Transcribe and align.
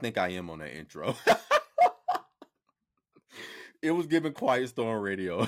think 0.00 0.16
I 0.16 0.30
am 0.30 0.48
on 0.48 0.60
that 0.60 0.74
intro? 0.74 1.14
it 3.82 3.90
was 3.90 4.06
given 4.06 4.32
Quiet 4.32 4.70
Storm 4.70 5.02
Radio. 5.02 5.46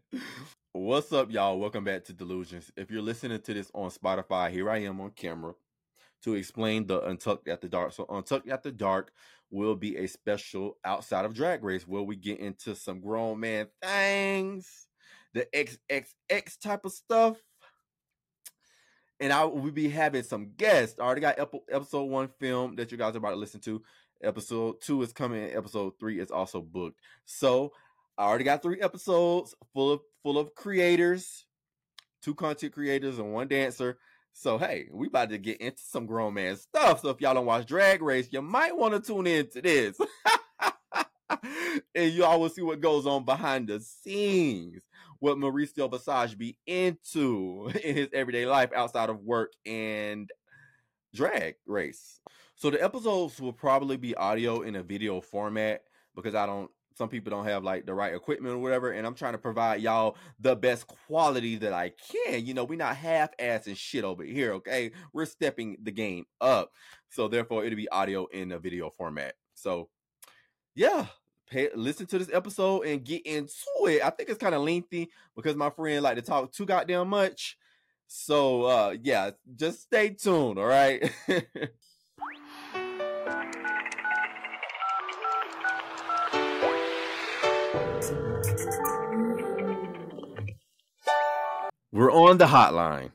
What's 0.72 1.10
up, 1.10 1.32
y'all? 1.32 1.58
Welcome 1.58 1.84
back 1.84 2.04
to 2.04 2.12
Delusions. 2.12 2.70
If 2.76 2.90
you're 2.90 3.00
listening 3.00 3.40
to 3.40 3.54
this 3.54 3.70
on 3.74 3.90
Spotify, 3.90 4.50
here 4.50 4.70
I 4.70 4.82
am 4.82 5.00
on 5.00 5.12
camera 5.12 5.54
to 6.24 6.34
explain 6.34 6.86
the 6.86 7.00
Untucked 7.00 7.48
After 7.48 7.66
Dark. 7.66 7.94
So, 7.94 8.04
Untucked 8.10 8.50
After 8.50 8.70
Dark 8.70 9.10
will 9.50 9.74
be 9.74 9.96
a 9.96 10.06
special 10.06 10.76
outside 10.84 11.24
of 11.24 11.34
Drag 11.34 11.64
Race 11.64 11.88
where 11.88 12.02
we 12.02 12.16
get 12.16 12.40
into 12.40 12.74
some 12.74 13.00
grown 13.00 13.40
man 13.40 13.68
things, 13.82 14.86
the 15.32 15.46
XXX 15.54 16.60
type 16.60 16.84
of 16.84 16.92
stuff 16.92 17.38
and 19.20 19.32
I 19.32 19.44
will 19.44 19.70
be 19.70 19.88
having 19.88 20.22
some 20.22 20.52
guests. 20.56 20.98
I 20.98 21.02
already 21.02 21.20
got 21.20 21.38
episode 21.70 22.04
one 22.04 22.28
film 22.38 22.76
that 22.76 22.92
you 22.92 22.98
guys 22.98 23.14
are 23.14 23.18
about 23.18 23.30
to 23.30 23.36
listen 23.36 23.60
to. 23.60 23.82
Episode 24.22 24.80
two 24.80 25.02
is 25.02 25.12
coming. 25.12 25.50
Episode 25.54 25.94
three 25.98 26.20
is 26.20 26.30
also 26.30 26.60
booked. 26.60 27.00
So 27.24 27.72
I 28.16 28.24
already 28.24 28.44
got 28.44 28.62
three 28.62 28.80
episodes 28.80 29.54
full 29.72 29.92
of 29.92 30.00
full 30.22 30.38
of 30.38 30.54
creators, 30.54 31.44
two 32.22 32.34
content 32.34 32.72
creators 32.72 33.18
and 33.18 33.32
one 33.32 33.48
dancer. 33.48 33.98
So 34.32 34.58
hey, 34.58 34.88
we 34.92 35.08
about 35.08 35.30
to 35.30 35.38
get 35.38 35.60
into 35.60 35.82
some 35.82 36.06
grown 36.06 36.34
man 36.34 36.56
stuff. 36.56 37.00
So 37.00 37.10
if 37.10 37.20
y'all 37.20 37.34
don't 37.34 37.46
watch 37.46 37.66
Drag 37.66 38.02
Race, 38.02 38.28
you 38.30 38.42
might 38.42 38.76
want 38.76 38.94
to 38.94 39.00
tune 39.00 39.26
in 39.26 39.48
to 39.50 39.62
this. 39.62 39.98
and 41.94 42.12
y'all 42.12 42.40
will 42.40 42.48
see 42.48 42.62
what 42.62 42.80
goes 42.80 43.06
on 43.06 43.24
behind 43.24 43.68
the 43.68 43.80
scenes 43.80 44.82
what 45.20 45.36
Mauricio 45.36 45.90
Visage 45.90 46.38
be 46.38 46.56
into 46.66 47.70
in 47.84 47.96
his 47.96 48.08
everyday 48.12 48.46
life 48.46 48.70
outside 48.74 49.10
of 49.10 49.20
work 49.20 49.52
and 49.66 50.30
drag 51.14 51.54
race. 51.66 52.20
So 52.56 52.70
the 52.70 52.82
episodes 52.82 53.40
will 53.40 53.52
probably 53.52 53.96
be 53.96 54.14
audio 54.14 54.62
in 54.62 54.76
a 54.76 54.82
video 54.82 55.20
format 55.20 55.82
because 56.14 56.34
I 56.34 56.46
don't 56.46 56.70
some 56.98 57.08
people 57.08 57.30
don't 57.30 57.46
have 57.46 57.62
like 57.62 57.86
the 57.86 57.94
right 57.94 58.12
equipment 58.12 58.52
or 58.52 58.58
whatever 58.58 58.90
and 58.90 59.06
i'm 59.06 59.14
trying 59.14 59.32
to 59.32 59.38
provide 59.38 59.80
y'all 59.80 60.16
the 60.40 60.56
best 60.56 60.84
quality 60.88 61.54
that 61.54 61.72
i 61.72 61.92
can. 62.10 62.44
You 62.44 62.54
know 62.54 62.64
we're 62.64 62.76
not 62.76 62.96
half-assing 62.96 63.76
shit 63.76 64.02
over 64.02 64.24
here 64.24 64.54
okay? 64.54 64.90
We're 65.12 65.24
stepping 65.24 65.76
the 65.80 65.92
game 65.92 66.24
up. 66.40 66.72
So 67.08 67.28
therefore 67.28 67.64
it'll 67.64 67.76
be 67.76 67.88
audio 67.88 68.26
in 68.26 68.50
a 68.50 68.58
video 68.58 68.90
format. 68.90 69.34
So 69.54 69.88
yeah 70.74 71.06
pay, 71.50 71.68
listen 71.74 72.06
to 72.06 72.18
this 72.18 72.30
episode 72.32 72.82
and 72.82 73.04
get 73.04 73.26
into 73.26 73.54
it. 73.86 74.02
I 74.04 74.10
think 74.10 74.28
it's 74.28 74.38
kind 74.38 74.54
of 74.54 74.62
lengthy 74.62 75.10
because 75.34 75.56
my 75.56 75.70
friend 75.70 76.02
like 76.02 76.16
to 76.16 76.22
talk 76.22 76.52
too 76.52 76.66
goddamn 76.66 77.08
much. 77.08 77.56
So 78.06 78.64
uh 78.64 78.96
yeah, 79.02 79.30
just 79.56 79.82
stay 79.82 80.10
tuned, 80.10 80.58
all 80.58 80.66
right? 80.66 81.12
We're 91.90 92.12
on 92.12 92.38
the 92.38 92.44
hotline. 92.44 93.10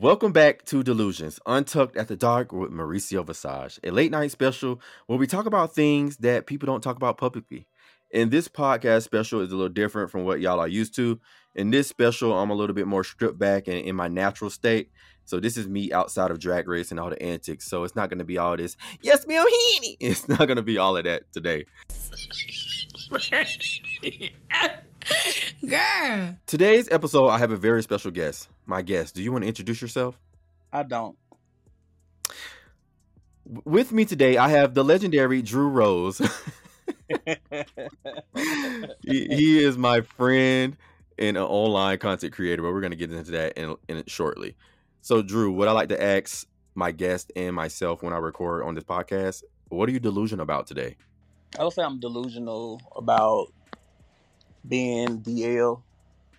Welcome 0.00 0.30
back 0.30 0.64
to 0.66 0.84
Delusions, 0.84 1.40
Untucked 1.44 1.96
After 1.96 2.14
Dark 2.14 2.52
with 2.52 2.70
Mauricio 2.70 3.26
Visage, 3.26 3.80
a 3.82 3.90
late 3.90 4.12
night 4.12 4.30
special 4.30 4.80
where 5.08 5.18
we 5.18 5.26
talk 5.26 5.44
about 5.44 5.74
things 5.74 6.18
that 6.18 6.46
people 6.46 6.66
don't 6.66 6.82
talk 6.82 6.94
about 6.94 7.18
publicly. 7.18 7.66
And 8.14 8.30
this 8.30 8.46
podcast 8.46 9.02
special 9.02 9.40
is 9.40 9.50
a 9.50 9.56
little 9.56 9.68
different 9.68 10.12
from 10.12 10.24
what 10.24 10.38
y'all 10.38 10.60
are 10.60 10.68
used 10.68 10.94
to. 10.94 11.18
In 11.56 11.70
this 11.70 11.88
special, 11.88 12.32
I'm 12.32 12.50
a 12.50 12.54
little 12.54 12.76
bit 12.76 12.86
more 12.86 13.02
stripped 13.02 13.40
back 13.40 13.66
and 13.66 13.78
in 13.78 13.96
my 13.96 14.06
natural 14.06 14.50
state. 14.50 14.92
So 15.24 15.40
this 15.40 15.56
is 15.56 15.66
me 15.66 15.92
outside 15.92 16.30
of 16.30 16.38
drag 16.38 16.68
race 16.68 16.92
and 16.92 17.00
all 17.00 17.10
the 17.10 17.20
antics. 17.20 17.68
So 17.68 17.82
it's 17.82 17.96
not 17.96 18.08
going 18.08 18.20
to 18.20 18.24
be 18.24 18.38
all 18.38 18.56
this, 18.56 18.76
yes, 19.02 19.26
ma'am, 19.26 19.44
Heaney. 19.44 19.96
It's 19.98 20.28
not 20.28 20.46
going 20.46 20.58
to 20.58 20.62
be 20.62 20.78
all 20.78 20.96
of 20.96 21.02
that 21.06 21.24
today. 21.32 21.64
Girl. 25.68 26.36
Today's 26.46 26.88
episode, 26.92 27.30
I 27.30 27.38
have 27.38 27.50
a 27.50 27.56
very 27.56 27.82
special 27.82 28.12
guest. 28.12 28.48
My 28.68 28.82
guest, 28.82 29.14
do 29.14 29.22
you 29.22 29.32
want 29.32 29.44
to 29.44 29.48
introduce 29.48 29.80
yourself? 29.80 30.20
I 30.70 30.82
don't. 30.82 31.16
With 33.64 33.92
me 33.92 34.04
today, 34.04 34.36
I 34.36 34.50
have 34.50 34.74
the 34.74 34.84
legendary 34.84 35.40
Drew 35.40 35.68
Rose. 35.68 36.18
he, 38.36 39.26
he 39.26 39.58
is 39.64 39.78
my 39.78 40.02
friend 40.02 40.76
and 41.18 41.38
an 41.38 41.44
online 41.44 41.96
content 41.96 42.34
creator, 42.34 42.60
but 42.60 42.74
we're 42.74 42.82
going 42.82 42.90
to 42.90 42.96
get 42.98 43.10
into 43.10 43.30
that 43.30 43.56
in, 43.56 43.74
in 43.88 44.04
shortly. 44.06 44.54
So, 45.00 45.22
Drew, 45.22 45.50
what 45.50 45.68
I 45.68 45.72
like 45.72 45.88
to 45.88 46.02
ask 46.02 46.46
my 46.74 46.92
guest 46.92 47.32
and 47.34 47.56
myself 47.56 48.02
when 48.02 48.12
I 48.12 48.18
record 48.18 48.64
on 48.64 48.74
this 48.74 48.84
podcast, 48.84 49.44
what 49.70 49.88
are 49.88 49.92
you 49.92 49.98
delusional 50.00 50.42
about 50.42 50.66
today? 50.66 50.96
I 51.58 51.64
would 51.64 51.72
say 51.72 51.82
I'm 51.82 52.00
delusional 52.00 52.82
about 52.94 53.46
being 54.68 55.22
DL 55.22 55.80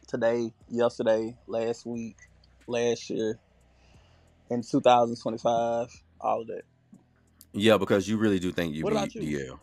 today, 0.09 0.51
yesterday, 0.67 1.35
last 1.47 1.85
week, 1.85 2.17
last 2.67 3.09
year, 3.09 3.39
in 4.49 4.61
2025, 4.61 5.87
all 6.19 6.41
of 6.41 6.47
that. 6.47 6.63
Yeah, 7.53 7.77
because 7.77 8.07
you 8.07 8.17
really 8.17 8.39
do 8.39 8.51
think 8.51 8.75
you 8.75 8.83
What 8.83 8.91
be 8.91 8.97
about 8.97 9.15
you? 9.15 9.39
DL. 9.39 9.59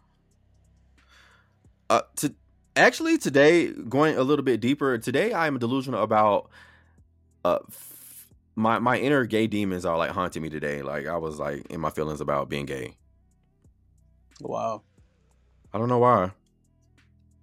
Uh, 1.88 2.02
to 2.16 2.34
actually 2.74 3.18
today, 3.18 3.68
going 3.68 4.16
a 4.16 4.22
little 4.22 4.44
bit 4.44 4.60
deeper, 4.60 4.96
today 4.98 5.32
I 5.32 5.46
am 5.46 5.58
delusional 5.58 6.02
about 6.02 6.50
uh 7.44 7.58
f- 7.68 8.26
my 8.56 8.78
my 8.80 8.98
inner 8.98 9.24
gay 9.24 9.46
demons 9.46 9.84
are 9.84 9.96
like 9.96 10.10
haunting 10.10 10.42
me 10.42 10.48
today. 10.48 10.82
Like 10.82 11.06
I 11.06 11.16
was 11.16 11.38
like 11.38 11.66
in 11.70 11.80
my 11.80 11.90
feelings 11.90 12.20
about 12.20 12.48
being 12.48 12.66
gay. 12.66 12.96
Wow. 14.40 14.82
I 15.72 15.78
don't 15.78 15.88
know 15.88 15.98
why. 15.98 16.32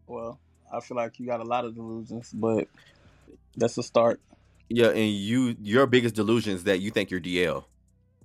Well, 0.07 0.39
I 0.73 0.79
feel 0.81 0.97
like 0.97 1.19
you 1.19 1.25
got 1.25 1.39
a 1.39 1.43
lot 1.45 1.65
of 1.65 1.75
delusions, 1.75 2.31
but 2.33 2.67
that's 3.55 3.77
a 3.77 3.83
start. 3.83 4.19
Yeah, 4.69 4.89
and 4.89 5.11
you 5.11 5.55
your 5.61 5.87
biggest 5.87 6.15
delusion 6.15 6.53
is 6.53 6.63
that 6.65 6.79
you 6.79 6.91
think 6.91 7.11
you're 7.11 7.19
DL. 7.19 7.65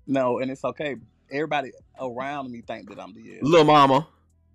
No, 0.07 0.39
and 0.39 0.51
it's 0.51 0.65
okay. 0.65 0.97
Everybody 1.31 1.73
around 2.01 2.51
me 2.51 2.63
think 2.63 2.89
that 2.89 3.01
I'm 3.01 3.13
DL. 3.13 3.43
Little 3.43 3.67
mama. 3.67 4.07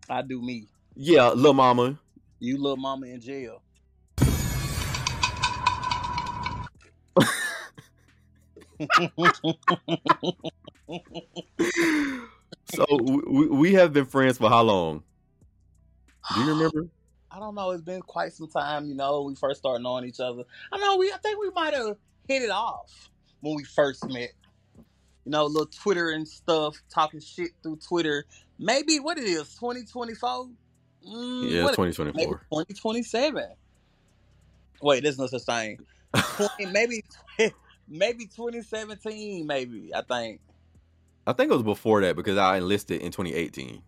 I 0.09 0.21
do 0.21 0.41
me. 0.41 0.67
Yeah, 0.95 1.29
little 1.29 1.53
mama. 1.53 1.99
You 2.39 2.57
little 2.57 2.77
mama 2.77 3.07
in 3.07 3.21
jail. 3.21 3.61
So 12.73 12.85
we, 12.99 13.47
we 13.47 13.73
have 13.73 13.93
been 13.93 14.05
friends 14.05 14.37
for 14.37 14.49
how 14.49 14.63
long? 14.63 15.03
Do 16.33 16.41
you 16.41 16.49
remember? 16.49 16.87
I 17.33 17.39
don't 17.39 17.55
know. 17.55 17.71
It's 17.71 17.81
been 17.81 18.01
quite 18.01 18.31
some 18.31 18.47
time. 18.47 18.85
You 18.85 18.93
know, 18.93 19.23
we 19.23 19.33
first 19.35 19.59
started 19.59 19.81
knowing 19.81 20.05
each 20.05 20.19
other. 20.19 20.43
I 20.71 20.77
know 20.77 20.97
we. 20.97 21.11
I 21.11 21.17
think 21.17 21.39
we 21.41 21.49
might 21.49 21.73
have 21.73 21.97
hit 22.27 22.43
it 22.43 22.51
off 22.51 23.09
when 23.41 23.55
we 23.55 23.63
first 23.63 24.07
met. 24.07 24.29
You 25.25 25.31
know, 25.31 25.45
little 25.45 25.65
Twitter 25.67 26.09
and 26.11 26.27
stuff, 26.27 26.75
talking 26.93 27.21
shit 27.21 27.51
through 27.63 27.77
Twitter. 27.77 28.25
Maybe 28.59 28.99
what 28.99 29.17
it 29.17 29.23
is, 29.23 29.55
twenty 29.55 29.83
twenty 29.83 30.13
four. 30.13 30.49
Mm, 31.07 31.49
Yeah, 31.49 31.63
what- 31.63 31.77
maybe 31.77 31.91
2024. 31.93 32.45
twenty 32.49 32.73
twenty 32.75 33.03
seven. 33.03 33.49
Wait, 34.81 35.01
there's 35.01 35.17
no 35.17 35.27
such 35.27 35.43
thing. 35.43 35.79
20, 36.13 36.65
maybe 36.71 37.03
maybe 37.87 38.27
twenty 38.27 38.61
seventeen. 38.61 39.47
Maybe 39.47 39.91
I 39.95 40.01
think. 40.01 40.39
I 41.25 41.33
think 41.33 41.49
it 41.51 41.53
was 41.53 41.63
before 41.63 42.01
that 42.01 42.15
because 42.17 42.37
I 42.37 42.57
enlisted 42.57 43.01
in 43.01 43.11
2018. 43.11 43.81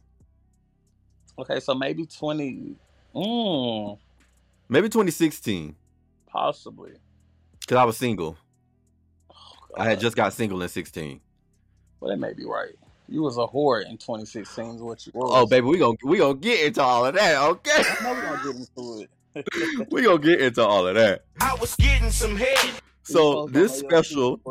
Okay, 1.38 1.59
so 1.59 1.75
maybe 1.75 2.06
twenty. 2.06 2.75
Mm, 3.15 3.97
Maybe 4.67 4.89
2016 4.89 5.75
possibly. 6.27 6.91
because 7.62 7.77
I 7.77 7.83
was 7.85 7.97
single. 7.97 8.38
Oh, 9.31 9.35
I 9.77 9.85
had 9.85 10.00
just 10.00 10.15
got 10.15 10.33
single 10.33 10.62
in 10.62 10.69
16. 10.69 11.21
Well, 12.00 12.12
that 12.12 12.17
may 12.17 12.33
be 12.33 12.45
right. 12.45 12.73
You 13.07 13.21
was 13.21 13.38
a 13.38 13.41
whore 13.45 13.85
in 13.85 13.97
2016 13.97 14.75
is 14.75 14.81
what 14.81 15.06
you 15.06 15.12
was. 15.15 15.29
Oh, 15.33 15.45
baby, 15.45 15.67
we 15.67 15.77
gonna 15.77 15.95
we 16.03 16.17
gonna 16.17 16.33
get 16.33 16.65
into 16.65 16.81
all 16.81 17.06
of 17.06 17.13
that, 17.15 17.38
okay? 17.38 17.71
I 17.77 18.03
know 18.03 18.13
we're 18.13 18.21
gonna 18.21 18.44
get 18.44 18.56
into 18.56 19.01
it. 19.35 19.88
we 19.91 20.01
gonna 20.01 20.19
get 20.19 20.41
into 20.41 20.65
all 20.65 20.88
of 20.88 20.95
that. 20.95 21.23
I 21.39 21.56
was 21.56 21.75
getting 21.75 22.09
some 22.09 22.35
head. 22.35 22.71
So 23.03 23.47
this 23.47 23.77
special, 23.77 24.41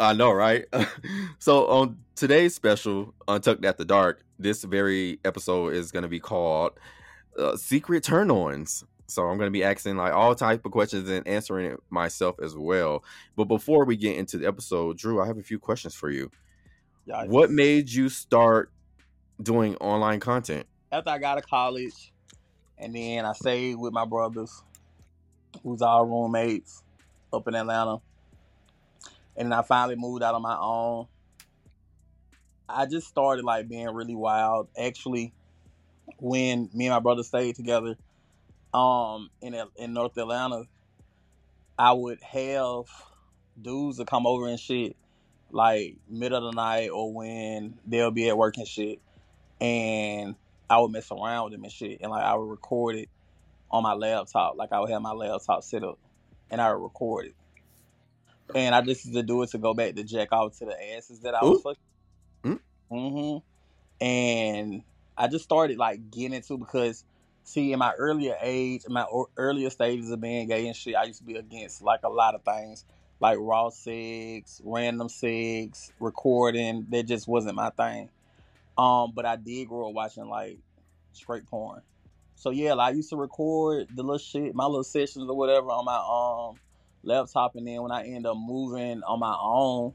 I 0.00 0.14
know, 0.14 0.32
right? 0.32 0.64
so 1.38 1.66
on 1.68 1.98
today's 2.16 2.54
special, 2.54 3.12
Untucked 3.28 3.64
After 3.64 3.84
Dark, 3.84 4.24
this 4.38 4.64
very 4.64 5.18
episode 5.24 5.74
is 5.74 5.92
going 5.92 6.04
to 6.04 6.08
be 6.08 6.20
called 6.20 6.72
uh, 7.38 7.56
Secret 7.56 8.02
Turn-Ons. 8.04 8.84
So 9.06 9.22
I'm 9.26 9.36
going 9.36 9.48
to 9.48 9.52
be 9.52 9.62
asking 9.62 9.96
like 9.96 10.12
all 10.12 10.34
type 10.34 10.64
of 10.64 10.72
questions 10.72 11.08
and 11.10 11.26
answering 11.28 11.72
it 11.72 11.80
myself 11.90 12.36
as 12.42 12.56
well. 12.56 13.04
But 13.36 13.44
before 13.44 13.84
we 13.84 13.96
get 13.96 14.16
into 14.16 14.38
the 14.38 14.46
episode, 14.46 14.96
Drew, 14.96 15.20
I 15.20 15.26
have 15.26 15.36
a 15.38 15.42
few 15.42 15.58
questions 15.58 15.94
for 15.94 16.10
you. 16.10 16.30
Yeah, 17.06 17.24
What 17.26 17.50
made 17.50 17.90
you 17.90 18.08
start 18.08 18.72
doing 19.42 19.76
online 19.76 20.20
content? 20.20 20.66
after 20.90 21.10
I 21.10 21.18
got 21.18 21.34
to 21.34 21.42
college, 21.42 22.12
and 22.78 22.94
then 22.94 23.24
I 23.24 23.32
stayed 23.32 23.74
with 23.74 23.92
my 23.92 24.04
brothers, 24.04 24.62
who's 25.62 25.82
all 25.82 26.06
roommates 26.06 26.82
up 27.32 27.48
in 27.48 27.54
Atlanta, 27.56 27.98
and 29.36 29.50
then 29.50 29.52
I 29.58 29.62
finally 29.62 29.96
moved 29.96 30.22
out 30.22 30.36
on 30.36 30.42
my 30.42 30.56
own. 30.56 31.06
I 32.68 32.86
just 32.86 33.08
started 33.08 33.44
like 33.44 33.68
being 33.68 33.88
really 33.88 34.14
wild. 34.14 34.68
Actually, 34.78 35.32
when 36.18 36.70
me 36.72 36.86
and 36.86 36.94
my 36.94 37.00
brother 37.00 37.22
stayed 37.22 37.56
together, 37.56 37.96
um, 38.72 39.30
in 39.40 39.56
in 39.76 39.92
North 39.92 40.16
Atlanta, 40.16 40.64
I 41.78 41.92
would 41.92 42.20
have 42.22 42.84
dudes 43.60 43.98
to 43.98 44.04
come 44.04 44.26
over 44.26 44.48
and 44.48 44.58
shit, 44.58 44.96
like 45.50 45.96
middle 46.08 46.46
of 46.48 46.54
the 46.54 46.60
night 46.60 46.90
or 46.90 47.12
when 47.12 47.78
they'll 47.86 48.10
be 48.10 48.28
at 48.28 48.38
work 48.38 48.56
and 48.56 48.66
shit, 48.68 49.00
and 49.60 50.36
I 50.68 50.80
would 50.80 50.90
mess 50.90 51.10
around 51.10 51.44
with 51.44 51.52
them 51.54 51.64
and 51.64 51.72
shit, 51.72 52.00
and 52.00 52.10
like 52.10 52.24
I 52.24 52.34
would 52.34 52.50
record 52.50 52.96
it 52.96 53.08
on 53.70 53.82
my 53.82 53.94
laptop. 53.94 54.56
Like 54.56 54.72
I 54.72 54.80
would 54.80 54.90
have 54.90 55.02
my 55.02 55.12
laptop 55.12 55.62
set 55.64 55.84
up, 55.84 55.98
and 56.50 56.60
I 56.60 56.72
would 56.72 56.82
record 56.82 57.26
it. 57.26 57.34
And 58.54 58.74
I 58.74 58.82
just 58.82 59.04
used 59.04 59.16
to 59.16 59.22
do 59.22 59.42
it 59.42 59.50
to 59.50 59.58
go 59.58 59.74
back 59.74 59.94
to 59.94 60.04
jack 60.04 60.28
off 60.32 60.58
to 60.58 60.66
the 60.66 60.94
asses 60.94 61.20
that 61.20 61.34
I 61.34 61.44
was 61.44 61.58
Ooh. 61.58 61.62
fucking. 61.62 61.78
Mm. 62.44 62.60
hmm 62.90 64.04
And 64.04 64.82
I 65.16 65.28
just 65.28 65.44
started 65.44 65.78
like 65.78 66.10
getting 66.10 66.34
into 66.34 66.58
because, 66.58 67.04
see, 67.42 67.72
in 67.72 67.78
my 67.78 67.92
earlier 67.94 68.36
age, 68.40 68.84
in 68.86 68.92
my 68.92 69.02
or- 69.02 69.28
earlier 69.36 69.70
stages 69.70 70.10
of 70.10 70.20
being 70.20 70.48
gay 70.48 70.66
and 70.66 70.76
shit, 70.76 70.96
I 70.96 71.04
used 71.04 71.20
to 71.20 71.24
be 71.24 71.36
against 71.36 71.82
like 71.82 72.00
a 72.02 72.08
lot 72.08 72.34
of 72.34 72.42
things, 72.42 72.84
like 73.20 73.38
raw 73.40 73.68
sex, 73.70 74.60
random 74.64 75.08
sex, 75.08 75.92
recording. 76.00 76.86
That 76.90 77.04
just 77.04 77.28
wasn't 77.28 77.56
my 77.56 77.70
thing. 77.70 78.10
Um, 78.76 79.12
but 79.14 79.24
I 79.24 79.36
did 79.36 79.68
grow 79.68 79.88
up 79.88 79.94
watching 79.94 80.28
like 80.28 80.58
straight 81.12 81.46
porn. 81.46 81.82
So 82.34 82.50
yeah, 82.50 82.74
like, 82.74 82.92
I 82.92 82.96
used 82.96 83.10
to 83.10 83.16
record 83.16 83.86
the 83.94 84.02
little 84.02 84.18
shit, 84.18 84.54
my 84.54 84.64
little 84.66 84.82
sessions 84.84 85.30
or 85.30 85.36
whatever 85.36 85.68
on 85.68 85.84
my 85.84 85.96
um 85.96 86.58
laptop, 87.04 87.54
and 87.54 87.66
then 87.66 87.82
when 87.82 87.92
I 87.92 88.04
end 88.06 88.26
up 88.26 88.36
moving 88.36 89.02
on 89.04 89.20
my 89.20 89.36
own, 89.40 89.94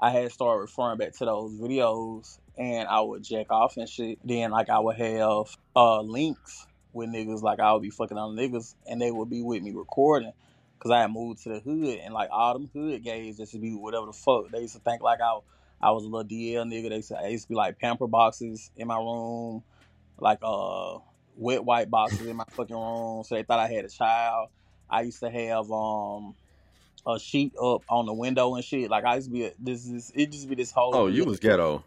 I 0.00 0.10
had 0.10 0.32
started 0.32 0.62
referring 0.62 0.98
back 0.98 1.12
to 1.18 1.26
those 1.26 1.52
videos, 1.52 2.38
and 2.60 2.86
I 2.88 3.00
would 3.00 3.24
jack 3.24 3.46
off 3.50 3.78
and 3.78 3.88
shit. 3.88 4.18
Then 4.22 4.50
like 4.50 4.68
I 4.68 4.78
would 4.78 4.96
have 4.96 5.46
uh 5.74 6.02
links 6.02 6.66
with 6.92 7.08
niggas, 7.08 7.42
like 7.42 7.58
I 7.58 7.72
would 7.72 7.82
be 7.82 7.90
fucking 7.90 8.18
on 8.18 8.36
niggas, 8.36 8.74
and 8.88 9.00
they 9.00 9.10
would 9.10 9.30
be 9.30 9.42
with 9.42 9.62
me 9.62 9.72
recording. 9.72 10.32
Cause 10.78 10.92
I 10.92 11.00
had 11.02 11.12
moved 11.12 11.42
to 11.42 11.50
the 11.50 11.60
hood, 11.60 11.98
and 12.04 12.14
like 12.14 12.30
all 12.32 12.54
them 12.54 12.70
hood 12.74 13.02
gays 13.02 13.38
just 13.38 13.52
to 13.52 13.58
be 13.58 13.74
whatever 13.74 14.06
the 14.06 14.12
fuck. 14.12 14.50
They 14.52 14.60
used 14.60 14.74
to 14.74 14.80
think 14.80 15.02
like 15.02 15.20
I 15.20 15.38
I 15.80 15.90
was 15.92 16.04
a 16.04 16.08
little 16.08 16.28
DL 16.28 16.64
nigga. 16.66 16.90
They 16.90 16.96
used 16.96 17.08
to, 17.08 17.18
I 17.18 17.28
used 17.28 17.44
to 17.44 17.48
be 17.50 17.54
like 17.54 17.78
pamper 17.78 18.06
boxes 18.06 18.70
in 18.76 18.88
my 18.88 18.96
room, 18.98 19.62
like 20.18 20.38
uh 20.42 20.98
wet 21.36 21.64
white 21.64 21.90
boxes 21.90 22.26
in 22.26 22.36
my 22.36 22.44
fucking 22.56 22.76
room. 22.76 23.24
So 23.24 23.34
they 23.34 23.42
thought 23.42 23.58
I 23.60 23.68
had 23.68 23.86
a 23.86 23.90
child. 23.90 24.50
I 24.88 25.02
used 25.02 25.20
to 25.20 25.30
have 25.30 25.70
um 25.70 26.34
a 27.06 27.18
sheet 27.18 27.54
up 27.62 27.82
on 27.88 28.06
the 28.06 28.14
window 28.14 28.54
and 28.54 28.64
shit. 28.64 28.90
Like 28.90 29.04
I 29.04 29.16
used 29.16 29.28
to 29.28 29.32
be 29.32 29.44
a, 29.46 29.52
this 29.58 29.86
is 29.86 30.12
it 30.14 30.32
just 30.32 30.48
be 30.48 30.54
this 30.56 30.72
whole. 30.72 30.94
Oh, 30.94 31.06
you 31.08 31.24
was 31.24 31.40
ghetto. 31.40 31.84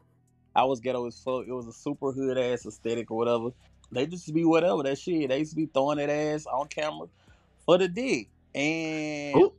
I 0.55 0.63
was 0.65 0.79
ghetto 0.79 1.07
as 1.07 1.19
fuck. 1.19 1.45
It 1.47 1.53
was 1.53 1.67
a 1.67 1.73
super 1.73 2.11
hood 2.11 2.37
ass 2.37 2.65
aesthetic 2.65 3.09
or 3.09 3.17
whatever. 3.17 3.49
They 3.91 4.05
just 4.05 4.31
be 4.33 4.45
whatever 4.45 4.83
that 4.83 4.97
shit. 4.97 5.29
They 5.29 5.39
used 5.39 5.51
to 5.51 5.55
be 5.55 5.65
throwing 5.65 5.97
that 5.97 6.09
ass 6.09 6.45
on 6.45 6.67
camera 6.67 7.07
for 7.65 7.77
the 7.77 7.87
dick. 7.87 8.29
And 8.55 9.49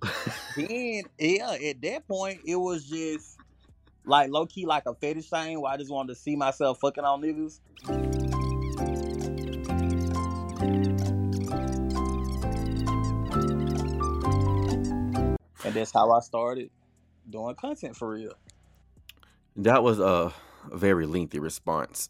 then 0.56 1.02
yeah, 1.18 1.52
at 1.52 1.82
that 1.82 2.06
point 2.06 2.40
it 2.46 2.56
was 2.56 2.84
just 2.84 3.38
like 4.04 4.30
low 4.30 4.46
key 4.46 4.66
like 4.66 4.84
a 4.86 4.94
fetish 4.94 5.30
thing 5.30 5.60
where 5.60 5.72
I 5.72 5.76
just 5.76 5.90
wanted 5.90 6.14
to 6.14 6.20
see 6.20 6.36
myself 6.36 6.78
fucking 6.80 7.04
on 7.04 7.22
niggas. 7.22 7.60
And 15.64 15.74
that's 15.74 15.90
how 15.92 16.12
I 16.12 16.20
started 16.20 16.70
doing 17.28 17.54
content 17.56 17.96
for 17.96 18.10
real. 18.10 18.34
that 19.56 19.82
was 19.82 19.98
a 19.98 20.32
very 20.72 21.06
lengthy 21.06 21.38
response. 21.38 22.08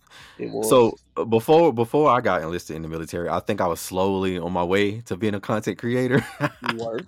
So 0.63 0.97
uh, 1.17 1.25
before 1.25 1.73
before 1.73 2.11
I 2.11 2.21
got 2.21 2.43
enlisted 2.43 2.77
in 2.77 2.83
the 2.83 2.89
military, 2.89 3.29
I 3.29 3.41
think 3.41 3.61
I 3.61 3.67
was 3.67 3.81
slowly 3.81 4.39
on 4.39 4.53
my 4.53 4.65
way 4.65 5.01
to 5.03 5.17
being 5.17 5.35
a 5.35 5.41
content 5.41 5.79
creator. 5.79 6.25
you 6.71 6.77
were. 6.79 7.01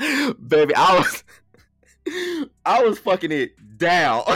Baby, 0.46 0.74
I 0.76 0.98
was 0.98 1.24
I 2.64 2.82
was 2.82 2.98
fucking 2.98 3.32
it 3.32 3.78
down. 3.78 4.22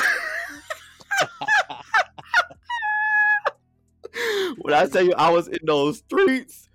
when 4.58 4.74
I 4.74 4.86
tell 4.86 5.02
you 5.02 5.14
I 5.14 5.30
was 5.30 5.48
in 5.48 5.58
those 5.64 5.98
streets, 5.98 6.68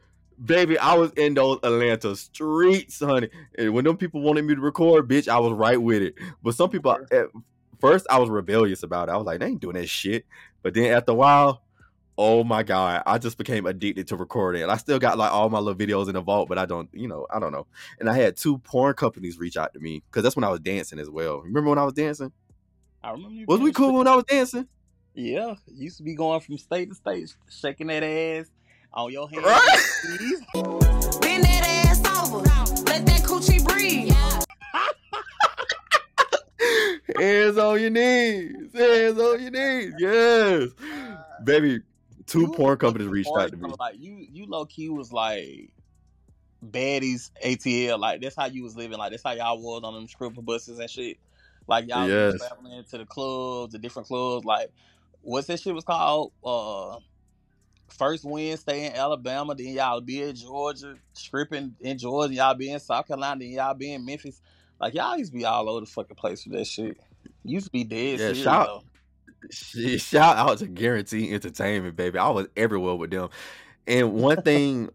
baby, 0.44 0.78
I 0.78 0.94
was 0.96 1.12
in 1.14 1.34
those 1.34 1.60
Atlanta 1.64 2.16
streets, 2.16 3.00
honey. 3.00 3.30
And 3.58 3.74
when 3.74 3.86
them 3.86 3.98
people 3.98 4.22
wanted 4.22 4.46
me 4.46 4.56
to 4.56 4.62
record, 4.62 5.08
bitch, 5.08 5.28
I 5.28 5.40
was 5.40 5.54
right 5.54 5.82
with 5.82 6.02
it. 6.02 6.16
But 6.42 6.56
some 6.56 6.70
people 6.70 6.92
at 7.12 7.28
first 7.80 8.06
I 8.10 8.20
was 8.20 8.30
rebellious 8.30 8.84
about 8.84 9.10
it. 9.10 9.12
I 9.12 9.18
was 9.18 9.26
like, 9.26 9.40
they 9.40 9.48
ain't 9.48 9.62
doing 9.62 9.76
that 9.76 9.90
shit. 9.90 10.26
But 10.64 10.74
then 10.74 10.92
after 10.94 11.12
a 11.12 11.16
while, 11.16 11.62
oh 12.18 12.44
my 12.44 12.64
god, 12.64 13.04
I 13.06 13.18
just 13.18 13.38
became 13.38 13.66
addicted 13.66 14.08
to 14.08 14.16
recording. 14.16 14.64
And 14.64 14.72
I 14.72 14.78
still 14.78 15.00
got 15.00 15.18
like 15.18 15.32
all 15.32 15.50
my 15.50 15.60
little 15.60 15.78
videos 15.78 16.08
in 16.08 16.14
the 16.14 16.22
vault, 16.22 16.50
but 16.50 16.58
I 16.58 16.66
don't, 16.66 16.90
you 16.94 17.08
know, 17.08 17.28
I 17.34 17.40
don't 17.40 17.52
know. 17.52 17.68
And 18.00 18.10
I 18.10 18.16
had 18.16 18.36
two 18.36 18.58
porn 18.60 18.94
companies 18.96 19.38
reach 19.38 19.58
out 19.58 19.74
to 19.74 19.80
me 19.80 20.04
because 20.10 20.24
that's 20.24 20.36
when 20.36 20.44
I 20.44 20.50
was 20.50 20.60
dancing 20.60 21.00
as 21.00 21.10
well. 21.10 21.42
Remember 21.42 21.70
when 21.70 21.80
I 21.80 21.84
was 21.84 21.94
dancing? 21.94 22.32
I 23.04 23.12
remember 23.12 23.36
you. 23.36 23.46
Was 23.48 23.60
we 23.60 23.72
cool 23.72 23.94
when 23.94 24.08
I 24.08 24.16
was 24.16 24.26
dancing? 24.26 24.68
Yeah, 25.14 25.56
used 25.66 25.98
to 25.98 26.04
be 26.04 26.14
going 26.14 26.40
from 26.42 26.58
state 26.58 26.90
to 26.90 26.96
state, 26.96 27.36
shaking 27.50 27.88
that 27.88 28.04
ass 28.04 28.52
on 28.94 29.12
your 29.12 29.30
hands. 29.30 29.46
Right. 29.46 31.22
Bend 31.22 31.44
that 31.44 31.86
ass 31.88 32.32
over. 32.32 32.77
Hands 37.16 37.58
on 37.58 37.80
your 37.80 37.90
knees. 37.90 38.74
Hands 38.74 39.20
on 39.20 39.42
your 39.42 39.52
knees. 39.52 39.94
Yes. 39.98 40.70
Baby, 41.44 41.82
two 42.26 42.42
You 42.42 42.48
porn 42.50 42.78
companies 42.78 43.08
reached 43.08 43.30
hard, 43.30 43.46
out 43.46 43.52
to 43.52 43.58
me. 43.58 43.74
Like 43.80 43.96
you, 44.00 44.26
you 44.32 44.46
low 44.46 44.66
key 44.66 44.90
was 44.90 45.12
like 45.12 45.72
baddies 46.66 47.32
ATL. 47.44 48.00
Like 48.00 48.22
that's 48.22 48.36
how 48.36 48.46
you 48.46 48.64
was 48.64 48.76
living. 48.76 48.98
Like 48.98 49.12
that's 49.12 49.24
how 49.24 49.32
y'all 49.34 49.62
was 49.62 49.84
on 49.84 49.94
them 49.94 50.08
stripper 50.08 50.42
buses 50.42 50.80
and 50.80 50.90
shit. 50.90 51.18
Like 51.68 51.88
y'all 51.88 52.08
Yes. 52.08 52.34
was 52.34 52.42
traveling 52.42 52.84
to 52.84 52.98
the 52.98 53.06
clubs, 53.06 53.74
the 53.74 53.80
different 53.80 54.08
clubs. 54.08 54.46
Like 54.46 54.72
what's 55.22 55.48
that 55.48 55.60
shit 55.60 55.74
was 55.76 55.84
called? 55.84 56.32
Uh, 56.44 57.00
first 57.90 58.24
Wednesday 58.26 58.88
in 58.88 58.94
Alabama, 58.94 59.56
then 59.56 59.68
y'all 59.68 60.02
be 60.02 60.22
in 60.22 60.36
Georgia, 60.36 60.96
stripping 61.14 61.76
in 61.82 61.98
Georgia, 61.98 62.34
y'all 62.34 62.54
be 62.54 62.72
in 62.72 62.80
South 62.80 63.08
Carolina, 63.08 63.40
then 63.40 63.50
y'all 63.50 63.74
be 63.74 63.94
in 63.94 64.06
Memphis. 64.06 64.42
Like 64.80 64.94
y'all 64.94 65.18
used 65.18 65.32
to 65.32 65.38
be 65.38 65.46
all 65.46 65.70
over 65.70 65.82
the 65.82 65.86
fucking 65.86 66.16
place 66.16 66.46
with 66.46 66.58
that 66.58 66.66
shit. 66.68 66.98
Used 67.44 67.68
to 67.68 67.72
be 67.72 67.84
dead 67.84 68.20
Yeah, 68.20 68.34
shout- 68.34 68.68
though. 68.68 68.84
Shit, 69.52 70.02
Shout 70.02 70.36
out 70.36 70.58
to 70.58 70.68
Guarantee 70.68 71.32
Entertainment, 71.34 71.96
baby. 71.96 72.18
I 72.18 72.30
was 72.30 72.48
everywhere 72.58 72.96
with 72.96 73.12
them. 73.12 73.30
And 73.86 74.14
one 74.14 74.42
thing, 74.42 74.90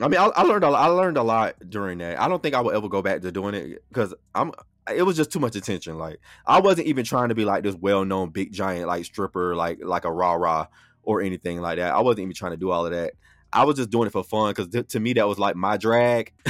I 0.00 0.08
mean, 0.08 0.18
I, 0.20 0.26
I 0.28 0.42
learned 0.44 0.64
a 0.64 0.70
lot. 0.70 0.80
I 0.82 0.86
learned 0.86 1.18
a 1.18 1.22
lot 1.22 1.56
during 1.68 1.98
that. 1.98 2.18
I 2.20 2.28
don't 2.28 2.42
think 2.42 2.54
I 2.54 2.60
will 2.60 2.70
ever 2.72 2.88
go 2.88 3.02
back 3.02 3.20
to 3.22 3.32
doing 3.32 3.54
it 3.54 3.82
because 3.88 4.14
I'm. 4.34 4.52
It 4.94 5.02
was 5.02 5.16
just 5.16 5.32
too 5.32 5.40
much 5.40 5.56
attention. 5.56 5.98
Like 5.98 6.20
I 6.46 6.60
wasn't 6.60 6.86
even 6.86 7.04
trying 7.04 7.28
to 7.30 7.34
be 7.34 7.44
like 7.44 7.64
this 7.64 7.74
well-known 7.74 8.30
big 8.30 8.52
giant 8.52 8.86
like 8.86 9.04
stripper, 9.04 9.56
like 9.56 9.80
like 9.82 10.04
a 10.04 10.12
rah 10.12 10.34
rah 10.34 10.68
or 11.02 11.20
anything 11.20 11.60
like 11.60 11.78
that. 11.78 11.92
I 11.92 12.00
wasn't 12.00 12.20
even 12.20 12.34
trying 12.34 12.52
to 12.52 12.56
do 12.56 12.70
all 12.70 12.86
of 12.86 12.92
that. 12.92 13.14
I 13.52 13.64
was 13.64 13.76
just 13.76 13.90
doing 13.90 14.06
it 14.06 14.10
for 14.12 14.22
fun 14.22 14.50
because 14.50 14.68
th- 14.68 14.86
to 14.88 15.00
me 15.00 15.12
that 15.14 15.26
was 15.26 15.38
like 15.40 15.56
my 15.56 15.76
drag. 15.76 16.32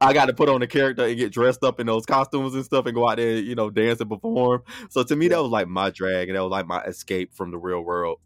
I 0.00 0.12
got 0.12 0.26
to 0.26 0.34
put 0.34 0.48
on 0.48 0.62
a 0.62 0.66
character 0.66 1.04
and 1.04 1.16
get 1.16 1.32
dressed 1.32 1.62
up 1.64 1.80
in 1.80 1.86
those 1.86 2.06
costumes 2.06 2.54
and 2.54 2.64
stuff 2.64 2.86
and 2.86 2.94
go 2.94 3.08
out 3.08 3.16
there, 3.16 3.36
you 3.36 3.54
know, 3.54 3.70
dance 3.70 4.00
and 4.00 4.10
perform. 4.10 4.62
So 4.90 5.02
to 5.04 5.16
me, 5.16 5.28
that 5.28 5.40
was 5.40 5.50
like 5.50 5.68
my 5.68 5.90
drag 5.90 6.28
and 6.28 6.36
that 6.36 6.42
was 6.42 6.50
like 6.50 6.66
my 6.66 6.82
escape 6.84 7.34
from 7.34 7.50
the 7.50 7.58
real 7.58 7.80
world. 7.82 8.20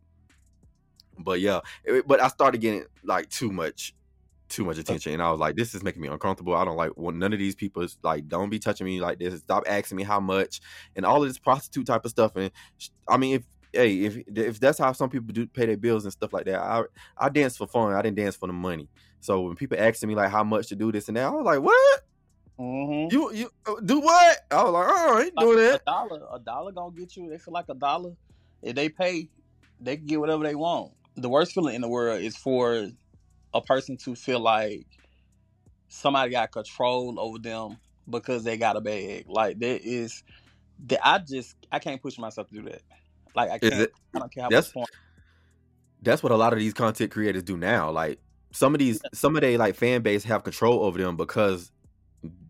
But 1.19 1.41
yeah, 1.41 1.61
it- 1.85 2.07
but 2.07 2.21
I 2.21 2.29
started 2.29 2.61
getting 2.61 2.85
like 3.05 3.29
too 3.29 3.53
much, 3.53 3.95
too 4.49 4.65
much 4.65 4.79
uh 4.89 4.95
attention, 4.95 5.13
and 5.15 5.23
I 5.23 5.31
was 5.31 5.41
like, 5.41 5.57
this 5.57 5.75
is 5.75 5.83
making 5.83 6.03
me 6.03 6.09
uncomfortable. 6.09 6.55
I 6.55 6.65
don't 6.65 6.77
like 6.77 6.93
well, 6.97 7.15
none 7.15 7.33
of 7.33 7.39
these 7.39 7.55
people. 7.55 7.83
Is, 7.83 7.99
like, 8.03 8.29
don't 8.29 8.51
be 8.51 8.59
touching 8.59 8.87
me 8.87 9.01
like 9.01 9.19
this. 9.19 9.41
Stop 9.41 9.65
asking 9.67 9.97
me 9.99 10.05
how 10.05 10.21
much 10.21 10.61
and 10.97 11.05
all 11.07 11.23
of 11.23 11.29
this 11.29 11.39
prostitute 11.39 11.87
type 11.87 12.05
of 12.05 12.11
stuff. 12.11 12.37
And 12.37 12.51
sh- 12.79 12.91
I 13.09 13.17
mean, 13.19 13.37
if 13.37 13.45
hey, 13.73 13.97
if 14.05 14.19
if 14.37 14.61
that's 14.61 14.79
how 14.79 14.93
some 14.93 15.11
people 15.11 15.33
do 15.33 15.47
pay 15.47 15.67
their 15.67 15.77
bills 15.77 16.05
and 16.05 16.13
stuff 16.13 16.33
like 16.33 16.47
that, 16.47 16.61
I 16.61 16.85
I 17.19 17.29
dance 17.29 17.57
for 17.57 17.67
fun. 17.67 17.93
I 17.95 18.03
didn't 18.03 18.17
dance 18.17 18.37
for 18.37 18.47
the 18.47 18.53
money. 18.55 18.89
So 19.21 19.43
when 19.43 19.55
people 19.57 19.79
asking 19.79 20.09
me 20.09 20.15
like 20.15 20.31
how 20.31 20.45
much 20.45 20.69
to 20.69 20.77
do 20.77 20.91
this 20.91 21.09
and 21.09 21.17
that, 21.17 21.27
I 21.27 21.31
was 21.31 21.45
like, 21.45 21.61
what? 21.61 22.01
Mm-hmm. 22.59 23.15
You 23.15 23.33
you 23.33 23.51
uh, 23.67 23.81
do 23.85 24.01
what? 24.01 24.39
I 24.51 24.63
was 24.65 24.73
like, 24.73 24.87
oh, 24.89 25.19
I 25.19 25.23
ain't 25.23 25.37
doing 25.37 25.59
a 25.59 25.79
dollar, 25.87 26.21
a 26.33 26.39
dollar 26.39 26.73
gonna 26.73 26.95
get 26.95 27.17
you. 27.17 27.31
They 27.31 27.39
feel 27.39 27.55
like 27.55 27.67
a 27.69 27.75
dollar. 27.75 28.13
If 28.63 28.75
they 28.77 28.89
pay, 28.89 29.29
they 29.81 29.97
can 29.97 30.07
get 30.07 30.21
whatever 30.21 30.45
they 30.45 30.55
want. 30.55 30.93
The 31.17 31.29
worst 31.29 31.53
feeling 31.53 31.75
in 31.75 31.81
the 31.81 31.89
world 31.89 32.21
is 32.21 32.37
for 32.37 32.89
a 33.55 33.61
person 33.63 33.97
to 33.99 34.15
feel 34.15 34.41
like 34.41 34.87
somebody 35.89 36.31
got 36.31 36.53
control 36.53 37.19
over 37.19 37.39
them 37.39 37.79
because 38.09 38.45
they 38.45 38.57
got 38.57 38.77
a 38.77 38.81
bag. 38.81 39.25
Like 39.27 39.59
that 39.61 39.83
is 39.83 40.23
that 40.87 41.01
I 41.07 41.19
just 41.19 41.57
I 41.73 41.79
can't 41.79 42.01
push 42.01 42.19
myself 42.19 42.49
to 42.49 42.55
do 42.55 42.63
that. 42.63 42.83
Like 43.35 43.51
I 43.51 43.55
Is 43.63 43.71
can't. 43.71 43.83
it? 43.83 43.93
I 44.15 44.19
don't 44.19 44.33
care 44.33 44.43
how 44.45 44.49
That's- 44.51 44.67
much 44.69 44.75
point. 44.75 44.91
That's 46.03 46.23
what 46.23 46.33
a 46.33 46.37
lot 46.37 46.55
of 46.55 46.59
these 46.59 46.73
content 46.73 47.11
creators 47.11 47.43
do 47.43 47.59
now. 47.59 47.91
Like 47.91 48.21
some 48.53 48.75
of 48.75 48.79
these, 48.79 49.01
some 49.13 49.37
of 49.37 49.43
they 49.43 49.57
like 49.57 49.75
fan 49.75 50.03
base 50.03 50.25
have 50.25 50.45
control 50.45 50.85
over 50.85 50.99
them 50.99 51.17
because 51.17 51.71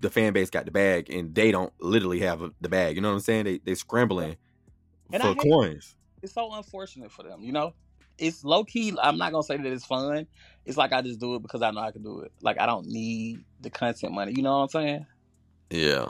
the 0.00 0.11
fan 0.11 0.33
base 0.33 0.50
got 0.50 0.64
the 0.64 0.71
bag 0.71 1.11
and 1.11 1.35
they 1.35 1.50
don't 1.50 1.73
literally 1.80 2.21
have 2.21 2.42
the 2.61 2.69
bag. 2.69 2.97
You 2.97 3.02
know 3.02 3.09
what 3.09 3.14
I'm 3.14 3.21
saying? 3.21 3.45
They 3.45 3.59
they 3.59 3.75
scrambling 3.75 4.37
And 5.12 5.23
for 5.23 5.35
coins. 5.35 5.95
It's 6.23 6.35
so 6.35 6.52
unfortunate 6.52 7.11
for 7.12 7.23
them. 7.23 7.42
You 7.42 7.52
know, 7.52 7.75
it's 8.19 8.45
low 8.45 8.64
key. 8.64 8.95
I'm 9.02 9.19
not 9.19 9.33
gonna 9.33 9.42
say 9.42 9.57
that 9.57 9.66
it's 9.66 9.85
fun. 9.85 10.26
It's 10.64 10.76
like 10.76 10.92
I 10.92 11.02
just 11.02 11.21
do 11.21 11.37
it 11.37 11.42
because 11.42 11.62
I 11.62 11.71
know 11.71 11.80
I 11.80 11.92
can 11.92 12.02
do 12.02 12.21
it. 12.21 12.33
Like 12.42 12.61
I 12.61 12.66
don't 12.66 12.87
need 12.87 13.45
the 13.61 13.71
content 13.71 14.12
money. 14.12 14.33
You 14.37 14.42
know 14.42 14.59
what 14.59 14.62
I'm 14.62 14.69
saying? 14.69 15.07
Yeah. 15.71 16.07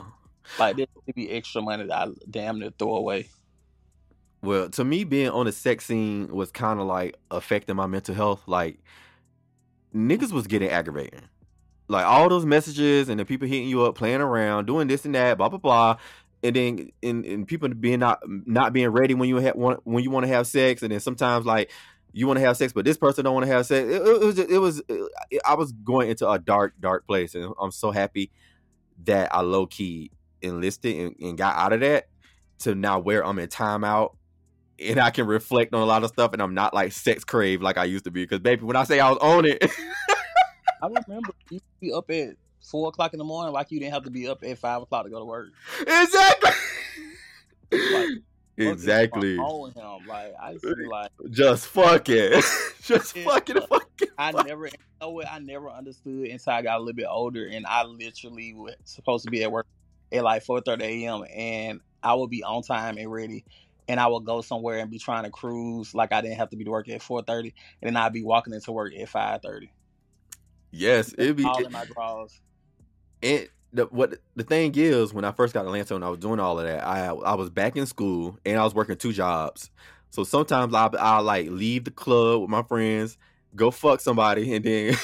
Like 0.59 0.77
there 0.77 0.87
could 1.05 1.15
be 1.15 1.29
extra 1.29 1.61
money 1.61 1.85
that 1.85 2.07
I 2.07 2.11
damn 2.29 2.59
near 2.59 2.71
throw 2.77 2.95
away. 2.95 3.29
Well, 4.41 4.69
to 4.71 4.83
me, 4.83 5.03
being 5.03 5.29
on 5.29 5.45
the 5.45 5.51
sex 5.51 5.85
scene 5.85 6.27
was 6.29 6.51
kind 6.51 6.79
of 6.79 6.87
like 6.87 7.15
affecting 7.29 7.75
my 7.75 7.85
mental 7.85 8.15
health. 8.15 8.41
Like, 8.47 8.79
niggas 9.95 10.31
was 10.31 10.47
getting 10.47 10.69
aggravating. 10.69 11.21
Like 11.87 12.05
all 12.05 12.29
those 12.29 12.45
messages 12.45 13.09
and 13.09 13.19
the 13.19 13.25
people 13.25 13.47
hitting 13.47 13.67
you 13.67 13.83
up, 13.83 13.95
playing 13.95 14.21
around, 14.21 14.65
doing 14.65 14.87
this 14.87 15.05
and 15.05 15.13
that, 15.15 15.37
blah 15.37 15.49
blah 15.49 15.59
blah, 15.59 15.97
and 16.41 16.55
then 16.55 16.91
and, 17.03 17.25
and 17.25 17.47
people 17.47 17.69
being 17.69 17.99
not 17.99 18.19
not 18.27 18.71
being 18.71 18.89
ready 18.89 19.13
when 19.13 19.27
you 19.27 19.37
have 19.37 19.55
when 19.55 20.03
you 20.03 20.09
want 20.09 20.25
to 20.25 20.31
have 20.31 20.47
sex, 20.47 20.83
and 20.83 20.91
then 20.91 20.99
sometimes 20.99 21.45
like 21.45 21.69
you 22.13 22.27
want 22.27 22.39
to 22.39 22.45
have 22.45 22.57
sex, 22.57 22.73
but 22.73 22.85
this 22.85 22.97
person 22.97 23.23
don't 23.25 23.33
want 23.33 23.45
to 23.45 23.51
have 23.51 23.65
sex. 23.65 23.87
It, 23.87 24.01
it 24.01 24.25
was 24.25 24.35
just, 24.35 24.49
it 24.49 24.57
was 24.57 24.81
it, 24.87 25.11
I 25.45 25.55
was 25.55 25.71
going 25.71 26.09
into 26.09 26.29
a 26.29 26.39
dark 26.39 26.73
dark 26.79 27.05
place, 27.07 27.35
and 27.35 27.53
I'm 27.59 27.71
so 27.71 27.91
happy 27.91 28.31
that 29.03 29.33
I 29.33 29.41
low 29.41 29.65
key 29.65 30.11
enlisted 30.41 30.95
and, 30.95 31.15
and 31.19 31.37
got 31.37 31.55
out 31.55 31.73
of 31.73 31.81
that 31.81 32.07
to 32.59 32.75
now 32.75 32.99
where 32.99 33.25
I'm 33.25 33.39
in 33.39 33.49
timeout 33.49 34.15
and 34.81 34.99
I 34.99 35.09
can 35.11 35.25
reflect 35.27 35.73
on 35.73 35.81
a 35.81 35.85
lot 35.85 36.03
of 36.03 36.09
stuff 36.09 36.33
and 36.33 36.41
I'm 36.41 36.53
not 36.53 36.73
like 36.73 36.91
sex 36.91 37.23
crave 37.23 37.61
like 37.61 37.77
I 37.77 37.85
used 37.85 38.05
to 38.05 38.11
be. 38.11 38.23
Because 38.23 38.39
baby, 38.39 38.63
when 38.65 38.75
I 38.75 38.83
say 38.83 38.99
I 38.99 39.09
was 39.09 39.17
on 39.19 39.45
it, 39.45 39.63
I 40.81 40.87
remember 40.87 41.31
you 41.49 41.55
used 41.55 41.63
to 41.63 41.79
be 41.81 41.93
up 41.93 42.09
at 42.09 42.35
four 42.69 42.89
o'clock 42.89 43.13
in 43.13 43.19
the 43.19 43.23
morning, 43.25 43.53
like 43.53 43.71
you 43.71 43.79
didn't 43.79 43.93
have 43.93 44.03
to 44.03 44.11
be 44.11 44.27
up 44.27 44.43
at 44.43 44.57
five 44.57 44.81
o'clock 44.81 45.05
to 45.05 45.09
go 45.11 45.19
to 45.19 45.25
work. 45.25 45.49
exactly, 45.81 46.51
Like, 47.71 48.07
exactly. 48.57 49.35
Him, 49.35 49.43
like 50.07 50.33
I 50.41 50.51
used 50.51 50.63
to 50.63 50.75
be 50.75 50.85
like, 50.85 51.11
Just 51.29 51.67
fuck 51.67 52.09
it, 52.09 52.43
just 52.83 53.15
Yeah. 53.15 53.23
fuck 53.23 53.49
it, 53.49 53.67
fuck 53.69 53.87
it. 54.01 54.09
I 54.17 54.31
fuck 54.31 54.47
never, 54.47 54.65
you 54.65 54.71
know 54.99 55.09
what? 55.11 55.31
I 55.31 55.39
never 55.39 55.69
understood 55.69 56.27
until 56.27 56.53
I 56.53 56.61
got 56.61 56.77
a 56.77 56.79
little 56.79 56.95
bit 56.95 57.07
older, 57.09 57.47
and 57.47 57.65
I 57.65 57.83
literally 57.83 58.53
was 58.53 58.75
supposed 58.85 59.25
to 59.25 59.31
be 59.31 59.43
at 59.43 59.51
work 59.51 59.67
at 60.11 60.23
like 60.23 60.43
four 60.43 60.61
thirty 60.61 61.05
a.m. 61.05 61.23
and 61.33 61.79
I 62.03 62.13
would 62.15 62.29
be 62.29 62.43
on 62.43 62.63
time 62.63 62.97
and 62.97 63.11
ready. 63.11 63.45
And 63.87 63.99
I 63.99 64.07
would 64.07 64.25
go 64.25 64.41
somewhere 64.41 64.79
and 64.79 64.89
be 64.89 64.99
trying 64.99 65.23
to 65.23 65.29
cruise 65.29 65.93
like 65.93 66.13
I 66.13 66.21
didn't 66.21 66.37
have 66.37 66.49
to 66.51 66.57
be 66.57 66.63
to 66.63 66.71
work 66.71 66.87
at 66.89 67.01
four 67.01 67.21
thirty, 67.23 67.53
and 67.81 67.89
then 67.89 67.97
I'd 68.01 68.13
be 68.13 68.23
walking 68.23 68.53
into 68.53 68.71
work 68.71 68.93
at 68.95 69.09
five 69.09 69.41
thirty. 69.41 69.71
Yes, 70.71 71.13
it'd 71.17 71.35
be. 71.35 71.43
All 71.43 71.63
in 71.63 71.71
my 71.71 71.85
drawers. 71.85 72.39
And 73.21 73.49
the 73.73 73.85
what 73.85 74.15
the 74.35 74.43
thing 74.43 74.73
is, 74.75 75.13
when 75.13 75.25
I 75.25 75.31
first 75.31 75.53
got 75.53 75.63
to 75.63 75.67
Atlanta 75.67 75.95
and 75.95 76.03
I 76.03 76.09
was 76.09 76.19
doing 76.19 76.39
all 76.39 76.59
of 76.59 76.65
that, 76.65 76.85
I 76.85 77.07
I 77.07 77.35
was 77.35 77.49
back 77.49 77.75
in 77.75 77.85
school 77.85 78.37
and 78.45 78.57
I 78.57 78.63
was 78.63 78.73
working 78.73 78.95
two 78.95 79.13
jobs. 79.13 79.69
So 80.09 80.23
sometimes 80.23 80.73
I 80.73 80.89
I 80.99 81.19
like 81.19 81.49
leave 81.49 81.85
the 81.85 81.91
club 81.91 82.41
with 82.41 82.49
my 82.49 82.63
friends, 82.63 83.17
go 83.55 83.71
fuck 83.71 84.01
somebody, 84.01 84.53
and 84.53 84.63
then 84.65 84.97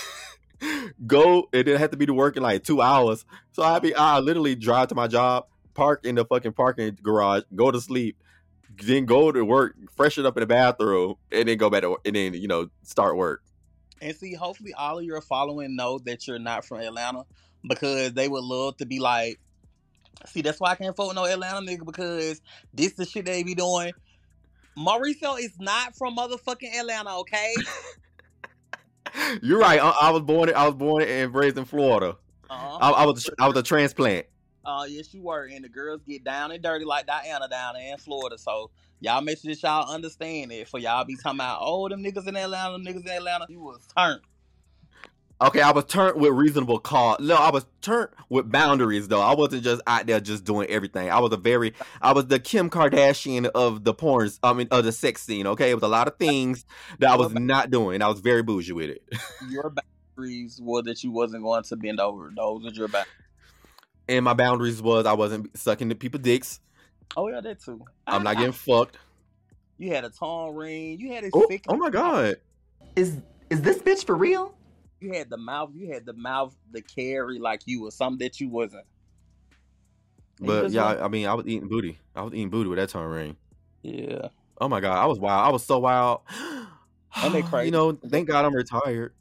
go. 1.08 1.50
It 1.52 1.64
didn't 1.64 1.80
have 1.80 1.92
to 1.92 1.98
be 1.98 2.06
to 2.06 2.14
work 2.14 2.38
in 2.38 2.44
like 2.44 2.64
two 2.64 2.82
hours. 2.82 3.26
So 3.52 3.64
I 3.64 3.80
be 3.80 3.96
I 3.96 4.20
literally 4.20 4.56
drive 4.56 4.90
to 4.90 4.96
my 4.96 5.08
job, 5.08 5.48
park 5.74 6.06
in 6.06 6.16
the 6.16 6.26
fucking 6.26 6.54
parking 6.54 6.98
garage, 7.02 7.44
go 7.56 7.72
to 7.72 7.80
sleep, 7.80 8.18
then 8.84 9.06
go 9.06 9.32
to 9.32 9.44
work, 9.44 9.76
freshen 9.96 10.26
up 10.26 10.38
in 10.38 10.42
the 10.42 10.48
bathroom, 10.48 11.16
and 11.32 11.48
then 11.48 11.58
go 11.58 11.70
back 11.70 11.82
to 11.82 11.92
work, 11.92 12.02
and 12.06 12.16
then 12.16 12.34
you 12.34 12.48
know 12.48 12.70
start 12.84 13.18
work. 13.18 13.44
And 14.02 14.16
see, 14.16 14.34
hopefully, 14.34 14.74
all 14.74 15.00
of 15.00 15.06
your 15.06 15.22
following 15.22 15.76
know 15.76 16.00
that 16.00 16.28
you're 16.28 16.40
not 16.40 16.66
from 16.66 16.82
Atlanta 16.82 17.26
because 17.68 18.14
they 18.14 18.28
would 18.28 18.44
love 18.44 18.78
to 18.78 18.86
be 18.86 19.00
like, 19.00 19.40
see, 20.26 20.42
that's 20.42 20.60
why 20.60 20.72
I 20.72 20.76
can't 20.76 20.96
vote 20.96 21.16
no 21.16 21.26
Atlanta 21.26 21.66
nigga 21.66 21.86
because 21.86 22.42
this 22.74 22.92
is 22.92 22.96
the 22.96 23.06
shit 23.06 23.26
they 23.26 23.44
be 23.44 23.56
doing. 23.56 23.92
Mauricio 24.78 25.40
is 25.40 25.54
not 25.60 25.96
from 25.96 26.16
motherfucking 26.16 26.80
Atlanta, 26.80 27.18
okay? 27.20 27.56
You're 29.42 29.60
right. 29.60 29.80
I, 29.82 29.90
I 30.02 30.10
was 30.12 30.22
born. 30.22 30.52
I 30.56 30.66
was 30.68 30.76
born 30.76 31.04
and 31.04 31.34
raised 31.34 31.58
in 31.58 31.66
Florida. 31.66 32.18
Uh-huh. 32.50 32.78
I, 32.80 32.92
I 32.92 33.06
was 33.06 33.30
I 33.40 33.48
was 33.48 33.58
a 33.58 33.64
transplant. 33.64 34.28
Uh, 34.68 34.84
yes, 34.86 35.14
you 35.14 35.22
were. 35.24 35.46
And 35.46 35.64
the 35.64 35.70
girls 35.70 36.02
get 36.06 36.26
down 36.26 36.52
and 36.52 36.62
dirty 36.62 36.84
like 36.84 37.08
Diana 37.08 37.48
down 37.48 37.76
there 37.76 37.94
in 37.94 37.98
Florida. 37.98 38.38
So 38.38 38.70
y'all 39.00 39.22
make 39.22 39.40
sure 39.40 39.50
that 39.54 39.64
y'all 39.64 39.90
understand 39.90 40.52
it. 40.52 40.68
For 40.68 40.78
y'all 40.78 41.06
be 41.06 41.16
talking 41.16 41.40
about, 41.40 41.60
oh, 41.62 41.88
them 41.88 42.04
niggas 42.04 42.28
in 42.28 42.36
Atlanta, 42.36 42.74
them 42.74 42.84
niggas 42.84 43.06
in 43.06 43.12
Atlanta. 43.12 43.46
You 43.48 43.62
was 43.62 43.88
turned. 43.98 44.20
Okay, 45.40 45.62
I 45.62 45.72
was 45.72 45.86
turned 45.86 46.20
with 46.20 46.34
reasonable 46.34 46.80
cause. 46.80 47.20
No, 47.22 47.36
I 47.36 47.52
was 47.52 47.66
turned 47.82 48.10
with 48.28 48.52
boundaries 48.52 49.08
though. 49.08 49.22
I 49.22 49.36
wasn't 49.36 49.64
just 49.64 49.82
out 49.88 50.06
there 50.08 50.20
just 50.20 50.44
doing 50.44 50.68
everything. 50.68 51.12
I 51.12 51.20
was 51.20 51.32
a 51.32 51.38
very 51.38 51.74
I 52.02 52.12
was 52.12 52.26
the 52.26 52.40
Kim 52.40 52.70
Kardashian 52.70 53.46
of 53.46 53.84
the 53.84 53.94
porns, 53.94 54.40
I 54.44 54.52
mean 54.54 54.68
of 54.72 54.84
the 54.84 54.92
sex 54.92 55.22
scene, 55.22 55.48
okay? 55.48 55.70
It 55.70 55.76
was 55.76 55.84
a 55.84 55.88
lot 55.88 56.08
of 56.08 56.18
things 56.18 56.66
that 57.00 57.12
I 57.12 57.16
was 57.16 57.34
not 57.34 57.70
doing. 57.70 58.02
I 58.02 58.08
was 58.08 58.20
very 58.20 58.42
bougie 58.42 58.74
with 58.74 58.90
it. 58.90 59.04
Your 59.50 59.72
boundaries 60.18 60.60
were 60.60 60.82
that 60.82 61.04
you 61.04 61.12
wasn't 61.12 61.44
going 61.44 61.64
to 61.64 61.76
bend 61.78 62.00
over. 62.00 62.34
Those 62.36 62.66
are 62.66 62.72
your 62.72 62.88
boundaries. 62.88 63.27
And 64.10 64.24
my 64.24 64.34
boundaries 64.34 64.82
was 64.82 65.06
I 65.06 65.14
wasn't 65.14 65.56
sucking 65.58 65.90
the 65.90 65.96
people 65.96 66.20
dicks. 66.20 66.60
Oh 67.16 67.28
yeah, 67.30 67.42
that 67.42 67.60
too. 67.62 67.84
I'm 68.06 68.24
not 68.24 68.38
getting 68.38 68.52
fucked. 68.54 68.98
You 69.78 69.92
had 69.94 70.04
a 70.06 70.10
tongue 70.10 70.56
ring. 70.56 71.00
You 71.00 71.12
had 71.14 71.26
a 71.26 71.30
Oh, 71.34 71.46
thick. 71.48 71.66
oh 71.68 71.76
my 71.78 71.90
god. 71.90 72.38
Is 72.96 73.18
is 73.50 73.62
this 73.62 73.78
bitch 73.80 74.06
for 74.06 74.16
real? 74.16 74.56
You 75.00 75.14
had 75.14 75.30
the 75.30 75.38
mouth. 75.38 75.70
You 75.76 75.94
had 75.94 76.06
the 76.06 76.14
mouth 76.14 76.56
to 76.74 76.82
carry 76.82 77.38
like 77.40 77.62
you 77.66 77.82
was 77.82 77.96
something 77.96 78.20
that 78.26 78.40
you 78.40 78.50
wasn't. 78.50 78.86
And 80.40 80.48
you 80.48 80.54
But 80.54 80.62
just 80.64 80.76
yeah, 80.76 80.86
want- 80.86 81.02
I 81.02 81.08
mean 81.08 81.28
I 81.28 81.34
was 81.34 81.46
eating 81.48 81.68
booty. 81.68 82.00
I 82.16 82.24
was 82.24 82.34
eating 82.34 82.50
booty 82.50 82.70
with 82.70 82.80
that 82.80 82.90
tongue 82.90 83.06
ring. 83.08 83.38
yeah. 83.84 84.30
Oh 84.60 84.68
my 84.68 84.80
god, 84.80 84.98
I 84.98 85.06
was 85.06 85.20
wild. 85.20 85.48
I 85.48 85.52
was 85.52 85.64
so 85.64 85.78
wild. 85.80 86.22
And 87.16 87.34
they 87.34 87.44
You 87.66 87.72
know, 87.72 87.92
thank 88.10 88.28
God 88.28 88.44
I'm 88.46 88.56
retired. 88.56 89.14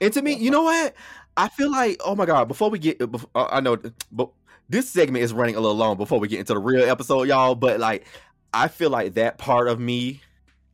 And 0.00 0.12
to 0.12 0.22
me, 0.22 0.34
you 0.34 0.50
know 0.50 0.62
what? 0.62 0.94
I 1.40 1.48
feel 1.48 1.70
like, 1.70 1.98
oh 2.04 2.14
my 2.14 2.26
god, 2.26 2.48
before 2.48 2.68
we 2.68 2.78
get, 2.78 2.98
bef- 2.98 3.24
uh, 3.34 3.48
I 3.50 3.60
know, 3.60 3.78
but 4.12 4.28
this 4.68 4.90
segment 4.90 5.24
is 5.24 5.32
running 5.32 5.56
a 5.56 5.60
little 5.60 5.76
long 5.76 5.96
before 5.96 6.20
we 6.20 6.28
get 6.28 6.38
into 6.38 6.52
the 6.52 6.60
real 6.60 6.86
episode, 6.86 7.28
y'all. 7.28 7.54
But 7.54 7.80
like, 7.80 8.06
I 8.52 8.68
feel 8.68 8.90
like 8.90 9.14
that 9.14 9.38
part 9.38 9.66
of 9.66 9.80
me, 9.80 10.20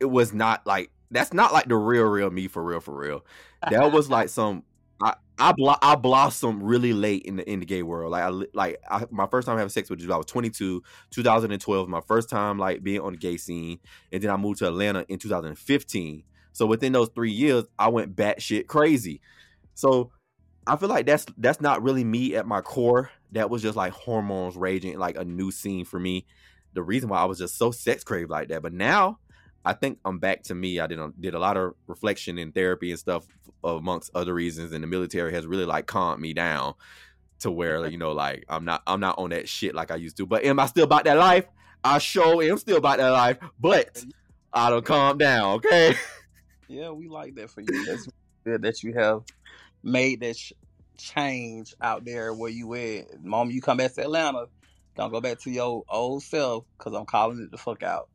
it 0.01 0.05
was 0.05 0.33
not 0.33 0.67
like 0.67 0.91
that's 1.09 1.31
not 1.31 1.53
like 1.53 1.69
the 1.69 1.77
real, 1.77 2.03
real 2.03 2.29
me 2.29 2.49
for 2.49 2.61
real, 2.61 2.81
for 2.81 2.93
real. 2.93 3.23
That 3.71 3.93
was 3.93 4.09
like 4.09 4.27
some. 4.27 4.63
I 5.01 5.13
I, 5.39 5.53
blo- 5.53 5.77
I 5.81 5.95
blossomed 5.95 6.61
really 6.61 6.91
late 6.91 7.23
in 7.23 7.37
the 7.37 7.49
in 7.49 7.61
the 7.61 7.65
gay 7.65 7.81
world. 7.81 8.11
Like 8.11 8.23
I 8.23 8.27
like 8.53 8.77
I, 8.89 9.05
my 9.09 9.27
first 9.27 9.45
time 9.45 9.55
having 9.57 9.69
sex 9.69 9.89
with 9.89 10.01
you, 10.01 10.11
I 10.11 10.17
was 10.17 10.25
22, 10.25 10.83
2012. 11.11 11.87
My 11.87 12.01
first 12.01 12.29
time 12.29 12.59
like 12.59 12.83
being 12.83 12.99
on 12.99 13.13
the 13.13 13.17
gay 13.17 13.37
scene, 13.37 13.79
and 14.11 14.21
then 14.21 14.29
I 14.29 14.35
moved 14.35 14.59
to 14.59 14.67
Atlanta 14.67 15.05
in 15.07 15.17
2015. 15.17 16.23
So 16.51 16.65
within 16.65 16.91
those 16.91 17.07
three 17.15 17.31
years, 17.31 17.63
I 17.79 17.87
went 17.87 18.17
batshit 18.17 18.67
crazy. 18.67 19.21
So 19.75 20.11
I 20.67 20.75
feel 20.75 20.89
like 20.89 21.05
that's 21.05 21.25
that's 21.37 21.61
not 21.61 21.81
really 21.81 22.03
me 22.03 22.35
at 22.35 22.45
my 22.45 22.61
core. 22.61 23.09
That 23.31 23.49
was 23.49 23.61
just 23.61 23.75
like 23.75 23.93
hormones 23.93 24.55
raging, 24.55 24.97
like 24.99 25.17
a 25.17 25.23
new 25.23 25.49
scene 25.49 25.85
for 25.85 25.99
me. 25.99 26.25
The 26.73 26.83
reason 26.83 27.09
why 27.09 27.19
I 27.19 27.25
was 27.25 27.39
just 27.39 27.57
so 27.57 27.71
sex 27.71 28.03
craved 28.03 28.29
like 28.29 28.49
that. 28.49 28.61
But 28.61 28.73
now 28.73 29.19
I 29.63 29.73
think 29.73 29.99
I'm 30.05 30.19
back 30.19 30.43
to 30.43 30.55
me. 30.55 30.79
I 30.79 30.87
did 30.87 30.99
a, 30.99 31.11
did 31.19 31.33
a 31.33 31.39
lot 31.39 31.57
of 31.57 31.73
reflection 31.87 32.37
and 32.37 32.53
therapy 32.53 32.91
and 32.91 32.99
stuff 32.99 33.25
amongst 33.63 34.11
other 34.13 34.33
reasons, 34.33 34.73
and 34.73 34.83
the 34.83 34.87
military 34.87 35.33
has 35.33 35.47
really 35.47 35.65
like 35.65 35.87
calmed 35.87 36.21
me 36.21 36.33
down 36.33 36.73
to 37.39 37.51
where 37.51 37.87
you 37.87 37.97
know 37.97 38.11
like 38.11 38.43
I'm 38.49 38.65
not 38.65 38.83
I'm 38.85 38.99
not 38.99 39.17
on 39.17 39.29
that 39.29 39.47
shit 39.47 39.73
like 39.73 39.89
I 39.89 39.95
used 39.95 40.17
to. 40.17 40.25
But 40.25 40.43
am 40.43 40.59
I 40.59 40.65
still 40.65 40.83
about 40.83 41.05
that 41.05 41.17
life? 41.17 41.45
I 41.83 41.99
sure 41.99 42.43
am 42.43 42.57
still 42.57 42.77
about 42.77 42.97
that 42.97 43.09
life, 43.09 43.37
but 43.59 44.03
I 44.51 44.69
don't 44.69 44.85
calm 44.85 45.17
down. 45.17 45.55
Okay. 45.55 45.95
Yeah, 46.67 46.89
we 46.89 47.07
like 47.07 47.35
that 47.35 47.49
for 47.49 47.61
you. 47.61 47.85
That's 47.85 48.09
good 48.43 48.61
that 48.61 48.83
you 48.83 48.93
have 48.93 49.23
made 49.87 50.19
that 50.19 50.37
sh- 50.37 50.53
change 50.97 51.73
out 51.81 52.05
there 52.05 52.33
where 52.33 52.51
you 52.51 52.73
at. 52.75 53.23
Mom, 53.23 53.49
you 53.49 53.61
come 53.61 53.77
back 53.77 53.93
to 53.93 54.01
Atlanta, 54.01 54.45
don't 54.95 55.11
go 55.11 55.21
back 55.21 55.39
to 55.39 55.49
your 55.49 55.83
old 55.89 56.23
self 56.23 56.65
because 56.77 56.93
I'm 56.93 57.05
calling 57.05 57.41
it 57.41 57.51
the 57.51 57.57
fuck 57.57 57.83
out. 57.83 58.09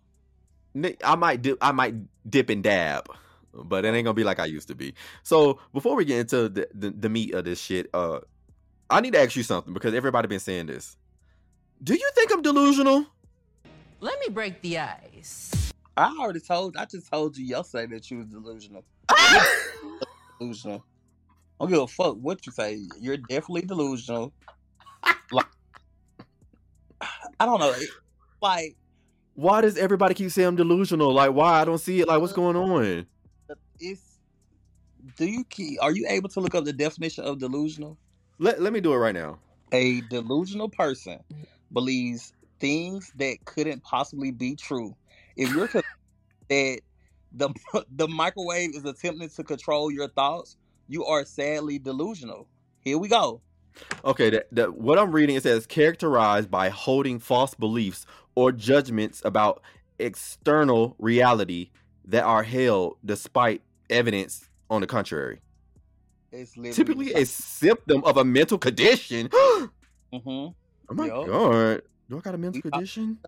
I 1.04 1.16
might 1.16 1.42
dip, 1.42 1.58
I 1.60 1.72
might 1.72 1.94
dip 2.28 2.50
and 2.50 2.62
dab, 2.62 3.06
but 3.52 3.84
it 3.84 3.94
ain't 3.94 4.04
gonna 4.04 4.14
be 4.14 4.24
like 4.24 4.38
I 4.38 4.46
used 4.46 4.68
to 4.68 4.74
be. 4.74 4.94
So 5.22 5.60
before 5.72 5.96
we 5.96 6.04
get 6.04 6.20
into 6.20 6.48
the, 6.48 6.68
the, 6.74 6.90
the 6.90 7.08
meat 7.08 7.34
of 7.34 7.44
this 7.44 7.60
shit, 7.60 7.88
uh, 7.92 8.20
I 8.88 9.00
need 9.00 9.12
to 9.14 9.20
ask 9.20 9.36
you 9.36 9.42
something 9.42 9.72
because 9.72 9.94
everybody 9.94 10.28
been 10.28 10.40
saying 10.40 10.66
this. 10.66 10.96
Do 11.82 11.94
you 11.94 12.10
think 12.14 12.32
I'm 12.32 12.42
delusional? 12.42 13.06
Let 14.00 14.18
me 14.20 14.28
break 14.32 14.60
the 14.62 14.78
ice. 14.78 15.72
I 15.96 16.16
already 16.18 16.40
told. 16.40 16.76
I 16.76 16.84
just 16.86 17.10
told 17.10 17.36
you 17.36 17.44
yesterday 17.44 17.94
that 17.94 18.10
you 18.10 18.18
was 18.18 18.26
delusional. 18.28 18.84
delusional. 20.40 20.84
I 21.60 21.64
don't 21.64 21.70
give 21.70 21.80
a 21.80 21.86
fuck 21.86 22.16
what 22.16 22.44
you 22.46 22.52
say. 22.52 22.80
You're 23.00 23.16
definitely 23.16 23.62
delusional. 23.62 24.32
like, 25.30 25.46
I 27.38 27.46
don't 27.46 27.60
know. 27.60 27.74
Like 28.40 28.76
Why 29.34 29.60
does 29.60 29.76
everybody 29.76 30.14
keep 30.14 30.30
saying 30.30 30.48
I'm 30.48 30.56
delusional? 30.56 31.12
Like, 31.12 31.32
why? 31.32 31.60
I 31.60 31.64
don't 31.64 31.78
see 31.78 32.00
it. 32.00 32.08
Like, 32.08 32.20
what's 32.20 32.32
going 32.32 32.56
on? 32.56 33.06
it's. 33.78 34.02
Do 35.16 35.26
you 35.26 35.44
keep? 35.44 35.82
Are 35.82 35.92
you 35.92 36.06
able 36.08 36.28
to 36.30 36.40
look 36.40 36.54
up 36.54 36.64
the 36.64 36.72
definition 36.72 37.24
of 37.24 37.38
delusional? 37.38 37.98
Let, 38.38 38.60
let 38.60 38.72
me 38.72 38.80
do 38.80 38.92
it 38.92 38.96
right 38.96 39.14
now. 39.14 39.38
A 39.72 40.00
delusional 40.02 40.68
person 40.68 41.20
believes 41.72 42.32
things 42.60 43.12
that 43.16 43.38
couldn't 43.44 43.82
possibly 43.82 44.30
be 44.30 44.54
true. 44.56 44.94
If 45.36 45.52
you're 45.52 45.68
that 46.48 46.80
the 47.32 47.54
the 47.90 48.08
microwave 48.08 48.74
is 48.74 48.84
attempting 48.84 49.28
to 49.30 49.44
control 49.44 49.90
your 49.90 50.08
thoughts, 50.08 50.56
you 50.92 51.06
are 51.06 51.24
sadly 51.24 51.78
delusional. 51.78 52.46
Here 52.80 52.98
we 52.98 53.08
go. 53.08 53.40
Okay, 54.04 54.28
that, 54.28 54.48
that 54.52 54.74
what 54.74 54.98
I'm 54.98 55.10
reading 55.10 55.36
it 55.36 55.42
says 55.42 55.66
characterized 55.66 56.50
by 56.50 56.68
holding 56.68 57.18
false 57.18 57.54
beliefs 57.54 58.04
or 58.34 58.52
judgments 58.52 59.22
about 59.24 59.62
external 59.98 60.94
reality 60.98 61.70
that 62.04 62.24
are 62.24 62.42
held 62.42 62.98
despite 63.04 63.62
evidence 63.88 64.50
on 64.68 64.82
the 64.82 64.86
contrary. 64.86 65.40
It's 66.30 66.52
Typically 66.52 67.14
a 67.14 67.24
symptom 67.24 68.04
of 68.04 68.18
a 68.18 68.24
mental 68.24 68.58
condition. 68.58 69.30
oh 69.32 69.70
hmm 70.12 70.48
my 70.90 71.08
god. 71.08 71.82
Do 72.10 72.18
I 72.18 72.20
got 72.20 72.34
a 72.34 72.38
mental 72.38 72.60
We- 72.62 72.70
condition? 72.70 73.18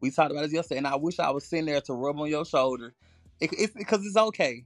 We 0.00 0.12
talked 0.12 0.30
about 0.30 0.42
this 0.42 0.52
yesterday, 0.52 0.78
and 0.78 0.86
I 0.86 0.94
wish 0.94 1.18
I 1.18 1.28
was 1.30 1.44
sitting 1.44 1.66
there 1.66 1.80
to 1.80 1.92
rub 1.92 2.20
on 2.20 2.28
your 2.30 2.44
shoulder. 2.44 2.94
It, 3.40 3.50
it's 3.52 3.74
because 3.74 4.06
it's 4.06 4.16
okay. 4.16 4.64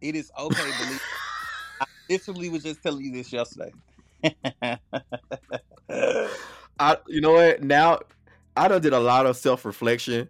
It 0.00 0.16
is 0.16 0.30
okay. 0.36 0.56
believe. 0.56 1.00
I 2.12 2.16
literally 2.16 2.48
was 2.48 2.62
just 2.62 2.82
telling 2.82 3.04
you 3.04 3.12
this 3.12 3.32
yesterday. 3.32 3.72
I 6.78 6.96
you 7.08 7.20
know 7.20 7.32
what? 7.32 7.62
Now 7.62 8.00
I 8.56 8.68
done 8.68 8.80
did 8.82 8.92
a 8.92 9.00
lot 9.00 9.26
of 9.26 9.36
self-reflection 9.36 10.28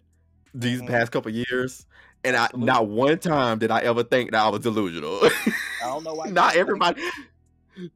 these 0.54 0.82
Mhm. 0.82 0.86
past 0.88 1.12
couple 1.12 1.30
years. 1.32 1.86
And 2.24 2.36
I 2.36 2.44
Absolutely. 2.44 2.66
not 2.66 2.86
one 2.88 3.18
time 3.18 3.58
did 3.58 3.70
I 3.72 3.80
ever 3.80 4.04
think 4.04 4.30
that 4.30 4.40
I 4.44 4.48
was 4.48 4.60
delusional. 4.60 5.18
I 5.22 5.30
don't 5.82 6.04
know 6.04 6.14
why. 6.14 6.28
not 6.30 6.54
everybody. 6.56 7.02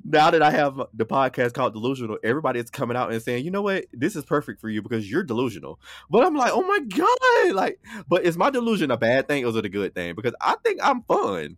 Now 0.05 0.31
that 0.31 0.43
I 0.43 0.51
have 0.53 0.81
the 0.95 1.05
podcast 1.05 1.53
called 1.53 1.75
Delusional, 1.75 2.17
everybody 2.25 2.59
is 2.59 2.71
coming 2.71 2.97
out 2.97 3.13
and 3.13 3.23
saying, 3.23 3.45
"You 3.45 3.51
know 3.51 3.61
what? 3.61 3.85
This 3.93 4.17
is 4.17 4.25
perfect 4.25 4.59
for 4.61 4.71
you 4.71 4.81
because 4.81 5.09
you're 5.09 5.23
delusional." 5.23 5.79
But 6.09 6.25
I'm 6.25 6.35
like, 6.35 6.51
"Oh 6.55 6.63
my 6.63 6.79
god!" 6.81 7.55
Like, 7.55 7.79
but 8.09 8.25
is 8.25 8.39
my 8.39 8.49
delusion 8.49 8.91
a 8.91 8.97
bad 8.97 9.29
thing 9.29 9.45
or 9.45 9.49
is 9.49 9.57
it 9.57 9.67
a 9.67 9.69
good 9.69 9.95
thing? 9.95 10.15
Because 10.15 10.35
I 10.41 10.57
think 10.65 10.81
I'm 10.83 11.03
fun. 11.03 11.57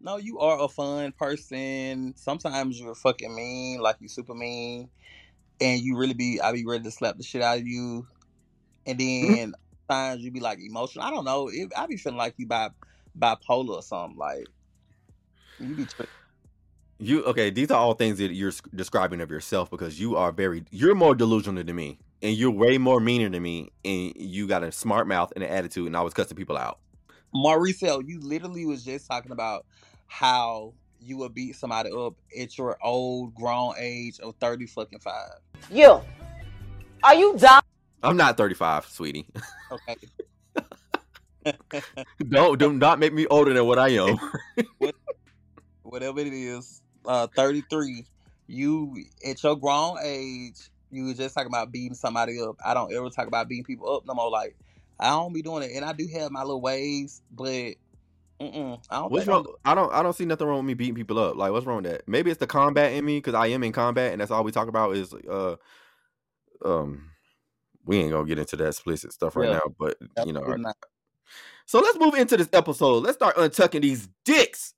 No, 0.00 0.16
you 0.16 0.38
are 0.38 0.60
a 0.60 0.68
fun 0.68 1.12
person. 1.12 2.14
Sometimes 2.16 2.80
you're 2.80 2.94
fucking 2.94 3.34
mean, 3.34 3.80
like 3.80 3.96
you 4.00 4.08
super 4.08 4.34
mean, 4.34 4.90
and 5.60 5.80
you 5.80 5.96
really 5.96 6.14
be. 6.14 6.40
I 6.40 6.52
be 6.52 6.64
ready 6.64 6.84
to 6.84 6.90
slap 6.90 7.16
the 7.16 7.24
shit 7.24 7.42
out 7.42 7.58
of 7.58 7.66
you, 7.66 8.06
and 8.86 8.98
mm-hmm. 8.98 9.34
then 9.34 9.54
sometimes 9.88 10.22
you 10.22 10.30
be 10.30 10.40
like 10.40 10.60
emotional. 10.60 11.04
I 11.04 11.10
don't 11.10 11.24
know. 11.24 11.48
It, 11.48 11.72
I 11.76 11.86
be 11.86 11.96
feeling 11.96 12.18
like 12.18 12.34
you 12.36 12.46
bi 12.46 12.70
bipolar 13.18 13.70
or 13.70 13.82
something. 13.82 14.16
Like 14.16 14.46
you 15.58 15.74
be. 15.74 15.84
Tri- 15.84 16.06
You 17.00 17.24
okay? 17.24 17.50
These 17.50 17.70
are 17.70 17.78
all 17.78 17.94
things 17.94 18.18
that 18.18 18.32
you're 18.32 18.52
describing 18.74 19.20
of 19.20 19.30
yourself 19.30 19.70
because 19.70 20.00
you 20.00 20.16
are 20.16 20.32
very, 20.32 20.64
you're 20.70 20.96
more 20.96 21.14
delusional 21.14 21.62
than 21.62 21.76
me, 21.76 21.98
and 22.22 22.36
you're 22.36 22.50
way 22.50 22.76
more 22.78 23.00
meaner 23.00 23.28
than 23.28 23.42
me, 23.42 23.70
and 23.84 24.12
you 24.16 24.48
got 24.48 24.62
a 24.62 24.72
smart 24.72 25.06
mouth 25.06 25.32
and 25.34 25.44
an 25.44 25.50
attitude, 25.50 25.86
and 25.86 25.96
I 25.96 26.00
was 26.02 26.12
cussing 26.12 26.36
people 26.36 26.56
out. 26.56 26.78
Mauricio, 27.34 28.02
you 28.04 28.20
literally 28.20 28.64
was 28.66 28.84
just 28.84 29.06
talking 29.06 29.32
about 29.32 29.66
how 30.08 30.74
you 31.00 31.16
would 31.18 31.34
beat 31.34 31.54
somebody 31.54 31.90
up 31.90 32.14
at 32.38 32.58
your 32.58 32.76
old 32.82 33.34
grown 33.34 33.74
age 33.78 34.18
of 34.20 34.34
thirty 34.40 34.66
fucking 34.66 34.98
five. 34.98 35.38
You. 35.70 36.00
Are 37.04 37.14
you 37.14 37.36
dumb? 37.38 37.62
I'm 38.02 38.16
not 38.16 38.36
35, 38.36 38.86
sweetie. 38.86 39.26
Okay. 39.70 39.96
don't 42.28 42.58
do 42.58 42.72
not 42.72 42.98
make 42.98 43.12
me 43.12 43.26
older 43.26 43.52
than 43.52 43.66
what 43.66 43.78
I 43.78 43.88
am. 43.90 44.18
whatever 45.82 46.20
it 46.20 46.32
is, 46.32 46.82
uh, 47.06 47.26
33, 47.34 48.04
you 48.46 48.96
at 49.26 49.42
your 49.42 49.56
grown 49.56 49.98
age, 50.02 50.70
you 50.90 51.04
was 51.04 51.16
just 51.16 51.34
talking 51.34 51.50
about 51.50 51.72
beating 51.72 51.94
somebody 51.94 52.40
up. 52.40 52.56
I 52.64 52.74
don't 52.74 52.92
ever 52.92 53.10
talk 53.10 53.26
about 53.26 53.48
beating 53.48 53.64
people 53.64 53.94
up 53.94 54.06
no 54.06 54.14
more. 54.14 54.30
Like 54.30 54.56
I 54.98 55.10
don't 55.10 55.32
be 55.32 55.42
doing 55.42 55.62
it, 55.62 55.72
and 55.74 55.84
I 55.84 55.92
do 55.92 56.06
have 56.14 56.30
my 56.30 56.42
little 56.42 56.60
ways, 56.60 57.22
but 57.30 57.74
mm-mm, 58.40 58.82
I 58.90 58.96
don't. 58.96 59.12
What's 59.12 59.26
wrong? 59.26 59.46
I 59.64 59.74
don't. 59.74 59.92
I 59.92 60.02
don't 60.02 60.14
see 60.14 60.24
nothing 60.24 60.46
wrong 60.46 60.58
with 60.58 60.66
me 60.66 60.74
beating 60.74 60.94
people 60.94 61.18
up. 61.18 61.36
Like, 61.36 61.52
what's 61.52 61.66
wrong 61.66 61.82
with 61.82 61.92
that? 61.92 62.08
Maybe 62.08 62.30
it's 62.30 62.40
the 62.40 62.46
combat 62.46 62.92
in 62.92 63.04
me 63.04 63.18
because 63.18 63.34
I 63.34 63.48
am 63.48 63.62
in 63.64 63.72
combat, 63.72 64.12
and 64.12 64.20
that's 64.20 64.30
all 64.30 64.44
we 64.44 64.52
talk 64.52 64.68
about 64.68 64.96
is 64.96 65.12
uh, 65.12 65.56
um, 66.64 67.10
we 67.84 67.98
ain't 67.98 68.12
gonna 68.12 68.26
get 68.26 68.38
into 68.38 68.56
that 68.56 68.68
explicit 68.68 69.12
stuff 69.12 69.36
right 69.36 69.48
Yeah. 69.48 69.60
now. 69.64 69.74
But 69.78 69.96
you 70.26 70.32
know, 70.32 70.56
so 71.66 71.80
let's 71.80 71.98
move 71.98 72.14
into 72.14 72.36
this 72.36 72.48
episode. 72.52 73.02
Let's 73.04 73.16
start 73.16 73.36
untucking 73.36 73.82
these 73.82 74.08
dicks. 74.24 74.74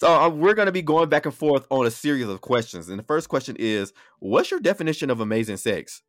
So 0.00 0.08
uh, 0.08 0.30
we're 0.30 0.54
going 0.54 0.66
to 0.66 0.72
be 0.72 0.80
going 0.80 1.10
back 1.10 1.26
and 1.26 1.34
forth 1.34 1.66
on 1.68 1.86
a 1.86 1.90
series 1.90 2.26
of 2.26 2.40
questions, 2.40 2.88
and 2.88 2.98
the 2.98 3.02
first 3.02 3.28
question 3.28 3.54
is, 3.58 3.92
"What's 4.18 4.50
your 4.50 4.58
definition 4.58 5.10
of 5.10 5.20
amazing 5.20 5.58
sex?" 5.58 6.02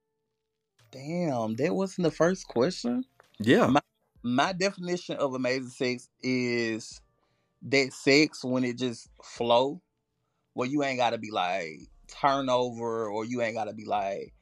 Damn, 0.91 1.56
that 1.56 1.75
wasn't 1.75 2.06
the 2.06 2.12
first 2.12 2.47
question. 2.47 3.04
Yeah, 3.38 3.73
My 4.23 4.54
definition 4.54 5.17
of 5.17 5.34
amazing 5.34 5.69
sex 5.69 6.08
is 6.23 7.01
that 7.63 7.91
sex 7.91 8.45
when 8.45 8.63
it 8.63 8.77
just 8.77 9.10
flow, 9.21 9.82
where 10.54 10.69
you 10.69 10.84
ain't 10.84 10.97
gotta 10.97 11.17
be 11.17 11.32
like 11.32 11.82
turnover, 12.08 13.10
or 13.10 13.25
you 13.25 13.41
ain't 13.41 13.56
gotta 13.56 13.73
be 13.73 13.84
like 13.84 14.34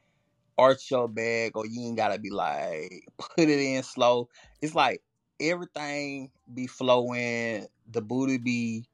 arch 0.58 0.92
your 0.92 1.08
back, 1.08 1.56
or 1.56 1.66
you 1.66 1.88
ain't 1.88 1.96
gotta 1.96 2.20
be 2.20 2.30
like 2.30 3.04
put 3.18 3.48
it 3.48 3.58
in 3.58 3.82
slow. 3.82 4.28
It's 4.62 4.76
like 4.76 5.02
everything 5.40 6.30
be 6.54 6.68
flowing, 6.68 7.66
the 7.90 8.00
booty 8.00 8.38
be 8.38 8.84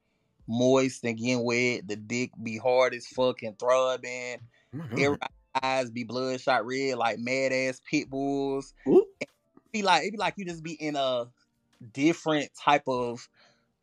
moist 0.46 1.04
and 1.04 1.18
getting 1.18 1.44
wet, 1.44 1.86
the 1.88 1.96
dick 1.96 2.30
be 2.42 2.58
hard 2.58 2.94
as 2.94 3.06
fucking 3.06 3.56
throbbing, 3.58 4.38
mm-hmm. 4.74 4.80
God. 4.90 5.00
everybody's 5.00 5.36
eyes 5.62 5.90
be 5.90 6.04
bloodshot 6.04 6.66
red 6.66 6.98
like 6.98 7.18
mad 7.18 7.50
ass 7.50 7.80
pit 7.90 8.10
bulls 8.10 8.74
be 9.72 9.82
like 9.82 10.04
it 10.04 10.10
be 10.12 10.18
like 10.18 10.34
you 10.36 10.44
just 10.44 10.62
be 10.62 10.72
in 10.72 10.96
a 10.96 11.26
different 11.92 12.50
type 12.54 12.84
of 12.86 13.28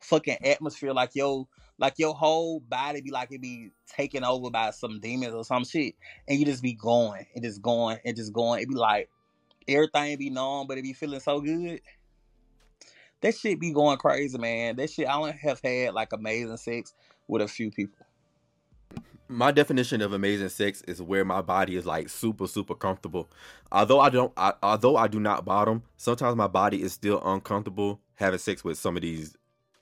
fucking 0.00 0.38
atmosphere. 0.44 0.92
Like 0.92 1.14
yo, 1.14 1.48
like 1.78 1.94
your 1.98 2.14
whole 2.14 2.60
body 2.60 3.00
be 3.00 3.10
like 3.10 3.32
it 3.32 3.40
be 3.40 3.70
taken 3.86 4.24
over 4.24 4.50
by 4.50 4.70
some 4.70 5.00
demons 5.00 5.34
or 5.34 5.44
some 5.44 5.64
shit, 5.64 5.94
and 6.28 6.38
you 6.38 6.44
just 6.44 6.62
be 6.62 6.74
going 6.74 7.26
and 7.34 7.44
just 7.44 7.62
going 7.62 7.98
and 8.04 8.16
just 8.16 8.32
going. 8.32 8.62
It 8.62 8.68
be 8.68 8.74
like 8.74 9.08
everything 9.68 10.18
be 10.18 10.30
known, 10.30 10.66
but 10.66 10.78
it 10.78 10.82
be 10.82 10.92
feeling 10.92 11.20
so 11.20 11.40
good. 11.40 11.80
That 13.24 13.34
shit 13.34 13.58
be 13.58 13.72
going 13.72 13.96
crazy, 13.96 14.36
man. 14.36 14.76
That 14.76 14.90
shit 14.90 15.08
I 15.08 15.16
only 15.16 15.32
have 15.32 15.58
had 15.64 15.94
like 15.94 16.12
amazing 16.12 16.58
sex 16.58 16.92
with 17.26 17.40
a 17.40 17.48
few 17.48 17.70
people. 17.70 18.04
my 19.28 19.50
definition 19.50 20.02
of 20.02 20.12
amazing 20.12 20.50
sex 20.50 20.82
is 20.82 21.00
where 21.00 21.24
my 21.24 21.40
body 21.40 21.74
is 21.74 21.86
like 21.86 22.10
super 22.10 22.46
super 22.46 22.74
comfortable 22.74 23.26
although 23.72 23.98
i 23.98 24.10
don't 24.10 24.30
I, 24.36 24.52
although 24.62 24.96
i 24.96 25.08
do 25.08 25.18
not 25.18 25.46
bottom 25.46 25.82
sometimes 25.96 26.36
my 26.36 26.46
body 26.46 26.82
is 26.82 26.92
still 26.92 27.22
uncomfortable 27.26 27.98
having 28.16 28.38
sex 28.38 28.62
with 28.62 28.76
some 28.76 28.94
of 28.94 29.02
these 29.02 29.34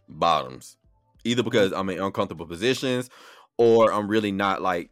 bottoms 0.09 0.77
either 1.25 1.43
because 1.43 1.73
i'm 1.73 1.91
in 1.91 2.01
uncomfortable 2.01 2.47
positions 2.47 3.11
or 3.59 3.93
i'm 3.93 4.07
really 4.07 4.31
not 4.31 4.63
like 4.63 4.91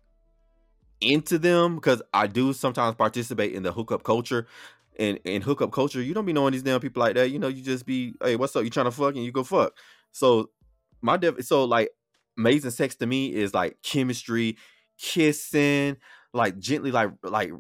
into 1.01 1.39
them 1.39 1.77
because 1.77 2.03
i 2.13 2.27
do 2.27 2.53
sometimes 2.53 2.97
participate 2.97 3.55
in 3.55 3.63
the 3.63 3.71
hookup 3.71 4.03
culture 4.03 4.49
and 5.01 5.19
in 5.25 5.43
hookup 5.43 5.73
culture 5.73 6.01
you 6.01 6.15
don't 6.15 6.27
be 6.27 6.33
knowing 6.33 6.53
these 6.53 6.63
damn 6.63 6.79
people 6.79 7.01
like 7.01 7.17
that 7.17 7.31
you 7.31 7.39
know 7.41 7.49
you 7.49 7.63
just 7.63 7.85
be 7.85 8.15
hey 8.23 8.37
what's 8.37 8.55
up 8.55 8.63
you 8.63 8.71
trying 8.71 8.87
to 8.87 8.93
fuck 8.93 9.17
and 9.17 9.25
you 9.25 9.33
go 9.33 9.43
fuck 9.43 9.73
so 10.13 10.51
my 11.03 11.17
def 11.17 11.43
so 11.45 11.65
like 11.65 11.91
amazing 12.41 12.71
sex 12.71 12.97
to 12.97 13.07
me 13.07 13.33
is 13.33 13.55
like 13.55 13.77
chemistry, 13.83 14.57
kissing, 14.99 15.97
like 16.33 16.59
gently 16.59 16.91
like 16.91 17.11
like 17.23 17.53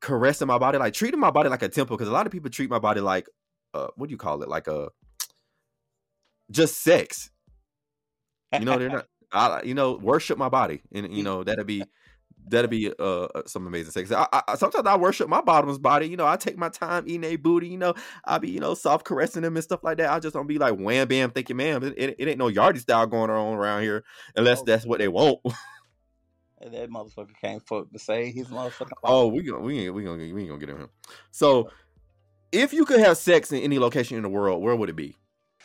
caressing 0.00 0.48
my 0.48 0.58
body, 0.58 0.78
like 0.78 0.92
treating 0.92 1.20
my 1.20 1.30
body 1.30 1.48
like 1.48 1.62
a 1.62 1.68
temple. 1.68 1.96
Because 1.96 2.08
a 2.08 2.12
lot 2.12 2.26
of 2.26 2.32
people 2.32 2.50
treat 2.50 2.70
my 2.70 2.78
body 2.78 3.00
like 3.00 3.28
uh 3.74 3.88
what 3.96 4.08
do 4.08 4.12
you 4.12 4.18
call 4.18 4.42
it? 4.42 4.48
Like 4.48 4.68
a 4.68 4.88
just 6.50 6.82
sex. 6.82 7.30
You 8.52 8.64
know, 8.64 8.78
they're 8.78 8.88
not 8.88 9.06
I, 9.32 9.62
you 9.62 9.74
know, 9.74 9.96
worship 9.96 10.38
my 10.38 10.48
body, 10.48 10.82
and 10.92 11.12
you 11.14 11.22
know 11.22 11.42
that'll 11.44 11.64
be 11.64 11.82
that'll 12.48 12.68
be 12.68 12.92
uh 12.98 13.28
some 13.46 13.66
amazing 13.66 13.92
sex. 13.92 14.12
I, 14.12 14.26
I 14.32 14.56
sometimes 14.56 14.86
I 14.86 14.96
worship 14.96 15.28
my 15.28 15.40
bottom's 15.40 15.78
body. 15.78 16.08
You 16.08 16.16
know, 16.16 16.26
I 16.26 16.36
take 16.36 16.56
my 16.56 16.68
time 16.68 17.04
eating 17.06 17.24
a 17.24 17.36
booty. 17.36 17.68
You 17.68 17.78
know, 17.78 17.94
I 18.24 18.38
be 18.38 18.50
you 18.50 18.60
know 18.60 18.74
soft 18.74 19.04
caressing 19.04 19.42
them 19.42 19.56
and 19.56 19.64
stuff 19.64 19.82
like 19.82 19.98
that. 19.98 20.10
I 20.10 20.18
just 20.20 20.34
don't 20.34 20.46
be 20.46 20.58
like 20.58 20.74
wham 20.74 21.08
bam, 21.08 21.30
thank 21.30 21.48
you, 21.48 21.54
ma'am. 21.54 21.82
It, 21.82 22.16
it, 22.18 22.28
ain't 22.28 22.38
no 22.38 22.50
yardie 22.50 22.78
style 22.78 23.06
going 23.06 23.30
on 23.30 23.54
around 23.54 23.82
here 23.82 24.04
unless 24.34 24.60
Oh. 24.60 24.64
that's 24.64 24.86
what 24.86 24.98
they 24.98 25.08
want. 25.08 25.40
And 26.58 26.72
that 26.72 26.88
motherfucker 26.90 27.38
can't 27.40 27.62
fuck 27.66 27.92
to 27.92 27.98
say 27.98 28.32
his 28.32 28.48
motherfucking. 28.48 28.92
oh, 29.04 29.26
we 29.26 29.42
gonna 29.42 29.60
we 29.60 29.80
ain't 29.80 29.94
we 29.94 30.04
gonna 30.04 30.16
we 30.16 30.40
ain't 30.40 30.48
gonna 30.48 30.58
get 30.58 30.70
him. 30.70 30.88
So, 31.30 31.70
if 32.50 32.72
you 32.72 32.86
could 32.86 33.00
have 33.00 33.18
sex 33.18 33.52
in 33.52 33.60
any 33.60 33.78
location 33.78 34.16
in 34.16 34.22
the 34.22 34.28
world, 34.30 34.62
where 34.62 34.74
would 34.74 34.88
it 34.88 34.96
be? 34.96 35.16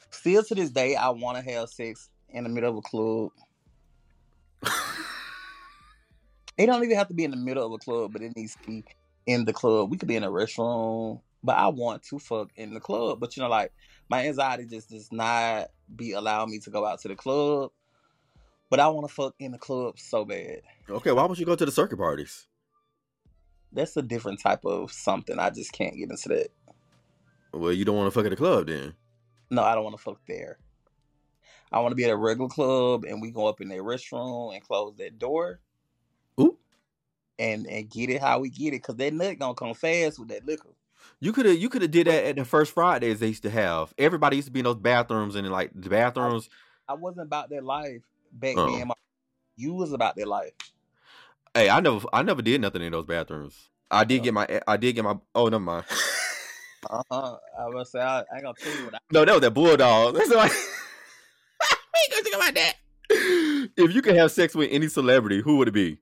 Still 0.09 0.43
to 0.43 0.53
this 0.53 0.69
day, 0.69 0.95
I 0.95 1.09
want 1.09 1.37
to 1.37 1.51
have 1.53 1.69
sex 1.69 2.09
in 2.29 2.43
the 2.43 2.49
middle 2.49 2.71
of 2.71 2.77
a 2.77 2.81
club. 2.81 3.29
It 6.61 6.67
don't 6.67 6.83
even 6.83 6.95
have 6.95 7.07
to 7.07 7.15
be 7.15 7.23
in 7.23 7.31
the 7.31 7.37
middle 7.37 7.65
of 7.65 7.71
a 7.71 7.79
club, 7.79 8.13
but 8.13 8.21
it 8.21 8.35
needs 8.35 8.53
to 8.53 8.67
be 8.67 8.85
in 9.25 9.45
the 9.45 9.53
club. 9.53 9.89
We 9.89 9.97
could 9.97 10.07
be 10.07 10.15
in 10.15 10.23
a 10.23 10.29
restaurant, 10.29 11.21
but 11.43 11.57
I 11.57 11.69
want 11.69 12.03
to 12.03 12.19
fuck 12.19 12.51
in 12.55 12.75
the 12.75 12.79
club. 12.79 13.19
But 13.19 13.35
you 13.35 13.41
know, 13.41 13.49
like 13.49 13.73
my 14.09 14.27
anxiety 14.27 14.67
just 14.67 14.91
does 14.91 15.11
not 15.11 15.69
be 15.95 16.11
allowing 16.11 16.51
me 16.51 16.59
to 16.59 16.69
go 16.69 16.85
out 16.85 17.01
to 17.01 17.07
the 17.07 17.15
club. 17.15 17.71
But 18.69 18.79
I 18.79 18.89
want 18.89 19.07
to 19.07 19.13
fuck 19.13 19.33
in 19.39 19.53
the 19.53 19.57
club 19.57 19.97
so 19.97 20.23
bad. 20.23 20.61
Okay, 20.87 21.11
why 21.11 21.25
would 21.25 21.39
you 21.39 21.47
go 21.47 21.55
to 21.55 21.65
the 21.65 21.71
circuit 21.71 21.97
parties? 21.97 22.45
That's 23.71 23.97
a 23.97 24.03
different 24.03 24.39
type 24.39 24.63
of 24.63 24.91
something. 24.91 25.39
I 25.39 25.49
just 25.49 25.71
can't 25.71 25.95
get 25.95 26.11
into 26.11 26.29
that. 26.29 26.49
Well, 27.55 27.73
you 27.73 27.85
don't 27.85 27.97
want 27.97 28.05
to 28.05 28.11
fuck 28.11 28.25
at 28.25 28.29
the 28.29 28.35
club 28.35 28.67
then. 28.67 28.93
No, 29.49 29.63
I 29.63 29.73
don't 29.73 29.83
want 29.83 29.97
to 29.97 30.03
fuck 30.03 30.19
there. 30.27 30.59
I 31.71 31.79
want 31.79 31.91
to 31.91 31.95
be 31.95 32.03
at 32.03 32.11
a 32.11 32.15
regular 32.15 32.49
club 32.49 33.03
and 33.03 33.19
we 33.19 33.31
go 33.31 33.47
up 33.47 33.61
in 33.61 33.67
their 33.67 33.83
restroom 33.83 34.53
and 34.53 34.63
close 34.63 34.93
that 34.97 35.17
door. 35.17 35.59
Ooh. 36.39 36.57
And 37.39 37.65
and 37.67 37.89
get 37.89 38.09
it 38.09 38.21
how 38.21 38.39
we 38.39 38.49
get 38.49 38.73
it, 38.73 38.83
cause 38.83 38.95
that 38.97 39.13
nut 39.13 39.39
gonna 39.39 39.53
come 39.55 39.73
fast 39.73 40.19
with 40.19 40.29
that 40.29 40.45
liquor. 40.45 40.69
You 41.19 41.33
could 41.33 41.45
have 41.45 41.57
you 41.57 41.69
could 41.69 41.81
have 41.81 41.91
did 41.91 42.07
that 42.07 42.23
at 42.25 42.35
the 42.35 42.45
first 42.45 42.73
Fridays 42.73 43.19
they 43.19 43.27
used 43.27 43.43
to 43.43 43.49
have. 43.49 43.93
Everybody 43.97 44.35
used 44.37 44.47
to 44.47 44.51
be 44.51 44.59
in 44.59 44.65
those 44.65 44.75
bathrooms 44.77 45.35
and 45.35 45.49
like 45.49 45.71
the 45.73 45.89
bathrooms. 45.89 46.49
I 46.87 46.93
wasn't 46.93 47.25
about 47.27 47.49
that 47.49 47.63
life 47.63 48.01
back 48.31 48.55
Oh. 48.57 48.75
then. 48.77 48.87
My, 48.87 48.93
you 49.55 49.73
was 49.73 49.91
about 49.93 50.15
that 50.15 50.27
life. 50.27 50.51
Hey, 51.53 51.69
I 51.69 51.79
never 51.79 52.07
I 52.13 52.21
never 52.23 52.41
did 52.41 52.61
nothing 52.61 52.81
in 52.81 52.91
those 52.91 53.05
bathrooms. 53.05 53.69
I 53.89 54.03
did 54.03 54.21
Oh. 54.21 54.23
get 54.23 54.33
my 54.33 54.61
I 54.67 54.77
did 54.77 54.93
get 54.93 55.03
my 55.03 55.17
oh 55.35 55.47
never 55.47 55.59
mind. 55.63 55.85
Uh 56.89 57.03
huh. 57.11 57.37
I 57.59 57.65
was 57.67 57.91
say 57.91 57.99
I, 57.99 58.21
I 58.21 58.23
ain't 58.33 58.41
gonna 58.41 58.55
tell 58.59 58.75
you 58.75 58.85
what 58.85 58.95
I. 58.95 58.97
no, 59.11 59.23
that 59.23 59.31
was 59.33 59.41
that 59.41 59.51
bulldog. 59.51 60.15
That's 60.17 60.29
why. 60.33 60.47
we 61.93 61.99
ain't 62.03 62.11
gonna 62.11 62.23
think 62.23 62.35
about 62.35 62.53
that. 62.55 62.73
If 63.77 63.93
you 63.93 64.01
could 64.01 64.15
have 64.15 64.31
sex 64.31 64.55
with 64.55 64.69
any 64.71 64.87
celebrity, 64.87 65.41
who 65.41 65.57
would 65.57 65.67
it 65.67 65.73
be? 65.75 65.99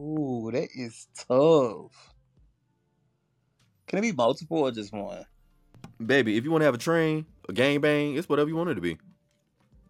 Ooh, 0.00 0.50
that 0.52 0.68
is 0.74 1.08
tough. 1.14 2.14
Can 3.86 3.98
it 3.98 4.02
be 4.02 4.12
multiple 4.12 4.58
or 4.58 4.70
just 4.70 4.92
one? 4.92 5.26
Baby, 6.04 6.38
if 6.38 6.44
you 6.44 6.50
want 6.50 6.62
to 6.62 6.64
have 6.66 6.74
a 6.74 6.78
train, 6.78 7.26
a 7.48 7.52
gangbang, 7.52 8.16
it's 8.16 8.28
whatever 8.28 8.48
you 8.48 8.56
want 8.56 8.70
it 8.70 8.76
to 8.76 8.80
be. 8.80 8.96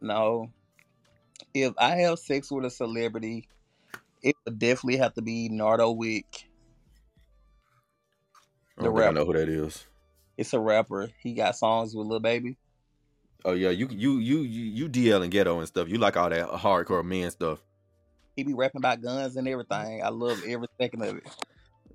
No. 0.00 0.50
If 1.54 1.74
I 1.78 1.96
have 1.96 2.18
sex 2.18 2.50
with 2.50 2.64
a 2.64 2.70
celebrity, 2.70 3.46
it 4.22 4.34
would 4.44 4.58
definitely 4.58 4.96
have 4.96 5.14
to 5.14 5.22
be 5.22 5.48
Nardo 5.48 5.92
Wick. 5.92 6.48
I 8.78 8.82
The 8.82 8.84
don't 8.84 8.96
think 8.96 9.06
I 9.06 9.10
know 9.12 9.24
who 9.24 9.34
that 9.34 9.48
is. 9.48 9.86
It's 10.36 10.54
a 10.54 10.58
rapper. 10.58 11.10
He 11.22 11.34
got 11.34 11.56
songs 11.56 11.94
with 11.94 12.06
Lil 12.06 12.20
Baby. 12.20 12.56
Oh 13.44 13.52
yeah, 13.52 13.70
you 13.70 13.88
you 13.90 14.18
you 14.18 14.40
you 14.40 14.62
you 14.62 14.88
DL 14.88 15.22
and 15.22 15.30
ghetto 15.30 15.58
and 15.58 15.68
stuff. 15.68 15.88
You 15.88 15.98
like 15.98 16.16
all 16.16 16.30
that 16.30 16.48
hardcore 16.48 17.04
man 17.04 17.30
stuff. 17.30 17.60
He 18.36 18.44
be 18.44 18.54
rapping 18.54 18.80
about 18.80 19.02
guns 19.02 19.36
and 19.36 19.46
everything. 19.48 20.02
I 20.02 20.08
love 20.08 20.42
every 20.46 20.68
second 20.80 21.02
of 21.02 21.16
it. 21.18 21.26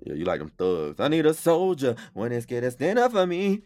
Yeah, 0.02 0.14
you 0.14 0.24
like 0.24 0.40
them 0.40 0.52
thugs. 0.56 1.00
I 1.00 1.08
need 1.08 1.26
a 1.26 1.34
soldier 1.34 1.96
when 2.12 2.32
it's 2.32 2.44
scared 2.44 2.64
to 2.64 2.70
stand 2.70 2.98
up 2.98 3.12
for 3.12 3.26
me. 3.26 3.62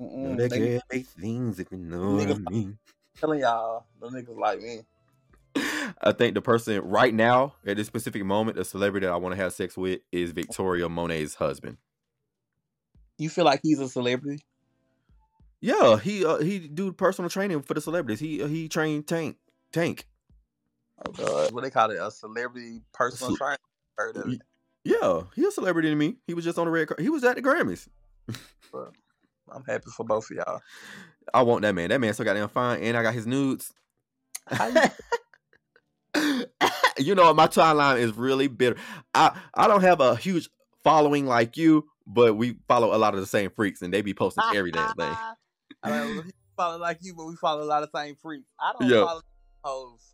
Mm-mm, 0.00 0.36
They 0.36 0.80
make 0.90 1.06
things 1.06 1.60
if 1.60 1.70
you 1.70 1.78
know 1.78 2.16
what 2.16 2.30
I 2.30 2.38
mean. 2.50 2.78
telling 3.16 3.40
y'all, 3.40 3.86
the 4.00 4.08
niggas 4.08 4.36
like 4.36 4.60
me. 4.60 4.80
I 6.02 6.12
think 6.12 6.34
the 6.34 6.42
person 6.42 6.80
right 6.80 7.14
now 7.14 7.54
at 7.64 7.76
this 7.76 7.86
specific 7.86 8.24
moment, 8.24 8.56
the 8.56 8.64
celebrity 8.64 9.06
that 9.06 9.12
I 9.12 9.16
want 9.16 9.36
to 9.36 9.40
have 9.40 9.52
sex 9.52 9.76
with 9.76 10.00
is 10.10 10.32
Victoria 10.32 10.88
Monet's 10.88 11.36
husband. 11.36 11.76
You 13.18 13.28
feel 13.28 13.44
like 13.44 13.60
he's 13.62 13.78
a 13.78 13.88
celebrity? 13.88 14.42
Yeah, 15.60 15.98
he 15.98 16.24
uh, 16.24 16.38
he 16.38 16.58
do 16.58 16.92
personal 16.92 17.30
training 17.30 17.62
for 17.62 17.74
the 17.74 17.80
celebrities. 17.80 18.20
He 18.20 18.42
uh, 18.42 18.48
he 18.48 18.68
trained 18.68 19.06
Tank 19.06 19.36
Tank. 19.72 20.06
Oh 21.06 21.10
god, 21.12 21.52
what 21.52 21.64
they 21.64 21.70
call 21.70 21.90
it? 21.90 21.98
A 22.00 22.10
celebrity 22.10 22.80
personal 22.92 23.36
trainer. 23.36 23.58
Heard 23.96 24.16
of 24.16 24.32
it. 24.32 24.40
Yeah, 24.84 25.22
he 25.34 25.44
a 25.46 25.50
celebrity 25.50 25.88
to 25.88 25.94
me. 25.96 26.16
He 26.26 26.34
was 26.34 26.44
just 26.44 26.58
on 26.58 26.66
the 26.66 26.70
red. 26.70 26.88
Car- 26.88 26.96
he 27.00 27.08
was 27.08 27.24
at 27.24 27.36
the 27.36 27.42
Grammys. 27.42 27.88
I'm 28.74 29.62
happy 29.66 29.90
for 29.96 30.04
both 30.04 30.30
of 30.30 30.36
y'all. 30.36 30.60
I 31.32 31.42
want 31.42 31.62
that 31.62 31.74
man. 31.74 31.90
That 31.90 32.00
man 32.00 32.12
so 32.14 32.24
goddamn 32.24 32.48
fine, 32.48 32.82
and 32.82 32.96
I 32.96 33.02
got 33.02 33.14
his 33.14 33.26
nudes. 33.26 33.72
You- 34.60 36.44
you 36.98 37.14
know, 37.14 37.32
my 37.34 37.46
timeline 37.48 37.98
is 37.98 38.12
really 38.12 38.46
bitter. 38.48 38.76
I 39.14 39.38
I 39.54 39.66
don't 39.68 39.82
have 39.82 40.00
a 40.00 40.16
huge 40.16 40.48
following 40.82 41.26
like 41.26 41.56
you, 41.56 41.86
but 42.06 42.34
we 42.34 42.56
follow 42.68 42.94
a 42.94 42.98
lot 42.98 43.14
of 43.14 43.20
the 43.20 43.26
same 43.26 43.50
freaks, 43.50 43.82
and 43.82 43.92
they 43.92 44.02
be 44.02 44.14
posting 44.14 44.44
every 44.54 44.70
damn 44.70 44.94
thing. 44.94 45.16
I 45.82 45.90
mean, 46.06 46.30
follow 46.56 46.78
like 46.78 46.98
you, 47.02 47.14
but 47.14 47.26
we 47.26 47.36
follow 47.36 47.62
a 47.62 47.64
lot 47.64 47.82
of 47.82 47.90
same 47.94 48.16
freaks. 48.20 48.46
I 48.60 48.72
don't 48.78 48.88
Yeah. 48.88 49.04
follow 49.04 49.20
hoes. 49.64 50.13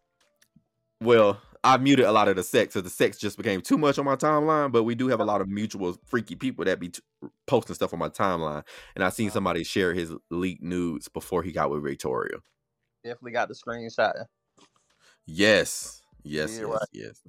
Well, 1.03 1.41
I 1.63 1.77
muted 1.77 2.07
a 2.07 2.13
lot 2.13 2.29
of 2.29 2.37
the 2.37 2.43
sex, 2.43 2.75
so 2.75 2.81
the 2.81 2.91
sex 2.91 3.19
just 3.19 3.37
became 3.37 3.61
too 3.61 3.77
much 3.77 3.99
on 3.99 4.05
my 4.05 4.17
timeline. 4.17 4.73
But 4.73 4.85
we 4.85 4.95
do 4.95 5.09
have 5.09 5.21
a 5.21 5.25
lot 5.25 5.41
of 5.41 5.49
mutual 5.49 5.97
freaky 6.07 6.35
people 6.35 6.65
that 6.65 6.81
be 6.81 6.91
t- 6.91 7.03
posting 7.47 7.75
stuff 7.75 7.93
on 7.93 7.99
my 7.99 8.09
timeline, 8.09 8.65
and 8.95 9.05
I 9.05 9.11
seen 9.11 9.29
uh-huh. 9.29 9.35
somebody 9.35 9.65
share 9.65 9.93
his 9.93 10.13
leaked 10.31 10.63
nudes 10.63 11.09
before 11.09 11.43
he 11.43 11.53
got 11.53 11.71
with 11.71 11.83
Victoria. 11.83 12.39
Definitely 13.05 13.33
got 13.33 13.49
the 13.49 13.55
screenshot. 13.55 14.25
Yes, 15.27 16.03
yes, 16.23 16.59
Yeah, 16.59 16.77
yes, 16.93 17.21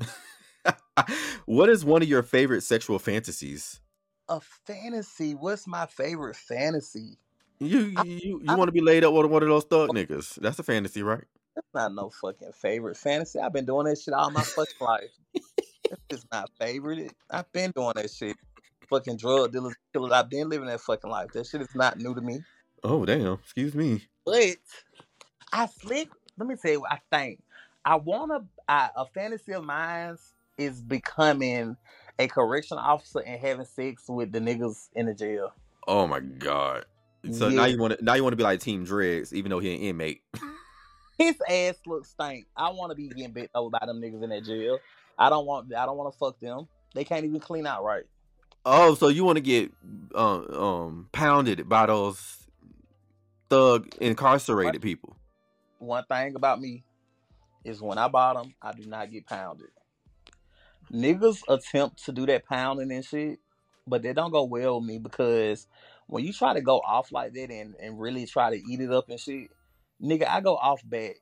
yes. 0.66 0.76
what 1.46 1.70
is 1.70 1.86
one 1.86 2.02
of 2.02 2.08
your 2.08 2.24
favorite 2.24 2.62
sexual 2.62 3.00
fantasies? 3.00 3.80
A 4.30 4.40
fantasy. 4.66 5.34
What's 5.34 5.68
my 5.68 5.86
favorite 5.86 6.36
fantasy? 6.36 7.18
You 7.60 7.94
you 8.06 8.42
you, 8.44 8.58
want 8.58 8.70
to 8.70 8.72
be 8.72 8.82
laid 8.82 9.04
up 9.04 9.14
with 9.14 9.28
one 9.28 9.44
of 9.44 9.50
those 9.50 9.66
thug 9.66 9.90
niggas? 9.90 10.36
That's 10.36 10.58
a 10.58 10.64
fantasy, 10.64 11.04
right? 11.04 11.26
That's 11.56 11.68
not 11.74 11.94
no 11.94 12.10
fucking 12.10 12.54
favorite 12.54 12.98
fantasy. 12.98 13.40
I've 13.40 13.54
been 13.54 13.66
doing 13.66 13.86
that 13.86 14.00
shit 14.00 14.14
all 14.14 14.32
my 14.32 14.44
fucking 14.44 14.78
life. 14.80 15.10
It's 16.10 16.26
not 16.32 16.50
favorite. 16.60 17.14
I've 17.30 17.52
been 17.52 17.72
doing 17.72 17.94
that 17.96 18.10
shit. 18.10 18.38
Fucking 18.90 19.18
drug 19.18 19.52
dealers, 19.52 19.76
killers. 19.94 20.12
I've 20.12 20.30
been 20.30 20.50
living 20.50 20.68
that 20.68 20.82
fucking 20.82 21.10
life. 21.10 21.32
That 21.34 21.48
shit 21.48 21.62
is 21.62 21.76
not 21.76 21.98
new 21.98 22.16
to 22.16 22.22
me. 22.22 22.40
Oh 22.84 23.06
damn! 23.06 23.34
Excuse 23.34 23.76
me. 23.76 24.08
But 24.26 24.58
I 25.52 25.66
sleep. 25.68 26.12
Let 26.38 26.48
me 26.48 26.56
tell 26.56 26.72
you 26.72 26.82
what 26.82 26.92
I 26.92 27.00
think. 27.16 27.42
I 27.84 27.96
want 27.96 28.32
to. 28.32 28.44
I, 28.68 28.90
a 28.96 29.06
fantasy 29.06 29.54
of 29.54 29.64
mine 29.64 30.18
is 30.58 30.82
becoming 30.82 31.78
a 32.20 32.28
correction 32.28 32.78
officer 32.78 33.20
and 33.20 33.40
having 33.40 33.66
sex 33.66 34.06
with 34.08 34.32
the 34.32 34.40
niggas 34.40 34.90
in 34.96 35.08
the 35.08 35.14
jail. 35.14 35.54
Oh 35.88 36.08
my 36.08 36.20
god. 36.20 36.86
So 37.32 37.50
now 37.50 37.66
you 37.66 37.78
want 37.78 37.98
to 37.98 38.04
now 38.04 38.16
you 38.16 38.24
want 38.24 38.34
to 38.34 38.38
be 38.38 38.44
like 38.44 38.60
Team 38.60 38.84
Dregs, 38.84 39.34
even 39.34 39.52
though 39.52 39.60
he 39.60 39.74
an 39.76 39.82
inmate. 39.82 40.22
His 41.22 41.36
ass 41.48 41.76
looks 41.86 42.10
stank. 42.10 42.48
I 42.58 42.72
want 42.72 42.90
to 42.90 42.96
be 42.96 43.08
getting 43.08 43.32
bit 43.32 43.52
over 43.54 43.70
by 43.70 43.86
them 43.86 44.02
niggas 44.02 44.24
in 44.24 44.32
that 44.32 44.44
jail. 44.44 44.80
I 45.20 45.30
don't 45.30 45.46
want. 45.46 45.72
I 45.72 45.86
don't 45.86 45.96
want 45.96 46.12
to 46.12 46.18
fuck 46.18 46.40
them. 46.40 46.68
They 46.96 47.04
can't 47.04 47.24
even 47.26 47.40
clean 47.40 47.68
out 47.68 47.84
right. 47.84 48.06
Oh, 48.66 48.96
so 48.96 49.08
you 49.08 49.24
want 49.24 49.38
to 49.38 49.42
get 49.42 49.72
um, 50.16 50.48
um 50.52 51.10
pounded 51.12 51.70
by 51.70 51.86
those 51.86 52.38
thug 53.52 53.88
incarcerated 54.02 54.82
people? 54.82 55.16
One 55.78 56.04
thing 56.06 56.36
about 56.36 56.60
me 56.60 56.84
is 57.64 57.82
when 57.82 58.00
I 58.00 58.08
bottom, 58.08 58.56
I 58.60 58.72
do 58.74 58.88
not 58.88 59.12
get 59.12 59.28
pounded. 59.28 59.70
Niggas 60.92 61.44
attempt 61.48 62.04
to 62.06 62.12
do 62.12 62.26
that 62.26 62.46
pounding 62.46 62.92
and 62.92 63.06
shit, 63.06 63.40
but 63.86 64.02
they 64.02 64.14
don't 64.14 64.32
go 64.32 64.46
well 64.46 64.80
with 64.80 64.90
me 64.90 64.98
because 64.98 65.68
when 66.08 66.24
you 66.24 66.34
try 66.34 66.54
to 66.56 66.62
go 66.62 66.80
off 66.80 67.12
like 67.12 67.34
that 67.34 67.52
and, 67.52 67.76
and 67.80 68.00
really 68.00 68.26
try 68.26 68.50
to 68.50 68.72
eat 68.72 68.82
it 68.82 68.92
up 68.92 69.10
and 69.10 69.20
shit, 69.20 69.52
nigga, 70.02 70.28
I 70.28 70.42
go 70.42 70.56
off 70.56 70.82
back. 70.88 71.18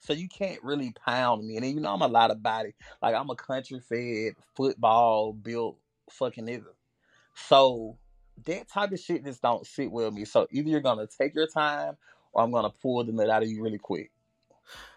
So 0.00 0.12
you 0.12 0.28
can't 0.28 0.62
really 0.62 0.92
pound 1.04 1.46
me. 1.46 1.56
And 1.56 1.66
you 1.66 1.80
know 1.80 1.92
I'm 1.92 2.02
a 2.02 2.06
lot 2.08 2.30
of 2.30 2.42
body. 2.42 2.74
Like 3.02 3.14
I'm 3.14 3.30
a 3.30 3.34
country 3.34 3.80
fed, 3.80 4.34
football 4.54 5.32
built 5.32 5.78
fucking 6.10 6.46
nigga. 6.46 6.66
So 7.34 7.96
that 8.44 8.68
type 8.68 8.92
of 8.92 9.00
shit 9.00 9.24
just 9.24 9.42
don't 9.42 9.66
sit 9.66 9.90
well 9.90 10.06
with 10.06 10.14
me. 10.14 10.24
So 10.24 10.46
either 10.50 10.68
you're 10.68 10.80
gonna 10.80 11.06
take 11.06 11.34
your 11.34 11.46
time 11.46 11.96
or 12.32 12.42
I'm 12.42 12.52
gonna 12.52 12.70
pull 12.70 13.02
the 13.04 13.12
nut 13.12 13.30
out 13.30 13.42
of 13.42 13.48
you 13.48 13.62
really 13.62 13.78
quick. 13.78 14.10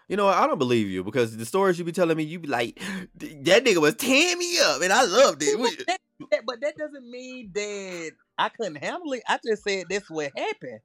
You 0.08 0.16
know. 0.16 0.28
I 0.28 0.46
don't 0.46 0.58
believe 0.58 0.88
you 0.88 1.02
because 1.04 1.36
the 1.36 1.46
stories 1.46 1.78
you 1.78 1.84
be 1.84 1.92
telling 1.92 2.16
me, 2.16 2.24
you 2.24 2.38
be 2.38 2.48
like, 2.48 2.80
that 3.14 3.64
nigga 3.64 3.78
was 3.78 3.94
tearing 3.94 4.38
me 4.38 4.58
up, 4.60 4.82
and 4.82 4.92
I 4.92 5.04
loved 5.04 5.42
it. 5.42 5.56
But 5.58 5.86
that, 5.86 6.00
that- 6.30 6.46
but 6.46 6.60
that 6.60 6.76
doesn't 6.76 7.08
mean 7.10 7.50
that 7.54 8.10
I 8.38 8.48
couldn't 8.50 8.76
handle 8.76 9.12
it. 9.14 9.22
I 9.28 9.38
just 9.44 9.64
said 9.64 9.84
that's 9.88 10.10
what 10.10 10.30
happened. 10.36 10.80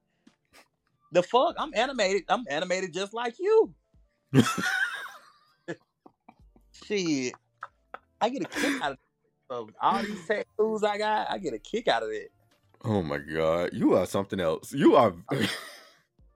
The 1.16 1.22
fuck? 1.22 1.54
I'm 1.58 1.70
animated. 1.74 2.24
I'm 2.28 2.44
animated 2.50 2.92
just 2.92 3.14
like 3.14 3.38
you. 3.38 3.72
shit, 6.84 7.32
I 8.20 8.28
get 8.28 8.42
a 8.42 8.44
kick 8.44 8.82
out 8.82 8.92
of 8.92 8.98
so 9.50 9.70
all 9.80 10.02
these 10.02 10.26
tattoos 10.26 10.82
I 10.84 10.98
got. 10.98 11.30
I 11.30 11.38
get 11.38 11.54
a 11.54 11.58
kick 11.58 11.88
out 11.88 12.02
of 12.02 12.10
it. 12.10 12.30
Oh 12.84 13.00
my 13.02 13.16
god, 13.16 13.70
you 13.72 13.94
are 13.94 14.04
something 14.04 14.38
else. 14.40 14.74
You 14.74 14.96
are. 14.96 15.14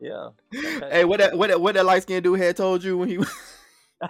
Yeah. 0.00 0.30
hey, 0.50 1.04
what 1.04 1.18
that 1.20 1.36
what 1.36 1.50
that 1.50 1.60
what 1.60 1.74
that 1.74 1.84
light 1.84 2.00
skinned 2.04 2.24
dude 2.24 2.40
had 2.40 2.56
told 2.56 2.82
you 2.82 2.96
when 2.96 3.10
he 3.10 3.18
was. 3.18 3.28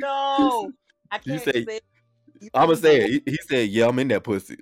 no, 0.00 0.70
I 1.10 1.16
You 1.24 1.32
can't 1.32 1.42
say- 1.44 1.64
say. 1.64 1.80
you 2.42 2.50
I'ma 2.52 2.74
say 2.74 3.04
it. 3.04 3.10
He, 3.10 3.22
he 3.30 3.38
said, 3.48 3.70
"Yeah, 3.70 3.86
I'm 3.88 3.98
in 4.00 4.08
that 4.08 4.22
pussy." 4.22 4.58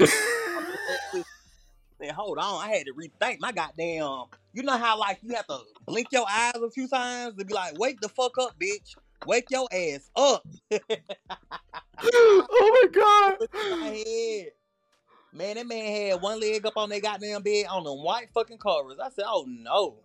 Say, 2.05 2.13
hold 2.13 2.39
on, 2.39 2.63
I 2.63 2.69
had 2.69 2.87
to 2.87 2.93
rethink 2.93 3.39
my 3.41 3.51
goddamn. 3.51 4.25
You 4.53 4.63
know 4.63 4.77
how 4.77 4.99
like 4.99 5.21
you 5.23 5.35
have 5.35 5.47
to 5.47 5.59
blink 5.87 6.09
your 6.13 6.27
eyes 6.29 6.53
a 6.55 6.71
few 6.71 6.87
times 6.87 7.37
to 7.39 7.47
be 7.47 7.55
like, 7.55 7.79
wake 7.79 7.99
the 8.01 8.11
fuck 8.11 8.37
up, 8.39 8.55
bitch. 8.61 8.95
Wake 9.27 9.47
your 9.51 9.67
ass 9.73 10.11
up. 10.15 10.47
oh 12.03 12.81
my 12.83 12.89
god. 12.93 13.49
my 13.81 13.87
head. 13.87 14.49
Man, 15.33 15.57
that 15.57 15.67
man 15.67 16.11
had 16.11 16.21
one 16.21 16.41
leg 16.41 16.67
up 16.67 16.77
on 16.77 16.91
that 16.91 17.03
goddamn 17.03 17.43
bed 17.43 17.67
on 17.71 17.85
them 17.85 18.05
white 18.05 18.29
fucking 18.35 18.59
covers. 18.59 18.99
I 19.03 19.09
said, 19.09 19.25
oh 19.27 19.47
no. 19.49 20.01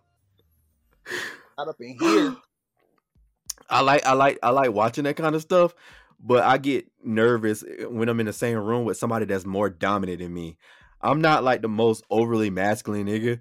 Not 1.58 1.68
up 1.68 1.76
in 1.80 1.98
here. 2.00 2.36
I 3.68 3.82
like 3.82 4.06
I 4.06 4.14
like 4.14 4.38
I 4.42 4.50
like 4.50 4.72
watching 4.72 5.04
that 5.04 5.16
kind 5.16 5.34
of 5.34 5.42
stuff, 5.42 5.74
but 6.18 6.44
I 6.44 6.56
get 6.56 6.90
nervous 7.04 7.62
eh, 7.62 7.84
when 7.84 8.08
I'm 8.08 8.20
in 8.20 8.26
the 8.26 8.32
same 8.32 8.56
room 8.58 8.86
with 8.86 8.96
somebody 8.96 9.26
that's 9.26 9.44
more 9.44 9.68
dominant 9.68 10.20
than 10.20 10.32
me. 10.32 10.56
I'm 11.02 11.20
not 11.20 11.44
like 11.44 11.62
the 11.62 11.68
most 11.68 12.04
overly 12.10 12.50
masculine 12.50 13.06
nigga, 13.06 13.40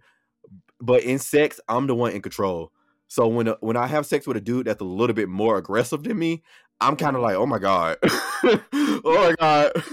but 0.80 1.04
in 1.04 1.20
sex, 1.20 1.60
I'm 1.68 1.88
the 1.88 1.96
one 1.96 2.14
in 2.14 2.22
control. 2.22 2.72
So 3.08 3.28
when 3.28 3.48
when 3.60 3.76
I 3.76 3.88
have 3.88 4.06
sex 4.06 4.28
with 4.28 4.38
a 4.38 4.42
dude 4.42 4.68
that's 4.68 4.82
a 4.82 4.86
little 4.86 5.16
bit 5.16 5.30
more 5.30 5.58
aggressive 5.58 6.04
than 6.04 6.18
me, 6.18 6.44
I'm 6.80 6.96
kind 6.96 7.16
of 7.16 7.22
like, 7.22 7.36
oh 7.36 7.46
my 7.46 7.60
god, 7.60 7.98
oh 8.04 9.02
my 9.04 9.36
god. 9.40 9.84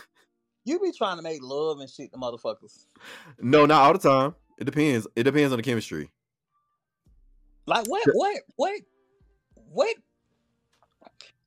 You 0.64 0.80
be 0.80 0.92
trying 0.92 1.16
to 1.16 1.22
make 1.22 1.42
love 1.42 1.78
and 1.80 1.88
shit 1.88 2.12
to 2.12 2.18
motherfuckers. 2.18 2.86
No, 3.40 3.66
not 3.66 3.82
all 3.82 3.92
the 3.92 3.98
time. 4.00 4.34
It 4.58 4.64
depends. 4.64 5.06
It 5.14 5.22
depends 5.22 5.52
on 5.52 5.58
the 5.58 5.62
chemistry. 5.62 6.10
Like 7.66 7.86
what 7.88 8.02
what 8.12 8.36
what 8.56 8.80
what 9.54 9.96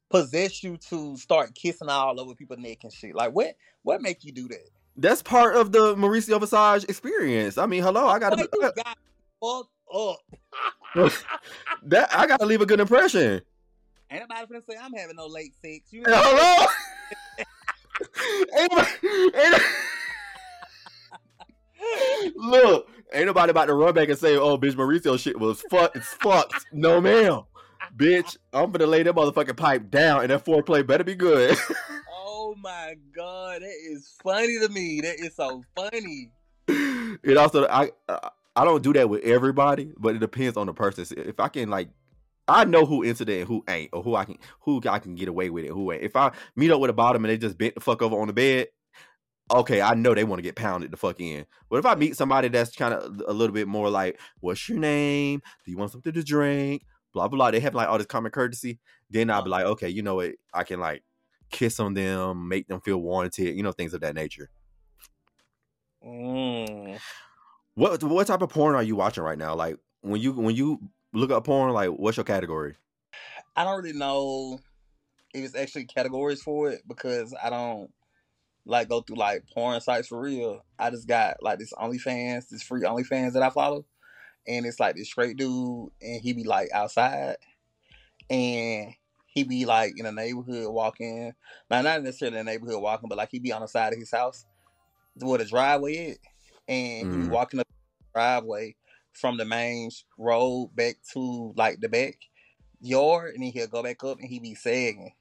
possess 0.10 0.63
you 0.63 0.77
to 0.89 1.15
start 1.17 1.53
kissing 1.53 1.89
all 1.89 2.19
over 2.19 2.34
people's 2.34 2.60
neck 2.60 2.79
and 2.84 2.93
shit? 2.93 3.15
Like 3.15 3.32
what 3.32 3.55
what 3.84 4.01
make 4.01 4.23
you 4.23 4.32
do 4.32 4.47
that? 4.47 4.69
That's 4.97 5.21
part 5.21 5.56
of 5.56 5.71
the 5.71 5.95
Mauricio 5.95 6.39
Visage 6.39 6.89
experience. 6.89 7.58
I 7.58 7.65
mean, 7.65 7.84
hello, 7.84 8.08
I 8.08 8.19
gotta 8.19 8.36
Boy, 8.36 8.45
you 8.54 8.71
got 8.75 8.97
fucked 9.41 9.69
up. 9.93 10.17
that 11.84 12.10
I 12.15 12.28
gotta 12.28 12.45
leave 12.45 12.62
a 12.62 12.65
good 12.65 12.80
impression. 12.80 13.41
Ain't 14.12 14.28
nobody 14.28 14.45
finna 14.54 14.65
say 14.67 14.75
I'm 14.82 14.93
having 14.93 15.15
no 15.15 15.28
late 15.28 15.54
sex. 15.62 15.91
You 15.91 16.02
know? 16.02 16.12
Hello. 16.15 16.65
ain't 18.58 18.71
nobody, 18.71 18.89
ain't, 22.23 22.38
look, 22.38 22.89
ain't 23.13 23.28
nobody 23.28 23.52
about 23.52 23.65
to 23.65 23.73
run 23.73 23.93
back 23.93 24.10
and 24.10 24.17
say, 24.17 24.36
"Oh, 24.36 24.58
bitch, 24.58 24.73
Mauricio 24.73 25.19
shit 25.19 25.39
was 25.39 25.62
fuck, 25.69 25.95
it's 25.95 26.08
fucked." 26.08 26.65
No, 26.71 26.99
ma'am, 26.99 27.43
bitch. 27.95 28.38
I'm 28.52 28.71
gonna 28.71 28.88
lay 28.88 29.04
that 29.04 29.15
motherfucking 29.15 29.58
pipe 29.58 29.91
down, 29.91 30.21
and 30.21 30.32
that 30.32 30.43
foreplay 30.43 30.86
better 30.86 31.04
be 31.04 31.15
good. 31.15 31.58
Oh 32.50 32.56
my 32.56 32.96
god, 33.16 33.62
that 33.62 33.76
is 33.92 34.12
funny 34.24 34.58
to 34.58 34.70
me. 34.70 35.02
That 35.02 35.20
is 35.20 35.36
so 35.36 35.64
funny. 35.76 36.32
it 36.68 37.38
also, 37.38 37.68
I, 37.68 37.92
I, 38.56 38.66
don't 38.66 38.82
do 38.82 38.92
that 38.94 39.08
with 39.08 39.24
everybody, 39.24 39.92
but 40.00 40.16
it 40.16 40.20
depends 40.20 40.58
on 40.58 40.66
the 40.66 40.74
person. 40.74 41.06
If 41.16 41.40
I 41.40 41.50
can 41.50 41.70
like. 41.70 41.90
I 42.48 42.66
know 42.66 42.88
who 42.88 43.04
that 43.06 43.30
and 43.30 43.48
who 43.48 43.64
ain't, 43.70 43.92
or 43.94 44.02
who 44.02 44.16
I 44.16 44.26
can 44.26 44.40
who 44.62 44.82
I 44.90 44.98
can 44.98 45.14
get 45.14 45.28
away 45.28 45.52
with 45.52 45.66
it, 45.66 45.70
who 45.70 45.92
ain't. 45.92 46.02
If 46.02 46.16
I 46.16 46.32
meet 46.56 46.72
up 46.72 46.80
with 46.80 46.90
a 46.90 46.94
bottom 46.94 47.24
and 47.24 47.32
they 47.32 47.38
just 47.38 47.56
bent 47.56 47.76
the 47.76 47.82
fuck 47.82 48.02
over 48.02 48.20
on 48.20 48.26
the 48.26 48.34
bed, 48.34 48.70
okay, 49.52 49.80
I 49.80 49.94
know 49.94 50.16
they 50.16 50.24
want 50.24 50.40
to 50.40 50.44
get 50.44 50.56
pounded 50.56 50.90
the 50.90 50.98
fuck 50.98 51.20
in. 51.20 51.46
But 51.70 51.78
if 51.78 51.86
I 51.86 51.94
meet 51.94 52.18
somebody 52.18 52.48
that's 52.48 52.76
kind 52.76 52.96
of 52.96 53.22
a 53.28 53.34
little 53.34 53.54
bit 53.54 53.68
more 53.68 53.92
like, 53.92 54.20
"What's 54.40 54.68
your 54.68 54.80
name? 54.80 55.44
Do 55.64 55.70
you 55.70 55.78
want 55.78 55.92
something 55.92 56.14
to 56.14 56.24
drink?" 56.24 56.82
Blah 57.14 57.28
blah. 57.28 57.38
blah. 57.38 57.52
They 57.52 57.60
have 57.60 57.76
like 57.76 57.88
all 57.88 58.00
this 58.00 58.08
common 58.08 58.32
courtesy. 58.32 58.80
Then 59.12 59.30
I'll 59.30 59.44
be 59.44 59.52
like, 59.52 59.66
okay, 59.66 59.90
you 59.90 60.02
know 60.02 60.16
what? 60.16 60.32
I 60.52 60.64
can 60.64 60.80
like 60.80 61.04
kiss 61.50 61.80
on 61.80 61.94
them, 61.94 62.48
make 62.48 62.68
them 62.68 62.82
feel 62.82 62.98
wanted, 62.98 63.38
you 63.38 63.64
know, 63.64 63.72
things 63.72 63.94
of 63.94 64.02
that 64.02 64.16
nature. 64.16 64.50
Mm. 66.06 67.00
What 67.76 68.04
what 68.04 68.28
type 68.28 68.42
of 68.42 68.50
porn 68.50 68.76
are 68.76 68.84
you 68.84 68.96
watching 68.96 69.24
right 69.24 69.38
now? 69.38 69.56
Like 69.56 69.78
when 70.02 70.22
you 70.22 70.34
when 70.34 70.56
you 70.56 70.80
look 71.14 71.32
up 71.32 71.46
porn, 71.46 71.72
like 71.74 71.90
what's 71.90 72.18
your 72.18 72.24
category? 72.24 72.76
I 73.56 73.64
don't 73.64 73.84
really 73.84 73.98
know 73.98 74.60
if 75.34 75.44
it's 75.44 75.56
actually 75.56 75.86
categories 75.86 76.42
for 76.42 76.72
it 76.72 76.82
because 76.88 77.34
I 77.42 77.50
don't 77.50 77.92
like 78.66 78.90
go 78.90 79.02
through 79.02 79.18
like 79.18 79.44
porn 79.54 79.82
sites 79.82 80.08
for 80.08 80.20
real. 80.20 80.64
I 80.78 80.90
just 80.90 81.08
got 81.08 81.38
like 81.42 81.60
this 81.60 81.74
OnlyFans, 81.74 82.50
this 82.50 82.64
free 82.64 82.84
OnlyFans 82.84 83.34
that 83.34 83.44
I 83.44 83.50
follow, 83.50 83.86
and 84.48 84.66
it's 84.66 84.80
like 84.80 84.96
this 84.96 85.08
straight 85.08 85.38
dude, 85.38 85.90
and 86.02 86.22
he 86.22 86.34
be 86.34 86.44
like 86.44 86.70
outside, 86.74 87.38
and 88.30 88.94
he 89.39 89.43
be 89.45 89.65
like 89.65 89.93
in 89.97 90.06
the 90.06 90.12
neighborhood 90.12 90.67
walking. 90.71 91.34
Now 91.69 91.82
not 91.82 92.04
necessarily 92.04 92.39
in 92.39 92.45
the 92.45 92.52
neighborhood 92.52 92.82
walking, 92.82 93.10
but 93.10 93.17
like 93.17 93.30
he 93.32 93.39
be 93.39 93.52
on 93.54 93.62
the 93.62 93.67
side 93.67 93.93
of 93.93 93.99
his 93.99 94.12
house 94.12 94.45
where 95.15 95.39
the 95.39 95.45
driveway 95.45 95.93
is, 95.93 96.19
and 96.67 97.12
he 97.12 97.17
be 97.17 97.23
Mhm. 97.23 97.30
walking 97.30 97.60
up 97.60 97.67
the 97.67 98.19
driveway 98.19 98.75
from 99.13 99.38
the 99.38 99.45
main 99.45 99.91
road 100.17 100.71
back 100.75 100.95
to 101.13 101.54
like 101.56 101.80
the 101.80 101.89
back 101.89 102.17
yard, 102.82 103.34
and 103.34 103.43
then 103.43 103.52
he'll 103.52 103.67
go 103.67 103.84
back 103.84 104.04
up 104.04 104.19
and 104.19 104.30
he 104.30 104.39
be 104.39 104.56
sagging. 104.56 105.13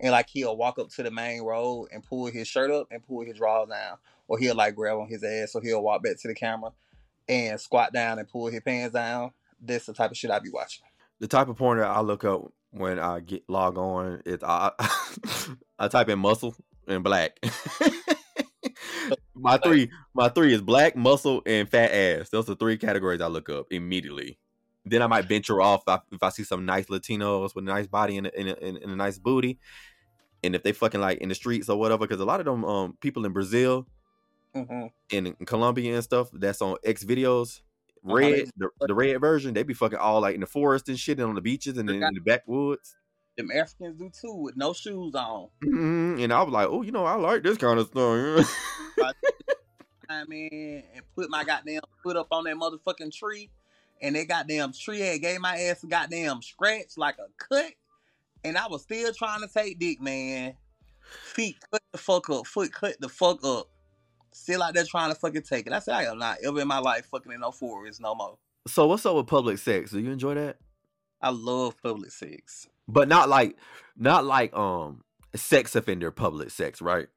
And 0.00 0.10
like 0.10 0.28
he'll 0.28 0.56
walk 0.56 0.78
up 0.78 0.90
to 0.90 1.02
the 1.02 1.10
main 1.10 1.42
road 1.42 1.88
and 1.92 2.02
pull 2.02 2.26
his 2.26 2.48
shirt 2.48 2.70
up 2.70 2.88
and 2.90 3.06
pull 3.06 3.24
his 3.24 3.36
drawers 3.36 3.68
down, 3.68 3.98
or 4.26 4.38
he'll 4.38 4.56
like 4.56 4.74
grab 4.74 4.98
on 4.98 5.08
his 5.08 5.22
ass, 5.22 5.52
so 5.52 5.60
he'll 5.60 5.82
walk 5.82 6.02
back 6.02 6.18
to 6.20 6.28
the 6.28 6.34
camera 6.34 6.72
and 7.28 7.60
squat 7.60 7.92
down 7.92 8.18
and 8.18 8.28
pull 8.28 8.48
his 8.48 8.60
pants 8.60 8.94
down. 8.94 9.32
That's 9.60 9.86
the 9.86 9.92
type 9.92 10.10
of 10.10 10.16
shit 10.16 10.30
I 10.30 10.40
be 10.40 10.50
watching. 10.50 10.84
The 11.20 11.28
type 11.28 11.48
of 11.48 11.56
porn 11.56 11.78
that 11.78 11.86
I 11.86 12.00
look 12.00 12.24
up 12.24 12.52
when 12.72 12.98
I 12.98 13.20
get 13.20 13.48
log 13.48 13.78
on 13.78 14.22
is 14.26 14.42
I 14.42 14.72
I 15.78 15.88
type 15.88 16.08
in 16.08 16.18
muscle 16.18 16.56
and 16.88 17.04
black. 17.04 17.38
my 19.34 19.58
three 19.58 19.90
my 20.14 20.28
three 20.28 20.52
is 20.52 20.62
black, 20.62 20.96
muscle, 20.96 21.42
and 21.46 21.68
fat 21.68 21.92
ass. 21.92 22.30
Those 22.30 22.48
are 22.50 22.54
three 22.54 22.78
categories 22.78 23.20
I 23.20 23.28
look 23.28 23.48
up 23.48 23.66
immediately. 23.70 24.38
Then 24.84 25.02
I 25.02 25.06
might 25.06 25.26
venture 25.26 25.60
off 25.62 25.82
if 25.86 25.88
I, 25.88 26.00
if 26.10 26.22
I 26.22 26.30
see 26.30 26.44
some 26.44 26.66
nice 26.66 26.86
Latinos 26.86 27.54
with 27.54 27.64
a 27.64 27.68
nice 27.68 27.86
body 27.86 28.16
and 28.18 28.26
a, 28.26 28.38
and 28.38 28.48
a, 28.48 28.64
and 28.64 28.78
a 28.78 28.96
nice 28.96 29.18
booty, 29.18 29.60
and 30.42 30.54
if 30.54 30.62
they 30.62 30.72
fucking 30.72 31.00
like 31.00 31.18
in 31.18 31.28
the 31.28 31.34
streets 31.34 31.68
or 31.68 31.78
whatever. 31.78 32.06
Because 32.06 32.20
a 32.20 32.24
lot 32.24 32.40
of 32.40 32.46
them 32.46 32.64
um 32.64 32.96
people 33.00 33.24
in 33.26 33.32
Brazil 33.32 33.86
hmm 34.54 34.86
and 35.12 35.28
in 35.28 35.46
Colombia 35.46 35.94
and 35.94 36.04
stuff 36.04 36.30
that's 36.32 36.62
on 36.62 36.76
X 36.84 37.04
videos. 37.04 37.60
Red, 38.04 38.50
the, 38.56 38.68
the 38.80 38.94
red 38.94 39.20
version, 39.20 39.54
they 39.54 39.62
be 39.62 39.74
fucking 39.74 39.98
all 39.98 40.20
like 40.20 40.34
in 40.34 40.40
the 40.40 40.46
forest 40.46 40.88
and 40.88 40.98
shit, 40.98 41.18
and 41.18 41.28
on 41.28 41.34
the 41.34 41.40
beaches 41.40 41.78
and 41.78 41.88
in, 41.88 42.02
in 42.02 42.14
the 42.14 42.20
backwoods. 42.20 42.96
Them 43.36 43.50
Africans 43.50 43.98
do 43.98 44.10
too 44.10 44.34
with 44.34 44.56
no 44.56 44.72
shoes 44.72 45.14
on. 45.14 45.48
Mhm, 45.64 46.22
And 46.22 46.32
I 46.32 46.42
was 46.42 46.52
like, 46.52 46.68
oh, 46.68 46.82
you 46.82 46.92
know, 46.92 47.04
I 47.04 47.14
like 47.14 47.42
this 47.42 47.56
kind 47.56 47.78
of 47.78 47.86
stuff. 47.86 48.54
I 50.08 50.24
mean, 50.24 50.82
and 50.94 51.02
put 51.14 51.30
my 51.30 51.42
goddamn 51.44 51.80
foot 52.02 52.16
up 52.16 52.26
on 52.30 52.44
that 52.44 52.56
motherfucking 52.56 53.14
tree, 53.14 53.48
and 54.02 54.14
that 54.16 54.28
goddamn 54.28 54.72
tree 54.72 55.00
had 55.00 55.22
gave 55.22 55.40
my 55.40 55.56
ass 55.56 55.82
a 55.82 55.86
goddamn 55.86 56.42
scratch 56.42 56.96
like 56.98 57.16
a 57.18 57.26
cut, 57.38 57.72
and 58.44 58.58
I 58.58 58.66
was 58.66 58.82
still 58.82 59.12
trying 59.14 59.40
to 59.40 59.48
take 59.48 59.78
dick, 59.78 60.00
man. 60.02 60.54
Feet 61.00 61.56
cut 61.70 61.82
the 61.92 61.98
fuck 61.98 62.28
up, 62.28 62.46
foot 62.46 62.72
cut 62.72 63.00
the 63.00 63.08
fuck 63.08 63.44
up. 63.44 63.68
Still 64.32 64.62
out 64.62 64.74
there 64.74 64.84
trying 64.84 65.10
to 65.12 65.14
fucking 65.18 65.42
take 65.42 65.66
it. 65.66 65.72
I 65.72 65.78
said 65.78 65.94
I 65.94 66.04
am 66.04 66.18
not 66.18 66.38
ever 66.44 66.60
in 66.60 66.68
my 66.68 66.78
life 66.78 67.06
fucking 67.06 67.32
in 67.32 67.40
no 67.40 67.50
forest 67.50 68.00
no 68.00 68.14
more. 68.14 68.38
so 68.66 68.86
what's 68.86 69.04
up 69.06 69.16
with 69.16 69.26
public 69.26 69.58
sex? 69.58 69.90
Do 69.90 70.00
you 70.00 70.10
enjoy 70.10 70.34
that? 70.34 70.56
I 71.20 71.30
love 71.30 71.80
public 71.82 72.10
sex. 72.10 72.66
But 72.88 73.08
not 73.08 73.28
like, 73.28 73.56
not 73.96 74.24
like 74.24 74.54
um 74.56 75.04
sex 75.34 75.74
offender 75.76 76.10
public 76.10 76.50
sex, 76.50 76.80
right? 76.82 77.08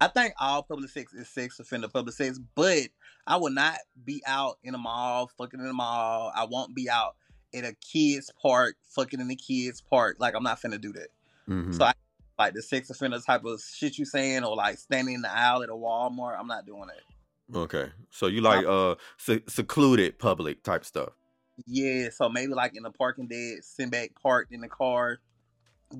I 0.00 0.08
think 0.08 0.34
all 0.40 0.62
public 0.64 0.90
sex 0.90 1.12
is 1.14 1.28
sex 1.28 1.60
offender 1.60 1.86
public 1.88 2.14
sex, 2.16 2.40
but 2.56 2.88
I 3.26 3.36
will 3.36 3.52
not 3.52 3.76
be 4.04 4.20
out 4.26 4.58
in 4.64 4.74
a 4.74 4.78
mall 4.78 5.30
fucking 5.38 5.60
in 5.60 5.66
the 5.66 5.72
mall. 5.72 6.32
I 6.34 6.44
won't 6.44 6.74
be 6.74 6.90
out 6.90 7.14
in 7.52 7.64
a 7.64 7.72
kids 7.74 8.30
park 8.40 8.74
fucking 8.82 9.20
in 9.20 9.28
the 9.28 9.36
kids 9.36 9.80
park. 9.80 10.16
Like 10.18 10.34
I'm 10.34 10.42
not 10.42 10.60
finna 10.60 10.80
do 10.80 10.92
that. 10.94 11.08
Mhm. 11.48 11.74
So 11.76 11.84
I 11.84 11.92
like 12.38 12.54
the 12.54 12.62
sex 12.62 12.90
offender 12.90 13.18
type 13.20 13.44
of 13.44 13.60
shit 13.60 13.98
you 13.98 14.04
saying, 14.04 14.44
or 14.44 14.56
like 14.56 14.78
standing 14.78 15.14
in 15.14 15.22
the 15.22 15.32
aisle 15.32 15.62
at 15.62 15.68
a 15.68 15.72
Walmart. 15.72 16.38
I'm 16.38 16.46
not 16.46 16.66
doing 16.66 16.86
that. 16.88 17.56
Okay, 17.58 17.90
so 18.10 18.28
you 18.28 18.40
like 18.40 18.64
uh 18.66 18.94
se- 19.18 19.44
secluded 19.48 20.18
public 20.18 20.62
type 20.62 20.84
stuff. 20.84 21.10
Yeah, 21.66 22.08
so 22.10 22.28
maybe 22.28 22.54
like 22.54 22.74
in 22.76 22.82
the 22.82 22.90
parking 22.90 23.28
dead, 23.28 23.62
sit 23.62 23.90
back 23.90 24.10
parked 24.22 24.52
in 24.52 24.62
the 24.62 24.68
car, 24.68 25.18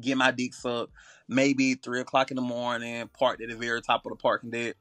get 0.00 0.16
my 0.16 0.30
dick 0.30 0.54
sucked. 0.54 0.92
Maybe 1.28 1.74
three 1.74 2.00
o'clock 2.00 2.30
in 2.30 2.36
the 2.36 2.42
morning, 2.42 3.08
parked 3.18 3.42
at 3.42 3.50
the 3.50 3.56
very 3.56 3.82
top 3.82 4.06
of 4.06 4.10
the 4.10 4.16
parking 4.16 4.50
deck. 4.50 4.76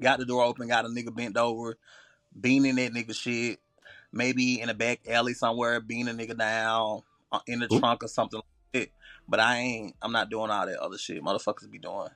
Got 0.00 0.18
the 0.18 0.26
door 0.26 0.42
open, 0.44 0.68
got 0.68 0.84
a 0.84 0.88
nigga 0.88 1.14
bent 1.14 1.36
over, 1.38 1.78
being 2.38 2.66
in 2.66 2.76
that 2.76 2.92
nigga 2.92 3.14
shit. 3.14 3.58
maybe 4.12 4.60
in 4.60 4.68
a 4.68 4.74
back 4.74 5.00
alley 5.08 5.34
somewhere, 5.34 5.80
being 5.80 6.08
a 6.08 6.12
nigga 6.12 6.36
down 6.36 7.02
uh, 7.32 7.40
in 7.46 7.60
the 7.60 7.72
Oop. 7.72 7.80
trunk 7.80 8.04
or 8.04 8.08
something 8.08 8.40
like 8.72 8.72
that. 8.72 8.88
But 9.28 9.40
I 9.40 9.58
ain't. 9.58 9.94
I'm 10.00 10.12
not 10.12 10.30
doing 10.30 10.50
all 10.50 10.66
that 10.66 10.78
other 10.78 10.98
shit. 10.98 11.22
Motherfuckers 11.22 11.70
be 11.70 11.78
doing. 11.78 12.08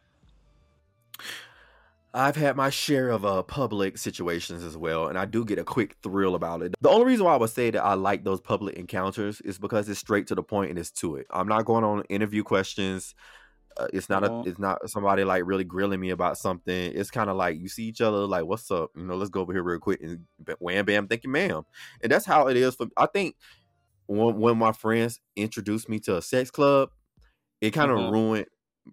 I've 2.15 2.37
had 2.37 2.57
my 2.57 2.69
share 2.69 3.09
of 3.09 3.25
uh 3.25 3.43
public 3.43 3.97
situations 3.97 4.63
as 4.63 4.77
well, 4.77 5.09
and 5.09 5.19
I 5.19 5.25
do 5.25 5.45
get 5.45 5.59
a 5.59 5.65
quick 5.65 5.97
thrill 6.03 6.35
about 6.35 6.63
it. 6.63 6.75
The 6.81 6.91
only 6.91 7.07
reason 7.07 7.25
why 7.25 7.35
I 7.35 7.39
would 7.39 7.51
say 7.51 7.71
that 7.71 7.83
I 7.83 7.95
like 7.95 8.23
those 8.25 8.41
public 8.41 8.77
encounters 8.77 9.41
is 9.41 9.59
because 9.59 9.89
it's 9.89 10.01
straight 10.01 10.27
to 10.27 10.35
the 10.35 10.43
point 10.43 10.71
and 10.71 10.79
it's 10.79 10.91
to 10.93 11.17
it. 11.17 11.27
I'm 11.31 11.49
not 11.49 11.65
going 11.65 11.85
on 11.85 12.03
interview 12.11 12.43
questions. 12.43 13.15
Uh, 13.79 13.87
it's 13.95 14.11
not 14.11 14.23
a 14.23 14.43
it's 14.45 14.59
not 14.59 14.91
somebody 14.91 15.25
like 15.25 15.45
really 15.47 15.65
grilling 15.65 16.01
me 16.01 16.11
about 16.11 16.37
something. 16.37 16.93
It's 16.95 17.11
kind 17.11 17.31
of 17.31 17.37
like 17.37 17.59
you 17.59 17.69
see 17.69 17.85
each 17.85 18.03
other 18.03 18.27
like, 18.27 18.45
"What's 18.45 18.71
up?" 18.71 18.91
You 18.95 19.05
know, 19.05 19.17
let's 19.17 19.31
go 19.31 19.41
over 19.41 19.55
here 19.55 19.63
real 19.63 19.79
quick 19.79 20.03
and 20.03 20.27
wham 20.59 20.85
bam, 20.85 21.09
thank 21.09 21.25
you, 21.25 21.31
ma'am. 21.31 21.63
And 22.03 22.13
that's 22.13 22.27
how 22.27 22.49
it 22.49 22.59
is 22.59 22.75
for. 22.75 22.89
I 22.99 23.07
think 23.07 23.37
when 24.07 24.39
when 24.39 24.59
my 24.59 24.73
friends 24.73 25.21
introduced 25.37 25.89
me 25.89 25.99
to 26.01 26.19
a 26.19 26.23
sex 26.23 26.51
club, 26.51 26.91
it 27.63 27.71
kind 27.73 27.91
of 27.91 27.99
Mhm. 27.99 28.13
ruined 28.13 28.47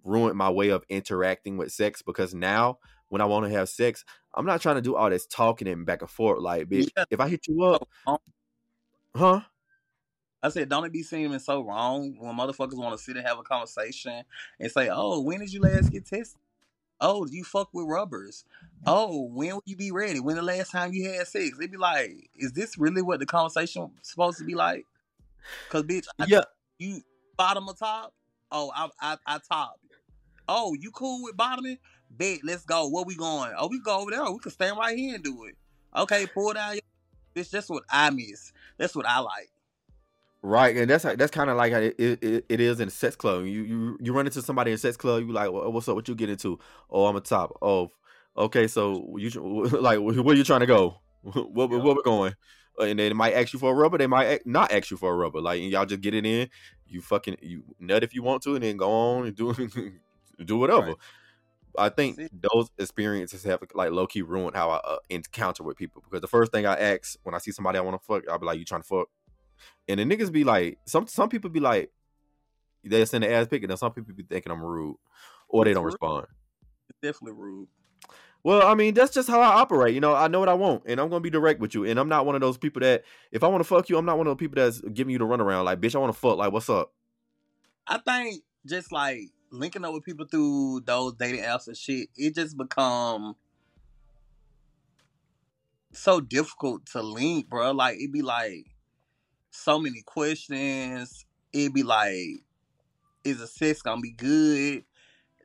ruined 0.04 0.38
my 0.38 0.48
way 0.50 0.70
of 0.70 0.84
interacting 0.88 1.58
with 1.58 1.72
sex 1.72 2.02
because 2.02 2.34
now 2.34 2.78
when 3.08 3.20
I 3.20 3.26
want 3.26 3.44
to 3.46 3.50
have 3.50 3.68
sex, 3.68 4.04
I'm 4.34 4.46
not 4.46 4.62
trying 4.62 4.76
to 4.76 4.82
do 4.82 4.96
all 4.96 5.10
this 5.10 5.26
talking 5.26 5.68
and 5.68 5.84
back 5.84 6.02
and 6.02 6.10
forth. 6.10 6.40
Like, 6.40 6.68
bitch, 6.68 6.90
Yeah. 6.96 7.04
if 7.10 7.20
I 7.20 7.28
hit 7.28 7.48
you 7.48 7.64
up, 7.64 7.88
huh? 9.14 9.40
I 10.42 10.48
said, 10.48 10.68
don't 10.70 10.84
it 10.86 10.92
be 10.92 11.02
seeming 11.02 11.38
so 11.40 11.60
wrong 11.62 12.16
when 12.18 12.34
motherfuckers 12.36 12.76
want 12.78 12.96
to 12.96 13.04
sit 13.04 13.16
and 13.16 13.26
have 13.26 13.38
a 13.38 13.42
conversation 13.42 14.24
and 14.58 14.72
say, 14.72 14.88
"Oh, 14.90 15.20
when 15.20 15.40
did 15.40 15.52
you 15.52 15.60
last 15.60 15.92
get 15.92 16.06
tested? 16.06 16.40
Oh, 17.00 17.26
you 17.26 17.44
fuck 17.44 17.70
with 17.74 17.86
rubbers? 17.86 18.44
Oh, 18.86 19.24
when 19.26 19.54
will 19.56 19.62
you 19.66 19.76
be 19.76 19.90
ready? 19.92 20.20
When 20.20 20.36
the 20.36 20.42
last 20.42 20.70
time 20.72 20.92
you 20.94 21.10
had 21.10 21.26
sex?" 21.28 21.58
They'd 21.58 21.70
be 21.72 21.76
like, 21.78 22.30
"Is 22.36 22.52
this 22.52 22.78
really 22.78 23.02
what 23.02 23.20
the 23.20 23.26
conversation 23.26 23.98
supposed 24.02 24.38
to 24.38 24.44
be 24.44 24.54
like?" 24.54 24.86
Cause 25.68 25.82
bitch, 25.84 26.06
I, 26.18 26.26
Yeah, 26.26 26.44
you 26.78 27.02
bottom 27.36 27.68
or 27.68 27.74
top? 27.74 28.14
Oh, 28.52 28.72
I 28.74 28.88
I, 29.00 29.16
I 29.26 29.38
top. 29.48 29.80
Oh, 30.48 30.74
you 30.78 30.90
cool 30.90 31.22
with 31.24 31.36
bottoming? 31.36 31.78
Bet, 32.10 32.40
let's 32.44 32.64
go. 32.64 32.88
Where 32.88 33.04
we 33.04 33.16
going? 33.16 33.52
Oh, 33.56 33.68
we 33.68 33.80
go 33.80 34.00
over 34.00 34.10
there. 34.10 34.24
We 34.30 34.38
can 34.40 34.50
stand 34.52 34.76
right 34.78 34.96
here 34.98 35.14
and 35.16 35.24
do 35.24 35.44
it. 35.44 35.56
Okay, 35.96 36.26
pull 36.26 36.52
down 36.54 36.74
your 36.74 36.82
bitch. 37.44 37.50
That's 37.50 37.68
what 37.70 37.84
I 37.90 38.10
miss. 38.10 38.52
That's 38.78 38.94
what 38.96 39.06
I 39.06 39.20
like. 39.20 39.50
right. 40.42 40.76
And 40.76 40.90
that's 40.90 41.04
that's 41.04 41.30
kind 41.30 41.50
of 41.50 41.56
like 41.56 41.72
how 41.72 41.78
it, 41.80 41.94
it, 41.98 42.44
it 42.48 42.60
is 42.60 42.80
in 42.80 42.88
a 42.88 42.90
sex 42.90 43.16
club. 43.16 43.44
You 43.44 43.62
you 43.62 43.98
you 44.00 44.12
run 44.12 44.26
into 44.26 44.42
somebody 44.42 44.70
in 44.70 44.74
a 44.76 44.78
sex 44.78 44.96
club. 44.96 45.22
You 45.22 45.32
like, 45.32 45.50
"Wha- 45.50 45.68
what's 45.68 45.88
up? 45.88 45.96
What 45.96 46.08
you 46.08 46.14
get 46.14 46.30
into? 46.30 46.58
Oh, 46.90 47.06
I'm 47.06 47.16
a 47.16 47.20
top. 47.20 47.56
Oh, 47.62 47.90
okay. 48.36 48.66
So 48.68 49.16
you 49.18 49.30
like 49.80 49.98
where 50.00 50.36
you 50.36 50.44
trying 50.44 50.60
to 50.60 50.66
go? 50.66 50.96
What 51.22 51.70
Yeah. 51.70 51.78
where 51.78 51.94
we 51.94 52.02
going? 52.02 52.34
And 52.80 52.98
they 52.98 53.12
might 53.12 53.34
ask 53.34 53.52
you 53.52 53.58
for 53.58 53.72
a 53.72 53.74
rubber. 53.74 53.98
They 53.98 54.06
might 54.06 54.46
not 54.46 54.72
ask 54.72 54.90
you 54.90 54.96
for 54.96 55.12
a 55.12 55.16
rubber. 55.16 55.40
Like 55.40 55.60
y'all 55.62 55.86
just 55.86 56.00
get 56.00 56.14
it 56.14 56.24
in. 56.24 56.48
You 56.86 57.00
fucking 57.00 57.36
you 57.42 57.62
nut 57.78 58.02
if 58.02 58.14
you 58.14 58.22
want 58.22 58.42
to, 58.44 58.54
and 58.54 58.64
then 58.64 58.76
go 58.76 58.90
on 58.90 59.26
and 59.26 59.36
do 59.36 59.54
do 60.44 60.58
whatever. 60.58 60.86
Right. 60.86 60.96
I 61.78 61.88
think 61.88 62.16
See? 62.16 62.28
those 62.52 62.68
experiences 62.78 63.44
have 63.44 63.62
like 63.74 63.92
low 63.92 64.06
key 64.06 64.22
ruined 64.22 64.56
how 64.56 64.70
I 64.70 64.76
uh, 64.78 64.96
encounter 65.08 65.62
with 65.62 65.76
people 65.76 66.02
because 66.02 66.20
the 66.20 66.28
first 66.28 66.50
thing 66.50 66.66
I 66.66 66.74
ask 66.74 67.16
when 67.22 67.34
I 67.34 67.38
see 67.38 67.52
somebody 67.52 67.78
I 67.78 67.82
want 67.82 68.00
to 68.00 68.04
fuck, 68.04 68.28
I'll 68.28 68.38
be 68.38 68.46
like, 68.46 68.58
"You 68.58 68.64
trying 68.64 68.82
to 68.82 68.88
fuck?" 68.88 69.08
And 69.88 70.00
the 70.00 70.04
niggas 70.04 70.32
be 70.32 70.44
like, 70.44 70.78
some 70.86 71.06
some 71.06 71.28
people 71.28 71.50
be 71.50 71.60
like, 71.60 71.90
they 72.84 73.04
send 73.04 73.24
an 73.24 73.32
ass 73.32 73.46
pic, 73.46 73.62
and 73.62 73.70
then 73.70 73.76
some 73.76 73.92
people 73.92 74.14
be 74.14 74.22
thinking 74.22 74.52
I'm 74.52 74.62
rude, 74.62 74.96
or 75.48 75.64
they 75.64 75.72
don't 75.72 75.84
rude. 75.84 75.92
respond. 75.92 76.26
It's 76.88 76.98
definitely 77.02 77.40
rude. 77.40 77.68
Well, 78.42 78.66
I 78.66 78.74
mean, 78.74 78.94
that's 78.94 79.12
just 79.12 79.28
how 79.28 79.40
I 79.40 79.60
operate. 79.60 79.94
You 79.94 80.00
know, 80.00 80.14
I 80.14 80.28
know 80.28 80.40
what 80.40 80.48
I 80.48 80.54
want, 80.54 80.84
and 80.86 80.98
I'm 80.98 81.08
gonna 81.08 81.20
be 81.20 81.30
direct 81.30 81.60
with 81.60 81.74
you. 81.74 81.84
And 81.84 82.00
I'm 82.00 82.08
not 82.08 82.24
one 82.24 82.34
of 82.34 82.40
those 82.40 82.56
people 82.56 82.80
that, 82.80 83.04
if 83.32 83.42
I 83.42 83.48
want 83.48 83.60
to 83.60 83.68
fuck 83.68 83.88
you, 83.88 83.98
I'm 83.98 84.06
not 84.06 84.16
one 84.16 84.26
of 84.26 84.30
those 84.30 84.40
people 84.40 84.62
that's 84.62 84.80
giving 84.80 85.12
you 85.12 85.18
the 85.18 85.26
runaround. 85.26 85.64
Like, 85.64 85.80
bitch, 85.80 85.94
I 85.94 85.98
want 85.98 86.12
to 86.14 86.18
fuck. 86.18 86.38
Like, 86.38 86.52
what's 86.52 86.70
up? 86.70 86.92
I 87.86 87.98
think 87.98 88.42
just 88.64 88.92
like 88.92 89.20
linking 89.50 89.84
up 89.84 89.92
with 89.92 90.04
people 90.04 90.26
through 90.26 90.82
those 90.84 91.14
dating 91.14 91.42
apps 91.42 91.66
and 91.66 91.76
shit, 91.76 92.08
it 92.16 92.34
just 92.34 92.56
become 92.56 93.34
so 95.92 96.20
difficult 96.20 96.86
to 96.86 97.02
link, 97.02 97.48
bro. 97.48 97.72
Like 97.72 97.96
it'd 97.96 98.12
be 98.12 98.22
like 98.22 98.66
so 99.50 99.78
many 99.78 100.02
questions. 100.02 101.26
It'd 101.52 101.74
be 101.74 101.82
like, 101.82 102.44
is 103.24 103.38
the 103.38 103.46
sex 103.46 103.82
gonna 103.82 104.00
be 104.00 104.12
good? 104.12 104.84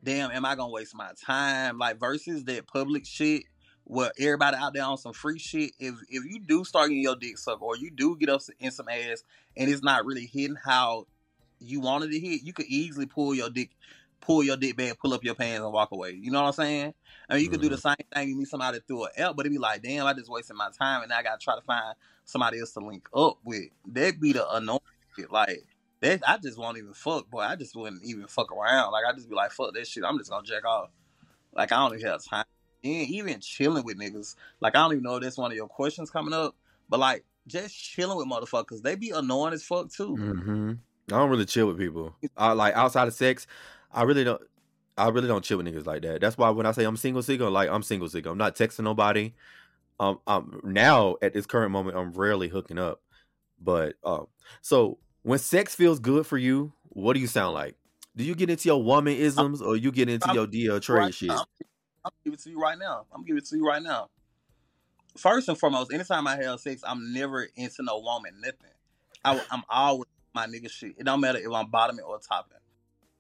Damn, 0.06 0.30
am 0.30 0.46
I 0.46 0.54
gonna 0.54 0.72
waste 0.72 0.94
my 0.94 1.10
time? 1.26 1.80
Like 1.80 2.00
versus 2.00 2.44
that 2.44 2.68
public 2.68 3.08
shit 3.08 3.42
where 3.86 4.12
everybody 4.20 4.56
out 4.56 4.76
there 4.76 4.84
on 4.84 5.00
some 5.00 5.14
free 5.14 5.40
shit. 5.40 5.72
If 5.80 5.96
if 6.10 6.24
you 6.26 6.40
do 6.40 6.64
start 6.64 6.90
getting 6.90 7.02
your 7.02 7.16
dick 7.16 7.40
sucked 7.40 7.64
or 7.64 7.76
you 7.76 7.90
do 7.90 8.16
get 8.16 8.30
up 8.30 8.42
in 8.60 8.70
some 8.70 8.88
ass 8.88 9.24
and 9.58 9.68
it's 9.68 9.82
not 9.82 10.06
really 10.06 10.28
hitting 10.28 10.58
how 10.64 11.08
you 11.60 11.80
wanted 11.80 12.12
to 12.12 12.20
hit, 12.20 12.44
you 12.44 12.54
could 12.54 12.68
easily 12.68 13.08
pull 13.08 13.34
your 13.34 13.50
dick, 13.50 13.72
pull 14.22 14.44
your 14.44 14.58
dick 14.58 14.78
back, 14.78 15.00
pull 15.00 15.12
up 15.12 15.24
your 15.24 15.34
pants, 15.34 15.64
and 15.64 15.74
walk 15.74 15.92
away. 15.92 16.12
You 16.12 16.30
know 16.30 16.42
what 16.44 16.50
I'm 16.50 16.54
saying? 16.54 16.94
I 17.28 17.34
mean, 17.34 17.44
you 17.44 17.50
could 17.50 17.62
do 17.62 17.70
the 17.70 17.76
mm-hmm. 17.76 17.88
same 17.88 18.08
thing. 18.14 18.30
You 18.30 18.38
meet 18.38 18.48
somebody 18.48 18.82
through 18.88 19.06
an 19.06 19.12
app, 19.18 19.36
but 19.36 19.48
it'd 19.48 19.54
be 19.54 19.58
like, 19.58 19.82
damn, 19.82 20.06
I 20.06 20.14
just 20.14 20.30
wasted 20.30 20.56
my 20.56 20.70
time, 20.78 21.02
and 21.02 21.10
now 21.10 21.18
I 21.18 21.24
gotta 21.24 21.40
try 21.40 21.56
to 21.56 21.62
find 21.62 21.96
somebody 22.26 22.60
else 22.60 22.74
to 22.74 22.80
link 22.80 23.08
up 23.12 23.40
with. 23.44 23.70
That'd 23.88 24.22
be 24.22 24.34
the 24.34 24.48
annoying 24.52 24.82
shit. 25.16 25.32
Like 25.32 25.66
that, 26.06 26.22
I 26.28 26.38
just 26.38 26.58
won't 26.58 26.78
even 26.78 26.94
fuck, 26.94 27.30
boy. 27.30 27.42
I 27.42 27.56
just 27.56 27.76
wouldn't 27.76 28.04
even 28.04 28.28
fuck 28.28 28.52
around. 28.52 28.92
Like 28.92 29.04
I 29.08 29.14
just 29.14 29.30
be 29.30 29.36
like, 29.36 29.52
fuck 29.52 29.74
that 29.74 29.88
shit. 29.88 30.04
I'm 30.04 30.18
just 30.18 30.30
gonna 30.30 30.46
jack 30.46 30.66
off. 30.66 30.90
Like 31.54 31.72
I 31.72 31.78
don't 31.78 31.98
even 31.98 32.12
have 32.12 32.24
time. 32.24 32.46
And 32.84 33.10
even 33.10 33.40
chilling 33.40 33.84
with 33.84 33.98
niggas. 33.98 34.36
Like 34.60 34.76
I 34.76 34.80
don't 34.80 34.94
even 34.94 35.04
know 35.04 35.16
if 35.16 35.24
that's 35.24 35.38
one 35.38 35.52
of 35.52 35.58
your 35.58 35.68
questions 35.68 36.10
coming 36.10 36.34
up, 36.34 36.56
but 36.90 37.00
like 37.00 37.26
just 37.48 37.76
chilling 37.76 38.18
with 38.18 38.28
motherfuckers, 38.28 38.82
they 38.82 38.96
be 38.96 39.12
annoying 39.12 39.54
as 39.54 39.64
fuck 39.64 39.92
too. 39.92 40.16
Mm-hmm. 40.16 40.74
I 41.12 41.18
don't 41.18 41.30
really 41.30 41.46
chill 41.46 41.68
with 41.68 41.78
people. 41.78 42.16
I 42.36 42.54
like 42.54 42.76
outside 42.76 43.08
of 43.08 43.14
sex. 43.14 43.48
I 43.92 44.04
really 44.04 44.24
don't. 44.24 44.42
I 44.98 45.10
really 45.10 45.28
don't 45.28 45.44
chill 45.44 45.58
with 45.58 45.68
niggas 45.68 45.86
like 45.86 46.02
that. 46.04 46.22
That's 46.22 46.38
why 46.38 46.50
when 46.50 46.66
I 46.66 46.72
say 46.72 46.86
I'm 46.86 46.98
single, 46.98 47.22
single, 47.22 47.52
like 47.52 47.70
I'm 47.70 47.84
single, 47.84 48.10
single. 48.10 48.32
I'm 48.32 48.38
not 48.38 48.56
texting 48.56 48.84
nobody. 48.84 49.34
Um, 50.00 50.20
um, 50.28 50.62
now 50.64 51.16
at 51.22 51.34
this 51.34 51.46
current 51.46 51.72
moment, 51.72 51.98
I'm 51.98 52.12
rarely 52.12 52.48
hooking 52.48 52.78
up. 52.78 53.02
But 53.62 53.96
um, 54.04 54.28
so 54.62 54.98
when 55.26 55.40
sex 55.40 55.74
feels 55.74 56.00
good 56.00 56.28
for 56.28 56.38
you, 56.38 56.72
what 56.90 57.14
do 57.14 57.20
you 57.20 57.26
sound 57.26 57.56
like? 57.56 57.76
Do 58.16 58.24
you 58.24 58.36
get 58.36 58.52
into 58.52 58.70
your 58.70 58.82
woman 58.82 59.16
isms 59.16 59.60
or 59.60 59.76
you 59.76 59.92
get 59.92 60.08
into 60.08 60.28
I'm- 60.28 60.36
your 60.36 60.46
DL 60.48 60.80
trade 60.82 61.00
Right 61.00 61.14
shit? 61.14 61.30
now, 61.30 61.38
I'm, 61.40 61.46
I'm 62.06 62.12
gonna 62.12 62.14
give 62.26 62.34
it 62.36 62.40
to 62.44 62.50
you 62.52 62.60
right 62.60 62.78
now. 62.78 63.06
I'm 63.12 63.22
gonna 63.22 63.28
give 63.28 63.38
it 63.38 63.46
to 63.48 63.58
you 63.58 63.66
right 63.66 63.82
now. 63.82 64.08
First 65.18 65.50
and 65.50 65.58
foremost, 65.58 65.92
anytime 65.92 66.28
I 66.28 66.36
have 66.38 66.60
sex, 66.60 66.84
I'm 66.86 67.12
never 67.12 67.48
into 67.56 67.82
no 67.82 68.00
woman, 68.00 68.34
nothing. 68.40 68.70
I, 69.24 69.42
I'm 69.50 69.64
always 69.68 70.06
my 70.36 70.46
nigga 70.46 70.70
shit. 70.70 70.94
It 71.00 71.06
don't 71.06 71.22
matter 71.22 71.40
if 71.40 71.52
I'm 71.52 71.72
bottoming 71.72 72.06
or 72.06 72.20
topping. 72.20 72.58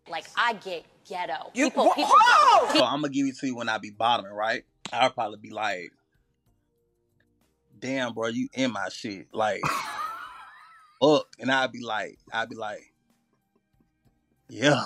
Like 0.07 0.25
I 0.37 0.53
get 0.53 0.85
ghetto. 1.09 1.49
You- 1.55 1.65
people, 1.71 1.85
wha- 1.85 1.95
people, 1.95 2.11
Whoa! 2.13 2.73
So 2.77 2.85
I'm 2.85 3.01
gonna 3.01 3.09
give 3.09 3.25
it 3.25 3.37
to 3.39 3.47
you 3.47 3.55
when 3.55 3.67
I 3.67 3.79
be 3.79 3.89
bottoming, 3.89 4.31
right? 4.33 4.63
I'll 4.93 5.09
probably 5.09 5.39
be 5.41 5.49
like, 5.49 5.89
"Damn, 7.79 8.13
bro, 8.13 8.27
you 8.27 8.47
in 8.53 8.71
my 8.71 8.89
shit." 8.89 9.27
Like, 9.33 9.61
fuck, 9.61 9.94
and 11.39 11.52
I'd 11.52 11.71
be 11.71 11.82
like, 11.82 12.17
I'd 12.32 12.50
be 12.50 12.56
like, 12.56 12.93
"Yeah, 14.50 14.86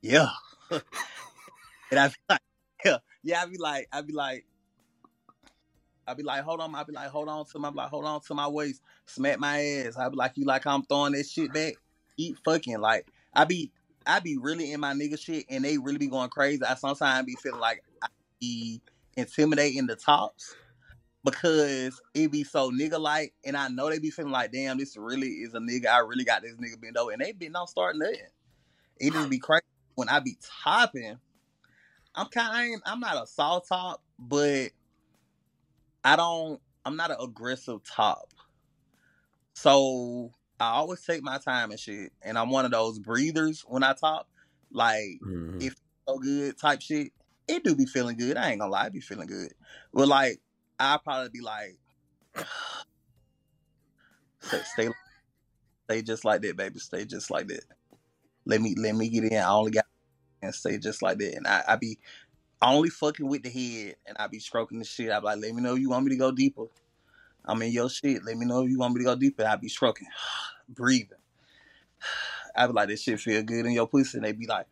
yeah," 0.00 0.30
and 0.70 1.98
I'd 1.98 2.10
be 2.10 2.16
like, 2.28 2.40
"Yeah, 2.84 2.98
yeah." 3.22 3.42
I'd 3.42 3.50
be 3.50 3.58
like, 3.58 3.88
I'd 3.92 4.06
be 4.06 4.12
like. 4.12 4.44
I'd 6.08 6.16
be 6.16 6.22
like, 6.22 6.44
hold 6.44 6.60
on, 6.60 6.72
I'd 6.72 6.86
be 6.86 6.92
like, 6.92 7.08
hold 7.08 7.28
on 7.28 7.44
to 7.46 7.58
my, 7.58 7.68
like, 7.68 7.88
hold 7.88 8.04
on 8.04 8.20
to 8.20 8.34
my 8.34 8.46
waist, 8.46 8.80
smack 9.06 9.40
my 9.40 9.60
ass. 9.60 9.96
I'd 9.98 10.10
be 10.12 10.16
like, 10.16 10.34
you 10.36 10.44
like 10.44 10.64
I'm 10.64 10.84
throwing 10.84 11.14
that 11.14 11.26
shit 11.26 11.52
back, 11.52 11.74
eat 12.16 12.36
fucking 12.44 12.78
like. 12.78 13.08
I 13.34 13.44
be, 13.44 13.72
I 14.06 14.20
be 14.20 14.38
really 14.40 14.70
in 14.70 14.78
my 14.78 14.92
nigga 14.94 15.18
shit, 15.18 15.46
and 15.50 15.64
they 15.64 15.78
really 15.78 15.98
be 15.98 16.06
going 16.06 16.30
crazy. 16.30 16.62
I 16.62 16.76
sometimes 16.76 17.26
be 17.26 17.34
feeling 17.34 17.58
like 17.58 17.82
I 18.00 18.06
be 18.40 18.80
intimidating 19.16 19.86
the 19.86 19.96
tops 19.96 20.54
because 21.26 22.00
it 22.14 22.30
be 22.30 22.44
so 22.44 22.70
nigga 22.70 23.00
like, 23.00 23.34
and 23.44 23.56
I 23.56 23.68
know 23.68 23.90
they 23.90 23.98
be 23.98 24.10
feeling 24.10 24.32
like, 24.32 24.52
damn, 24.52 24.78
this 24.78 24.96
really 24.96 25.28
is 25.28 25.54
a 25.54 25.58
nigga. 25.58 25.88
I 25.88 25.98
really 25.98 26.24
got 26.24 26.42
this 26.42 26.54
nigga 26.54 26.80
bent 26.80 26.96
over, 26.96 27.10
and 27.10 27.20
they 27.20 27.32
been 27.32 27.56
on 27.56 27.66
start 27.66 27.96
nothing. 27.96 28.20
It 28.98 29.12
just 29.12 29.28
be 29.28 29.38
crazy 29.38 29.64
when 29.96 30.08
I 30.08 30.20
be 30.20 30.38
topping. 30.64 31.18
I'm 32.14 32.28
kind, 32.28 32.76
of, 32.76 32.80
I'm 32.86 33.00
not 33.00 33.22
a 33.22 33.26
soft 33.26 33.68
top, 33.68 34.02
but 34.18 34.70
I 36.04 36.16
don't. 36.16 36.60
I'm 36.84 36.96
not 36.96 37.10
an 37.10 37.18
aggressive 37.20 37.80
top. 37.84 38.32
So 39.54 40.32
I 40.60 40.68
always 40.70 41.02
take 41.02 41.22
my 41.22 41.38
time 41.38 41.72
and 41.72 41.80
shit, 41.80 42.12
and 42.22 42.38
I'm 42.38 42.50
one 42.50 42.64
of 42.64 42.70
those 42.70 42.98
breathers 43.00 43.64
when 43.66 43.82
I 43.82 43.92
top. 43.94 44.28
Like 44.70 45.20
Mhm. 45.22 45.62
if 45.62 45.74
so 46.08 46.18
good 46.18 46.56
type 46.58 46.80
shit, 46.80 47.12
it 47.48 47.64
do 47.64 47.74
be 47.74 47.86
feeling 47.86 48.16
good. 48.16 48.36
I 48.36 48.50
ain't 48.50 48.60
gonna 48.60 48.70
lie, 48.70 48.86
it 48.86 48.92
be 48.92 49.00
feeling 49.00 49.26
good. 49.28 49.52
But 49.92 50.08
like, 50.08 50.40
I 50.78 50.98
probably 51.02 51.30
be 51.30 51.40
like, 51.40 51.78
stay, 54.40 54.60
stay, 54.64 54.88
stay 55.84 56.02
just 56.02 56.24
like 56.24 56.42
that, 56.42 56.56
baby. 56.56 56.78
Stay 56.78 57.04
just 57.04 57.30
like 57.30 57.48
that. 57.48 57.64
Let 58.44 58.60
me, 58.60 58.74
let 58.76 58.94
me 58.94 59.08
get 59.08 59.24
in. 59.24 59.38
I 59.38 59.50
only 59.50 59.72
got 59.72 59.86
and 60.42 60.54
stay 60.54 60.78
just 60.78 61.02
like 61.02 61.18
that. 61.18 61.34
And 61.34 61.46
I, 61.46 61.62
I 61.68 61.76
be 61.76 61.98
only 62.62 62.90
fucking 62.90 63.26
with 63.26 63.42
the 63.42 63.50
head, 63.50 63.96
and 64.06 64.16
I 64.18 64.26
be 64.26 64.38
stroking 64.38 64.78
the 64.78 64.84
shit. 64.84 65.10
I 65.10 65.20
be 65.20 65.26
like, 65.26 65.38
let 65.38 65.54
me 65.54 65.62
know 65.62 65.74
you 65.74 65.90
want 65.90 66.04
me 66.04 66.10
to 66.10 66.16
go 66.16 66.32
deeper. 66.32 66.66
I'm 67.44 67.62
in 67.62 67.70
your 67.70 67.88
shit. 67.88 68.24
Let 68.24 68.36
me 68.36 68.46
know 68.46 68.64
if 68.64 68.70
you 68.70 68.78
want 68.78 68.94
me 68.94 69.00
to 69.00 69.04
go 69.04 69.16
deeper. 69.16 69.46
I 69.46 69.56
be 69.56 69.68
stroking, 69.68 70.08
breathing. 70.68 71.18
I 72.56 72.66
be 72.66 72.72
like, 72.72 72.88
this 72.88 73.02
shit 73.02 73.20
feel 73.20 73.42
good 73.42 73.66
in 73.66 73.72
your 73.72 73.86
pussy. 73.86 74.18
And 74.18 74.26
they 74.26 74.32
be 74.32 74.46
like, 74.46 74.66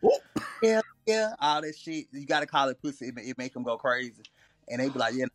yeah, 0.62 0.80
yeah, 1.06 1.34
all 1.38 1.60
that 1.60 1.76
shit. 1.76 2.06
You 2.12 2.24
gotta 2.24 2.46
call 2.46 2.68
it 2.68 2.80
pussy. 2.80 3.08
It, 3.08 3.14
it 3.18 3.38
make 3.38 3.52
them 3.52 3.62
go 3.62 3.76
crazy. 3.76 4.22
And 4.68 4.80
they 4.80 4.88
be 4.88 4.98
like, 4.98 5.14
yeah, 5.14 5.26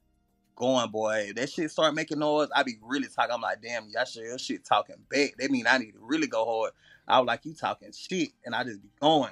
going, 0.59 0.91
boy. 0.91 1.25
If 1.29 1.35
that 1.35 1.49
shit 1.49 1.71
start 1.71 1.95
making 1.95 2.19
noise, 2.19 2.49
I 2.55 2.61
be 2.63 2.77
really 2.83 3.07
talking. 3.07 3.33
I'm 3.33 3.41
like, 3.41 3.61
damn, 3.61 3.87
y'all 3.89 4.05
sure 4.05 4.23
your 4.23 4.37
shit 4.37 4.63
talking 4.63 4.97
back. 5.09 5.31
That 5.39 5.49
mean 5.49 5.65
I 5.67 5.79
need 5.79 5.93
to 5.93 5.99
really 5.99 6.27
go 6.27 6.45
hard. 6.45 6.73
I 7.07 7.19
was 7.19 7.25
like, 7.27 7.45
you 7.45 7.55
talking 7.55 7.91
shit. 7.91 8.29
And 8.45 8.53
I 8.53 8.63
just 8.63 8.81
be 8.83 8.89
going, 9.01 9.31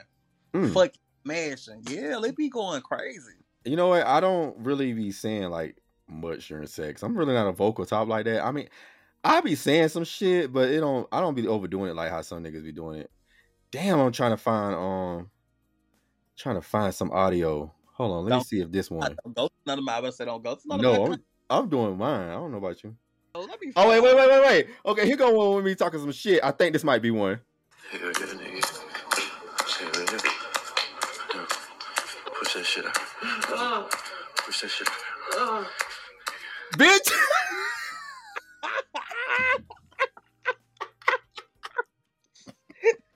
Mm. 0.53 0.73
fucking 0.73 0.99
mashing. 1.25 1.83
Yeah, 1.89 2.19
they 2.21 2.31
be 2.31 2.49
going 2.49 2.81
crazy. 2.81 3.33
You 3.65 3.75
know 3.75 3.89
what? 3.89 4.07
I 4.07 4.19
don't 4.19 4.57
really 4.57 4.93
be 4.93 5.11
saying 5.11 5.49
like 5.49 5.75
much 6.07 6.47
during 6.47 6.67
sex. 6.67 7.03
I'm 7.03 7.15
really 7.17 7.33
not 7.33 7.47
a 7.47 7.51
vocal 7.51 7.85
top 7.85 8.07
like 8.07 8.25
that. 8.25 8.43
I 8.45 8.51
mean, 8.51 8.69
I 9.23 9.41
be 9.41 9.55
saying 9.55 9.89
some 9.89 10.05
shit, 10.05 10.53
but 10.53 10.69
it 10.69 10.79
don't. 10.79 11.07
I 11.11 11.19
don't 11.19 11.35
be 11.35 11.47
overdoing 11.47 11.91
it 11.91 11.95
like 11.95 12.09
how 12.09 12.21
some 12.21 12.43
niggas 12.43 12.63
be 12.63 12.71
doing 12.71 13.01
it. 13.01 13.11
Damn, 13.71 13.99
I'm 13.99 14.13
trying 14.13 14.31
to 14.31 14.37
find 14.37 14.73
um, 14.73 15.29
trying 16.37 16.55
to 16.55 16.61
find 16.61 16.95
some 16.95 17.11
audio. 17.11 17.73
Hold 17.97 18.11
on, 18.11 18.17
let 18.25 18.25
me 18.25 18.29
Don't- 18.37 18.45
see 18.45 18.61
if 18.61 18.71
this 18.71 18.91
I 18.91 18.93
one. 18.93 19.15
don't 19.23 19.35
go 19.35 19.47
to 19.47 19.53
none 19.65 19.79
of 19.79 19.83
my. 19.83 19.97
I 19.97 20.09
say 20.11 20.25
don't 20.25 20.43
go 20.43 20.53
to 20.53 20.61
none 20.67 20.79
of 20.79 20.83
No, 20.83 21.05
my. 21.07 21.13
I'm, 21.13 21.23
I'm 21.49 21.69
doing 21.69 21.97
mine. 21.97 22.29
I 22.29 22.33
don't 22.33 22.51
know 22.51 22.57
about 22.59 22.83
you. 22.83 22.95
Oh, 23.33 23.41
let 23.41 23.59
me 23.59 23.73
Oh 23.75 23.89
wait, 23.89 24.01
wait, 24.01 24.15
wait, 24.15 24.29
wait, 24.29 24.41
wait. 24.41 24.67
Okay, 24.85 25.05
here 25.07 25.17
go 25.17 25.31
one 25.31 25.55
with 25.55 25.65
me 25.65 25.73
talking 25.73 25.99
some 25.99 26.11
shit. 26.11 26.43
I 26.43 26.51
think 26.51 26.73
this 26.73 26.83
might 26.83 27.01
be 27.01 27.09
one. 27.09 27.39
Hey, 27.89 27.99
yo, 27.99 28.11
get 28.13 28.21
a 28.29 28.35
nigga. 28.35 28.63
Say, 29.67 29.85
right 29.85 30.09
here. 30.09 30.19
Yeah. 31.33 31.45
Push 32.39 32.53
that 32.53 32.65
shit 32.65 32.85
out. 32.85 33.91
Push 34.37 34.61
that 34.61 34.69
shit 34.69 34.87
out. 35.39 35.65
Bitch. 36.75 37.11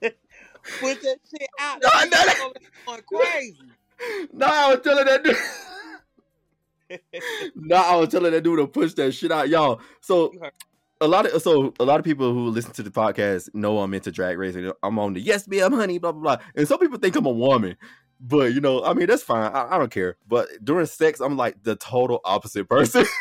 Put 0.00 1.00
that 1.00 1.18
shit 1.30 1.48
out. 1.60 1.78
No, 1.82 1.88
That 1.92 2.08
no, 2.10 2.18
shit 2.18 2.38
no. 2.38 2.52
going 2.86 3.02
crazy. 3.06 3.58
Nah, 4.42 4.52
I 4.52 4.74
was 4.74 4.80
telling 4.82 5.04
that 5.04 5.24
dude. 5.24 5.36
nah, 7.54 7.82
I 7.82 7.96
was 7.96 8.08
telling 8.08 8.32
that 8.32 8.42
dude 8.42 8.58
to 8.58 8.66
push 8.66 8.94
that 8.94 9.12
shit 9.12 9.32
out, 9.32 9.48
y'all. 9.48 9.80
So 10.00 10.32
a 11.00 11.06
lot 11.08 11.26
of 11.26 11.42
so 11.42 11.72
a 11.80 11.84
lot 11.84 11.98
of 11.98 12.04
people 12.04 12.32
who 12.32 12.48
listen 12.48 12.72
to 12.72 12.82
the 12.82 12.90
podcast 12.90 13.54
know 13.54 13.78
I'm 13.78 13.94
into 13.94 14.10
drag 14.10 14.38
racing. 14.38 14.70
I'm 14.82 14.98
on 14.98 15.14
the 15.14 15.20
yes, 15.20 15.46
be 15.46 15.62
I'm 15.62 15.72
honey, 15.72 15.98
blah 15.98 16.12
blah 16.12 16.36
blah. 16.36 16.44
And 16.54 16.66
some 16.68 16.78
people 16.78 16.98
think 16.98 17.16
I'm 17.16 17.26
a 17.26 17.30
woman. 17.30 17.76
But 18.20 18.52
you 18.54 18.60
know, 18.60 18.84
I 18.84 18.94
mean 18.94 19.06
that's 19.06 19.22
fine. 19.22 19.50
I, 19.52 19.74
I 19.74 19.78
don't 19.78 19.90
care. 19.90 20.16
But 20.28 20.48
during 20.62 20.86
sex, 20.86 21.20
I'm 21.20 21.36
like 21.36 21.62
the 21.62 21.76
total 21.76 22.20
opposite 22.24 22.68
person. 22.68 23.06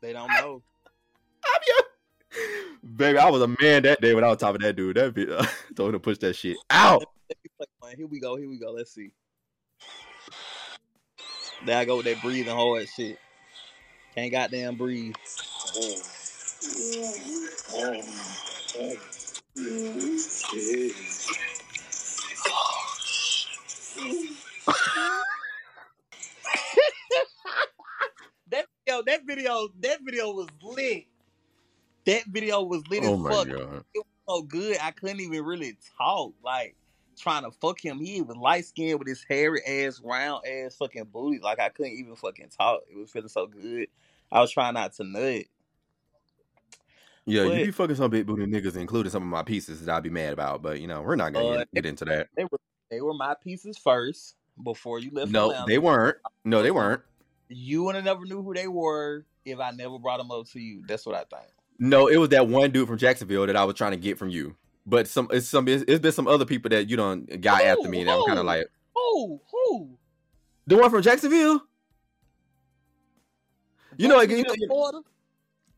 They 0.00 0.12
don't 0.12 0.28
know. 0.28 0.62
I'm 1.44 1.60
your- 1.66 1.84
Baby, 2.96 3.18
I 3.18 3.28
was 3.30 3.42
a 3.42 3.48
man 3.60 3.82
that 3.82 4.00
day 4.00 4.14
when 4.14 4.22
I 4.22 4.28
was 4.28 4.38
talking 4.38 4.60
to 4.60 4.66
that 4.66 4.76
dude. 4.76 4.96
That 4.96 5.14
bitch 5.14 5.28
told 5.76 5.88
him 5.88 5.94
to 5.94 5.98
push 5.98 6.18
that 6.18 6.34
shit 6.34 6.56
out. 6.70 7.04
Let 7.28 7.38
me 7.42 7.50
play 7.56 7.66
one. 7.80 7.96
Here 7.96 8.06
we 8.06 8.20
go. 8.20 8.36
Here 8.36 8.48
we 8.48 8.58
go. 8.58 8.70
Let's 8.70 8.92
see. 8.94 9.10
There 11.64 11.76
I 11.76 11.84
go 11.84 11.96
with 11.96 12.06
that 12.06 12.22
breathing 12.22 12.54
hard 12.54 12.88
shit. 12.88 13.18
Can't 14.14 14.30
goddamn 14.30 14.76
breathe. 14.76 15.14
That 28.50 28.64
video, 28.86 29.02
that 29.06 29.26
video, 29.26 29.68
that 29.80 29.98
video 30.02 30.32
was 30.32 30.48
lit. 30.62 31.04
That 32.06 32.24
video 32.26 32.62
was 32.62 32.82
lit 32.88 33.02
Oh 33.04 33.14
as 33.14 33.20
my 33.20 33.30
fuck. 33.30 33.48
god. 33.48 33.84
It 33.94 33.98
was 33.98 34.06
so 34.26 34.42
good. 34.42 34.78
I 34.80 34.90
couldn't 34.92 35.20
even 35.20 35.44
really 35.44 35.76
talk. 35.98 36.32
Like 36.42 36.74
trying 37.18 37.44
to 37.44 37.50
fuck 37.50 37.84
him. 37.84 37.98
He 38.00 38.22
was 38.22 38.36
light 38.36 38.64
skinned 38.64 38.98
with 38.98 39.08
his 39.08 39.24
hairy 39.28 39.60
ass, 39.66 40.00
round 40.02 40.46
ass 40.46 40.76
fucking 40.76 41.04
booty. 41.12 41.38
Like 41.38 41.60
I 41.60 41.68
couldn't 41.68 41.92
even 41.92 42.16
fucking 42.16 42.50
talk. 42.56 42.80
It 42.90 42.96
was 42.96 43.10
feeling 43.10 43.28
so 43.28 43.46
good. 43.46 43.88
I 44.30 44.40
was 44.40 44.50
trying 44.50 44.74
not 44.74 44.92
to 44.94 45.04
nut. 45.04 45.44
Yeah, 47.26 47.44
you 47.44 47.66
be 47.66 47.70
fucking 47.72 47.96
some 47.96 48.10
big 48.10 48.26
booty 48.26 48.46
niggas, 48.46 48.76
including 48.76 49.10
some 49.10 49.22
of 49.22 49.28
my 49.28 49.42
pieces 49.42 49.84
that 49.84 49.94
I'd 49.94 50.02
be 50.02 50.08
mad 50.08 50.32
about. 50.32 50.62
But 50.62 50.80
you 50.80 50.86
know, 50.86 51.02
we're 51.02 51.16
not 51.16 51.32
gonna 51.34 51.46
Uh, 51.46 51.58
get, 51.58 51.74
get 51.74 51.86
into 51.86 52.04
that. 52.06 52.28
They 52.36 52.44
were 52.44 52.58
they 52.90 53.00
were 53.02 53.12
my 53.12 53.34
pieces 53.34 53.76
first 53.76 54.36
before 54.62 54.98
you 54.98 55.10
left. 55.12 55.30
No, 55.30 55.64
they 55.66 55.78
weren't. 55.78 56.16
No, 56.44 56.62
they 56.62 56.70
weren't. 56.70 57.02
You 57.48 57.82
would 57.84 57.94
have 57.96 58.04
never 58.04 58.24
knew 58.24 58.42
who 58.42 58.54
they 58.54 58.66
were 58.68 59.26
if 59.44 59.58
I 59.58 59.70
never 59.72 59.98
brought 59.98 60.18
them 60.18 60.30
up 60.30 60.46
to 60.48 60.60
you. 60.60 60.84
That's 60.86 61.04
what 61.04 61.14
I 61.14 61.24
think. 61.24 61.50
No, 61.78 62.08
it 62.08 62.16
was 62.16 62.30
that 62.30 62.48
one 62.48 62.70
dude 62.70 62.88
from 62.88 62.98
Jacksonville 62.98 63.46
that 63.46 63.56
I 63.56 63.64
was 63.64 63.74
trying 63.76 63.92
to 63.92 63.96
get 63.98 64.18
from 64.18 64.30
you. 64.30 64.56
But 64.88 65.06
some, 65.06 65.28
it's 65.30 65.46
some, 65.46 65.68
it's, 65.68 65.84
it's 65.86 66.00
been 66.00 66.12
some 66.12 66.26
other 66.26 66.46
people 66.46 66.70
that 66.70 66.88
you 66.88 66.96
don't 66.96 67.40
got 67.42 67.62
after 67.62 67.88
me, 67.88 68.00
and 68.00 68.10
I'm 68.10 68.24
kind 68.24 68.38
of 68.38 68.46
like 68.46 68.66
Who? 68.94 69.40
Who? 69.52 69.98
the 70.66 70.76
one 70.76 70.90
from 70.90 71.02
Jacksonville. 71.02 71.62
You 73.96 74.08
know, 74.08 74.20
you 74.20 74.44
know, 74.44 75.02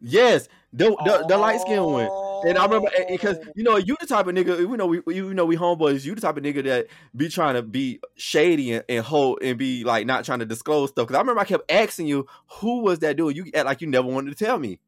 yes, 0.01 0.49
the 0.73 0.91
the, 1.05 1.25
the 1.29 1.39
light 1.39 1.61
skin 1.61 1.83
one. 1.83 2.09
And 2.47 2.57
I 2.57 2.65
remember 2.65 2.89
eh, 2.97 3.05
because 3.09 3.37
Oh. 3.39 3.53
you 3.55 3.65
know 3.65 3.77
you 3.77 3.97
the 4.01 4.07
type 4.07 4.27
of 4.27 4.35
nigga 4.35 4.59
you 4.61 4.77
know 4.77 4.87
we 4.87 5.03
you 5.09 5.35
know 5.35 5.45
we 5.45 5.57
homeboys 5.57 6.05
you 6.05 6.15
the 6.15 6.21
type 6.21 6.37
of 6.37 6.43
nigga 6.43 6.65
that 6.65 6.87
be 7.17 7.29
trying 7.29 7.55
to 7.55 7.63
be 7.63 8.01
shady 8.17 8.73
and, 8.75 8.85
and 8.89 9.05
hold 9.05 9.43
and 9.43 9.59
be 9.59 9.85
like 9.85 10.07
not 10.07 10.25
trying 10.25 10.39
to 10.39 10.47
disclose 10.47 10.91
stuff. 10.91 11.07
Because 11.07 11.17
I 11.17 11.21
remember 11.21 11.41
I 11.41 11.45
kept 11.45 11.71
asking 11.71 12.07
you 12.07 12.27
who 12.61 12.81
was 12.83 13.01
that 13.01 13.17
dude. 13.17 13.37
You 13.37 13.51
act 13.55 13.67
like 13.67 13.81
you 13.81 13.89
never 13.89 14.09
wanted 14.09 14.37
to 14.37 14.45
tell 14.45 14.59
me. 14.59 14.79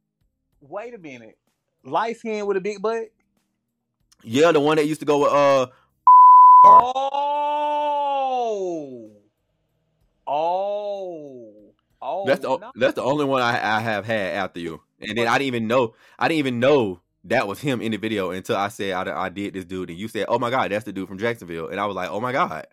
Wait 0.61 0.95
a 0.95 0.99
minute. 0.99 1.39
Light 1.85 2.16
skin 2.18 2.47
with 2.47 2.57
a 2.57 2.61
big 2.61 2.81
butt? 2.81 3.09
Yeah, 4.25 4.53
the 4.53 4.61
one 4.61 4.77
that 4.77 4.87
used 4.87 5.01
to 5.01 5.07
go 5.07 5.18
with 5.18 5.33
uh 5.33 5.66
Oh. 6.64 7.51
Oh. 10.27 11.53
Oh. 12.01 12.27
that's 12.27 12.41
the 12.41 12.57
no. 12.59 12.73
that's 12.77 12.95
the 12.95 13.03
only 13.03 13.25
one 13.25 13.43
I, 13.43 13.77
I 13.77 13.81
have 13.81 14.05
had 14.05 14.35
after 14.35 14.61
you. 14.61 14.81
And 15.01 15.18
then 15.18 15.27
I 15.27 15.39
didn't 15.39 15.49
even 15.49 15.66
know 15.66 15.95
I 16.18 16.29
didn't 16.29 16.39
even 16.39 16.61
know 16.61 17.01
that 17.25 17.49
was 17.49 17.61
him 17.61 17.81
in 17.81 17.93
the 17.93 17.99
video 17.99 18.31
until 18.31 18.57
I 18.57 18.68
said 18.68 18.93
I, 18.93 19.25
I 19.25 19.29
did 19.29 19.55
this 19.55 19.64
dude 19.64 19.91
and 19.91 19.99
you 19.99 20.09
said 20.09 20.27
oh 20.29 20.39
my 20.39 20.51
god 20.51 20.70
that's 20.70 20.85
the 20.85 20.93
dude 20.93 21.09
from 21.09 21.18
Jacksonville 21.18 21.68
and 21.68 21.81
I 21.81 21.87
was 21.87 21.97
like 21.97 22.11
oh 22.11 22.20
my 22.20 22.33
god 22.33 22.66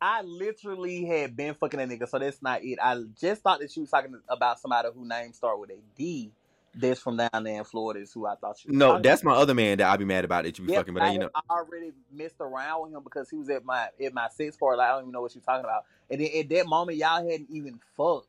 I 0.00 0.20
literally 0.22 1.06
had 1.06 1.34
been 1.34 1.54
fucking 1.54 1.78
that 1.78 1.88
nigga, 1.88 2.06
so 2.06 2.18
that's 2.18 2.42
not 2.42 2.62
it. 2.62 2.78
I 2.82 3.02
just 3.18 3.40
thought 3.40 3.60
that 3.60 3.74
you 3.74 3.82
was 3.82 3.90
talking 3.90 4.14
about 4.28 4.60
somebody 4.60 4.88
whose 4.94 5.08
name 5.08 5.32
start 5.32 5.58
with 5.58 5.70
a 5.70 5.78
D. 5.96 6.30
That's 6.76 7.00
from 7.00 7.16
down 7.16 7.44
there 7.44 7.58
in 7.58 7.64
Florida. 7.64 8.00
Is 8.00 8.12
who 8.12 8.26
I 8.26 8.34
thought 8.36 8.64
you. 8.64 8.72
no 8.72 8.98
that's 9.00 9.22
my 9.22 9.34
other 9.34 9.54
man 9.54 9.78
that 9.78 9.88
I 9.88 9.96
be 9.96 10.04
mad 10.04 10.24
about 10.24 10.44
that 10.44 10.58
you 10.58 10.64
be 10.66 10.72
Yeah, 10.72 10.78
fucking 10.80 10.94
but 10.94 11.02
I, 11.04 11.12
you 11.12 11.18
know 11.18 11.30
I 11.34 11.40
already 11.50 11.92
messed 12.12 12.36
around 12.40 12.82
with 12.82 12.92
him 12.92 13.02
because 13.04 13.30
he 13.30 13.36
was 13.36 13.48
at 13.50 13.64
my 13.64 13.88
at 14.04 14.12
my 14.14 14.28
sex 14.28 14.56
party. 14.56 14.78
Like, 14.78 14.88
I 14.88 14.92
don't 14.92 15.02
even 15.02 15.12
know 15.12 15.22
what 15.22 15.34
you're 15.34 15.42
talking 15.42 15.64
about. 15.64 15.84
And 16.10 16.20
then 16.20 16.28
at 16.36 16.48
that 16.50 16.66
moment, 16.66 16.98
y'all 16.98 17.22
hadn't 17.28 17.48
even 17.50 17.78
fucked. 17.96 18.28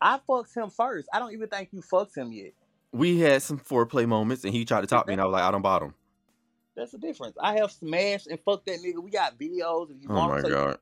I 0.00 0.18
fucked 0.26 0.54
him 0.54 0.70
first. 0.70 1.08
I 1.12 1.18
don't 1.18 1.32
even 1.32 1.48
think 1.48 1.68
you 1.72 1.82
fucked 1.82 2.16
him 2.16 2.32
yet. 2.32 2.52
we 2.92 3.20
had 3.20 3.42
some 3.42 3.58
foreplay 3.58 4.06
moments 4.06 4.44
and 4.44 4.52
he 4.52 4.64
tried 4.64 4.80
to 4.82 4.86
talk 4.86 5.06
me 5.06 5.12
and 5.14 5.20
I 5.20 5.24
was 5.24 5.32
like 5.32 5.44
I 5.44 5.50
don't 5.50 5.62
bottom. 5.62 5.94
That's 6.74 6.92
the 6.92 6.98
difference. 6.98 7.36
I 7.40 7.56
have 7.58 7.70
smashed 7.70 8.26
and 8.28 8.40
fucked 8.40 8.66
that 8.66 8.80
nigga. 8.80 8.98
We 9.02 9.10
got 9.10 9.38
videos. 9.38 9.90
If 9.90 10.02
you 10.02 10.08
Oh 10.08 10.14
want 10.14 10.42
my 10.42 10.42
to 10.42 10.48
god. 10.48 10.78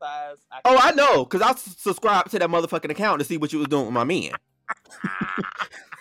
size, 0.00 0.38
I 0.50 0.60
Oh, 0.64 0.78
I 0.80 0.92
know, 0.92 1.24
cause 1.26 1.42
I 1.42 1.54
subscribed 1.54 2.30
to 2.30 2.38
that 2.38 2.48
motherfucking 2.48 2.90
account 2.90 3.18
to 3.18 3.24
see 3.24 3.36
what 3.36 3.52
you 3.52 3.58
was 3.58 3.68
doing 3.68 3.84
with 3.84 3.94
my 3.94 4.04
man. 4.04 4.32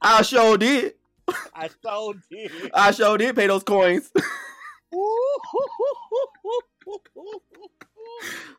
I 0.00 0.22
sure 0.22 0.56
did. 0.56 0.94
I 1.54 1.68
so 1.82 2.14
did. 2.30 2.70
I 2.72 2.90
sure 2.92 3.18
did 3.18 3.36
pay 3.36 3.46
those 3.46 3.62
coins. 3.62 4.10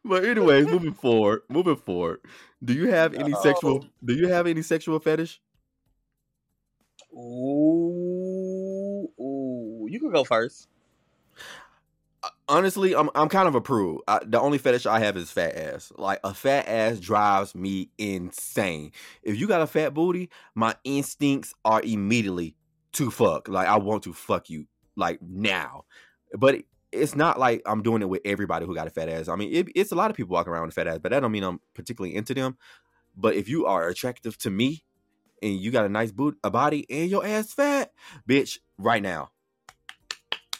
but 0.05 0.23
anyways, 0.25 0.67
moving 0.67 0.93
forward, 0.93 1.41
moving 1.49 1.75
forward. 1.75 2.19
Do 2.63 2.73
you 2.73 2.91
have 2.91 3.13
any 3.15 3.33
sexual? 3.41 3.85
Do 4.03 4.13
you 4.13 4.27
have 4.27 4.47
any 4.47 4.61
sexual 4.61 4.99
fetish? 4.99 5.41
Ooh, 7.13 9.09
ooh. 9.19 9.87
You 9.89 9.99
can 9.99 10.11
go 10.11 10.23
first. 10.23 10.67
Honestly, 12.49 12.95
I'm 12.95 13.11
I'm 13.13 13.29
kind 13.29 13.47
of 13.47 13.53
a 13.55 13.61
prude. 13.61 14.01
I, 14.07 14.21
the 14.25 14.39
only 14.41 14.57
fetish 14.57 14.87
I 14.87 14.99
have 14.99 15.15
is 15.17 15.31
fat 15.31 15.55
ass. 15.55 15.93
Like 15.97 16.19
a 16.23 16.33
fat 16.33 16.67
ass 16.67 16.99
drives 16.99 17.53
me 17.53 17.91
insane. 17.99 18.91
If 19.21 19.39
you 19.39 19.47
got 19.47 19.61
a 19.61 19.67
fat 19.67 19.93
booty, 19.93 20.31
my 20.55 20.75
instincts 20.83 21.53
are 21.63 21.81
immediately 21.83 22.55
to 22.93 23.11
fuck. 23.11 23.47
Like 23.49 23.67
I 23.67 23.77
want 23.77 24.03
to 24.05 24.13
fuck 24.13 24.49
you 24.49 24.67
like 24.95 25.21
now. 25.21 25.85
But 26.37 26.55
it- 26.55 26.65
it's 26.91 27.15
not 27.15 27.37
like 27.39 27.61
I'm 27.67 27.83
doing 27.83 28.01
it 28.01 28.09
with 28.09 28.21
everybody 28.25 28.65
who 28.65 28.73
got 28.73 28.87
a 28.87 28.89
fat 28.89 29.09
ass. 29.09 29.27
I 29.27 29.35
mean, 29.35 29.53
it, 29.53 29.67
it's 29.75 29.91
a 29.91 29.95
lot 29.95 30.09
of 30.09 30.17
people 30.17 30.33
walking 30.33 30.51
around 30.51 30.65
with 30.65 30.73
fat 30.73 30.87
ass, 30.87 30.97
but 30.97 31.11
that 31.11 31.19
don't 31.19 31.31
mean 31.31 31.43
I'm 31.43 31.61
particularly 31.75 32.15
into 32.15 32.33
them. 32.33 32.57
But 33.17 33.35
if 33.35 33.49
you 33.49 33.67
are 33.67 33.87
attractive 33.89 34.37
to 34.39 34.49
me 34.51 34.85
and 35.43 35.59
you 35.59 35.71
got 35.71 35.85
a 35.85 35.89
nice 35.89 36.11
boot, 36.11 36.37
a 36.43 36.51
body, 36.51 36.87
and 36.89 37.09
your 37.11 37.25
ass 37.25 37.53
fat, 37.53 37.91
bitch, 38.29 38.59
right 38.79 39.03
now. 39.03 39.31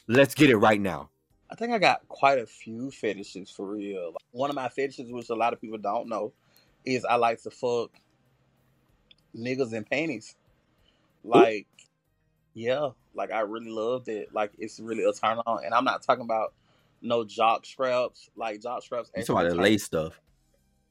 Let's 0.07 0.33
get 0.35 0.49
it 0.49 0.57
right 0.57 0.81
now. 0.81 1.09
I 1.51 1.55
think 1.55 1.73
I 1.73 1.79
got 1.79 2.07
quite 2.07 2.37
a 2.37 2.45
few 2.45 2.91
fetishes 2.91 3.49
for 3.49 3.65
real. 3.65 4.13
One 4.31 4.49
of 4.49 4.55
my 4.55 4.69
fetishes, 4.69 5.11
which 5.11 5.29
a 5.29 5.35
lot 5.35 5.53
of 5.53 5.59
people 5.59 5.79
don't 5.79 6.07
know, 6.07 6.31
is 6.85 7.05
I 7.05 7.15
like 7.15 7.41
to 7.43 7.51
fuck 7.51 7.91
niggas 9.35 9.73
in 9.73 9.83
panties. 9.83 10.35
Like, 11.23 11.67
yeah, 12.53 12.89
like 13.15 13.31
I 13.31 13.41
really 13.41 13.71
loved 13.71 14.09
it. 14.09 14.33
Like 14.33 14.51
it's 14.59 14.79
really 14.79 15.03
a 15.03 15.11
turn 15.11 15.39
on, 15.45 15.65
and 15.65 15.73
I'm 15.73 15.83
not 15.83 16.03
talking 16.03 16.23
about 16.23 16.53
no 17.01 17.23
jock 17.23 17.65
scraps. 17.65 18.29
Like 18.35 18.61
jock 18.61 18.83
scraps. 18.83 19.11
You 19.15 19.23
talking 19.23 19.47
about 19.47 19.55
the 19.55 19.61
lace 19.61 19.83
stuff? 19.83 20.19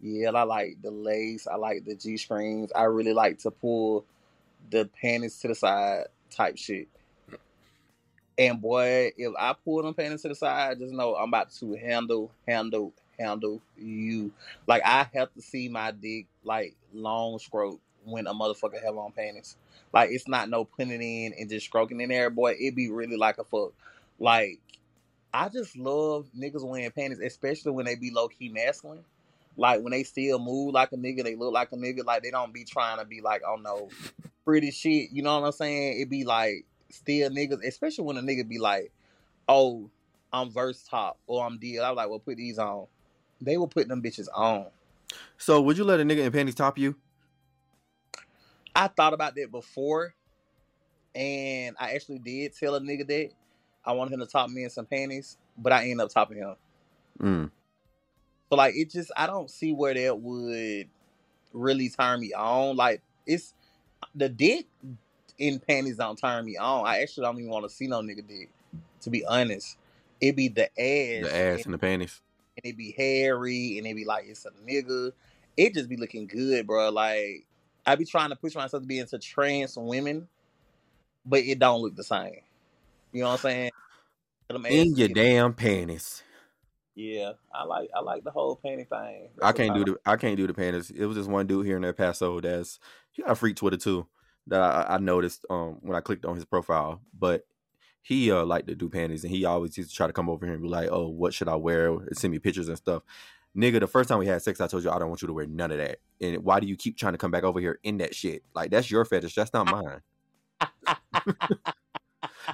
Yeah, 0.00 0.30
I 0.30 0.42
like 0.42 0.78
the 0.82 0.90
lace. 0.90 1.46
I 1.46 1.56
like 1.56 1.84
the 1.84 1.94
G 1.94 2.16
strings. 2.16 2.70
I 2.74 2.84
really 2.84 3.12
like 3.12 3.38
to 3.38 3.50
pull 3.50 4.06
the 4.70 4.88
panties 5.00 5.38
to 5.40 5.48
the 5.48 5.54
side 5.54 6.04
type 6.30 6.56
shit. 6.56 6.88
And 8.38 8.60
boy, 8.62 9.10
if 9.16 9.32
I 9.36 9.52
pull 9.64 9.82
them 9.82 9.94
panties 9.94 10.22
to 10.22 10.28
the 10.28 10.34
side, 10.34 10.78
just 10.78 10.94
know 10.94 11.16
I'm 11.16 11.28
about 11.28 11.50
to 11.54 11.74
handle, 11.74 12.30
handle, 12.46 12.92
handle 13.18 13.60
you. 13.76 14.30
Like 14.68 14.82
I 14.84 15.08
have 15.12 15.34
to 15.34 15.42
see 15.42 15.68
my 15.68 15.90
dick 15.90 16.26
like 16.44 16.76
long 16.94 17.40
stroke 17.40 17.80
when 18.04 18.28
a 18.28 18.32
motherfucker 18.32 18.82
have 18.82 18.96
on 18.96 19.10
panties. 19.10 19.56
Like 19.92 20.10
it's 20.12 20.28
not 20.28 20.48
no 20.48 20.64
putting 20.64 21.02
in 21.02 21.34
and 21.38 21.50
just 21.50 21.66
stroking 21.66 22.00
in 22.00 22.10
there, 22.10 22.30
boy. 22.30 22.54
It 22.58 22.76
be 22.76 22.90
really 22.90 23.16
like 23.16 23.38
a 23.38 23.44
fuck. 23.44 23.72
Like 24.20 24.60
I 25.34 25.48
just 25.48 25.76
love 25.76 26.28
niggas 26.38 26.64
wearing 26.64 26.90
panties, 26.92 27.20
especially 27.20 27.72
when 27.72 27.86
they 27.86 27.96
be 27.96 28.12
low 28.12 28.28
key 28.28 28.50
masculine. 28.50 29.04
Like 29.56 29.82
when 29.82 29.90
they 29.90 30.04
still 30.04 30.38
move 30.38 30.74
like 30.74 30.92
a 30.92 30.96
nigga, 30.96 31.24
they 31.24 31.34
look 31.34 31.52
like 31.52 31.72
a 31.72 31.76
nigga. 31.76 32.04
Like 32.04 32.22
they 32.22 32.30
don't 32.30 32.54
be 32.54 32.62
trying 32.62 32.98
to 32.98 33.04
be 33.04 33.20
like, 33.20 33.42
oh 33.44 33.56
no, 33.56 33.88
pretty 34.44 34.70
shit. 34.70 35.10
You 35.10 35.22
know 35.22 35.40
what 35.40 35.46
I'm 35.46 35.52
saying? 35.52 36.00
It 36.00 36.08
be 36.08 36.24
like 36.24 36.64
still 36.90 37.30
niggas, 37.30 37.64
especially 37.66 38.04
when 38.04 38.16
a 38.16 38.22
nigga 38.22 38.46
be 38.48 38.58
like, 38.58 38.92
oh, 39.48 39.90
I'm 40.32 40.50
verse 40.50 40.86
top 40.88 41.18
or 41.26 41.44
I'm 41.44 41.58
deal. 41.58 41.84
I 41.84 41.90
was 41.90 41.96
like, 41.96 42.08
well, 42.08 42.18
put 42.18 42.36
these 42.36 42.58
on. 42.58 42.86
They 43.40 43.56
will 43.56 43.68
put 43.68 43.88
them 43.88 44.02
bitches 44.02 44.28
on. 44.34 44.66
So 45.38 45.60
would 45.62 45.78
you 45.78 45.84
let 45.84 46.00
a 46.00 46.02
nigga 46.02 46.24
in 46.24 46.32
panties 46.32 46.54
top 46.54 46.78
you? 46.78 46.96
I 48.74 48.88
thought 48.88 49.14
about 49.14 49.34
that 49.36 49.50
before, 49.50 50.14
and 51.14 51.74
I 51.80 51.94
actually 51.94 52.18
did 52.18 52.54
tell 52.56 52.74
a 52.74 52.80
nigga 52.80 53.06
that 53.08 53.30
I 53.84 53.92
wanted 53.92 54.14
him 54.14 54.20
to 54.20 54.26
top 54.26 54.50
me 54.50 54.64
in 54.64 54.70
some 54.70 54.86
panties, 54.86 55.36
but 55.56 55.72
I 55.72 55.84
ended 55.84 56.00
up 56.00 56.10
topping 56.10 56.38
him. 56.38 56.54
Mm. 57.20 57.50
So 58.48 58.56
like, 58.56 58.74
it 58.76 58.90
just 58.90 59.10
I 59.16 59.26
don't 59.26 59.50
see 59.50 59.72
where 59.72 59.94
that 59.94 60.20
would 60.20 60.88
really 61.52 61.88
turn 61.88 62.20
me 62.20 62.32
on. 62.34 62.76
Like 62.76 63.02
it's 63.26 63.54
the 64.14 64.28
dick 64.28 64.66
in 65.38 65.60
panties 65.60 65.96
don't 65.96 66.18
turn 66.18 66.44
me 66.44 66.56
on. 66.56 66.86
I 66.86 67.00
actually 67.00 67.24
don't 67.24 67.38
even 67.38 67.50
want 67.50 67.64
to 67.64 67.70
see 67.70 67.86
no 67.86 68.00
nigga 68.00 68.26
dick. 68.26 68.50
To 69.02 69.10
be 69.10 69.24
honest, 69.24 69.78
it 70.20 70.34
be 70.36 70.48
the 70.48 70.64
ass, 70.64 71.30
The 71.30 71.36
ass 71.36 71.64
and, 71.64 71.74
the 71.74 71.78
panties. 71.78 72.20
and 72.56 72.66
it 72.72 72.76
be 72.76 72.92
hairy, 72.96 73.78
and 73.78 73.86
it 73.86 73.94
be 73.94 74.04
like 74.04 74.26
it's 74.26 74.44
a 74.44 74.50
nigga. 74.68 75.12
It 75.56 75.74
just 75.74 75.88
be 75.88 75.96
looking 75.96 76.26
good, 76.26 76.66
bro. 76.66 76.90
Like 76.90 77.46
I 77.86 77.94
be 77.94 78.04
trying 78.04 78.30
to 78.30 78.36
push 78.36 78.54
myself 78.54 78.82
to 78.82 78.86
be 78.86 78.98
into 78.98 79.18
trans 79.18 79.76
women, 79.76 80.28
but 81.24 81.40
it 81.40 81.58
don't 81.58 81.80
look 81.80 81.94
the 81.94 82.04
same. 82.04 82.40
You 83.12 83.22
know 83.22 83.28
what 83.28 83.34
I'm 83.34 83.38
saying? 83.38 83.70
Them 84.48 84.66
In 84.68 84.96
your 84.96 85.08
damn 85.08 85.54
panties. 85.54 86.22
Yeah, 86.94 87.32
I 87.54 87.62
like 87.62 87.90
I 87.96 88.00
like 88.00 88.24
the 88.24 88.32
whole 88.32 88.58
panty 88.62 88.88
thing. 88.88 89.28
I 89.40 89.52
can't 89.52 89.72
do 89.72 89.84
the 89.84 89.98
I 90.04 90.16
can't 90.16 90.36
do 90.36 90.48
the 90.48 90.54
panties. 90.54 90.90
It 90.90 91.06
was 91.06 91.16
just 91.16 91.30
one 91.30 91.46
dude 91.46 91.64
here 91.64 91.76
in 91.76 91.84
El 91.84 91.92
Paso 91.92 92.40
that's 92.40 92.80
he 93.12 93.22
got 93.22 93.30
a 93.30 93.34
freak 93.36 93.54
Twitter 93.54 93.76
too 93.76 94.08
that 94.48 94.60
I, 94.60 94.94
I 94.94 94.98
noticed 94.98 95.46
um 95.50 95.78
when 95.82 95.96
I 95.96 96.00
clicked 96.00 96.24
on 96.24 96.34
his 96.36 96.44
profile. 96.44 97.00
But 97.18 97.46
he 98.02 98.30
uh 98.32 98.44
liked 98.44 98.68
to 98.68 98.74
do 98.74 98.88
panties 98.88 99.24
and 99.24 99.32
he 99.34 99.44
always 99.44 99.76
used 99.76 99.90
to 99.90 99.96
try 99.96 100.06
to 100.06 100.12
come 100.12 100.28
over 100.30 100.44
here 100.46 100.54
and 100.54 100.62
be 100.62 100.68
like, 100.68 100.88
Oh, 100.90 101.08
what 101.08 101.34
should 101.34 101.48
I 101.48 101.56
wear? 101.56 101.88
And 101.92 102.16
send 102.16 102.32
me 102.32 102.38
pictures 102.38 102.68
and 102.68 102.76
stuff. 102.76 103.02
Nigga, 103.56 103.80
the 103.80 103.86
first 103.86 104.08
time 104.08 104.18
we 104.18 104.26
had 104.26 104.42
sex, 104.42 104.60
I 104.60 104.66
told 104.66 104.84
you 104.84 104.90
I 104.90 104.98
don't 104.98 105.08
want 105.08 105.22
you 105.22 105.28
to 105.28 105.34
wear 105.34 105.46
none 105.46 105.70
of 105.72 105.78
that. 105.78 105.98
And 106.20 106.44
why 106.44 106.60
do 106.60 106.66
you 106.66 106.76
keep 106.76 106.96
trying 106.96 107.14
to 107.14 107.18
come 107.18 107.30
back 107.30 107.44
over 107.44 107.60
here 107.60 107.80
in 107.82 107.98
that 107.98 108.14
shit? 108.14 108.42
Like 108.54 108.70
that's 108.70 108.90
your 108.90 109.04
fetish. 109.04 109.34
That's 109.34 109.52
not 109.52 109.70
mine. 109.70 110.00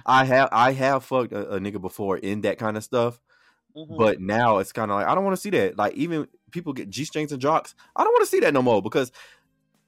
I 0.06 0.24
have 0.24 0.48
I 0.52 0.72
have 0.72 1.04
fucked 1.04 1.32
a, 1.32 1.54
a 1.54 1.60
nigga 1.60 1.80
before 1.80 2.18
in 2.18 2.42
that 2.42 2.58
kind 2.58 2.76
of 2.76 2.84
stuff. 2.84 3.20
Mhm. 3.76 3.98
But 3.98 4.20
now 4.20 4.58
it's 4.58 4.72
kind 4.72 4.90
of 4.90 4.98
like 4.98 5.06
I 5.06 5.14
don't 5.14 5.24
want 5.24 5.36
to 5.36 5.40
see 5.40 5.50
that. 5.50 5.76
Like 5.76 5.94
even 5.94 6.28
people 6.50 6.72
get 6.72 6.90
g 6.90 7.04
strings 7.04 7.32
and 7.32 7.40
jocks. 7.40 7.74
I 7.96 8.04
don't 8.04 8.12
want 8.12 8.22
to 8.24 8.30
see 8.30 8.40
that 8.40 8.54
no 8.54 8.62
more 8.62 8.82
because 8.82 9.10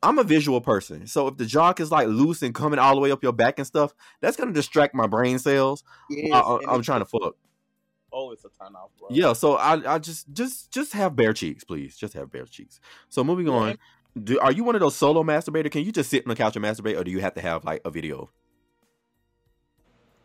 I'm 0.03 0.18
a 0.18 0.24
visual 0.24 0.61
person. 0.61 1.07
So 1.07 1.28
if 1.28 1.36
the 1.36 1.47
jock 1.47 1.80
is 1.80 1.90
like 1.90 2.09
loose 2.09 2.42
and 2.42 2.55
coming 2.55 2.78
all 2.78 2.94
the 2.94 3.01
way 3.01 3.11
up 3.11 3.22
your 3.22 3.32
back 3.32 3.59
and 3.59 3.66
stuff, 3.66 3.94
that's 4.20 4.36
gonna 4.36 4.53
distract 4.53 4.94
my 4.94 5.07
brain 5.07 5.38
cells. 5.38 5.82
Yes, 6.11 6.32
I, 6.32 6.59
I'm 6.68 6.82
trying 6.82 7.01
to 7.01 7.07
fuck. 7.07 7.36
Oh, 8.12 8.30
it's 8.30 8.44
a 8.44 8.49
turn 8.49 8.74
off, 8.74 8.90
bro. 8.99 9.09
Yeah. 9.11 9.32
So 9.32 9.55
I 9.55 9.94
I 9.94 9.99
just 9.99 10.32
just 10.32 10.70
just 10.70 10.92
have 10.92 11.16
bare 11.16 11.32
cheeks, 11.32 11.64
please. 11.64 11.97
Just 11.97 12.14
have 12.14 12.30
bare 12.30 12.44
cheeks. 12.44 12.80
So 13.09 13.24
moving 13.24 13.49
on. 13.49 13.78
Do, 14.22 14.38
are 14.38 14.53
you 14.53 14.64
one 14.64 14.74
of 14.74 14.80
those 14.80 14.97
solo 14.97 15.22
masturbator? 15.22 15.70
Can 15.70 15.84
you 15.84 15.92
just 15.92 16.09
sit 16.09 16.24
on 16.24 16.30
the 16.30 16.36
couch 16.36 16.57
and 16.57 16.64
masturbate, 16.64 16.99
or 16.99 17.05
do 17.05 17.11
you 17.11 17.20
have 17.20 17.34
to 17.34 17.42
have 17.42 17.64
like 17.64 17.82
a 17.84 17.90
video? 17.90 18.30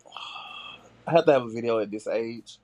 I 1.07 1.11
have 1.11 1.25
to 1.25 1.33
have 1.33 1.43
a 1.43 1.49
video 1.49 1.79
at 1.79 1.91
this 1.91 2.07
age. 2.07 2.59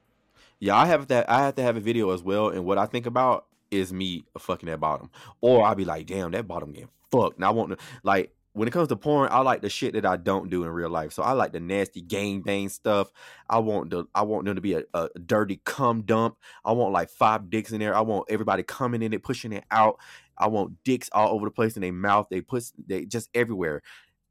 Yeah, 0.59 0.77
I 0.77 0.85
have 0.85 1.07
that. 1.07 1.29
I 1.29 1.43
have 1.43 1.55
to 1.55 1.63
have 1.63 1.75
a 1.75 1.81
video 1.81 2.11
as 2.11 2.23
well. 2.23 2.49
And 2.49 2.63
what 2.63 2.77
I 2.77 2.85
think 2.85 3.05
about 3.05 3.45
is 3.69 3.91
me 3.91 4.23
fucking 4.37 4.67
that 4.67 4.79
bottom, 4.79 5.09
or 5.41 5.65
I'll 5.65 5.75
be 5.75 5.83
like, 5.83 6.05
damn, 6.07 6.31
that 6.31 6.47
bottom 6.47 6.71
getting 6.71 6.89
fucked. 7.11 7.37
And 7.37 7.45
I 7.45 7.49
want 7.51 7.71
to 7.71 7.77
like 8.03 8.33
when 8.57 8.67
it 8.67 8.71
comes 8.71 8.87
to 8.87 8.95
porn, 8.95 9.29
I 9.31 9.41
like 9.41 9.61
the 9.61 9.69
shit 9.69 9.93
that 9.93 10.05
I 10.05 10.17
don't 10.17 10.49
do 10.49 10.63
in 10.63 10.69
real 10.69 10.89
life. 10.89 11.13
So 11.13 11.21
I 11.21 11.33
like 11.33 11.51
the 11.51 11.59
nasty 11.59 12.01
gang 12.01 12.41
bang 12.41 12.69
stuff. 12.69 13.11
I 13.47 13.59
want 13.59 13.91
the 13.91 14.05
I 14.15 14.23
want 14.23 14.45
them 14.45 14.55
to 14.55 14.61
be 14.61 14.73
a, 14.73 14.83
a 14.95 15.09
dirty 15.25 15.61
cum 15.63 16.01
dump. 16.01 16.37
I 16.65 16.71
want 16.71 16.91
like 16.91 17.09
five 17.09 17.51
dicks 17.51 17.71
in 17.71 17.79
there. 17.79 17.95
I 17.95 18.01
want 18.01 18.25
everybody 18.29 18.63
coming 18.63 19.03
in 19.03 19.13
it, 19.13 19.21
pushing 19.21 19.53
it 19.53 19.63
out. 19.69 19.99
I 20.39 20.47
want 20.47 20.83
dicks 20.83 21.07
all 21.11 21.35
over 21.35 21.45
the 21.45 21.51
place 21.51 21.75
in 21.75 21.83
their 21.83 21.93
mouth. 21.93 22.27
They 22.31 22.41
put 22.41 22.71
they 22.87 23.05
just 23.05 23.29
everywhere. 23.35 23.83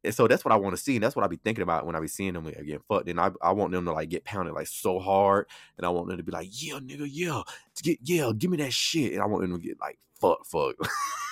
And 0.03 0.13
so 0.13 0.27
that's 0.27 0.45
what 0.45 0.53
I 0.53 0.57
want 0.57 0.75
to 0.75 0.81
see, 0.81 0.95
and 0.95 1.03
that's 1.03 1.15
what 1.15 1.25
I 1.25 1.27
be 1.27 1.37
thinking 1.37 1.63
about 1.63 1.85
when 1.85 1.95
I 1.95 1.99
be 1.99 2.07
seeing 2.07 2.33
them 2.33 2.45
getting 2.45 2.79
fucked. 2.87 3.09
And 3.09 3.19
I, 3.19 3.31
I 3.41 3.51
want 3.51 3.71
them 3.71 3.85
to 3.85 3.93
like 3.93 4.09
get 4.09 4.25
pounded 4.25 4.53
like 4.53 4.67
so 4.67 4.99
hard, 4.99 5.47
and 5.77 5.85
I 5.85 5.89
want 5.89 6.07
them 6.07 6.17
to 6.17 6.23
be 6.23 6.31
like, 6.31 6.49
yeah, 6.51 6.75
nigga, 6.75 7.07
yeah, 7.09 7.41
get 7.81 7.99
yeah, 8.03 8.31
give 8.37 8.51
me 8.51 8.57
that 8.57 8.73
shit, 8.73 9.13
and 9.13 9.21
I 9.21 9.25
want 9.25 9.41
them 9.41 9.59
to 9.59 9.67
get 9.67 9.79
like 9.79 9.97
fuck, 10.19 10.45
fuck. 10.45 10.75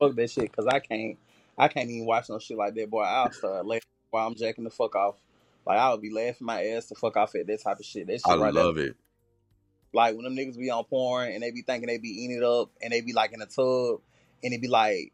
Fuck 0.00 0.16
that 0.16 0.30
shit, 0.30 0.50
cause 0.52 0.66
I 0.66 0.80
can't. 0.80 1.18
I 1.58 1.68
can't 1.68 1.90
even 1.90 2.06
watch 2.06 2.30
no 2.30 2.38
shit 2.38 2.56
like 2.56 2.74
that, 2.74 2.88
boy. 2.90 3.02
I'll 3.02 3.30
start 3.32 3.66
laughing 3.66 3.82
while 4.10 4.26
I'm 4.26 4.34
jacking 4.34 4.64
the 4.64 4.70
fuck 4.70 4.96
off. 4.96 5.16
Like 5.66 5.78
I 5.78 5.90
would 5.90 6.00
be 6.00 6.10
laughing 6.10 6.46
my 6.46 6.64
ass 6.68 6.86
to 6.86 6.94
fuck 6.94 7.16
off 7.16 7.34
at 7.34 7.46
that 7.46 7.62
type 7.62 7.78
of 7.78 7.84
shit. 7.84 8.06
That 8.06 8.14
shit 8.14 8.26
I 8.26 8.36
right 8.36 8.52
love 8.52 8.76
there. 8.76 8.86
it. 8.86 8.96
Like 9.92 10.14
when 10.14 10.24
them 10.24 10.36
niggas 10.36 10.58
be 10.58 10.70
on 10.70 10.84
porn 10.84 11.32
and 11.32 11.42
they 11.42 11.50
be 11.50 11.62
thinking 11.62 11.86
they 11.86 11.98
be 11.98 12.08
eating 12.08 12.38
it 12.38 12.42
up 12.42 12.70
and 12.80 12.92
they 12.92 13.02
be 13.02 13.12
like 13.12 13.32
in 13.32 13.42
a 13.42 13.46
tub 13.46 14.00
and 14.42 14.54
it 14.54 14.60
be 14.62 14.68
like 14.68 15.12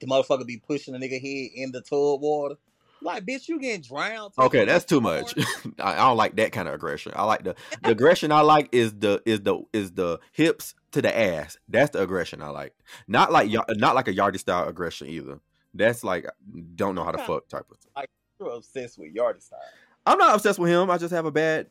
the 0.00 0.06
motherfucker 0.06 0.46
be 0.46 0.58
pushing 0.58 0.98
the 0.98 1.00
nigga 1.00 1.20
head 1.20 1.50
in 1.54 1.72
the 1.72 1.80
tub 1.80 2.20
water. 2.20 2.56
Like, 3.02 3.26
bitch, 3.26 3.48
you 3.48 3.58
getting 3.58 3.82
drowned. 3.82 4.32
Okay, 4.38 4.64
that's 4.64 4.84
too 4.84 5.00
porn. 5.00 5.16
much. 5.16 5.34
I, 5.80 5.94
I 5.94 5.96
don't 5.96 6.16
like 6.16 6.36
that 6.36 6.52
kind 6.52 6.68
of 6.68 6.74
aggression. 6.74 7.12
I 7.16 7.24
like 7.24 7.42
the 7.42 7.56
the 7.82 7.90
aggression 7.90 8.30
I 8.32 8.40
like 8.40 8.68
is 8.72 8.94
the 8.94 9.20
is 9.26 9.40
the 9.40 9.60
is 9.72 9.92
the 9.92 10.20
hips 10.32 10.74
to 10.92 11.02
the 11.02 11.16
ass. 11.16 11.56
That's 11.68 11.90
the 11.90 12.02
aggression 12.02 12.42
I 12.42 12.48
like. 12.48 12.74
Not 13.08 13.32
like 13.32 13.50
not 13.70 13.94
like 13.94 14.08
a 14.08 14.14
yardie 14.14 14.38
style 14.38 14.68
aggression 14.68 15.08
either. 15.08 15.40
That's 15.74 16.04
like 16.04 16.26
don't 16.74 16.94
know 16.94 17.04
how 17.04 17.12
to 17.12 17.18
fuck 17.18 17.48
type 17.48 17.66
of. 17.70 17.78
Thing. 17.78 18.04
You're 18.38 18.50
obsessed 18.56 18.98
with 18.98 19.14
Yardie 19.14 19.42
style. 19.42 19.60
I'm 20.04 20.18
not 20.18 20.34
obsessed 20.34 20.58
with 20.58 20.70
him. 20.70 20.90
I 20.90 20.98
just 20.98 21.14
have 21.14 21.26
a 21.26 21.30
bad. 21.30 21.68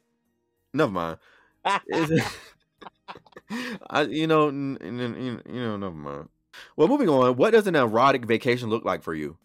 Never 0.74 0.92
mind. 0.92 1.18
I 3.90 4.02
you 4.04 4.26
know 4.28 4.48
n- 4.48 4.78
n- 4.82 5.00
n- 5.00 5.42
you 5.46 5.62
know 5.62 5.78
never 5.78 5.96
mind. 5.96 6.30
Well, 6.76 6.88
moving 6.88 7.10
on. 7.10 7.36
What 7.36 7.52
does 7.52 7.68
an 7.68 7.76
erotic 7.76 8.26
vacation 8.26 8.70
look 8.70 8.86
like 8.86 9.04
for 9.04 9.14
you? 9.14 9.38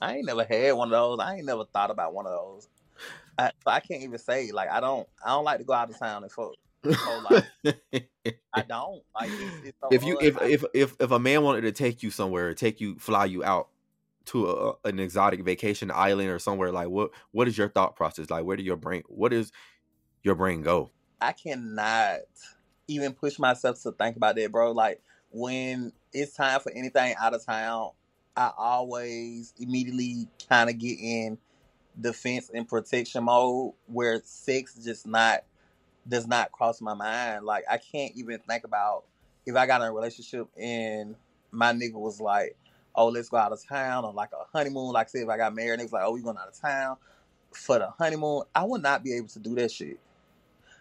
I 0.00 0.16
ain't 0.16 0.26
never 0.26 0.44
had 0.44 0.72
one 0.72 0.88
of 0.88 0.92
those. 0.92 1.18
I 1.20 1.36
ain't 1.36 1.46
never 1.46 1.64
thought 1.64 1.90
about 1.90 2.14
one 2.14 2.26
of 2.26 2.32
those. 2.32 2.68
I, 3.38 3.50
so 3.64 3.70
I 3.70 3.80
can't 3.80 4.02
even 4.02 4.18
say 4.18 4.50
like 4.52 4.70
I 4.70 4.80
don't. 4.80 5.08
I 5.24 5.30
don't 5.30 5.44
like 5.44 5.58
to 5.58 5.64
go 5.64 5.72
out 5.72 5.90
of 5.90 5.98
town 5.98 6.22
and 6.22 6.30
fuck. 6.30 6.52
So, 6.84 7.22
like, 7.30 7.44
I 8.52 8.62
don't 8.68 9.02
like. 9.14 9.30
It's, 9.30 9.66
it's 9.66 9.80
so 9.80 9.88
if 9.90 10.04
you 10.04 10.18
if 10.20 10.40
if 10.42 10.64
if 10.74 10.96
if 11.00 11.10
a 11.10 11.18
man 11.18 11.42
wanted 11.42 11.62
to 11.62 11.72
take 11.72 12.02
you 12.02 12.10
somewhere, 12.10 12.54
take 12.54 12.80
you 12.80 12.98
fly 12.98 13.24
you 13.24 13.44
out 13.44 13.68
to 14.26 14.50
a, 14.50 14.74
an 14.88 14.98
exotic 14.98 15.42
vacation 15.44 15.90
island 15.90 16.28
or 16.30 16.38
somewhere, 16.38 16.72
like 16.72 16.88
what 16.88 17.10
what 17.30 17.48
is 17.48 17.56
your 17.56 17.68
thought 17.68 17.96
process? 17.96 18.30
Like 18.30 18.44
where 18.44 18.56
do 18.56 18.62
your 18.62 18.76
brain 18.76 19.02
what 19.06 19.32
is 19.32 19.52
your 20.22 20.34
brain 20.34 20.62
go? 20.62 20.90
I 21.20 21.32
cannot 21.32 22.20
even 22.88 23.12
push 23.12 23.38
myself 23.38 23.80
to 23.82 23.92
think 23.92 24.16
about 24.16 24.36
that, 24.36 24.50
bro. 24.50 24.72
Like 24.72 25.00
when 25.30 25.92
it's 26.12 26.34
time 26.34 26.60
for 26.60 26.72
anything 26.72 27.14
out 27.20 27.34
of 27.34 27.44
town, 27.44 27.90
I 28.36 28.50
always 28.56 29.54
immediately 29.58 30.28
kind 30.48 30.68
of 30.68 30.78
get 30.78 30.98
in 30.98 31.38
defense 32.00 32.50
and 32.52 32.66
protection 32.66 33.24
mode 33.24 33.74
where 33.86 34.20
sex 34.24 34.74
just 34.82 35.06
not 35.06 35.44
does 36.08 36.26
not 36.26 36.52
cross 36.52 36.80
my 36.80 36.94
mind. 36.94 37.44
Like 37.44 37.64
I 37.70 37.78
can't 37.78 38.12
even 38.16 38.38
think 38.40 38.64
about 38.64 39.04
if 39.46 39.56
I 39.56 39.66
got 39.66 39.80
in 39.80 39.88
a 39.88 39.92
relationship 39.92 40.48
and 40.58 41.14
my 41.50 41.72
nigga 41.72 41.94
was 41.94 42.20
like, 42.20 42.56
"Oh, 42.94 43.08
let's 43.08 43.28
go 43.28 43.36
out 43.36 43.52
of 43.52 43.66
town," 43.66 44.04
or 44.04 44.12
like 44.12 44.30
a 44.32 44.44
honeymoon. 44.56 44.92
Like 44.92 45.08
say 45.08 45.20
if 45.20 45.28
I 45.28 45.36
got 45.36 45.54
married, 45.54 45.72
and 45.72 45.80
it 45.82 45.84
was 45.84 45.92
like, 45.92 46.02
"Oh, 46.04 46.12
we 46.12 46.22
going 46.22 46.36
out 46.38 46.48
of 46.48 46.60
town 46.60 46.96
for 47.52 47.78
the 47.78 47.90
honeymoon." 47.90 48.42
I 48.54 48.64
would 48.64 48.82
not 48.82 49.04
be 49.04 49.14
able 49.14 49.28
to 49.28 49.38
do 49.38 49.54
that 49.56 49.70
shit. 49.70 49.98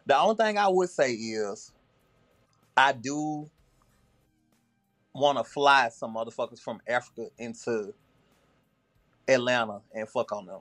The 0.06 0.18
only 0.18 0.36
thing 0.36 0.58
I 0.58 0.68
would 0.68 0.90
say 0.90 1.14
is 1.14 1.72
I 2.76 2.94
do 2.94 3.50
want 5.14 5.38
to 5.38 5.44
fly 5.44 5.90
some 5.90 6.16
motherfuckers 6.16 6.60
from 6.60 6.82
Africa 6.88 7.28
into 7.38 7.94
Atlanta 9.28 9.82
and 9.94 10.08
fuck 10.08 10.32
on 10.32 10.46
them. 10.46 10.60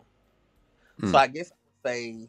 Hmm. 0.99 1.11
So 1.13 1.19
I 1.19 1.27
guess 1.29 1.53
I'd 1.53 1.89
say 1.89 2.29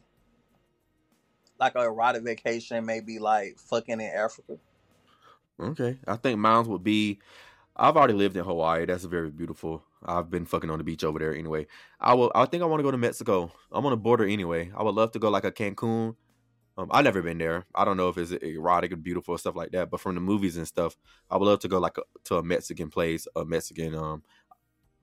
like 1.62 1.74
a 1.76 1.84
erotic 1.84 2.24
vacation, 2.24 2.84
maybe 2.84 3.18
like 3.18 3.58
fucking 3.58 4.00
in 4.00 4.10
Africa. 4.14 4.58
Okay, 5.60 5.98
I 6.06 6.16
think 6.16 6.38
mine 6.38 6.66
would 6.66 6.82
be. 6.82 7.20
I've 7.76 7.96
already 7.96 8.14
lived 8.14 8.36
in 8.36 8.44
Hawaii. 8.44 8.84
That's 8.84 9.04
very 9.04 9.30
beautiful. 9.30 9.82
I've 10.04 10.28
been 10.28 10.44
fucking 10.44 10.68
on 10.68 10.78
the 10.78 10.84
beach 10.84 11.04
over 11.04 11.18
there 11.18 11.34
anyway. 11.34 11.66
I 12.00 12.14
will. 12.14 12.32
I 12.34 12.46
think 12.46 12.62
I 12.62 12.66
want 12.66 12.80
to 12.80 12.84
go 12.84 12.90
to 12.90 12.98
Mexico. 12.98 13.52
I'm 13.70 13.86
on 13.86 13.92
the 13.92 13.96
border 13.96 14.26
anyway. 14.26 14.72
I 14.76 14.82
would 14.82 14.94
love 14.94 15.12
to 15.12 15.18
go 15.18 15.30
like 15.30 15.44
a 15.44 15.52
Cancun. 15.52 16.16
Um, 16.76 16.88
I've 16.90 17.04
never 17.04 17.22
been 17.22 17.38
there. 17.38 17.66
I 17.74 17.84
don't 17.84 17.96
know 17.96 18.08
if 18.08 18.18
it's 18.18 18.32
erotic 18.32 18.92
and 18.92 19.02
beautiful 19.02 19.36
stuff 19.38 19.54
like 19.54 19.70
that. 19.72 19.90
But 19.90 20.00
from 20.00 20.14
the 20.16 20.20
movies 20.20 20.56
and 20.56 20.66
stuff, 20.66 20.96
I 21.30 21.36
would 21.36 21.46
love 21.46 21.60
to 21.60 21.68
go 21.68 21.78
like 21.78 21.98
a, 21.98 22.02
to 22.24 22.36
a 22.36 22.42
Mexican 22.42 22.90
place, 22.90 23.28
a 23.36 23.44
Mexican 23.44 23.94
um 23.94 24.22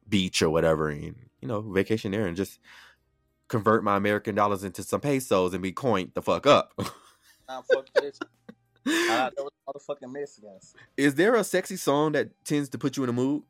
beach 0.07 0.41
or 0.41 0.49
whatever, 0.49 0.89
and 0.89 1.15
you 1.39 1.47
know, 1.47 1.61
vacation 1.61 2.11
there 2.11 2.27
and 2.27 2.35
just 2.35 2.59
convert 3.49 3.83
my 3.83 3.97
American 3.97 4.33
dollars 4.35 4.63
into 4.63 4.81
some 4.83 5.01
pesos 5.01 5.53
and 5.53 5.61
be 5.61 5.71
coined 5.73 6.11
the 6.13 6.21
fuck 6.21 6.47
up. 6.47 6.71
Nah, 7.47 7.61
fuck 7.63 7.87
this. 7.95 8.17
I 8.87 9.29
know 9.37 9.49
motherfucking 9.67 10.11
Mexicans. 10.11 10.73
Is 10.95 11.15
there 11.15 11.35
a 11.35 11.43
sexy 11.43 11.75
song 11.75 12.13
that 12.13 12.29
tends 12.45 12.69
to 12.69 12.77
put 12.77 12.95
you 12.95 13.03
in 13.03 13.09
a 13.09 13.13
mood? 13.13 13.43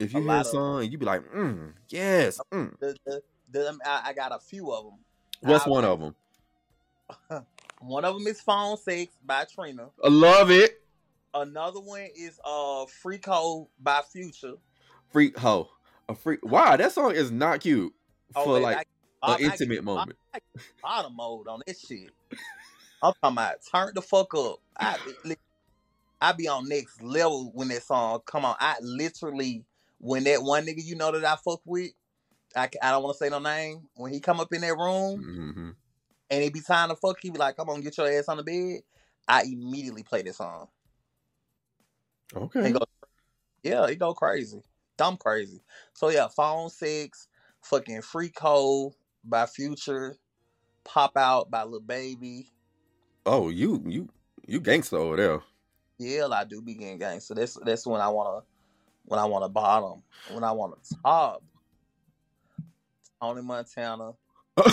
If 0.00 0.12
A 0.14 0.18
you 0.18 0.22
hear 0.24 0.32
a 0.32 0.40
of 0.40 0.46
'em. 0.46 0.52
song 0.52 0.82
and 0.82 0.90
you 0.92 0.98
be 0.98 1.06
like, 1.06 1.22
mm, 1.32 1.72
yes, 1.88 2.40
mm. 2.52 2.76
The, 2.80 2.96
the, 3.06 3.22
the, 3.50 3.78
I, 3.86 4.08
I 4.08 4.12
got 4.14 4.32
a 4.34 4.38
few 4.40 4.72
of 4.72 4.84
them. 4.86 4.94
what's 5.40 5.66
I- 5.66 5.70
one 5.70 5.84
of 5.84 6.00
them? 6.00 6.14
One 7.80 8.04
of 8.04 8.14
them 8.14 8.26
is 8.28 8.40
Phone 8.40 8.76
Sex 8.76 9.12
by 9.26 9.44
Trina. 9.44 9.88
I 10.04 10.08
love 10.08 10.50
it. 10.50 10.80
Another 11.34 11.80
one 11.80 12.06
is 12.16 12.38
uh 12.44 12.86
Freak 12.86 13.26
Hoe 13.26 13.68
by 13.80 14.02
Future. 14.12 14.54
Freak 15.10 15.36
hoe, 15.36 15.68
a 16.08 16.14
freak. 16.14 16.44
Wow, 16.44 16.76
that 16.76 16.92
song 16.92 17.12
is 17.12 17.30
not 17.30 17.60
cute 17.60 17.92
Oh, 18.36 18.44
for 18.44 18.60
like 18.60 18.86
an 19.22 19.40
intimate 19.40 19.84
moment. 19.84 20.16
I, 20.34 20.38
I 20.38 20.40
get 20.56 20.64
bottom 20.82 21.16
mode 21.16 21.48
on 21.48 21.60
this 21.66 21.80
shit. 21.80 22.10
I'm 23.02 23.12
talking 23.22 23.36
about 23.36 23.56
turn 23.70 23.92
the 23.94 24.02
fuck 24.02 24.34
up. 24.34 24.60
I 24.78 24.96
I 26.20 26.32
be 26.32 26.46
on 26.46 26.68
next 26.68 27.02
level 27.02 27.50
when 27.54 27.68
that 27.68 27.82
song 27.82 28.20
come 28.26 28.44
on. 28.44 28.56
I 28.60 28.76
literally 28.80 29.64
when 29.98 30.24
that 30.24 30.42
one 30.42 30.66
nigga 30.66 30.84
you 30.84 30.96
know 30.96 31.12
that 31.12 31.24
I 31.24 31.36
fuck 31.36 31.60
with, 31.64 31.90
I, 32.56 32.68
I 32.82 32.90
don't 32.90 33.02
want 33.02 33.16
to 33.16 33.24
say 33.24 33.30
no 33.30 33.38
name. 33.38 33.88
When 33.94 34.12
he 34.12 34.20
come 34.20 34.40
up 34.40 34.52
in 34.52 34.60
that 34.62 34.76
room 34.76 35.20
hmm 35.20 35.70
and 36.30 36.42
it 36.42 36.54
be 36.54 36.60
time 36.60 36.88
to 36.88 36.96
fuck, 36.96 37.18
he 37.20 37.28
be 37.30 37.38
like, 37.38 37.56
"Come 37.56 37.68
on, 37.68 37.82
get 37.82 37.98
your 37.98 38.10
ass 38.10 38.28
on 38.28 38.38
the 38.38 38.42
bed." 38.42 38.80
I 39.28 39.42
immediately 39.42 40.02
play 40.02 40.22
this 40.22 40.38
song. 40.38 40.68
Okay. 42.34 42.72
Go, 42.72 42.80
yeah, 43.62 43.86
it 43.86 43.98
go 43.98 44.14
crazy, 44.14 44.62
dumb 44.96 45.18
crazy. 45.18 45.60
So 45.92 46.08
yeah, 46.08 46.28
Phone 46.28 46.70
Sex, 46.70 47.28
fucking 47.60 48.00
Freak 48.00 48.38
Hoe 48.38 48.94
by 49.24 49.46
Future, 49.46 50.16
pop 50.84 51.16
out 51.16 51.50
by 51.50 51.64
Lil 51.64 51.80
Baby. 51.80 52.50
Oh, 53.26 53.48
you 53.48 53.82
you 53.86 54.08
you 54.46 54.60
gangster 54.60 54.96
over 54.96 55.16
there. 55.16 55.40
Yeah, 55.98 56.26
I 56.26 56.44
do 56.44 56.60
be 56.60 56.74
getting 56.74 56.98
gang. 56.98 57.20
So 57.20 57.34
that's 57.34 57.56
that's 57.64 57.86
when 57.86 58.00
I 58.00 58.08
wanna 58.08 58.42
when 59.04 59.20
I 59.20 59.24
want 59.24 59.44
to 59.44 59.48
bottom, 59.48 60.02
when 60.32 60.44
I 60.44 60.52
want 60.52 60.82
to 60.82 60.96
top. 61.02 61.42
Tony 63.20 63.42
Montana 63.42 64.14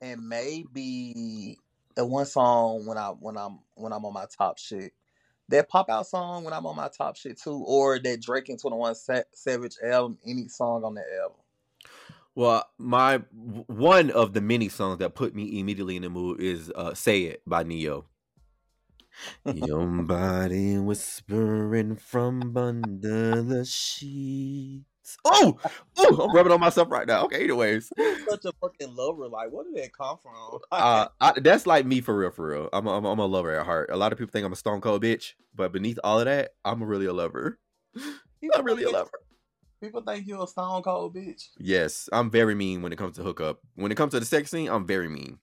and 0.00 0.28
maybe 0.28 1.58
the 1.96 2.06
one 2.06 2.26
song 2.26 2.86
when 2.86 2.96
I 2.96 3.08
when 3.08 3.36
I'm 3.36 3.58
when 3.74 3.92
I'm 3.92 4.04
on 4.04 4.12
my 4.12 4.26
top 4.36 4.58
shit. 4.58 4.92
That 5.48 5.68
pop 5.68 5.90
out 5.90 6.06
song 6.06 6.44
when 6.44 6.54
I'm 6.54 6.64
on 6.64 6.76
my 6.76 6.88
top 6.96 7.16
shit 7.16 7.40
too, 7.40 7.62
or 7.66 7.98
that 7.98 8.22
Drake 8.22 8.48
and 8.48 8.58
Twenty 8.58 8.76
One 8.76 8.94
Savage 9.34 9.76
album, 9.82 10.16
any 10.24 10.48
song 10.48 10.84
on 10.84 10.94
that 10.94 11.06
album. 11.20 11.38
Well, 12.34 12.64
my 12.78 13.18
one 13.66 14.10
of 14.10 14.32
the 14.32 14.40
many 14.40 14.68
songs 14.68 14.98
that 14.98 15.14
put 15.14 15.34
me 15.34 15.58
immediately 15.60 15.96
in 15.96 16.02
the 16.02 16.10
mood 16.10 16.40
is 16.40 16.72
uh, 16.74 16.94
"Say 16.94 17.22
It" 17.24 17.42
by 17.46 17.62
Ne-Yo. 17.62 18.06
Your 19.44 19.86
body 19.86 20.78
whispering 20.78 21.96
from 21.96 22.56
under 22.56 23.42
the 23.42 23.64
sheets. 23.64 24.86
Oh, 25.24 25.58
oh, 25.98 26.22
I'm 26.22 26.34
rubbing 26.34 26.52
on 26.52 26.60
myself 26.60 26.90
right 26.90 27.06
now. 27.06 27.24
Okay, 27.24 27.44
anyways, 27.44 27.92
Such 28.28 28.44
a 28.44 28.52
fucking 28.60 28.94
lover. 28.94 29.28
Like, 29.28 29.50
where 29.50 29.64
did 29.64 29.76
that 29.76 29.92
come 29.92 30.16
from? 30.22 30.60
uh, 30.72 31.08
I, 31.20 31.38
that's 31.40 31.66
like 31.66 31.84
me 31.84 32.00
for 32.00 32.16
real, 32.16 32.30
for 32.30 32.46
real. 32.48 32.68
I'm 32.72 32.86
a, 32.86 32.96
I'm, 32.96 33.04
a, 33.04 33.12
I'm 33.12 33.18
a 33.18 33.26
lover 33.26 33.58
at 33.58 33.66
heart. 33.66 33.90
A 33.92 33.96
lot 33.96 34.12
of 34.12 34.18
people 34.18 34.32
think 34.32 34.46
I'm 34.46 34.52
a 34.52 34.56
stone 34.56 34.80
cold 34.80 35.02
bitch, 35.02 35.32
but 35.54 35.72
beneath 35.72 35.98
all 36.02 36.20
of 36.20 36.26
that, 36.26 36.52
I'm 36.64 36.82
really 36.82 37.06
a 37.06 37.12
lover. 37.12 37.58
I'm 38.54 38.64
really 38.64 38.84
a 38.84 38.90
lover. 38.90 39.10
People 39.82 40.00
think 40.02 40.26
you're 40.28 40.44
a 40.44 40.46
stone 40.46 40.80
cold 40.82 41.14
bitch. 41.14 41.48
Yes, 41.58 42.08
I'm 42.12 42.30
very 42.30 42.54
mean 42.54 42.82
when 42.82 42.92
it 42.92 42.96
comes 42.96 43.16
to 43.16 43.22
hookup. 43.24 43.58
When 43.74 43.90
it 43.90 43.96
comes 43.96 44.12
to 44.12 44.20
the 44.20 44.26
sex 44.26 44.50
scene, 44.50 44.68
I'm 44.68 44.86
very 44.86 45.08
mean, 45.08 45.38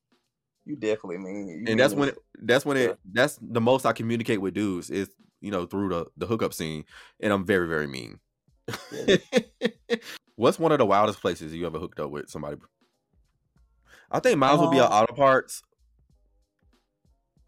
You 0.65 0.77
definitely 0.77 1.17
mean. 1.17 1.47
You 1.49 1.65
and 1.67 1.79
that's 1.79 1.91
mean 1.93 1.99
when 1.99 2.09
it. 2.09 2.17
that's 2.43 2.65
when 2.65 2.77
Yeah. 2.77 2.83
it 2.83 2.99
that's 3.11 3.37
the 3.41 3.59
most 3.59 3.85
I 3.85 3.91
communicate 3.91 4.39
with 4.39 4.53
dudes 4.53 4.89
is 4.89 5.09
you 5.41 5.51
know 5.51 5.65
through 5.65 5.89
the 5.89 6.05
the 6.15 6.25
hookup 6.25 6.53
scene, 6.53 6.85
and 7.19 7.33
I'm 7.33 7.45
very 7.45 7.67
very 7.67 7.87
mean. 7.87 8.19
What's 10.37 10.57
one 10.57 10.71
of 10.71 10.77
the 10.77 10.85
wildest 10.85 11.19
places 11.19 11.53
you 11.53 11.65
ever 11.65 11.77
hooked 11.79 11.99
up 11.99 12.09
with 12.11 12.29
somebody? 12.29 12.57
I 14.09 14.19
think 14.21 14.37
mine 14.37 14.57
would 14.57 14.71
be 14.71 14.79
at 14.79 14.85
Um, 14.85 15.03
auto 15.03 15.13
parts. 15.15 15.63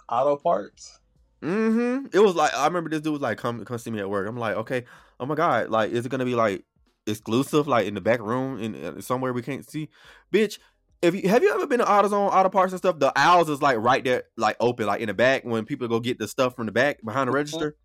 auto 0.10 0.36
parts. 0.36 1.00
Mm-hmm. 1.42 2.08
It 2.12 2.20
was 2.20 2.36
like 2.36 2.54
I 2.54 2.66
remember 2.66 2.90
this 2.90 3.00
dude 3.02 3.14
was 3.14 3.22
like, 3.22 3.38
"Come, 3.38 3.64
come 3.64 3.78
see 3.78 3.92
me 3.92 4.00
at 4.00 4.10
work." 4.10 4.28
I'm 4.28 4.36
like, 4.38 4.58
"Okay." 4.58 4.84
Oh 5.20 5.26
my 5.26 5.36
god! 5.36 5.70
Like, 5.70 5.92
is 5.92 6.06
it 6.06 6.10
gonna 6.10 6.26
be 6.26 6.36
like 6.36 6.66
exclusive, 7.08 7.68
like 7.68 7.88
in 7.88 7.94
the 7.94 8.02
back 8.02 8.20
room, 8.20 8.60
in 8.60 8.76
uh, 8.76 9.02
somewhere 9.02 9.34
we 9.34 9.42
can't 9.42 9.70
see? 9.70 9.90
Bitch, 10.34 10.60
if 11.02 11.16
you 11.16 11.30
have 11.30 11.42
you 11.44 11.54
ever 11.54 11.68
been 11.68 11.80
to 11.80 11.86
AutoZone, 11.86 12.32
auto 12.32 12.50
parts 12.50 12.74
and 12.74 12.78
stuff? 12.78 13.00
The 13.00 13.12
aisles 13.16 13.50
is 13.50 13.62
like 13.62 13.78
right 13.78 14.04
there, 14.04 14.24
like 14.38 14.56
open, 14.60 14.86
like 14.86 15.02
in 15.02 15.08
the 15.08 15.14
back 15.14 15.44
when 15.44 15.66
people 15.66 15.88
go 15.88 16.00
get 16.00 16.20
the 16.20 16.28
stuff 16.28 16.56
from 16.56 16.68
the 16.68 16.72
back 16.72 17.04
behind 17.04 17.28
the 17.28 17.34
register. 17.34 17.76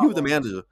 He 0.00 0.06
was 0.06 0.14
the 0.16 0.22
manager. 0.22 0.62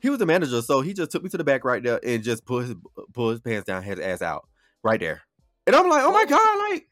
He 0.00 0.10
was 0.10 0.18
the 0.18 0.26
manager, 0.26 0.60
so 0.60 0.80
he 0.82 0.92
just 0.92 1.10
took 1.10 1.22
me 1.22 1.30
to 1.30 1.36
the 1.38 1.44
back 1.44 1.64
right 1.64 1.82
there 1.82 1.98
and 2.04 2.22
just 2.22 2.44
pull 2.44 2.60
his 2.60 2.74
pull 3.14 3.30
his 3.30 3.40
pants 3.40 3.66
down, 3.66 3.82
his 3.82 3.98
ass 3.98 4.20
out 4.20 4.46
right 4.82 5.00
there. 5.00 5.22
And 5.66 5.74
I'm 5.74 5.88
like, 5.88 6.02
oh 6.04 6.12
my 6.12 6.26
god, 6.26 6.70
like 6.70 6.86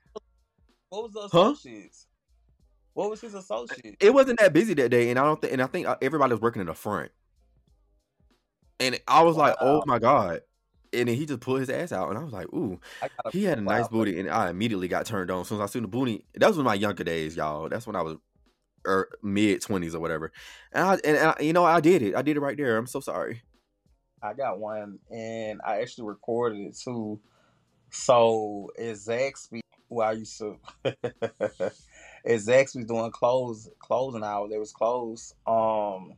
What 0.88 1.02
was 1.04 1.12
the 1.12 1.28
Huh? 1.32 1.50
associates? 1.50 2.06
What 2.94 3.10
was 3.10 3.20
his 3.20 3.34
associate? 3.34 3.96
it 4.00 4.12
wasn't 4.12 4.38
that 4.38 4.52
busy 4.52 4.74
that 4.74 4.90
day, 4.90 5.10
and 5.10 5.18
I 5.18 5.24
don't 5.24 5.40
think, 5.40 5.52
and 5.52 5.62
I 5.62 5.66
think 5.66 5.86
uh, 5.86 5.96
everybody 6.02 6.32
was 6.32 6.40
working 6.40 6.60
in 6.60 6.66
the 6.66 6.74
front. 6.74 7.10
And 8.82 9.00
I 9.06 9.22
was 9.22 9.36
like, 9.36 9.54
oh 9.60 9.84
my 9.86 10.00
god! 10.00 10.40
And 10.92 11.08
then 11.08 11.16
he 11.16 11.24
just 11.24 11.38
pulled 11.38 11.60
his 11.60 11.70
ass 11.70 11.92
out, 11.92 12.08
and 12.08 12.18
I 12.18 12.24
was 12.24 12.32
like, 12.32 12.52
ooh, 12.52 12.80
he 13.30 13.44
had 13.44 13.60
a 13.60 13.62
wow. 13.62 13.78
nice 13.78 13.86
booty, 13.86 14.18
and 14.18 14.28
I 14.28 14.50
immediately 14.50 14.88
got 14.88 15.06
turned 15.06 15.30
on. 15.30 15.42
As 15.42 15.48
soon 15.48 15.60
as 15.60 15.70
I 15.70 15.72
seen 15.72 15.82
the 15.82 15.88
booty, 15.88 16.24
that 16.34 16.48
was 16.48 16.58
in 16.58 16.64
my 16.64 16.74
younger 16.74 17.04
days, 17.04 17.36
y'all. 17.36 17.68
That's 17.68 17.86
when 17.86 17.94
I 17.94 18.02
was 18.02 18.16
er, 18.84 19.08
mid 19.22 19.62
twenties 19.62 19.94
or 19.94 20.00
whatever. 20.00 20.32
And 20.72 20.84
I, 20.84 20.98
and 21.04 21.16
I, 21.16 21.36
you 21.40 21.52
know, 21.52 21.64
I 21.64 21.80
did 21.80 22.02
it. 22.02 22.16
I 22.16 22.22
did 22.22 22.36
it 22.36 22.40
right 22.40 22.56
there. 22.56 22.76
I'm 22.76 22.88
so 22.88 22.98
sorry. 22.98 23.42
I 24.20 24.34
got 24.34 24.58
one, 24.58 24.98
and 25.10 25.60
I 25.64 25.80
actually 25.80 26.08
recorded 26.08 26.58
it 26.58 26.76
too. 26.76 27.20
So 27.90 28.68
as 28.76 29.06
Zaxby, 29.06 29.60
who 29.88 30.00
I 30.00 30.12
used 30.12 30.38
to, 30.38 30.58
as 32.24 32.48
Zaxby 32.48 32.88
doing 32.88 33.12
close 33.12 33.70
closing 33.78 34.24
hours, 34.24 34.50
It 34.52 34.58
was 34.58 34.72
closed. 34.72 35.34
Um, 35.46 36.14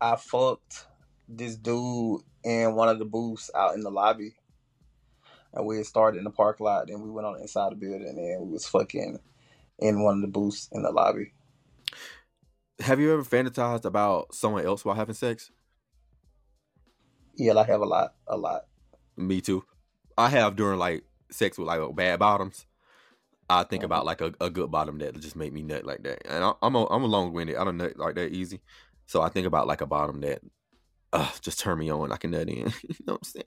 I 0.00 0.16
fucked 0.16 0.86
this 1.28 1.56
dude 1.56 2.22
in 2.44 2.74
one 2.74 2.88
of 2.88 2.98
the 2.98 3.04
booths 3.04 3.50
out 3.54 3.74
in 3.74 3.82
the 3.82 3.90
lobby, 3.90 4.34
and 5.52 5.66
we 5.66 5.76
had 5.76 5.86
started 5.86 6.18
in 6.18 6.24
the 6.24 6.30
parking 6.30 6.64
lot. 6.64 6.86
Then 6.88 7.02
we 7.02 7.10
went 7.10 7.26
on 7.26 7.34
the 7.34 7.42
inside 7.42 7.72
the 7.72 7.76
building, 7.76 8.06
and 8.06 8.46
we 8.46 8.52
was 8.52 8.66
fucking 8.66 9.18
in 9.78 10.02
one 10.02 10.16
of 10.16 10.22
the 10.22 10.28
booths 10.28 10.68
in 10.72 10.82
the 10.82 10.90
lobby. 10.90 11.32
Have 12.80 13.00
you 13.00 13.12
ever 13.12 13.24
fantasized 13.24 13.84
about 13.84 14.34
someone 14.34 14.64
else 14.64 14.84
while 14.84 14.94
having 14.94 15.14
sex? 15.14 15.50
Yeah, 17.36 17.56
I 17.56 17.64
have 17.64 17.80
a 17.80 17.86
lot, 17.86 18.14
a 18.26 18.36
lot. 18.36 18.62
Me 19.16 19.40
too. 19.40 19.64
I 20.16 20.28
have 20.28 20.56
during 20.56 20.78
like 20.78 21.04
sex 21.30 21.58
with 21.58 21.68
like 21.68 21.80
bad 21.94 22.18
bottoms. 22.18 22.66
I 23.50 23.62
think 23.62 23.80
mm-hmm. 23.80 23.86
about 23.86 24.04
like 24.04 24.20
a, 24.20 24.32
a 24.40 24.50
good 24.50 24.70
bottom 24.70 24.98
that 24.98 25.18
just 25.20 25.36
make 25.36 25.52
me 25.52 25.62
nut 25.62 25.84
like 25.84 26.02
that, 26.02 26.26
and 26.26 26.44
I, 26.44 26.52
I'm 26.62 26.74
a, 26.74 26.86
I'm 26.86 27.02
a 27.02 27.06
long 27.06 27.32
winded. 27.32 27.56
I 27.56 27.64
don't 27.64 27.78
nut 27.78 27.98
like 27.98 28.14
that 28.16 28.32
easy, 28.32 28.60
so 29.06 29.22
I 29.22 29.28
think 29.28 29.46
about 29.46 29.66
like 29.66 29.80
a 29.80 29.86
bottom 29.86 30.20
that 30.20 30.42
uh, 31.12 31.30
just 31.40 31.60
turn 31.60 31.78
me 31.78 31.90
on. 31.90 32.12
I 32.12 32.16
can 32.16 32.30
nut 32.30 32.48
in. 32.48 32.56
you 32.82 32.94
know 33.06 33.14
what 33.14 33.20
I'm 33.20 33.24
saying? 33.24 33.44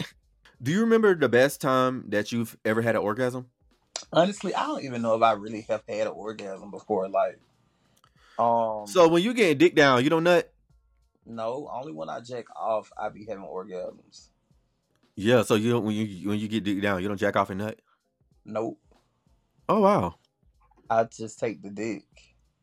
Do 0.62 0.72
you 0.72 0.82
remember 0.82 1.16
the 1.16 1.30
best 1.30 1.62
time 1.62 2.06
that 2.10 2.32
you've 2.32 2.58
ever 2.66 2.82
had 2.82 2.96
an 2.96 3.02
orgasm? 3.02 3.48
Honestly, 4.14 4.54
I 4.54 4.66
don't 4.68 4.84
even 4.84 5.02
know 5.02 5.16
if 5.16 5.22
I 5.22 5.34
really 5.34 5.62
have 5.70 5.84
had 5.88 6.08
an 6.08 6.14
orgasm 6.14 6.72
before. 6.72 7.08
Like, 7.10 7.40
um, 8.38 8.86
So 8.88 9.08
when 9.08 9.24
you 9.24 9.34
getting 9.34 9.58
dick 9.58 9.76
down, 9.76 10.04
you 10.04 10.10
don't 10.10 10.24
nut. 10.24 10.52
no, 11.26 11.70
only 11.72 11.92
when 11.94 12.10
I 12.10 12.20
jack 12.20 12.46
off, 12.56 12.92
I 12.98 13.10
be 13.10 13.26
having 13.26 13.44
orgasms. 13.46 14.30
Yeah. 15.16 15.44
So 15.44 15.56
you 15.56 15.72
don't 15.72 15.86
when 15.86 15.96
you 15.96 16.30
when 16.30 16.40
you 16.40 16.48
get 16.48 16.64
dick 16.64 16.82
down, 16.82 17.02
you 17.02 17.08
don't 17.08 17.18
jack 17.18 17.36
off 17.36 17.50
and 17.50 17.60
nut. 17.60 17.80
Nope, 18.46 18.80
Oh 19.70 19.82
wow. 19.82 20.16
I 20.90 21.04
just 21.06 21.40
take 21.40 21.62
the 21.62 21.70
dick. 21.70 22.04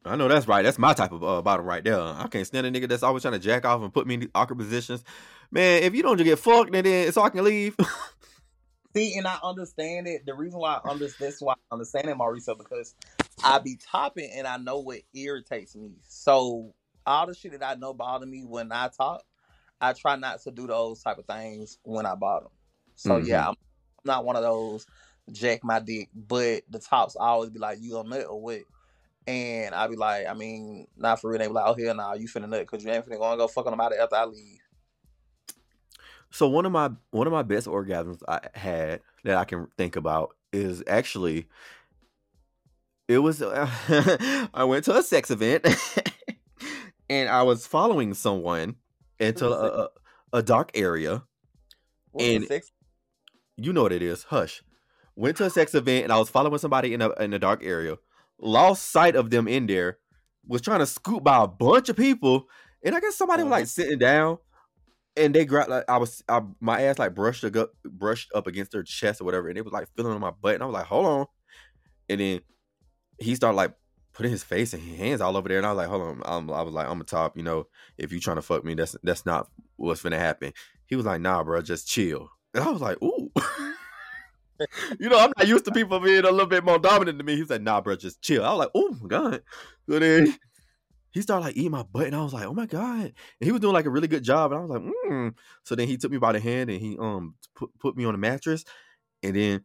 I 0.04 0.16
know 0.16 0.28
that's 0.28 0.48
right. 0.48 0.62
That's 0.62 0.78
my 0.78 0.94
type 0.94 1.12
of 1.12 1.22
uh, 1.22 1.42
bottom 1.42 1.66
right 1.66 1.82
there. 1.84 2.00
I 2.00 2.26
can't 2.30 2.46
stand 2.46 2.66
a 2.66 2.70
nigga 2.70 2.88
that's 2.88 3.02
always 3.02 3.22
trying 3.22 3.34
to 3.34 3.38
jack 3.38 3.64
off 3.64 3.82
and 3.82 3.92
put 3.92 4.06
me 4.06 4.14
in 4.14 4.30
awkward 4.34 4.58
positions. 4.58 5.04
Man, 5.50 5.82
if 5.82 5.94
you 5.94 6.02
don't 6.02 6.16
just 6.16 6.26
get 6.26 6.38
fucked, 6.38 6.72
then, 6.72 6.84
then 6.84 7.12
so 7.12 7.22
I 7.22 7.30
can 7.30 7.44
leave. 7.44 7.76
See, 8.96 9.16
and 9.16 9.26
I 9.26 9.38
understand 9.42 10.06
it. 10.08 10.24
The 10.26 10.34
reason 10.34 10.60
why 10.60 10.80
I 10.82 10.90
understand 10.90 11.30
that's 11.32 11.42
why 11.42 11.52
I 11.54 11.74
understand 11.74 12.08
it, 12.08 12.16
Mauricio, 12.16 12.56
because 12.56 12.94
I 13.44 13.58
be 13.58 13.76
topping 13.76 14.30
and 14.34 14.46
I 14.46 14.56
know 14.56 14.78
what 14.80 15.00
irritates 15.14 15.76
me. 15.76 15.92
So 16.08 16.74
all 17.06 17.26
the 17.26 17.34
shit 17.34 17.52
that 17.52 17.62
I 17.62 17.74
know 17.74 17.92
bother 17.92 18.26
me 18.26 18.44
when 18.44 18.72
I 18.72 18.88
talk, 18.88 19.22
I 19.80 19.92
try 19.92 20.16
not 20.16 20.40
to 20.42 20.50
do 20.50 20.66
those 20.66 21.02
type 21.02 21.18
of 21.18 21.26
things 21.26 21.78
when 21.82 22.06
I 22.06 22.14
bottom. 22.14 22.48
So 22.96 23.18
Mhm. 23.18 23.26
yeah, 23.26 23.48
I'm 23.48 23.54
not 24.04 24.24
one 24.24 24.36
of 24.36 24.42
those 24.42 24.86
jack 25.30 25.62
my 25.62 25.78
dick, 25.80 26.08
but 26.14 26.62
the 26.68 26.78
tops 26.78 27.14
always 27.14 27.50
be 27.50 27.58
like, 27.58 27.78
you 27.80 27.98
a 27.98 28.04
nut 28.04 28.26
or 28.28 28.40
what? 28.40 28.62
And 29.28 29.74
I 29.74 29.86
be 29.88 29.96
like, 29.96 30.26
I 30.26 30.32
mean, 30.32 30.86
not 30.96 31.20
for 31.20 31.28
real. 31.28 31.38
They 31.38 31.46
be 31.48 31.52
like, 31.52 31.66
oh 31.66 31.74
hell 31.78 31.94
nah, 31.94 32.14
you 32.14 32.26
finna 32.26 32.48
nut 32.48 32.60
because 32.60 32.82
you 32.82 32.90
ain't 32.90 33.04
finna 33.04 33.18
go 33.18 33.30
and 33.30 33.38
go 33.38 33.46
fuck 33.46 33.66
on 33.66 33.74
about 33.74 33.92
it 33.92 33.98
after 34.00 34.16
I 34.16 34.24
leave. 34.24 34.60
So 36.30 36.48
one 36.48 36.64
of 36.64 36.72
my 36.72 36.90
one 37.10 37.26
of 37.26 37.32
my 37.32 37.42
best 37.42 37.66
orgasms 37.66 38.22
I 38.26 38.40
had 38.54 39.00
that 39.24 39.36
I 39.36 39.44
can 39.44 39.66
think 39.76 39.96
about 39.96 40.34
is 40.50 40.82
actually 40.86 41.46
it 43.06 43.18
was 43.18 43.42
I 43.42 44.64
went 44.64 44.86
to 44.86 44.96
a 44.96 45.02
sex 45.02 45.30
event 45.30 45.66
and 47.10 47.28
I 47.28 47.42
was 47.42 47.66
following 47.66 48.14
someone 48.14 48.76
into 49.18 49.46
a, 49.46 49.50
a, 50.32 50.38
a 50.38 50.42
dark 50.42 50.70
area. 50.74 51.22
What's 52.12 52.26
the 52.26 52.36
And- 52.36 52.46
sex? 52.46 52.72
You 53.56 53.72
know 53.74 53.82
what 53.82 53.92
it 53.92 54.02
is. 54.02 54.22
Hush. 54.22 54.62
Went 55.16 55.36
to 55.38 55.44
a 55.44 55.50
sex 55.50 55.74
event 55.74 56.04
and 56.04 56.12
I 56.12 56.18
was 56.18 56.30
following 56.30 56.58
somebody 56.58 56.94
in 56.94 57.02
a 57.02 57.10
in 57.22 57.34
a 57.34 57.38
dark 57.38 57.62
area. 57.62 57.96
Lost 58.40 58.90
sight 58.90 59.16
of 59.16 59.30
them 59.30 59.48
in 59.48 59.66
there. 59.66 59.98
Was 60.46 60.62
trying 60.62 60.78
to 60.78 60.86
scoop 60.86 61.22
by 61.24 61.44
a 61.44 61.48
bunch 61.48 61.88
of 61.88 61.96
people, 61.96 62.48
and 62.82 62.94
I 62.94 63.00
guess 63.00 63.16
somebody 63.16 63.42
was 63.42 63.50
like 63.50 63.62
uh-huh. 63.62 63.66
sitting 63.66 63.98
down, 63.98 64.38
and 65.16 65.34
they 65.34 65.44
grabbed 65.44 65.68
like 65.68 65.84
I 65.88 65.98
was 65.98 66.22
I, 66.28 66.42
my 66.60 66.82
ass 66.82 66.98
like 66.98 67.14
brushed 67.14 67.44
up 67.44 67.70
brushed 67.84 68.30
up 68.34 68.46
against 68.46 68.72
their 68.72 68.82
chest 68.82 69.20
or 69.20 69.24
whatever, 69.24 69.48
and 69.48 69.58
it 69.58 69.64
was 69.64 69.72
like 69.72 69.88
feeling 69.96 70.12
on 70.12 70.20
my 70.20 70.30
butt, 70.30 70.54
and 70.54 70.62
I 70.62 70.66
was 70.66 70.74
like, 70.74 70.86
hold 70.86 71.06
on, 71.06 71.26
and 72.08 72.20
then 72.20 72.40
he 73.18 73.34
started 73.34 73.56
like 73.56 73.74
putting 74.12 74.32
his 74.32 74.42
face 74.42 74.72
and 74.72 74.82
his 74.82 74.98
hands 74.98 75.20
all 75.20 75.36
over 75.36 75.48
there, 75.48 75.58
and 75.58 75.66
I 75.66 75.72
was 75.72 75.76
like, 75.76 75.88
hold 75.88 76.02
on, 76.02 76.22
I'm, 76.24 76.50
I 76.50 76.62
was 76.62 76.72
like, 76.72 76.88
I'm 76.88 77.00
a 77.00 77.04
top, 77.04 77.36
you 77.36 77.42
know, 77.42 77.66
if 77.98 78.12
you 78.12 78.20
trying 78.20 78.36
to 78.36 78.42
fuck 78.42 78.64
me, 78.64 78.74
that's 78.74 78.96
that's 79.02 79.26
not 79.26 79.48
what's 79.76 80.02
gonna 80.02 80.18
happen. 80.18 80.52
He 80.86 80.96
was 80.96 81.04
like, 81.04 81.20
nah, 81.20 81.42
bro, 81.42 81.60
just 81.60 81.88
chill, 81.88 82.30
and 82.54 82.64
I 82.64 82.70
was 82.70 82.80
like, 82.80 83.02
ooh. 83.02 83.30
you 85.00 85.08
know, 85.08 85.18
I'm 85.18 85.32
not 85.36 85.48
used 85.48 85.64
to 85.66 85.72
people 85.72 86.00
being 86.00 86.24
a 86.24 86.30
little 86.30 86.46
bit 86.46 86.64
more 86.64 86.78
dominant 86.78 87.18
than 87.18 87.26
me. 87.26 87.36
He 87.36 87.44
said, 87.44 87.62
nah, 87.62 87.80
bro, 87.80 87.96
just 87.96 88.22
chill. 88.22 88.44
I 88.44 88.50
was 88.50 88.58
like, 88.58 88.70
oh 88.74 88.96
my 89.00 89.08
God. 89.08 89.42
So 89.88 89.98
then 89.98 90.36
he 91.10 91.22
started 91.22 91.46
like 91.46 91.56
eating 91.56 91.70
my 91.70 91.82
butt, 91.84 92.06
and 92.06 92.16
I 92.16 92.22
was 92.22 92.34
like, 92.34 92.46
oh 92.46 92.54
my 92.54 92.66
God. 92.66 93.00
And 93.00 93.12
he 93.40 93.52
was 93.52 93.60
doing 93.60 93.74
like 93.74 93.86
a 93.86 93.90
really 93.90 94.08
good 94.08 94.24
job. 94.24 94.52
And 94.52 94.60
I 94.60 94.64
was 94.64 94.70
like, 94.70 94.82
mm. 94.82 95.34
So 95.64 95.74
then 95.74 95.88
he 95.88 95.96
took 95.96 96.10
me 96.10 96.18
by 96.18 96.32
the 96.32 96.40
hand 96.40 96.70
and 96.70 96.80
he 96.80 96.96
um 96.98 97.34
put, 97.54 97.70
put 97.78 97.96
me 97.96 98.04
on 98.04 98.12
the 98.12 98.18
mattress. 98.18 98.64
And 99.22 99.34
then 99.34 99.64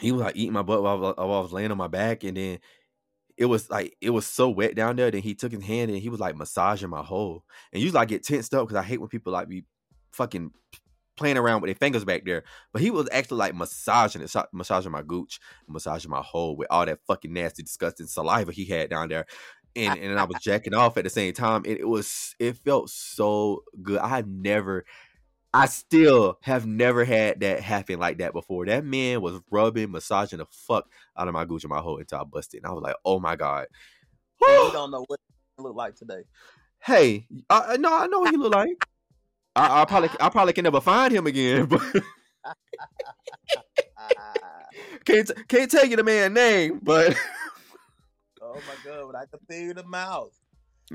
he 0.00 0.12
was 0.12 0.22
like 0.22 0.36
eating 0.36 0.52
my 0.52 0.62
butt 0.62 0.82
while 0.82 0.96
I 0.96 1.00
was, 1.00 1.14
while 1.16 1.32
I 1.32 1.40
was 1.40 1.52
laying 1.52 1.70
on 1.70 1.78
my 1.78 1.88
back. 1.88 2.24
And 2.24 2.36
then 2.36 2.58
it 3.36 3.46
was 3.46 3.70
like 3.70 3.96
it 4.00 4.10
was 4.10 4.26
so 4.26 4.48
wet 4.48 4.74
down 4.74 4.96
there. 4.96 5.10
Then 5.10 5.22
he 5.22 5.34
took 5.34 5.52
his 5.52 5.62
hand 5.62 5.90
and 5.90 6.00
he 6.00 6.08
was 6.08 6.20
like 6.20 6.36
massaging 6.36 6.90
my 6.90 7.02
hole. 7.02 7.44
And 7.72 7.82
usually 7.82 8.00
I 8.00 8.04
get 8.04 8.24
tensed 8.24 8.54
up 8.54 8.66
because 8.66 8.82
I 8.82 8.86
hate 8.86 9.00
when 9.00 9.08
people 9.08 9.32
like 9.32 9.48
be 9.48 9.64
fucking 10.12 10.52
playing 11.16 11.36
around 11.36 11.60
with 11.60 11.68
their 11.68 11.74
fingers 11.74 12.04
back 12.04 12.24
there. 12.24 12.44
But 12.72 12.82
he 12.82 12.90
was 12.90 13.08
actually 13.12 13.38
like 13.38 13.54
massaging 13.54 14.22
it, 14.22 14.34
massaging 14.52 14.92
my 14.92 15.02
gooch, 15.02 15.40
massaging 15.68 16.10
my 16.10 16.22
hole 16.22 16.56
with 16.56 16.68
all 16.70 16.86
that 16.86 17.00
fucking 17.06 17.32
nasty, 17.32 17.62
disgusting 17.62 18.06
saliva 18.06 18.52
he 18.52 18.64
had 18.64 18.90
down 18.90 19.08
there. 19.08 19.26
And 19.76 19.98
and 19.98 20.18
I 20.18 20.24
was 20.24 20.40
jacking 20.40 20.74
off 20.74 20.96
at 20.96 21.04
the 21.04 21.10
same 21.10 21.32
time. 21.32 21.62
And 21.66 21.78
it 21.78 21.88
was 21.88 22.34
it 22.38 22.56
felt 22.58 22.90
so 22.90 23.64
good. 23.82 23.98
I 23.98 24.08
had 24.08 24.28
never 24.28 24.84
I 25.52 25.66
still 25.66 26.38
have 26.42 26.66
never 26.66 27.04
had 27.04 27.38
that 27.40 27.60
happen 27.60 28.00
like 28.00 28.18
that 28.18 28.32
before. 28.32 28.66
That 28.66 28.84
man 28.84 29.20
was 29.20 29.40
rubbing, 29.52 29.92
massaging 29.92 30.38
the 30.40 30.46
fuck 30.50 30.90
out 31.16 31.28
of 31.28 31.34
my 31.34 31.44
gooch 31.44 31.62
and 31.62 31.70
my 31.70 31.78
hole 31.80 31.98
until 31.98 32.18
I 32.20 32.24
busted. 32.24 32.62
And 32.62 32.66
I 32.70 32.72
was 32.74 32.82
like, 32.82 32.96
oh 33.04 33.20
my 33.20 33.36
God. 33.36 33.66
We 34.40 34.46
don't 34.72 34.90
know 34.90 35.04
what 35.06 35.20
it 35.58 35.62
look 35.62 35.76
like 35.76 35.94
today. 35.94 36.22
hey, 36.80 37.26
I, 37.48 37.74
I- 37.74 37.76
no, 37.76 37.96
I 37.96 38.06
know 38.08 38.18
what 38.20 38.30
he 38.32 38.36
look 38.36 38.52
like. 38.54 38.84
I, 39.56 39.82
I 39.82 39.84
probably 39.84 40.10
I 40.20 40.28
probably 40.28 40.52
can 40.52 40.64
never 40.64 40.80
find 40.80 41.12
him 41.12 41.26
again, 41.26 41.66
but 41.66 41.80
can't 45.04 45.30
can't 45.48 45.70
tell 45.70 45.86
you 45.86 45.96
the 45.96 46.04
man 46.04 46.34
name, 46.34 46.80
but 46.82 47.16
oh 48.42 48.54
my 48.54 48.74
god, 48.84 49.12
but 49.12 49.16
I 49.16 49.26
can 49.26 49.38
feel 49.48 49.74
the 49.74 49.84
mouth. 49.84 50.32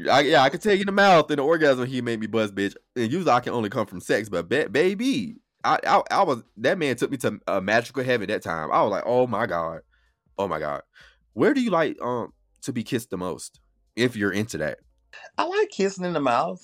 I, 0.09 0.21
yeah, 0.21 0.43
I 0.43 0.49
can 0.49 0.59
tell 0.59 0.75
you 0.75 0.85
the 0.85 0.91
mouth 0.91 1.29
and 1.31 1.39
the 1.39 1.43
orgasm 1.43 1.85
he 1.87 2.01
made 2.01 2.19
me 2.19 2.27
buzz, 2.27 2.51
bitch. 2.51 2.75
And 2.95 3.11
usually 3.11 3.31
I 3.31 3.39
can 3.39 3.53
only 3.53 3.69
come 3.69 3.87
from 3.87 4.01
sex, 4.01 4.29
but 4.29 4.47
ba- 4.47 4.69
baby, 4.69 5.37
I, 5.63 5.79
I 5.85 6.01
I 6.11 6.23
was 6.23 6.43
that 6.57 6.77
man 6.77 6.95
took 6.95 7.11
me 7.11 7.17
to 7.17 7.39
a 7.47 7.61
magical 7.61 8.03
heaven 8.03 8.27
that 8.27 8.43
time. 8.43 8.71
I 8.71 8.83
was 8.83 8.91
like, 8.91 9.03
oh 9.05 9.25
my 9.25 9.45
god, 9.45 9.81
oh 10.37 10.47
my 10.47 10.59
god. 10.59 10.81
Where 11.33 11.53
do 11.53 11.61
you 11.61 11.71
like 11.71 11.97
um 12.01 12.33
to 12.63 12.73
be 12.73 12.83
kissed 12.83 13.09
the 13.09 13.17
most? 13.17 13.59
If 13.95 14.15
you're 14.15 14.31
into 14.31 14.57
that, 14.59 14.79
I 15.37 15.45
like 15.45 15.69
kissing 15.69 16.05
in 16.05 16.13
the 16.13 16.19
mouth. 16.19 16.61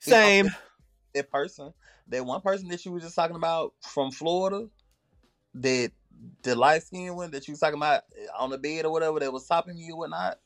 same. 0.00 0.50
That 1.16 1.30
person, 1.30 1.72
that 2.08 2.24
one 2.24 2.40
person 2.42 2.68
that 2.68 2.84
you 2.84 2.92
were 2.92 3.00
just 3.00 3.16
talking 3.16 3.36
about 3.36 3.72
from 3.80 4.10
Florida, 4.10 4.68
that 5.54 5.90
the 6.42 6.54
light 6.54 6.82
skinned 6.82 7.16
one 7.16 7.30
that 7.30 7.46
you 7.48 7.52
was 7.52 7.60
talking 7.60 7.78
about 7.78 8.02
on 8.38 8.50
the 8.50 8.58
bed 8.58 8.84
or 8.84 8.92
whatever 8.92 9.20
that 9.20 9.32
was 9.32 9.46
topping 9.46 9.78
you 9.78 9.94
or 9.94 9.98
whatnot. 10.00 10.38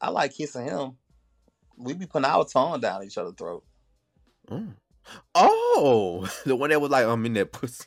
I 0.00 0.10
like 0.10 0.34
kissing 0.34 0.66
him. 0.66 0.96
We 1.76 1.94
be 1.94 2.06
putting 2.06 2.26
our 2.26 2.44
tongue 2.44 2.80
down 2.80 3.02
each 3.04 3.18
other's 3.18 3.34
throat. 3.34 3.64
Mm. 4.50 4.74
Oh, 5.34 6.30
the 6.46 6.56
one 6.56 6.70
that 6.70 6.80
was 6.80 6.90
like, 6.90 7.06
I'm 7.06 7.24
in 7.26 7.34
that 7.34 7.52
pussy. 7.52 7.86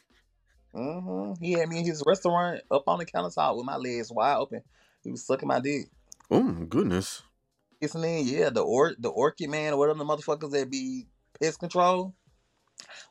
hmm 0.73 1.33
He 1.39 1.53
had 1.53 1.69
me 1.69 1.79
in 1.79 1.85
his 1.85 2.03
restaurant 2.05 2.61
up 2.71 2.87
on 2.87 2.99
the 2.99 3.05
countertop 3.05 3.55
with 3.55 3.65
my 3.65 3.77
legs 3.77 4.11
wide 4.11 4.37
open. 4.37 4.61
He 5.03 5.11
was 5.11 5.25
sucking 5.25 5.47
my 5.47 5.59
dick. 5.59 5.85
Oh 6.29 6.51
goodness. 6.51 7.21
Kissing 7.81 8.03
in, 8.03 8.27
yeah, 8.27 8.49
the 8.49 8.61
or 8.61 8.95
the 8.97 9.09
orchid 9.09 9.49
man 9.49 9.73
or 9.73 9.77
whatever 9.77 9.99
the 9.99 10.05
motherfuckers 10.05 10.51
that 10.51 10.69
be 10.71 11.05
pest 11.41 11.59
control 11.59 12.15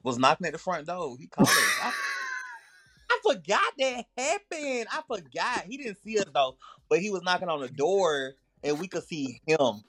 was 0.02 0.18
knocking 0.18 0.46
at 0.46 0.52
the 0.52 0.58
front 0.58 0.86
door. 0.86 1.16
He 1.18 1.26
called 1.26 1.48
us. 1.48 1.78
I, 1.82 1.92
I 3.10 3.18
forgot 3.22 3.72
that 3.78 4.04
happened. 4.16 4.86
I 4.90 5.02
forgot. 5.06 5.64
He 5.66 5.76
didn't 5.76 5.98
see 6.02 6.18
us 6.18 6.26
though, 6.32 6.56
but 6.88 7.00
he 7.00 7.10
was 7.10 7.22
knocking 7.22 7.48
on 7.48 7.60
the 7.60 7.68
door 7.68 8.34
and 8.62 8.78
we 8.78 8.88
could 8.88 9.04
see 9.04 9.40
him. 9.46 9.82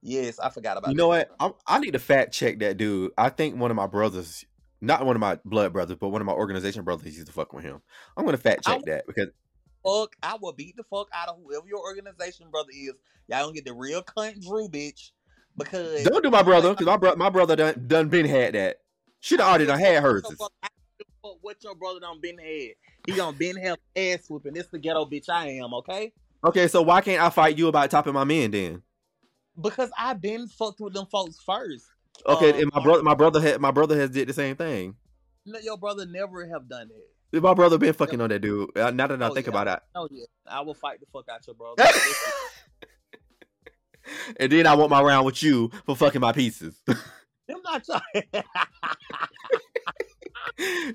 Yes, 0.00 0.38
I 0.38 0.48
forgot 0.50 0.76
about 0.76 0.90
You 0.90 0.96
that. 0.96 1.02
know 1.02 1.08
what? 1.08 1.30
I, 1.40 1.50
I 1.66 1.78
need 1.80 1.92
to 1.92 1.98
fact 1.98 2.32
check 2.32 2.60
that 2.60 2.76
dude. 2.76 3.12
I 3.18 3.30
think 3.30 3.56
one 3.56 3.70
of 3.70 3.76
my 3.76 3.86
brothers, 3.86 4.44
not 4.80 5.04
one 5.04 5.16
of 5.16 5.20
my 5.20 5.38
blood 5.44 5.72
brothers, 5.72 5.96
but 6.00 6.08
one 6.10 6.20
of 6.20 6.26
my 6.26 6.32
organization 6.32 6.84
brothers 6.84 7.06
used 7.14 7.26
to 7.26 7.32
fuck 7.32 7.52
with 7.52 7.64
him. 7.64 7.80
I'm 8.16 8.24
gonna 8.24 8.36
fact 8.36 8.66
I 8.66 8.74
check 8.74 8.84
that 8.86 9.06
because 9.06 9.28
Fuck, 9.84 10.16
I 10.22 10.36
will 10.40 10.52
beat 10.52 10.76
the 10.76 10.82
fuck 10.84 11.08
out 11.14 11.28
of 11.28 11.36
whoever 11.42 11.66
your 11.66 11.78
organization 11.80 12.50
brother 12.50 12.70
is. 12.72 12.92
Y'all 13.28 13.44
don't 13.44 13.54
get 13.54 13.64
the 13.64 13.72
real 13.72 14.02
cunt 14.02 14.42
Drew 14.42 14.68
bitch 14.68 15.12
because 15.58 16.04
don't 16.04 16.22
do 16.22 16.30
my 16.30 16.42
brother 16.42 16.70
because 16.70 16.86
my 16.86 16.96
brother 16.96 17.16
my 17.16 17.30
brother 17.30 17.56
done, 17.56 17.84
done 17.86 18.08
been 18.08 18.26
had 18.26 18.54
that. 18.54 18.78
Should 19.20 19.40
have 19.40 19.48
already 19.48 19.66
done 19.66 19.78
had 19.80 20.02
hers. 20.02 20.22
So 20.24 20.34
fuck, 20.36 20.52
I 20.62 20.68
don't 20.68 20.98
give 20.98 21.06
a 21.08 21.28
fuck 21.28 21.38
what 21.42 21.62
your 21.64 21.74
brother 21.74 22.00
done 22.00 22.20
been 22.20 22.38
had. 22.38 22.74
He 23.06 23.12
done 23.16 23.34
been 23.34 23.56
have 23.56 23.78
ass 23.96 24.28
whooping. 24.28 24.54
This 24.54 24.66
the 24.68 24.78
ghetto 24.78 25.04
bitch 25.06 25.28
I 25.28 25.48
am, 25.48 25.74
okay? 25.74 26.12
Okay, 26.44 26.68
so 26.68 26.82
why 26.82 27.00
can't 27.00 27.20
I 27.22 27.30
fight 27.30 27.58
you 27.58 27.66
about 27.68 27.90
topping 27.90 28.12
my 28.14 28.24
men 28.24 28.50
then? 28.52 28.82
Because 29.60 29.90
I 29.98 30.14
been 30.14 30.46
fucked 30.46 30.80
with 30.80 30.94
them 30.94 31.06
folks 31.06 31.38
first. 31.44 31.84
Okay, 32.26 32.52
Um, 32.52 32.58
and 32.60 32.70
my 32.72 32.82
brother 32.82 33.02
my 33.02 33.14
brother 33.14 33.40
had 33.40 33.60
my 33.60 33.70
brother 33.72 33.98
has 33.98 34.10
did 34.10 34.28
the 34.28 34.32
same 34.32 34.54
thing. 34.56 34.94
No, 35.46 35.58
your 35.60 35.78
brother 35.78 36.06
never 36.06 36.46
have 36.46 36.68
done 36.68 36.88
it. 36.90 37.36
If 37.36 37.42
My 37.42 37.52
brother 37.54 37.76
been 37.76 37.92
fucking 37.92 38.20
on 38.20 38.30
that 38.30 38.40
dude. 38.40 38.70
Now 38.74 38.90
that 38.90 39.22
I 39.22 39.28
Oh, 39.28 39.34
think 39.34 39.46
yeah. 39.46 39.50
about 39.50 39.68
it, 39.68 39.82
Oh 39.94 40.08
yeah, 40.10 40.24
I 40.46 40.60
will 40.62 40.74
fight 40.74 41.00
the 41.00 41.06
fuck 41.12 41.26
out 41.28 41.46
your 41.46 41.54
brother. 41.54 41.82
and 44.38 44.50
then 44.52 44.66
I 44.66 44.74
want 44.74 44.90
my 44.90 45.02
round 45.02 45.26
with 45.26 45.42
you 45.42 45.70
for 45.86 45.96
fucking 45.96 46.20
my 46.20 46.32
pieces. 46.32 46.80
Them 46.86 47.60
not 47.64 47.82
your. 47.88 48.00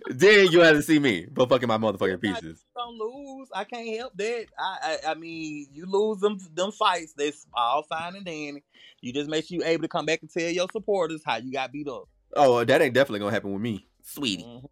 then 0.10 0.52
you 0.52 0.60
have 0.62 0.76
to 0.76 0.82
see 0.82 1.00
me 1.00 1.28
for 1.36 1.48
fucking 1.48 1.68
my 1.68 1.78
motherfucking 1.78 2.22
Them 2.22 2.32
not- 2.32 2.42
pieces. 2.42 2.64
don't 2.76 2.98
lose. 2.98 3.48
I 3.54 3.64
can't 3.64 3.98
help 3.98 4.14
that. 4.18 4.46
I, 4.60 4.98
I 5.06 5.12
I 5.12 5.14
mean, 5.16 5.68
you 5.72 5.86
lose 5.86 6.20
them 6.20 6.38
them 6.54 6.72
fights. 6.72 7.14
That's 7.18 7.46
all 7.54 7.84
fine 7.84 8.16
and 8.16 8.26
dandy. 8.26 8.64
You 9.02 9.14
just 9.14 9.30
make 9.30 9.46
sure 9.48 9.58
you 9.58 9.64
able 9.66 9.84
to 9.84 9.88
come 9.88 10.06
back 10.06 10.20
and 10.22 10.30
tell 10.30 10.50
your 10.50 10.68
supporters 10.72 11.22
how 11.26 11.38
you 11.38 11.52
got 11.52 11.72
beat 11.72 11.88
up. 11.88 12.08
Oh, 12.36 12.64
that 12.64 12.82
ain't 12.82 12.94
definitely 12.94 13.20
gonna 13.20 13.32
happen 13.32 13.54
with 13.54 13.62
me, 13.62 13.88
sweetie. 14.04 14.44
Mhm. 14.44 14.66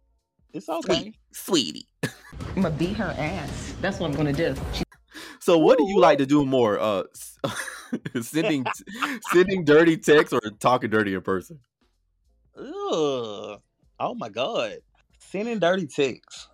It's 0.52 0.68
okay. 0.68 1.14
sweetie. 1.32 1.86
I'm 2.02 2.62
gonna 2.62 2.70
beat 2.70 2.96
her 2.96 3.14
ass. 3.16 3.74
That's 3.80 3.98
what 3.98 4.10
I'm 4.10 4.16
gonna 4.16 4.32
do. 4.32 4.54
So, 5.40 5.58
what 5.58 5.76
do 5.76 5.84
you 5.88 5.98
like 5.98 6.18
to 6.18 6.26
do 6.26 6.46
more? 6.46 6.78
Uh, 6.78 7.02
sending 8.22 8.64
sending 9.32 9.64
dirty 9.64 9.96
texts 9.96 10.32
or 10.32 10.40
talking 10.60 10.90
dirty 10.90 11.14
in 11.14 11.20
person? 11.20 11.58
Ugh. 12.56 13.60
Oh 13.98 14.14
my 14.16 14.28
god. 14.28 14.78
Sending 15.18 15.58
dirty 15.58 15.86
texts. 15.86 16.48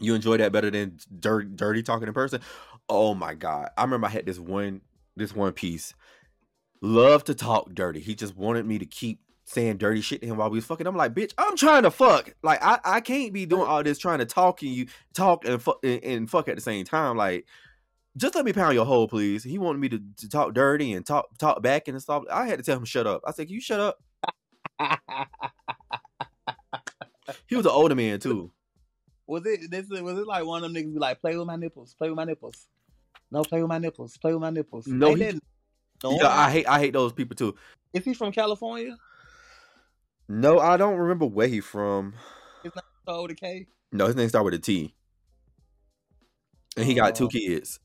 You 0.00 0.14
enjoy 0.14 0.36
that 0.36 0.52
better 0.52 0.70
than 0.70 0.98
dirty 1.18 1.48
dirty 1.54 1.82
talking 1.82 2.08
in 2.08 2.14
person? 2.14 2.40
Oh 2.88 3.14
my 3.14 3.34
god. 3.34 3.70
I 3.76 3.82
remember 3.82 4.06
I 4.06 4.10
had 4.10 4.26
this 4.26 4.38
one 4.38 4.82
this 5.16 5.34
one 5.34 5.52
piece. 5.52 5.94
Love 6.82 7.24
to 7.24 7.34
talk 7.34 7.74
dirty. 7.74 8.00
He 8.00 8.14
just 8.14 8.36
wanted 8.36 8.66
me 8.66 8.78
to 8.78 8.86
keep 8.86 9.20
saying 9.46 9.78
dirty 9.78 10.00
shit 10.00 10.20
to 10.20 10.26
him 10.26 10.36
while 10.36 10.50
we 10.50 10.58
was 10.58 10.66
fucking. 10.66 10.86
I'm 10.86 10.96
like, 10.96 11.14
bitch, 11.14 11.32
I'm 11.38 11.56
trying 11.56 11.84
to 11.84 11.90
fuck. 11.90 12.34
Like 12.42 12.62
I, 12.62 12.78
I 12.84 13.00
can't 13.00 13.32
be 13.32 13.46
doing 13.46 13.66
all 13.66 13.82
this 13.82 13.98
trying 13.98 14.18
to 14.18 14.26
talk 14.26 14.62
and 14.62 14.70
you 14.70 14.86
talk 15.14 15.46
and 15.46 15.62
fuck 15.62 15.78
and, 15.82 16.02
and 16.04 16.30
fuck 16.30 16.48
at 16.48 16.56
the 16.56 16.60
same 16.60 16.84
time. 16.84 17.16
Like, 17.16 17.46
just 18.16 18.34
let 18.34 18.44
me 18.44 18.52
pound 18.52 18.74
your 18.74 18.84
hole, 18.84 19.08
please. 19.08 19.42
He 19.44 19.58
wanted 19.58 19.78
me 19.78 19.88
to, 19.90 20.02
to 20.18 20.28
talk 20.28 20.52
dirty 20.52 20.92
and 20.92 21.06
talk 21.06 21.26
talk 21.38 21.62
back 21.62 21.88
and 21.88 22.00
stuff. 22.02 22.24
I 22.30 22.46
had 22.46 22.58
to 22.58 22.64
tell 22.64 22.76
him 22.76 22.84
shut 22.84 23.06
up. 23.06 23.22
I 23.26 23.30
said, 23.30 23.46
Can 23.46 23.54
you 23.54 23.60
shut 23.60 23.80
up? 23.80 23.98
He 27.46 27.56
was 27.56 27.66
an 27.66 27.72
older 27.72 27.94
man 27.94 28.20
too. 28.20 28.52
Was 29.26 29.44
it 29.46 29.70
this 29.70 29.88
was 29.88 30.18
it 30.18 30.26
like 30.26 30.44
one 30.44 30.62
of 30.62 30.72
them 30.72 30.82
niggas 30.82 30.94
be 30.94 31.00
like, 31.00 31.20
play 31.20 31.36
with 31.36 31.46
my 31.46 31.56
nipples, 31.56 31.94
play 31.94 32.08
with 32.08 32.16
my 32.16 32.24
nipples. 32.24 32.68
No, 33.30 33.42
play 33.42 33.60
with 33.60 33.68
my 33.68 33.78
nipples, 33.78 34.16
play 34.18 34.32
with 34.32 34.40
my 34.40 34.50
nipples. 34.50 34.86
No, 34.86 35.14
he-? 35.14 35.40
Yeah, 36.04 36.28
I 36.28 36.50
hate 36.50 36.68
I 36.68 36.78
hate 36.78 36.92
those 36.92 37.12
people 37.12 37.34
too. 37.34 37.56
Is 37.92 38.04
he 38.04 38.14
from 38.14 38.30
California? 38.30 38.96
No, 40.28 40.58
I 40.58 40.76
don't 40.76 40.96
remember 40.98 41.26
where 41.26 41.48
he 41.48 41.60
from. 41.60 42.14
So 43.08 43.26
the 43.26 43.34
K? 43.34 43.66
No, 43.92 44.06
his 44.06 44.16
name 44.16 44.28
started 44.28 44.44
with 44.46 44.54
a 44.54 44.58
T. 44.58 44.94
And 46.76 46.84
he 46.84 46.94
got 46.94 47.14
two 47.14 47.28
kids. 47.28 47.78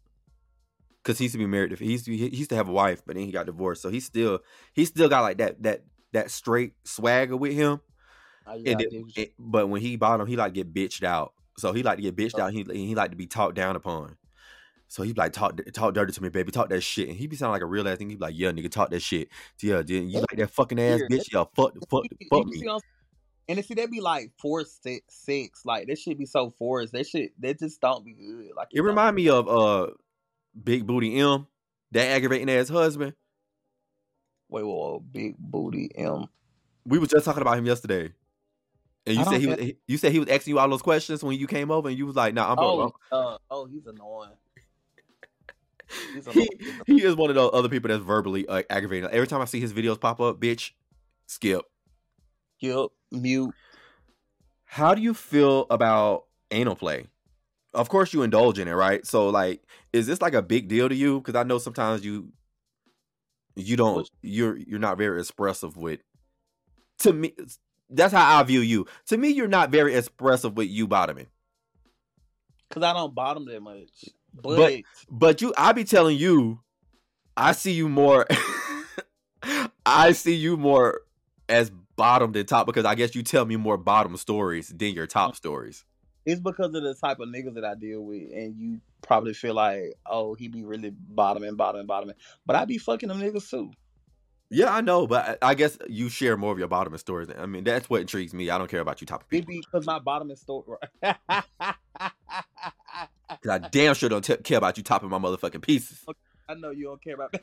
Cause 1.04 1.18
he 1.18 1.26
used 1.26 1.34
to 1.34 1.40
be 1.40 1.48
married. 1.48 1.78
He 1.80 1.92
used 1.94 2.06
to, 2.06 2.16
he 2.16 2.28
used 2.30 2.50
to 2.52 2.56
have 2.56 2.70
a 2.70 2.72
wife, 2.72 3.02
but 3.06 3.16
then 3.16 3.26
he 3.26 3.32
got 3.32 3.48
divorced. 3.48 3.82
So 3.82 3.90
he 3.90 4.00
still 4.00 4.40
he 4.74 4.86
still 4.86 5.10
got 5.10 5.22
like 5.22 5.38
that 5.40 5.62
that 5.64 5.84
that 6.14 6.30
straight 6.30 6.74
swagger 6.84 7.36
with 7.38 7.54
him. 7.54 7.80
Oh, 8.46 8.56
yeah, 8.56 8.72
And 8.74 8.82
it- 8.82 8.90
dig 8.92 9.02
what 9.04 9.18
you- 9.18 9.24
it- 9.24 9.34
but 9.40 9.68
when 9.68 9.82
he 9.82 9.96
bought 9.96 10.20
him, 10.20 10.28
he 10.28 10.36
like 10.36 10.54
get 10.54 10.74
bitched 10.74 11.04
out. 11.04 11.34
So 11.58 11.74
he 11.74 11.82
like 11.84 11.98
to 11.98 12.02
get 12.04 12.16
bitched 12.16 12.40
Oh. 12.40 12.44
out. 12.44 12.54
He 12.54 12.64
he 12.72 12.94
like 12.96 13.12
to 13.12 13.18
be 13.18 13.26
talked 13.28 13.56
down 13.56 13.76
upon. 13.76 14.16
So 14.92 15.04
he 15.04 15.14
be 15.14 15.22
like 15.22 15.32
talk 15.32 15.58
talk 15.74 15.94
dirty 15.94 16.12
to 16.12 16.22
me, 16.22 16.28
baby. 16.28 16.52
Talk 16.52 16.68
that 16.68 16.82
shit. 16.82 17.08
And 17.08 17.18
he'd 17.18 17.30
be 17.30 17.38
sounding 17.38 17.54
like 17.54 17.62
a 17.62 17.66
real 17.66 17.88
ass 17.88 17.98
thing. 17.98 18.10
He'd 18.10 18.20
be 18.20 18.26
like, 18.26 18.38
yeah, 18.38 18.52
nigga, 18.52 18.70
talk 18.70 18.90
that 18.90 19.00
shit. 19.02 19.30
Yeah, 19.62 19.82
then 19.84 20.10
you 20.10 20.20
like 20.20 20.36
that 20.36 20.50
fucking 20.52 20.78
ass 20.82 21.00
bitch? 21.10 21.32
Yeah, 21.32 21.46
fuck, 21.56 21.74
fuck, 21.90 22.04
fuck 22.30 22.46
me. 22.48 22.58
see 22.60 22.66
what 22.66 22.74
I'm- 22.74 22.82
and 23.48 23.58
if 23.58 23.68
see 23.68 23.74
that 23.76 23.90
be 23.90 24.02
like 24.02 24.32
forced 24.38 24.84
se- 24.84 25.04
sex, 25.08 25.62
like 25.64 25.88
that 25.88 25.98
shit 25.98 26.18
be 26.18 26.26
so 26.26 26.50
forced. 26.60 26.92
That 26.92 27.08
shit 27.08 27.32
that 27.42 27.58
just 27.60 27.80
don't 27.80 28.04
be 28.04 28.12
good. 28.12 28.50
Like 28.54 28.68
It 28.74 28.82
remind 28.82 29.16
me 29.16 29.30
of 29.30 29.48
uh 29.48 29.92
Big 30.62 30.86
Booty 30.86 31.18
M, 31.18 31.48
that 31.92 32.08
aggravating 32.08 32.50
ass 32.50 32.68
husband. 32.68 33.14
Wait, 34.50 34.64
whoa, 34.66 34.76
whoa, 34.76 35.00
big 35.00 35.38
booty 35.40 35.90
M. 35.96 36.26
We 36.86 37.00
was 37.00 37.08
just 37.08 37.24
talking 37.24 37.42
about 37.42 37.58
him 37.58 37.66
yesterday. 37.66 38.14
And 39.06 39.16
you 39.18 39.24
said 39.24 39.40
he 39.40 39.48
was, 39.48 39.72
you 39.88 39.98
said 39.98 40.12
he 40.12 40.20
was 40.20 40.28
asking 40.28 40.52
you 40.54 40.60
all 40.60 40.68
those 40.70 40.82
questions 40.82 41.24
when 41.24 41.40
you 41.40 41.48
came 41.48 41.72
over, 41.72 41.88
and 41.88 41.98
you 41.98 42.06
was 42.06 42.18
like, 42.18 42.34
"Nah, 42.34 42.52
I'm 42.52 42.60
Oh, 42.60 42.92
uh, 43.12 43.38
oh, 43.50 43.66
he's 43.66 43.86
annoying. 43.88 44.32
He, 46.32 46.50
he 46.86 47.04
is 47.04 47.16
one 47.16 47.30
of 47.30 47.36
those 47.36 47.52
other 47.54 47.70
people 47.70 47.90
that's 47.90 48.04
verbally 48.04 48.48
uh, 48.48 48.64
aggravating. 48.70 49.10
Every 49.10 49.28
time 49.28 49.42
I 49.42 49.46
see 49.46 49.60
his 49.60 49.74
videos 49.74 50.00
pop 50.00 50.20
up, 50.20 50.40
bitch, 50.40 50.72
skip. 51.28 51.64
Yep, 52.60 52.88
mute. 53.12 53.54
How 54.66 54.94
do 54.96 55.02
you 55.02 55.14
feel 55.14 55.66
about 55.70 56.26
anal 56.52 56.76
play? 56.76 57.08
Of 57.74 57.90
course, 57.90 58.14
you 58.14 58.24
indulge 58.24 58.60
in 58.60 58.68
it, 58.68 58.74
right? 58.74 59.06
So, 59.06 59.30
like, 59.30 59.62
is 59.94 60.08
this 60.08 60.22
like 60.22 60.34
a 60.34 60.42
big 60.42 60.68
deal 60.68 60.90
to 60.90 60.96
you? 60.96 61.20
Because 61.20 61.36
I 61.36 61.44
know 61.44 61.58
sometimes 61.58 62.06
you 62.06 62.32
you 63.56 63.76
don't 63.76 64.10
you're 64.22 64.58
you're 64.58 64.80
not 64.80 64.98
very 64.98 65.20
expressive 65.20 65.76
with. 65.78 66.00
To 67.00 67.14
me, 67.14 67.34
that's 67.90 68.14
how 68.14 68.40
I 68.40 68.44
view 68.44 68.62
you. 68.62 68.86
To 69.08 69.18
me, 69.18 69.30
you're 69.30 69.48
not 69.48 69.72
very 69.72 69.96
expressive 69.96 70.56
with 70.56 70.70
you 70.70 70.88
bottoming. 70.88 71.28
Cause 72.70 72.84
I 72.84 72.94
don't 72.94 73.14
bottom 73.14 73.46
that 73.46 73.62
much. 73.62 74.06
But, 74.34 74.82
But- 75.10 75.42
you, 75.42 75.54
I 75.58 75.72
be 75.72 75.84
telling 75.84 76.18
you, 76.18 76.60
I 77.36 77.52
see 77.54 77.72
you 77.72 77.90
more. 77.90 78.28
I 79.86 80.12
see 80.12 80.36
you 80.36 80.58
more 80.58 81.02
as 81.50 81.72
bottom 81.96 82.32
than 82.32 82.46
top 82.46 82.66
because 82.66 82.86
I 82.86 82.96
guess 82.96 83.16
you 83.16 83.24
tell 83.24 83.46
me 83.46 83.56
more 83.56 83.78
bottom 83.78 84.16
stories 84.18 84.70
than 84.70 84.94
your 84.94 85.08
top 85.08 85.36
stories. 85.36 85.84
it's 86.26 86.40
because 86.40 86.74
of 86.76 86.84
the 86.84 86.94
type 86.94 87.20
of 87.20 87.30
niggas 87.30 87.56
that 87.56 87.66
I 87.66 87.76
deal 87.76 88.02
with, 88.02 88.32
and 88.32 88.56
you 88.56 88.80
probably 89.02 89.34
feel 89.34 89.56
like, 89.56 89.96
oh, 90.06 90.36
he 90.36 90.48
be 90.48 90.64
really 90.64 90.92
bottom 90.92 91.44
and 91.44 91.58
bottoming, 91.58 91.88
bottoming, 91.88 91.88
bottoming. 91.88 92.16
But 92.46 92.56
I 92.56 92.66
be 92.66 92.78
fucking 92.78 93.10
them 93.10 93.20
niggas 93.20 93.50
too. 93.50 93.72
Yeah, 94.54 94.74
I 94.74 94.82
know, 94.82 95.08
but 95.08 95.38
I 95.42 95.56
guess 95.56 95.78
you 95.88 96.10
share 96.10 96.36
more 96.38 96.52
of 96.52 96.60
your 96.60 96.68
bottom 96.68 96.96
stories. 96.98 97.30
I 97.36 97.46
mean, 97.46 97.64
that's 97.64 97.90
what 97.90 98.02
intrigues 98.02 98.34
me. 98.34 98.50
I 98.50 98.58
don't 98.58 98.70
care 98.70 98.82
about 98.82 99.00
you 99.02 99.08
top 99.08 99.24
It 99.32 99.48
be 99.48 99.62
because 99.62 99.86
my 99.86 99.98
bottom 99.98 100.28
bottoming 100.28 100.36
story. 100.36 100.78
Cause 103.44 103.52
I 103.52 103.58
damn 103.58 103.96
sure 103.96 104.10
don't 104.10 104.24
t- 104.24 104.38
care 104.38 104.60
about 104.60 104.78
you 104.78 104.84
topping 104.84 105.10
my 105.10 105.18
motherfucking 105.18 105.64
pieces. 105.64 106.06
I 106.48 106.54
know 106.54 106.70
you 106.70 106.86
don't 106.86 107.04
care 107.04 107.16
about 107.16 107.32
that. 107.32 107.42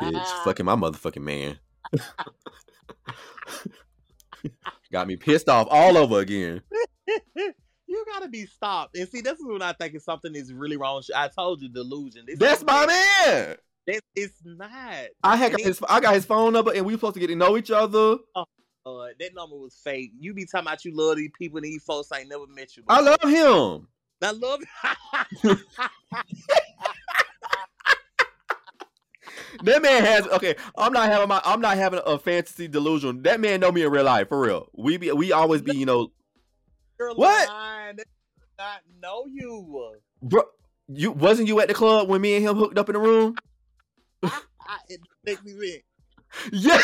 Bitch, 0.00 0.26
fucking 0.44 0.64
my 0.64 0.76
motherfucking 0.76 1.22
man. 1.22 1.58
Got 4.90 5.08
me 5.08 5.16
pissed 5.16 5.48
off 5.48 5.68
all 5.70 5.98
over 5.98 6.20
again. 6.20 6.62
you 7.86 8.04
gotta 8.10 8.28
be 8.28 8.46
stopped. 8.46 8.96
And 8.96 9.08
see, 9.08 9.20
this 9.20 9.38
is 9.38 9.44
when 9.46 9.62
I 9.62 9.72
think 9.74 9.94
if 9.94 10.02
something 10.02 10.34
is 10.34 10.52
really 10.52 10.76
wrong. 10.76 11.02
I 11.14 11.28
told 11.28 11.60
you, 11.60 11.68
delusion. 11.68 12.24
This 12.26 12.38
That's 12.38 12.64
my 12.64 12.86
man. 12.86 13.56
This, 13.86 14.00
it's 14.14 14.34
not. 14.44 14.70
I 15.22 15.36
had 15.36 15.52
got 15.52 15.60
his, 15.60 15.82
I 15.88 16.00
got 16.00 16.14
his 16.14 16.24
phone 16.24 16.52
number, 16.52 16.72
and 16.72 16.86
we 16.86 16.94
supposed 16.94 17.14
to 17.14 17.20
get 17.20 17.26
to 17.26 17.36
know 17.36 17.56
each 17.56 17.70
other. 17.70 18.16
Oh. 18.34 18.44
Uh, 18.84 19.06
that 19.18 19.34
number 19.34 19.56
was 19.56 19.74
fake. 19.74 20.10
You 20.18 20.34
be 20.34 20.44
talking 20.44 20.66
about 20.66 20.84
you 20.84 20.92
love 20.94 21.16
these 21.16 21.30
people, 21.38 21.58
and 21.58 21.64
these 21.64 21.82
folks 21.84 22.08
ain't 22.12 22.28
never 22.28 22.46
met 22.48 22.76
you. 22.76 22.82
I 22.88 23.00
love 23.00 23.22
him. 23.22 23.88
I 24.22 24.30
love. 24.32 24.60
That 29.64 29.82
man 29.82 30.04
has 30.04 30.26
okay. 30.28 30.56
I'm 30.76 30.92
not 30.92 31.08
having 31.08 31.28
my. 31.28 31.40
I'm 31.44 31.60
not 31.60 31.76
having 31.76 32.00
a 32.04 32.18
fantasy 32.18 32.68
delusion. 32.68 33.22
That 33.22 33.40
man 33.40 33.60
know 33.60 33.70
me 33.70 33.82
in 33.82 33.90
real 33.90 34.04
life 34.04 34.28
for 34.28 34.40
real. 34.40 34.68
We 34.74 34.96
be. 34.96 35.12
We 35.12 35.32
always 35.32 35.62
be. 35.62 35.76
You 35.76 35.86
know, 35.86 36.10
You're 36.98 37.14
What? 37.14 37.48
lying. 37.48 37.96
They 37.96 38.04
Not 38.58 38.80
know 39.00 39.26
you. 39.30 39.94
bro. 40.22 40.42
You 40.88 41.12
wasn't 41.12 41.48
you 41.48 41.60
at 41.60 41.68
the 41.68 41.74
club 41.74 42.08
when 42.08 42.20
me 42.20 42.34
and 42.36 42.44
him 42.44 42.56
hooked 42.56 42.78
up 42.78 42.88
in 42.88 42.94
the 42.94 42.98
room? 42.98 43.36
I, 44.22 44.40
it 44.88 45.00
me 45.44 45.52
think. 45.52 45.84
Yeah. 46.52 46.80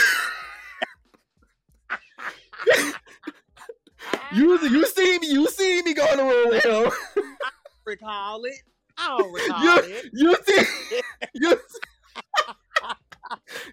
You 4.33 4.59
you 4.69 4.87
see 4.87 5.19
me. 5.19 5.29
You 5.29 5.47
see 5.49 5.83
me 5.83 5.95
go 5.95 6.07
in 6.13 6.17
the 6.19 6.47
with 6.49 6.65
him. 6.65 7.25
recall 7.85 8.45
it. 8.45 8.55
I 8.97 9.09
don't 9.09 9.33
recall 9.33 9.63
You, 9.65 9.79
it. 9.85 10.05
you 10.13 10.37
see, 10.47 11.01
you 11.35 11.51
see- 11.51 11.81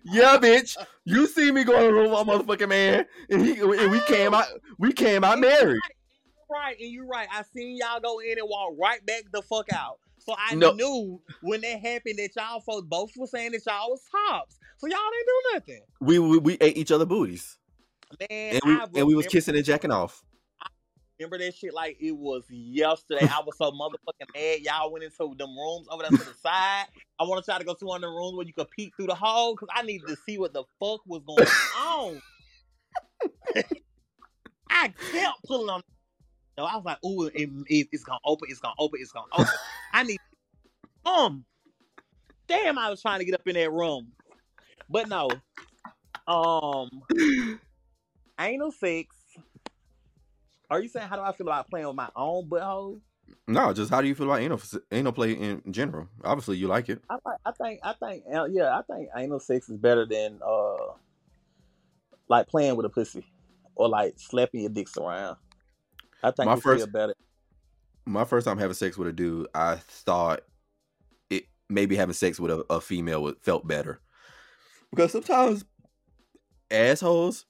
yeah, 0.03 0.37
bitch. 0.37 0.75
You 1.05 1.27
see 1.27 1.51
me 1.51 1.63
go 1.63 1.79
in 1.79 1.87
the 1.87 1.93
room 1.93 2.11
with 2.11 2.25
my 2.27 2.33
motherfucking 2.33 2.69
man, 2.69 3.05
and 3.29 3.45
he 3.45 3.59
and 3.59 3.91
we 3.91 3.99
came 4.01 4.33
out. 4.33 4.45
We 4.79 4.93
came 4.93 5.23
out 5.23 5.39
married. 5.39 5.79
Right, 6.49 6.75
and 6.79 6.91
you're 6.91 7.07
right. 7.07 7.27
I 7.31 7.43
seen 7.55 7.77
y'all 7.77 7.99
go 7.99 8.19
in 8.19 8.37
and 8.37 8.47
walk 8.47 8.73
right 8.79 9.03
back 9.05 9.23
the 9.31 9.41
fuck 9.41 9.71
out. 9.73 9.97
So 10.19 10.35
I 10.37 10.55
No. 10.55 10.71
knew 10.73 11.21
when 11.41 11.61
that 11.61 11.79
happened 11.79 12.17
that 12.19 12.29
y'all 12.35 12.59
folks 12.61 12.87
both 12.87 13.11
were 13.17 13.27
saying 13.27 13.51
that 13.51 13.61
y'all 13.65 13.89
was 13.89 14.01
tops. 14.11 14.57
So 14.77 14.87
y'all 14.87 14.97
didn't 15.11 15.27
do 15.27 15.41
nothing. 15.53 15.81
We 16.01 16.19
we, 16.19 16.37
we 16.37 16.57
ate 16.61 16.77
each 16.77 16.91
other 16.91 17.05
booties, 17.05 17.57
Man, 18.19 18.29
and 18.53 18.61
we 18.65 18.99
and 18.99 19.07
we 19.07 19.15
was 19.15 19.27
kissing 19.27 19.55
and 19.55 19.65
jacking 19.65 19.91
off. 19.91 20.23
I 20.61 20.67
Remember 21.19 21.37
that 21.39 21.55
shit 21.55 21.73
like 21.73 21.97
it 21.99 22.11
was 22.11 22.43
yesterday. 22.49 23.21
I 23.25 23.41
was 23.45 23.57
so 23.57 23.71
motherfucking 23.71 24.33
mad. 24.33 24.59
Y'all 24.61 24.91
went 24.91 25.03
into 25.05 25.33
them 25.37 25.55
rooms 25.57 25.87
over 25.89 26.03
there 26.03 26.11
to 26.11 26.17
the 26.17 26.33
side. 26.43 26.85
I 27.19 27.23
want 27.23 27.43
to 27.43 27.49
try 27.49 27.57
to 27.57 27.63
go 27.63 27.73
to 27.73 27.85
one 27.85 27.97
of 28.03 28.09
the 28.09 28.15
rooms 28.15 28.35
where 28.35 28.45
you 28.45 28.53
could 28.53 28.69
peek 28.71 28.93
through 28.95 29.07
the 29.07 29.15
hole 29.15 29.53
because 29.55 29.69
I 29.73 29.81
needed 29.83 30.07
to 30.07 30.17
see 30.25 30.37
what 30.37 30.53
the 30.53 30.63
fuck 30.79 31.01
was 31.05 31.21
going 31.25 31.47
on. 31.77 32.21
I 34.69 34.93
kept 35.11 35.43
pulling 35.45 35.69
on. 35.69 35.81
No, 36.57 36.65
I 36.65 36.75
was 36.75 36.85
like, 36.85 37.03
"Ooh, 37.05 37.27
it, 37.27 37.49
it- 37.67 37.87
it's 37.91 38.03
gonna 38.03 38.19
open. 38.25 38.47
It's 38.49 38.59
gonna 38.59 38.75
open. 38.77 38.99
It's 39.01 39.11
gonna 39.11 39.27
open." 39.33 39.45
I 39.93 40.03
need. 40.03 40.19
Um, 41.05 41.45
damn, 42.47 42.77
I 42.77 42.89
was 42.89 43.01
trying 43.01 43.19
to 43.19 43.25
get 43.25 43.35
up 43.35 43.47
in 43.47 43.55
that 43.55 43.71
room, 43.71 44.11
but 44.89 45.07
no. 45.07 45.29
Um, 46.27 46.89
anal 48.39 48.71
sex. 48.71 49.15
Are 50.69 50.81
you 50.81 50.87
saying 50.89 51.07
how 51.07 51.15
do 51.15 51.21
I 51.21 51.31
feel 51.31 51.47
about 51.47 51.69
playing 51.69 51.87
with 51.87 51.95
my 51.95 52.09
own 52.15 52.49
butthole? 52.49 52.99
No, 53.47 53.73
just 53.73 53.89
how 53.91 54.01
do 54.01 54.07
you 54.07 54.15
feel 54.15 54.27
about 54.27 54.41
anal 54.41 54.59
anal 54.91 55.11
play 55.11 55.33
in 55.33 55.61
general? 55.71 56.07
Obviously, 56.23 56.57
you 56.57 56.67
like 56.67 56.89
it. 56.89 57.01
I 57.09 57.17
think, 57.17 57.39
I 57.45 57.51
think, 57.51 57.79
I 57.83 57.93
think, 57.93 58.23
uh, 58.33 58.45
yeah, 58.45 58.77
I 58.77 58.81
think 58.81 59.09
anal 59.15 59.39
sex 59.39 59.69
is 59.69 59.77
better 59.77 60.05
than 60.05 60.39
uh, 60.45 60.93
like 62.27 62.47
playing 62.47 62.75
with 62.75 62.85
a 62.85 62.89
pussy 62.89 63.25
or 63.75 63.87
like 63.89 64.15
slapping 64.17 64.61
your 64.61 64.69
dicks 64.69 64.97
around. 64.97 65.37
I 66.23 66.31
think 66.31 66.47
My 66.47 66.55
first- 66.55 66.91
better. 66.91 67.13
My 68.07 68.23
first 68.23 68.45
time 68.45 68.59
having 68.59 68.75
sex 68.75 68.97
with 68.99 69.07
a 69.07 69.11
dude, 69.13 69.47
I 69.55 69.77
thought 69.77 70.41
it 71.31 71.45
maybe 71.69 71.95
having 71.95 72.13
sex 72.13 72.39
with 72.39 72.51
a, 72.51 72.63
a 72.69 72.79
female 72.79 73.23
would 73.23 73.37
felt 73.41 73.67
better 73.67 73.99
because 74.91 75.11
sometimes 75.11 75.65
assholes, 76.69 77.45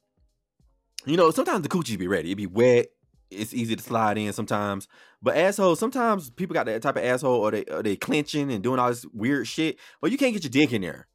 you 1.06 1.18
know, 1.18 1.32
sometimes 1.32 1.62
the 1.64 1.70
coochie 1.70 1.98
be 1.98 2.08
ready, 2.08 2.32
it 2.32 2.36
be 2.36 2.48
wet, 2.48 2.88
it's 3.32 3.54
easy 3.54 3.76
to 3.76 3.84
slide 3.84 4.18
in 4.18 4.32
sometimes. 4.34 4.88
But 5.22 5.38
assholes, 5.38 5.80
sometimes 5.80 6.30
people 6.30 6.54
got 6.54 6.66
that 6.68 6.82
type 6.82 6.96
of 6.98 7.04
asshole, 7.04 7.36
or 7.42 7.52
they 7.52 7.64
or 7.66 7.82
they 7.84 7.96
clenching 7.96 8.52
and 8.52 8.64
doing 8.64 8.80
all 8.80 8.90
this 8.90 9.06
weird 9.14 9.48
shit. 9.48 9.78
But 10.02 10.12
you 10.12 10.18
can't 10.18 10.34
get 10.34 10.44
your 10.44 10.52
dick 10.52 10.74
in 10.74 10.82
there, 10.82 11.08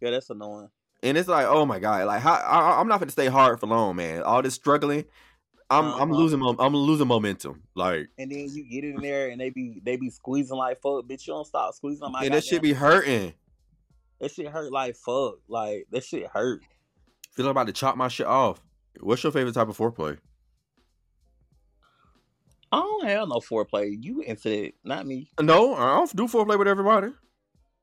Yeah, 0.00 0.10
that's 0.10 0.28
annoying. 0.30 0.68
and 1.02 1.16
it's 1.16 1.28
like, 1.28 1.46
oh 1.46 1.64
my 1.66 1.78
god, 1.78 2.06
like 2.06 2.20
how 2.20 2.34
I, 2.34 2.80
I'm 2.80 2.88
not 2.88 2.98
gonna 3.00 3.10
stay 3.10 3.26
hard 3.28 3.58
for 3.60 3.66
long, 3.66 3.96
man. 3.96 4.22
All 4.22 4.42
this 4.42 4.54
struggling, 4.54 5.04
I'm 5.70 5.86
I'm 5.86 6.10
Uh-huh. 6.12 6.20
losing 6.20 6.42
I'm 6.58 6.76
losing 6.76 7.08
momentum. 7.08 7.62
Like, 7.74 8.08
And 8.18 8.30
then 8.30 8.48
you 8.52 8.64
get 8.68 8.84
in 8.84 8.96
there 9.00 9.28
and 9.30 9.40
they 9.40 9.50
be 9.50 9.80
they 9.84 9.96
be 9.96 10.10
squeezing 10.10 10.56
like 10.56 10.76
fuck, 10.82 11.06
bitch. 11.06 11.26
You 11.26 11.32
don't 11.34 11.46
stop 11.46 11.74
squeezing 11.74 12.02
on 12.04 12.12
my. 12.12 12.24
and 12.24 12.34
that 12.34 12.44
shit 12.44 12.60
be 12.62 12.72
hurting. 12.74 13.32
That 14.20 14.30
shit 14.32 14.48
hurt 14.48 14.72
like 14.72 14.96
fuck. 14.96 15.36
Like 15.48 15.86
that 15.92 16.04
shit 16.04 16.26
hurt. 16.28 16.62
Feel 17.32 17.44
like 17.46 17.50
I'm 17.50 17.56
about 17.56 17.66
to 17.66 17.72
chop 17.72 17.96
my 17.96 18.08
shit 18.08 18.26
off. 18.26 18.60
What's 19.00 19.22
your 19.22 19.32
favorite 19.32 19.54
type 19.54 19.68
of 19.68 19.76
foreplay? 19.76 20.18
I 22.72 22.78
don't 22.78 23.06
have 23.06 23.28
no 23.28 23.36
foreplay. 23.36 23.96
You 23.98 24.20
into 24.20 24.66
it, 24.66 24.74
not 24.84 25.06
me. 25.06 25.30
No, 25.40 25.74
I 25.74 25.96
don't 25.96 26.16
do 26.16 26.26
foreplay 26.26 26.58
with 26.58 26.68
everybody. 26.68 27.08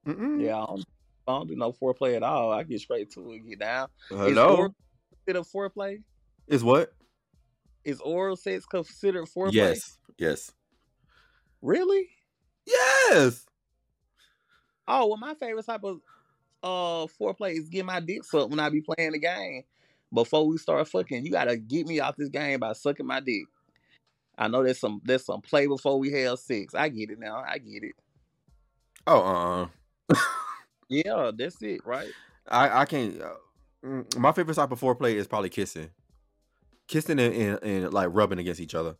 Mm-mm. 0.05 0.41
Yeah, 0.43 0.61
I 0.61 0.66
don't, 0.66 0.86
I 1.28 1.32
don't 1.32 1.47
do 1.47 1.55
no 1.55 1.72
foreplay 1.72 2.16
at 2.16 2.24
all. 2.24 2.51
I 2.51 2.64
get 2.64 2.82
straight 2.82 3.11
to 3.11 3.32
it, 3.32 3.47
get 3.49 3.59
down. 3.59 3.88
Is 4.11 4.18
Hello. 4.18 4.55
oral 4.57 4.76
considered 5.26 5.45
foreplay? 5.45 6.03
Is 6.47 6.64
what? 6.64 6.93
Is 7.86 8.01
oral 8.01 8.36
sex 8.36 8.66
considered 8.66 9.26
foreplay? 9.26 9.53
Yes. 9.53 9.97
Yes. 10.18 10.51
Really? 11.61 12.09
Yes. 12.66 13.45
Oh, 14.88 15.07
well, 15.07 15.18
my 15.18 15.34
favorite 15.36 15.66
type 15.66 15.84
of 15.84 15.99
uh 16.61 17.07
foreplay 17.20 17.57
is 17.57 17.68
get 17.68 17.86
my 17.86 17.99
dick 17.99 18.24
sucked 18.24 18.49
when 18.49 18.59
I 18.59 18.70
be 18.70 18.82
playing 18.82 19.14
the 19.14 19.20
game. 19.20 19.64
Before 20.14 20.47
we 20.47 20.57
start 20.57 20.88
fucking, 20.88 21.26
you 21.26 21.32
gotta 21.32 21.57
get 21.57 21.88
me 21.88 21.99
off 21.99 22.16
this 22.16 22.30
game 22.30 22.59
by 22.59 22.74
sucking 22.74 23.05
my 23.05 23.20
dick. 23.20 23.45
I 24.38 24.47
know 24.47 24.64
there's 24.64 24.80
some 24.80 25.01
there's 25.03 25.26
some 25.26 25.41
play 25.41 25.68
before 25.68 25.99
we 25.99 26.11
have 26.11 26.39
sex. 26.39 26.76
I 26.76 26.89
get 26.89 27.09
it 27.11 27.20
now. 27.20 27.43
I 27.47 27.57
get 27.57 27.84
it. 27.84 27.95
Oh, 29.07 29.68
uh, 30.09 30.14
uh 30.14 30.16
Yeah, 30.89 31.32
that's 31.36 31.61
it, 31.61 31.82
right? 31.86 32.09
I 32.47 32.82
I 32.82 32.86
can't. 32.86 33.22
Uh, 33.22 33.34
mm, 33.86 34.18
my 34.18 34.32
favorite 34.32 34.55
type 34.55 34.72
of 34.72 34.80
foreplay 34.80 35.16
is 35.16 35.28
probably 35.28 35.49
kissing, 35.49 35.89
kissing 36.88 37.20
and, 37.20 37.34
and, 37.34 37.64
and 37.64 37.93
like 37.93 38.09
rubbing 38.11 38.39
against 38.39 38.61
each 38.61 38.76
other. 38.76 38.95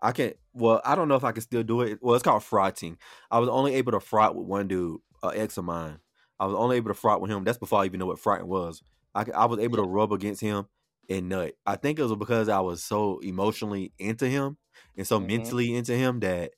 I 0.00 0.12
can't. 0.12 0.36
Well, 0.54 0.80
I 0.84 0.94
don't 0.94 1.08
know 1.08 1.16
if 1.16 1.24
I 1.24 1.32
can 1.32 1.42
still 1.42 1.62
do 1.62 1.82
it. 1.82 1.98
Well, 2.00 2.14
it's 2.14 2.22
called 2.22 2.44
frotting. 2.44 2.98
I 3.30 3.38
was 3.38 3.48
only 3.48 3.74
able 3.74 3.92
to 3.92 3.98
frot 3.98 4.34
with 4.34 4.46
one 4.46 4.68
dude, 4.68 5.00
uh, 5.22 5.28
ex 5.28 5.56
of 5.56 5.64
mine. 5.64 5.98
I 6.40 6.46
was 6.46 6.54
only 6.54 6.76
able 6.76 6.92
to 6.92 7.00
frot 7.00 7.20
with 7.20 7.30
him. 7.30 7.44
That's 7.44 7.58
before 7.58 7.80
I 7.80 7.84
even 7.84 7.98
know 7.98 8.06
what 8.06 8.20
frotting 8.20 8.46
was. 8.46 8.82
I, 9.14 9.24
I 9.34 9.46
was 9.46 9.58
able 9.58 9.76
to 9.78 9.82
rub 9.82 10.12
against 10.12 10.40
him 10.40 10.66
and 11.08 11.28
nut. 11.28 11.54
I 11.66 11.76
think 11.76 11.98
it 11.98 12.02
was 12.02 12.14
because 12.16 12.48
I 12.48 12.60
was 12.60 12.82
so 12.82 13.18
emotionally 13.20 13.92
into 13.98 14.28
him 14.28 14.58
and 14.96 15.06
so 15.06 15.18
Mhm. 15.20 15.26
mentally 15.26 15.74
into 15.74 15.94
him 15.94 16.20
that 16.20 16.52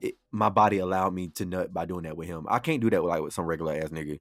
it, 0.00 0.16
my 0.32 0.48
body 0.48 0.78
allowed 0.78 1.14
me 1.14 1.28
to 1.28 1.44
nut 1.44 1.72
by 1.72 1.84
doing 1.84 2.04
that 2.04 2.16
with 2.16 2.26
him. 2.26 2.46
I 2.48 2.58
can't 2.58 2.80
do 2.80 2.90
that 2.90 3.02
with 3.02 3.10
like 3.10 3.22
with 3.22 3.34
some 3.34 3.46
regular 3.46 3.74
ass 3.74 3.90
nigga. 3.90 4.18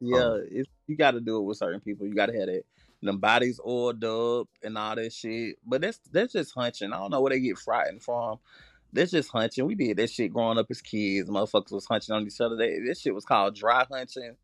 Yeah, 0.00 0.38
it's, 0.50 0.68
you 0.86 0.96
got 0.96 1.12
to 1.12 1.20
do 1.20 1.38
it 1.38 1.42
with 1.44 1.56
certain 1.56 1.80
people. 1.80 2.06
You 2.06 2.14
got 2.14 2.26
to 2.26 2.38
have 2.38 2.46
that. 2.46 2.64
Them 3.02 3.18
bodies 3.18 3.60
oiled 3.64 4.02
up 4.04 4.48
and 4.62 4.76
all 4.76 4.96
that 4.96 5.12
shit. 5.12 5.56
But 5.64 5.80
that's 5.80 5.98
that's 6.12 6.32
just 6.32 6.52
hunching. 6.54 6.92
I 6.92 6.98
don't 6.98 7.10
know 7.10 7.20
where 7.20 7.30
they 7.30 7.40
get 7.40 7.58
frightened 7.58 8.02
from. 8.02 8.38
That's 8.92 9.10
just 9.10 9.30
hunching. 9.30 9.66
We 9.66 9.74
did 9.74 9.96
that 9.98 10.10
shit 10.10 10.32
growing 10.32 10.58
up 10.58 10.66
as 10.70 10.80
kids. 10.82 11.28
Motherfuckers 11.28 11.72
was 11.72 11.86
hunching 11.86 12.14
on 12.14 12.26
each 12.26 12.40
other. 12.40 12.56
That, 12.56 12.82
that 12.86 12.98
shit 12.98 13.14
was 13.14 13.24
called 13.24 13.54
dry 13.54 13.86
hunching. 13.90 14.36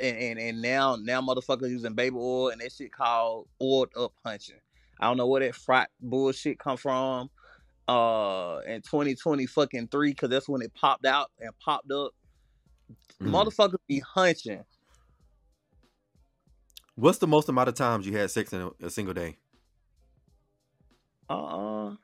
And, 0.00 0.16
and 0.16 0.38
and 0.38 0.62
now 0.62 0.96
now 0.96 1.20
motherfuckers 1.20 1.70
using 1.70 1.94
baby 1.94 2.16
oil 2.16 2.50
and 2.50 2.60
that 2.60 2.72
shit 2.72 2.92
called 2.92 3.48
oiled 3.60 3.90
up 3.96 4.12
hunching. 4.24 4.60
I 5.00 5.06
don't 5.06 5.16
know 5.16 5.26
where 5.26 5.40
that 5.40 5.54
frot 5.54 5.86
bullshit 6.00 6.58
come 6.58 6.76
from. 6.76 7.30
Uh, 7.86 8.60
in 8.66 8.82
2020 8.82 9.46
fucking 9.46 9.88
three, 9.88 10.12
cause 10.12 10.28
that's 10.28 10.46
when 10.48 10.60
it 10.60 10.74
popped 10.74 11.06
out 11.06 11.30
and 11.40 11.50
popped 11.58 11.90
up. 11.90 12.12
Mm. 13.22 13.30
Motherfuckers 13.30 13.78
be 13.88 14.00
hunching. 14.00 14.62
What's 16.96 17.18
the 17.18 17.26
most 17.26 17.48
amount 17.48 17.68
of 17.68 17.76
times 17.76 18.06
you 18.06 18.16
had 18.16 18.30
sex 18.30 18.52
in 18.52 18.60
a, 18.60 18.86
a 18.86 18.90
single 18.90 19.14
day? 19.14 19.38
Uh 21.30 21.88
uh 21.90 21.96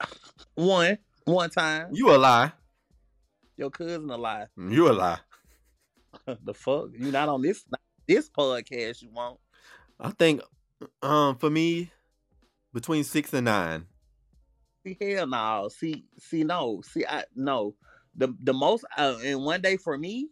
One. 0.54 0.98
One 1.24 1.50
time. 1.50 1.88
You 1.92 2.14
a 2.14 2.16
lie. 2.16 2.52
Your 3.56 3.70
cousin 3.70 4.08
a 4.10 4.16
lie. 4.16 4.46
You 4.56 4.90
a 4.90 4.92
lie. 4.92 5.18
the 6.44 6.54
fuck? 6.54 6.88
You 6.96 7.10
not 7.12 7.28
on 7.28 7.42
this 7.42 7.64
this 8.06 8.28
podcast 8.30 9.02
you 9.02 9.10
won't. 9.12 9.38
I 9.98 10.10
think 10.10 10.42
um 11.02 11.36
for 11.36 11.50
me 11.50 11.90
between 12.72 13.04
six 13.04 13.32
and 13.32 13.46
nine. 13.46 13.86
See 14.84 14.96
hell 15.00 15.26
no. 15.26 15.68
See 15.68 16.04
see 16.18 16.44
no. 16.44 16.80
See 16.82 17.04
I 17.06 17.24
no. 17.34 17.74
The 18.14 18.34
the 18.42 18.52
most 18.54 18.84
uh, 18.96 19.16
in 19.22 19.40
one 19.42 19.60
day 19.60 19.76
for 19.76 19.96
me. 19.98 20.28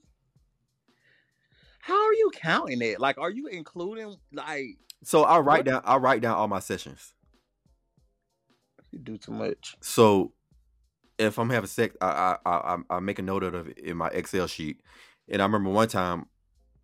How 1.80 2.02
are 2.06 2.14
you 2.14 2.30
counting 2.34 2.80
it? 2.82 2.98
Like 3.00 3.18
are 3.18 3.30
you 3.30 3.46
including 3.48 4.16
like 4.32 4.78
So 5.02 5.24
I 5.24 5.38
write 5.40 5.58
What? 5.58 5.66
down 5.66 5.82
I 5.84 5.96
write 5.96 6.22
down 6.22 6.36
all 6.36 6.48
my 6.48 6.60
sessions. 6.60 7.12
you 8.92 8.98
do 9.00 9.18
too 9.18 9.32
much? 9.32 9.76
So 9.80 10.32
if 11.18 11.38
I'm 11.38 11.50
having 11.50 11.68
sex, 11.68 11.96
I 12.00 12.36
I 12.44 12.50
I, 12.50 12.78
I 12.90 13.00
make 13.00 13.18
a 13.18 13.22
note 13.22 13.42
of 13.42 13.68
it 13.68 13.78
in 13.78 13.96
my 13.96 14.08
Excel 14.08 14.46
sheet. 14.46 14.80
And 15.28 15.40
I 15.40 15.44
remember 15.44 15.70
one 15.70 15.88
time 15.88 16.26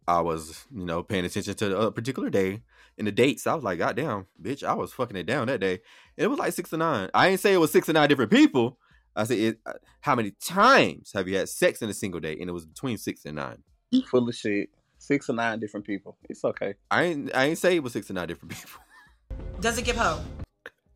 I 0.07 0.21
was, 0.21 0.65
you 0.75 0.85
know, 0.85 1.03
paying 1.03 1.25
attention 1.25 1.55
to 1.55 1.79
a 1.79 1.93
particular 1.93 2.31
day 2.31 2.63
and 2.99 3.07
the 3.07 3.13
dates. 3.13 3.47
I 3.47 3.55
was 3.55 3.65
like, 3.65 3.79
God 3.79 3.97
damn, 3.97 4.27
bitch, 4.43 4.65
I 4.65 4.75
was 4.75 4.93
fucking 4.93 5.17
it 5.17 5.27
down 5.27 5.47
that 5.49 5.61
day. 5.61 5.75
And 6.17 6.25
it 6.25 6.29
was 6.29 6.39
like 6.39 6.53
six 6.53 6.71
to 6.71 6.77
nine. 6.77 7.11
I 7.15 7.29
didn't 7.29 7.41
say 7.41 7.53
it 7.53 7.59
was 7.59 7.73
six 7.73 7.87
to 7.87 7.93
nine 7.93 8.09
different 8.09 8.31
people. 8.31 8.79
I 9.17 9.25
said, 9.25 9.39
it, 9.39 9.61
uh, 9.67 9.75
how 10.01 10.15
many 10.15 10.33
times 10.43 11.13
have 11.15 11.29
you 11.29 11.37
had 11.37 11.49
sex 11.49 11.83
in 11.83 11.91
a 11.91 11.95
single 11.95 12.21
day? 12.21 12.37
And 12.41 12.49
it 12.49 12.53
was 12.53 12.67
between 12.67 12.97
six 12.99 13.25
and 13.25 13.37
nine. 13.37 13.63
You 13.91 14.03
full 14.03 14.29
of 14.29 14.35
shit. 14.35 14.71
Six 14.99 15.31
or 15.31 15.33
nine 15.33 15.59
different 15.61 15.87
people. 15.87 16.17
It's 16.29 16.45
okay. 16.45 16.75
I 16.91 17.05
ain't 17.05 17.35
I 17.35 17.47
ain't 17.47 17.59
say 17.59 17.77
it 17.77 17.83
was 17.83 17.95
six 17.95 18.09
to 18.09 18.13
nine 18.13 18.29
different 18.29 18.55
people. 18.55 18.81
Does 19.61 19.79
it 19.79 19.85
give 19.85 19.97
hope? 19.97 20.21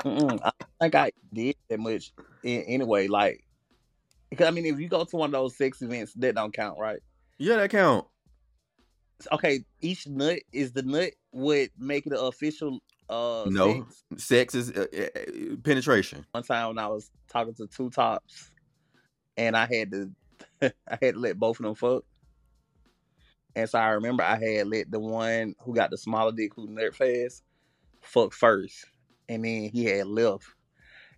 Mm-mm, 0.00 0.38
I 0.42 0.50
don't 0.60 0.70
think 0.80 0.94
I 0.94 1.12
did 1.32 1.56
that 1.68 1.80
much 1.80 2.12
in, 2.42 2.62
anyway. 2.62 3.06
Like, 3.06 3.44
because 4.28 4.46
I 4.46 4.50
mean, 4.50 4.66
if 4.66 4.78
you 4.78 4.88
go 4.88 5.04
to 5.04 5.16
one 5.16 5.28
of 5.28 5.32
those 5.32 5.56
sex 5.56 5.80
events, 5.80 6.12
that 6.14 6.34
don't 6.34 6.52
count, 6.52 6.78
right? 6.78 7.00
Yeah, 7.38 7.56
that 7.56 7.70
count. 7.70 8.06
Okay, 9.32 9.64
each 9.80 10.06
nut 10.06 10.40
is 10.52 10.72
the 10.72 10.82
nut 10.82 11.12
would 11.32 11.70
make 11.78 12.06
it 12.06 12.12
an 12.12 12.18
official. 12.18 12.80
Uh, 13.08 13.44
No, 13.48 13.86
sex. 14.16 14.24
sex 14.24 14.54
is 14.54 14.70
uh, 14.70 14.86
uh, 14.92 15.56
penetration. 15.62 16.24
One 16.32 16.42
time 16.42 16.68
when 16.68 16.78
I 16.78 16.88
was 16.88 17.10
talking 17.28 17.54
to 17.54 17.66
two 17.66 17.90
tops, 17.90 18.50
and 19.36 19.56
I 19.56 19.66
had 19.66 19.90
to, 19.92 20.10
I 20.62 20.98
had 21.00 21.14
to 21.14 21.20
let 21.20 21.38
both 21.38 21.58
of 21.60 21.64
them 21.64 21.74
fuck. 21.74 22.04
And 23.56 23.68
so 23.68 23.78
I 23.78 23.90
remember 23.90 24.22
I 24.22 24.36
had 24.36 24.66
let 24.66 24.90
the 24.90 24.98
one 24.98 25.54
who 25.60 25.74
got 25.74 25.90
the 25.90 25.98
smaller 25.98 26.32
dick 26.32 26.52
who 26.56 26.66
nut 26.66 26.94
fast 26.94 27.42
fuck 28.00 28.32
first, 28.32 28.84
and 29.28 29.44
then 29.44 29.70
he 29.70 29.84
had 29.84 30.06
left. 30.06 30.46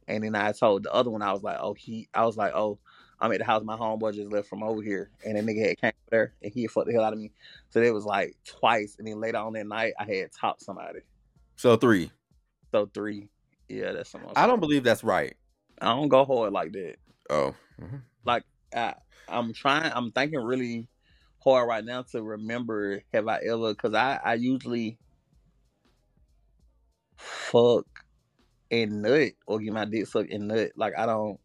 And 0.09 0.23
then 0.23 0.35
I 0.35 0.53
told 0.53 0.85
the 0.85 0.93
other 0.93 1.11
one 1.11 1.23
I 1.23 1.33
was 1.33 1.43
like, 1.43 1.59
oh 1.61 1.75
he, 1.75 2.09
I 2.15 2.25
was 2.27 2.37
like, 2.37 2.53
oh, 2.55 2.79
I'm 3.21 3.33
at 3.33 3.39
the 3.39 3.45
house. 3.45 3.63
My 3.65 3.77
homeboy 3.77 4.15
just 4.15 4.31
left 4.31 4.49
from 4.49 4.63
over 4.63 4.83
here, 4.83 5.11
and 5.25 5.37
that 5.37 5.45
nigga 5.45 5.69
had 5.69 5.81
came 5.81 5.89
over 5.89 6.11
there, 6.11 6.33
and 6.43 6.53
he 6.53 6.63
had 6.63 6.71
fucked 6.71 6.87
the 6.87 6.93
hell 6.93 7.05
out 7.05 7.13
of 7.13 7.19
me. 7.19 7.33
So 7.71 7.81
it 7.81 7.95
was 7.95 8.05
like 8.05 8.37
twice, 8.47 8.97
and 8.99 9.07
then 9.09 9.21
later 9.21 9.39
on 9.39 9.55
that 9.55 9.67
night 9.67 9.95
I 9.99 10.05
had 10.05 10.33
topped 10.33 10.63
somebody. 10.63 11.01
So 11.57 11.77
three. 11.77 12.11
So 12.73 12.91
three, 12.93 13.31
yeah, 13.69 13.93
that's 13.93 14.11
something. 14.11 14.31
I 14.37 14.47
don't 14.47 14.61
believe 14.61 14.85
that's 14.85 15.05
right. 15.05 15.35
I 15.81 15.87
don't 15.87 16.09
go 16.09 16.25
hard 16.25 16.53
like 16.53 16.73
that. 16.73 16.97
Oh, 17.31 17.55
mhm. 17.81 18.03
like 18.25 18.45
I, 18.75 18.95
I'm 19.29 19.53
trying 19.53 19.91
I'm 19.95 20.13
thinking 20.13 20.41
really 20.41 20.89
hard 21.43 21.69
right 21.69 21.85
now 21.85 22.03
to 22.03 22.23
remember 22.23 23.03
have 23.13 23.29
I 23.29 23.39
ever 23.39 23.73
because 23.73 23.95
I 23.95 24.21
I 24.23 24.35
usually 24.35 24.99
fuck 27.17 27.87
and 28.71 29.03
nut 29.03 29.33
or 29.47 29.59
get 29.59 29.73
my 29.73 29.85
dick 29.85 30.07
sucked 30.07 30.33
and 30.33 30.49
nut 30.49 30.73
like 30.77 30.95
I 30.99 31.07
don't 31.07 31.41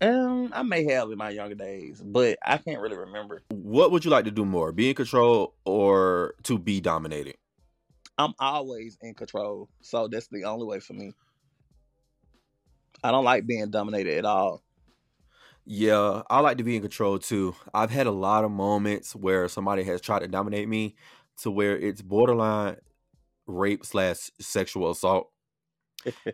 um 0.00 0.50
I 0.52 0.62
may 0.62 0.84
have 0.92 1.10
in 1.10 1.18
my 1.18 1.30
younger 1.30 1.54
days 1.54 2.00
but 2.04 2.38
I 2.44 2.58
can't 2.58 2.80
really 2.80 2.96
remember 2.96 3.42
what 3.50 3.90
would 3.92 4.04
you 4.04 4.10
like 4.10 4.24
to 4.24 4.30
do 4.30 4.44
more? 4.44 4.72
Be 4.72 4.88
in 4.90 4.94
control 4.94 5.54
or 5.64 6.34
to 6.44 6.58
be 6.58 6.80
dominated? 6.80 7.36
I'm 8.18 8.34
always 8.38 8.98
in 9.02 9.14
control 9.14 9.68
so 9.80 10.08
that's 10.08 10.28
the 10.28 10.44
only 10.44 10.66
way 10.66 10.80
for 10.80 10.94
me 10.94 11.12
I 13.02 13.10
don't 13.10 13.24
like 13.24 13.46
being 13.46 13.70
dominated 13.70 14.18
at 14.18 14.24
all 14.24 14.62
Yeah, 15.64 16.22
I 16.30 16.40
like 16.40 16.58
to 16.58 16.64
be 16.64 16.76
in 16.76 16.82
control 16.82 17.18
too. 17.18 17.54
I've 17.72 17.90
had 17.90 18.06
a 18.06 18.10
lot 18.12 18.44
of 18.44 18.50
moments 18.50 19.14
where 19.14 19.48
somebody 19.48 19.84
has 19.84 20.00
tried 20.00 20.20
to 20.20 20.28
dominate 20.28 20.68
me 20.68 20.96
to 21.38 21.50
where 21.50 21.78
it's 21.78 22.02
borderline 22.02 22.76
rape 23.46 23.84
slash 23.84 24.30
sexual 24.40 24.90
assault. 24.90 25.30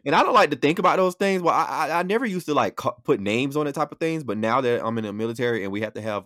And 0.04 0.14
I 0.14 0.22
don't 0.22 0.34
like 0.34 0.50
to 0.50 0.56
think 0.56 0.78
about 0.78 0.96
those 0.96 1.14
things. 1.14 1.42
Well, 1.42 1.54
I 1.54 1.88
I, 1.88 2.00
I 2.00 2.02
never 2.02 2.26
used 2.26 2.46
to 2.46 2.54
like 2.54 2.76
ca- 2.76 2.92
put 3.04 3.20
names 3.20 3.56
on 3.56 3.66
it 3.66 3.74
type 3.74 3.92
of 3.92 3.98
things, 3.98 4.24
but 4.24 4.38
now 4.38 4.60
that 4.60 4.84
I'm 4.84 4.98
in 4.98 5.04
the 5.04 5.12
military 5.12 5.64
and 5.64 5.72
we 5.72 5.80
have 5.82 5.94
to 5.94 6.02
have 6.02 6.24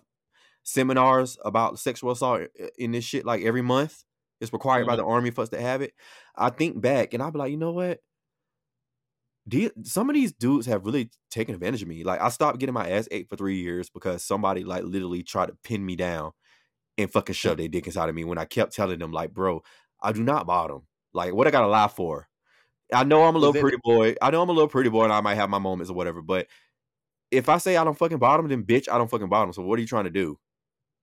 seminars 0.63 1.37
about 1.45 1.79
sexual 1.79 2.11
assault 2.11 2.43
in 2.77 2.91
this 2.91 3.05
shit 3.05 3.25
like 3.25 3.43
every 3.43 3.61
month, 3.61 4.03
it's 4.41 4.53
required 4.53 4.87
by 4.87 4.95
Mhm. 4.95 4.97
the 4.97 5.05
army 5.05 5.31
for 5.31 5.41
us 5.41 5.49
to 5.49 5.61
have 5.61 5.81
it. 5.81 5.93
I 6.35 6.49
think 6.51 6.81
back 6.81 7.13
and 7.13 7.23
I'll 7.23 7.31
be 7.31 7.39
like, 7.39 7.51
you 7.51 7.57
know 7.57 7.73
what? 7.73 8.01
some 9.83 10.09
of 10.09 10.13
these 10.13 10.31
dudes 10.33 10.65
have 10.67 10.85
really 10.85 11.09
taken 11.29 11.55
advantage 11.55 11.81
of 11.81 11.87
me. 11.87 12.03
Like 12.03 12.21
I 12.21 12.29
stopped 12.29 12.59
getting 12.59 12.73
my 12.73 12.89
ass 12.89 13.07
ate 13.11 13.29
for 13.29 13.35
three 13.35 13.59
years 13.61 13.89
because 13.89 14.23
somebody 14.23 14.63
like 14.63 14.83
literally 14.83 15.23
tried 15.23 15.47
to 15.47 15.57
pin 15.63 15.85
me 15.85 15.95
down 15.95 16.31
and 16.97 17.11
fucking 17.11 17.35
shove 17.35 17.57
their 17.57 17.69
dick 17.69 17.87
inside 17.87 18.09
of 18.09 18.15
me 18.15 18.25
when 18.25 18.39
I 18.39 18.45
kept 18.45 18.73
telling 18.75 18.99
them 18.99 19.13
like, 19.13 19.33
bro, 19.33 19.63
I 20.01 20.13
do 20.13 20.23
not 20.23 20.47
bottom. 20.47 20.87
Like 21.13 21.33
what 21.33 21.47
I 21.47 21.51
gotta 21.51 21.67
lie 21.67 21.89
for? 21.89 22.29
I 22.91 23.03
know 23.03 23.23
I'm 23.23 23.35
a 23.35 23.39
little 23.39 23.59
pretty 23.59 23.77
boy. 23.83 24.15
I 24.21 24.31
know 24.31 24.41
I'm 24.41 24.49
a 24.49 24.53
little 24.53 24.67
pretty 24.67 24.89
boy 24.89 25.05
and 25.05 25.13
I 25.13 25.21
might 25.21 25.35
have 25.35 25.49
my 25.49 25.59
moments 25.59 25.89
or 25.89 25.93
whatever, 25.93 26.21
but 26.21 26.47
if 27.31 27.47
I 27.47 27.57
say 27.57 27.77
I 27.77 27.83
don't 27.83 27.97
fucking 27.97 28.17
bottom, 28.17 28.47
then 28.47 28.63
bitch, 28.63 28.89
I 28.89 28.97
don't 28.97 29.09
fucking 29.09 29.29
bottom. 29.29 29.53
So 29.53 29.61
what 29.61 29.79
are 29.79 29.81
you 29.81 29.87
trying 29.87 30.03
to 30.03 30.09
do? 30.09 30.37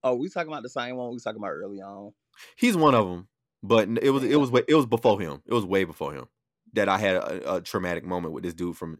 Oh, 0.04 0.14
we 0.14 0.28
talking 0.28 0.52
about 0.52 0.62
the 0.62 0.68
same 0.68 0.96
one 0.96 1.08
we 1.08 1.14
was 1.14 1.24
talking 1.24 1.40
about 1.40 1.50
early 1.50 1.80
on. 1.80 2.12
He's 2.56 2.76
one 2.76 2.94
of 2.94 3.06
them, 3.06 3.28
but 3.62 3.88
it 4.02 4.10
was 4.10 4.22
it 4.22 4.36
was 4.36 4.50
it 4.68 4.74
was 4.74 4.86
before 4.86 5.20
him. 5.20 5.42
It 5.46 5.54
was 5.54 5.64
way 5.64 5.84
before 5.84 6.12
him 6.12 6.26
that 6.74 6.88
I 6.88 6.98
had 6.98 7.16
a, 7.16 7.56
a 7.56 7.60
traumatic 7.60 8.04
moment 8.04 8.34
with 8.34 8.44
this 8.44 8.54
dude 8.54 8.76
from 8.76 8.98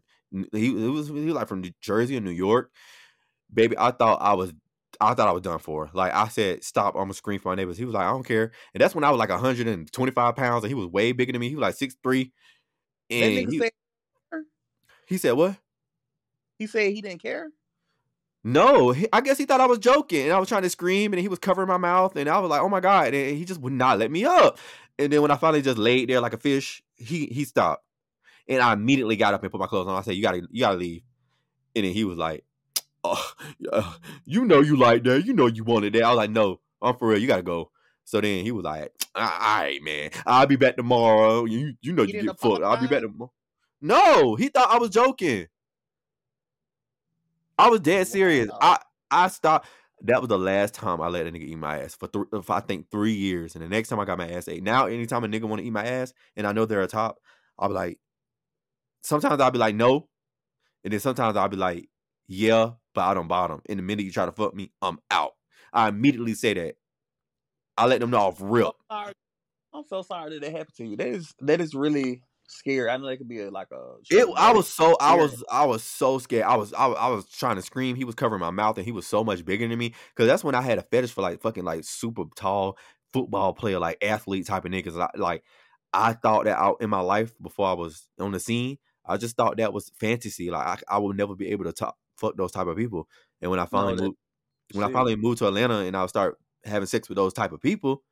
he 0.51 0.67
it 0.67 0.89
was 0.89 1.07
he 1.07 1.25
was 1.25 1.35
like 1.35 1.47
from 1.47 1.61
New 1.61 1.71
Jersey 1.81 2.17
or 2.17 2.21
New 2.21 2.31
York. 2.31 2.71
Baby, 3.53 3.75
I 3.77 3.91
thought 3.91 4.21
I 4.21 4.33
was 4.33 4.53
I 4.99 5.13
thought 5.13 5.29
I 5.29 5.31
was 5.31 5.41
done 5.41 5.59
for. 5.59 5.89
Like 5.93 6.13
I 6.13 6.27
said, 6.27 6.63
stop! 6.63 6.95
I'm 6.95 7.03
gonna 7.03 7.13
scream 7.13 7.39
for 7.39 7.49
my 7.49 7.55
neighbors. 7.55 7.77
He 7.77 7.85
was 7.85 7.95
like, 7.95 8.05
I 8.05 8.11
don't 8.11 8.25
care, 8.25 8.51
and 8.73 8.81
that's 8.81 8.93
when 8.93 9.03
I 9.03 9.11
was 9.11 9.19
like 9.19 9.29
125 9.29 10.35
pounds, 10.35 10.63
and 10.63 10.69
he 10.69 10.75
was 10.75 10.87
way 10.87 11.11
bigger 11.11 11.31
than 11.31 11.39
me. 11.39 11.49
He 11.49 11.55
was 11.55 11.61
like 11.61 11.75
six 11.75 11.95
three, 12.03 12.33
and 13.09 13.51
he, 13.51 13.59
said 13.59 13.71
he 15.07 15.17
said 15.17 15.31
what? 15.33 15.55
he 16.57 16.67
said 16.67 16.91
he 16.91 17.01
didn't 17.01 17.21
care. 17.21 17.49
No, 18.43 18.91
he, 18.91 19.07
I 19.11 19.21
guess 19.21 19.37
he 19.37 19.45
thought 19.45 19.59
I 19.59 19.65
was 19.65 19.79
joking, 19.79 20.23
and 20.23 20.31
I 20.31 20.39
was 20.39 20.47
trying 20.47 20.61
to 20.61 20.69
scream, 20.69 21.11
and 21.11 21.21
he 21.21 21.27
was 21.27 21.39
covering 21.39 21.67
my 21.67 21.77
mouth, 21.77 22.15
and 22.15 22.29
I 22.29 22.39
was 22.39 22.49
like, 22.49 22.61
"Oh 22.61 22.69
my 22.69 22.79
god!" 22.79 23.13
And 23.13 23.37
he 23.37 23.43
just 23.43 23.59
would 23.61 23.73
not 23.73 23.99
let 23.99 24.11
me 24.11 24.23
up. 24.23 24.57
And 24.97 25.11
then 25.11 25.21
when 25.21 25.31
I 25.31 25.35
finally 25.35 25.61
just 25.61 25.77
laid 25.77 26.09
there 26.09 26.21
like 26.21 26.33
a 26.33 26.37
fish, 26.37 26.81
he 26.95 27.25
he 27.27 27.43
stopped, 27.43 27.83
and 28.47 28.61
I 28.61 28.73
immediately 28.73 29.15
got 29.17 29.33
up 29.33 29.43
and 29.43 29.51
put 29.51 29.59
my 29.59 29.67
clothes 29.67 29.87
on. 29.87 29.95
I 29.95 30.01
said, 30.01 30.15
"You 30.15 30.21
gotta 30.21 30.47
you 30.51 30.61
gotta 30.61 30.77
leave," 30.77 31.03
and 31.75 31.85
then 31.85 31.93
he 31.93 32.05
was 32.05 32.17
like, 32.17 32.45
"Oh, 33.03 33.33
you 34.25 34.45
know 34.45 34.61
you 34.61 34.77
like 34.77 35.03
that, 35.03 35.25
you 35.25 35.33
know 35.33 35.47
you 35.47 35.63
wanted 35.63 35.93
that." 35.93 36.03
I 36.03 36.09
was 36.09 36.17
like, 36.17 36.29
"No, 36.29 36.61
I'm 36.81 36.95
for 36.95 37.09
real. 37.09 37.19
You 37.19 37.27
gotta 37.27 37.43
go." 37.43 37.71
So 38.09 38.19
then 38.19 38.43
he 38.43 38.51
was 38.51 38.63
like, 38.65 38.91
"All 39.15 39.21
right, 39.21 39.79
man, 39.83 40.09
I'll 40.25 40.47
be 40.47 40.55
back 40.55 40.77
tomorrow. 40.77 41.45
You 41.45 41.75
you 41.79 41.93
know 41.93 42.01
He 42.01 42.13
you 42.13 42.23
get 42.23 42.39
fucked. 42.39 42.63
I'll 42.63 42.81
be 42.81 42.87
back 42.87 43.03
tomorrow." 43.03 43.31
No, 43.81 44.33
he 44.33 44.47
thought 44.47 44.71
I 44.71 44.79
was 44.79 44.89
joking. 44.89 45.45
I 47.59 47.69
was 47.69 47.81
dead 47.81 48.07
serious. 48.07 48.49
Wow. 48.49 48.57
I 48.61 48.79
I 49.11 49.27
stopped. 49.27 49.67
That 50.01 50.21
was 50.21 50.29
the 50.29 50.39
last 50.39 50.73
time 50.73 51.01
I 51.01 51.07
let 51.07 51.27
a 51.27 51.31
nigga 51.31 51.43
eat 51.43 51.57
my 51.57 51.83
ass 51.83 51.93
for, 51.93 52.07
th- 52.07 52.25
for 52.43 52.53
I 52.53 52.61
think 52.61 52.89
three 52.89 53.13
years. 53.13 53.53
And 53.53 53.63
the 53.63 53.69
next 53.69 53.89
time 53.89 53.99
I 53.99 54.05
got 54.05 54.17
my 54.17 54.29
ass 54.29 54.47
ate. 54.47 54.63
Now, 54.63 54.87
anytime 54.87 55.23
a 55.23 55.27
nigga 55.27 55.43
want 55.43 55.59
to 55.59 55.67
eat 55.67 55.71
my 55.71 55.85
ass 55.85 56.13
and 56.35 56.47
I 56.47 56.51
know 56.53 56.65
they're 56.65 56.81
a 56.81 56.87
top, 56.87 57.19
I'll 57.59 57.67
be 57.67 57.75
like, 57.75 57.99
sometimes 59.03 59.39
I'll 59.39 59.51
be 59.51 59.59
like, 59.59 59.75
no. 59.75 60.07
And 60.83 60.93
then 60.93 60.99
sometimes 61.01 61.35
I'll 61.37 61.49
be 61.49 61.57
like, 61.57 61.89
yeah, 62.27 62.71
but 62.95 63.01
I 63.01 63.13
don't 63.13 63.27
bottom. 63.27 63.61
And 63.69 63.77
the 63.77 63.83
minute 63.83 64.05
you 64.05 64.11
try 64.11 64.25
to 64.25 64.31
fuck 64.31 64.55
me, 64.55 64.71
I'm 64.81 64.99
out. 65.11 65.33
I 65.73 65.89
immediately 65.89 66.33
say 66.33 66.53
that. 66.53 66.75
I 67.79 67.85
let 67.85 67.99
them 67.99 68.09
know 68.09 68.19
off 68.19 68.37
rip. 68.39 68.73
Sorry. 68.91 69.13
I'm 69.73 69.83
so 69.87 70.01
sorry 70.01 70.31
that 70.31 70.41
that 70.41 70.51
happened 70.51 70.75
to 70.77 70.85
you. 70.85 70.97
That 70.97 71.07
is 71.07 71.33
that 71.41 71.61
is 71.61 71.73
really 71.73 72.21
scary. 72.47 72.89
I 72.89 72.97
know 72.97 73.07
that 73.07 73.17
could 73.17 73.29
be 73.29 73.39
a, 73.39 73.51
like 73.51 73.67
a. 73.71 73.95
It, 74.09 74.27
I 74.35 74.51
was 74.51 74.67
so 74.67 74.97
I 74.99 75.15
was 75.15 75.43
I 75.51 75.65
was 75.65 75.83
so 75.83 76.17
scared. 76.17 76.43
I 76.43 76.55
was 76.55 76.73
I, 76.73 76.87
I 76.87 77.09
was 77.09 77.27
trying 77.29 77.57
to 77.57 77.61
scream. 77.61 77.95
He 77.95 78.03
was 78.03 78.15
covering 78.15 78.41
my 78.41 78.51
mouth, 78.51 78.77
and 78.77 78.85
he 78.85 78.91
was 78.91 79.05
so 79.07 79.23
much 79.23 79.45
bigger 79.45 79.67
than 79.67 79.77
me. 79.77 79.93
Because 80.15 80.27
that's 80.27 80.43
when 80.43 80.55
I 80.55 80.61
had 80.61 80.79
a 80.79 80.83
fetish 80.83 81.11
for 81.11 81.21
like 81.21 81.41
fucking 81.41 81.63
like 81.63 81.83
super 81.83 82.23
tall 82.35 82.77
football 83.13 83.53
player, 83.53 83.79
like 83.79 84.03
athlete 84.03 84.47
type 84.47 84.65
of 84.65 84.71
niggas. 84.71 84.95
Like, 84.95 85.17
like 85.17 85.43
I 85.93 86.13
thought 86.13 86.45
that 86.45 86.57
out 86.57 86.77
in 86.81 86.89
my 86.89 87.01
life 87.01 87.33
before 87.41 87.67
I 87.67 87.73
was 87.73 88.07
on 88.19 88.31
the 88.31 88.39
scene. 88.39 88.77
I 89.05 89.17
just 89.17 89.35
thought 89.37 89.57
that 89.57 89.73
was 89.73 89.91
fantasy. 89.99 90.51
Like 90.51 90.83
I, 90.89 90.95
I 90.95 90.97
would 90.99 91.17
never 91.17 91.35
be 91.35 91.49
able 91.49 91.65
to 91.65 91.73
talk 91.73 91.95
fuck 92.17 92.35
those 92.35 92.51
type 92.51 92.67
of 92.67 92.77
people. 92.77 93.07
And 93.41 93.49
when 93.49 93.59
I 93.59 93.65
finally 93.65 93.95
that- 93.95 94.03
moved, 94.03 94.17
when 94.73 94.83
I 94.83 94.91
finally 94.91 95.15
moved 95.15 95.39
to 95.39 95.47
Atlanta, 95.47 95.79
and 95.79 95.95
I 95.95 96.01
would 96.01 96.09
start 96.09 96.37
having 96.63 96.87
sex 96.87 97.09
with 97.09 97.15
those 97.17 97.33
type 97.33 97.51
of 97.51 97.61
people. 97.61 98.03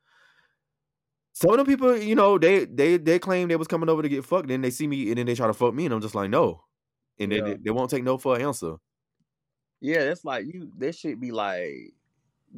Some 1.33 1.51
of 1.51 1.57
the 1.57 1.65
people, 1.65 1.95
you 1.97 2.15
know, 2.15 2.37
they 2.39 2.65
they 2.65 2.97
they 2.97 3.19
claim 3.19 3.47
they 3.47 3.55
was 3.55 3.67
coming 3.67 3.89
over 3.89 4.01
to 4.01 4.09
get 4.09 4.25
fucked, 4.25 4.47
then 4.47 4.61
they 4.61 4.71
see 4.71 4.87
me 4.87 5.09
and 5.09 5.17
then 5.17 5.25
they 5.27 5.35
try 5.35 5.47
to 5.47 5.53
fuck 5.53 5.73
me, 5.73 5.85
and 5.85 5.93
I'm 5.93 6.01
just 6.01 6.15
like, 6.15 6.29
no, 6.29 6.63
and 7.19 7.31
Yeah. 7.31 7.41
they, 7.41 7.53
they 7.65 7.71
won't 7.71 7.89
take 7.91 8.03
no 8.03 8.17
for 8.17 8.35
an 8.35 8.41
answer. 8.41 8.77
Yeah, 9.79 10.05
that's 10.05 10.25
like 10.25 10.45
you. 10.45 10.71
That 10.77 10.95
should 10.95 11.19
be 11.19 11.31
like 11.31 11.93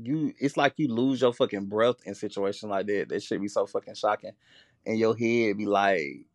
you. 0.02 0.34
It's 0.40 0.58
like 0.58 0.74
you 0.78 0.88
lose 0.88 1.22
your 1.22 1.34
fucking 1.34 1.66
breath 1.66 1.98
in 2.06 2.16
situations 2.16 2.70
like 2.70 2.88
that. 2.88 3.10
That 3.10 3.22
should 3.24 3.42
be 3.42 3.48
so 3.50 3.66
fucking 3.66 3.96
shocking, 3.96 4.32
and 4.86 4.98
your 4.98 5.18
head 5.18 5.58
be 5.58 5.66
like, 5.66 6.26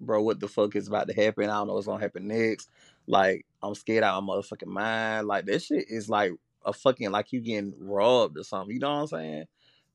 "Bro, 0.00 0.22
what 0.22 0.40
the 0.40 0.48
fuck 0.48 0.76
is 0.76 0.88
about 0.88 1.08
to 1.08 1.14
happen? 1.14 1.44
I 1.50 1.54
don't 1.54 1.68
know 1.68 1.74
what's 1.74 1.86
gonna 1.86 2.00
happen 2.02 2.28
next." 2.28 2.70
Like 3.06 3.46
I'm 3.62 3.74
scared 3.74 4.04
out 4.04 4.18
of 4.18 4.24
my 4.24 4.34
motherfucking 4.34 4.66
mind. 4.68 5.26
Like 5.26 5.46
that 5.46 5.62
shit 5.62 5.86
is 5.88 6.08
like 6.08 6.32
a 6.64 6.72
fucking 6.72 7.10
like 7.10 7.32
you 7.32 7.40
getting 7.40 7.74
robbed 7.78 8.38
or 8.38 8.44
something. 8.44 8.74
You 8.74 8.80
know 8.80 8.90
what 8.94 9.00
I'm 9.00 9.06
saying? 9.08 9.44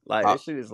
Like 0.06 0.26
I- 0.26 0.34
that 0.34 0.42
shit 0.42 0.58
is 0.58 0.74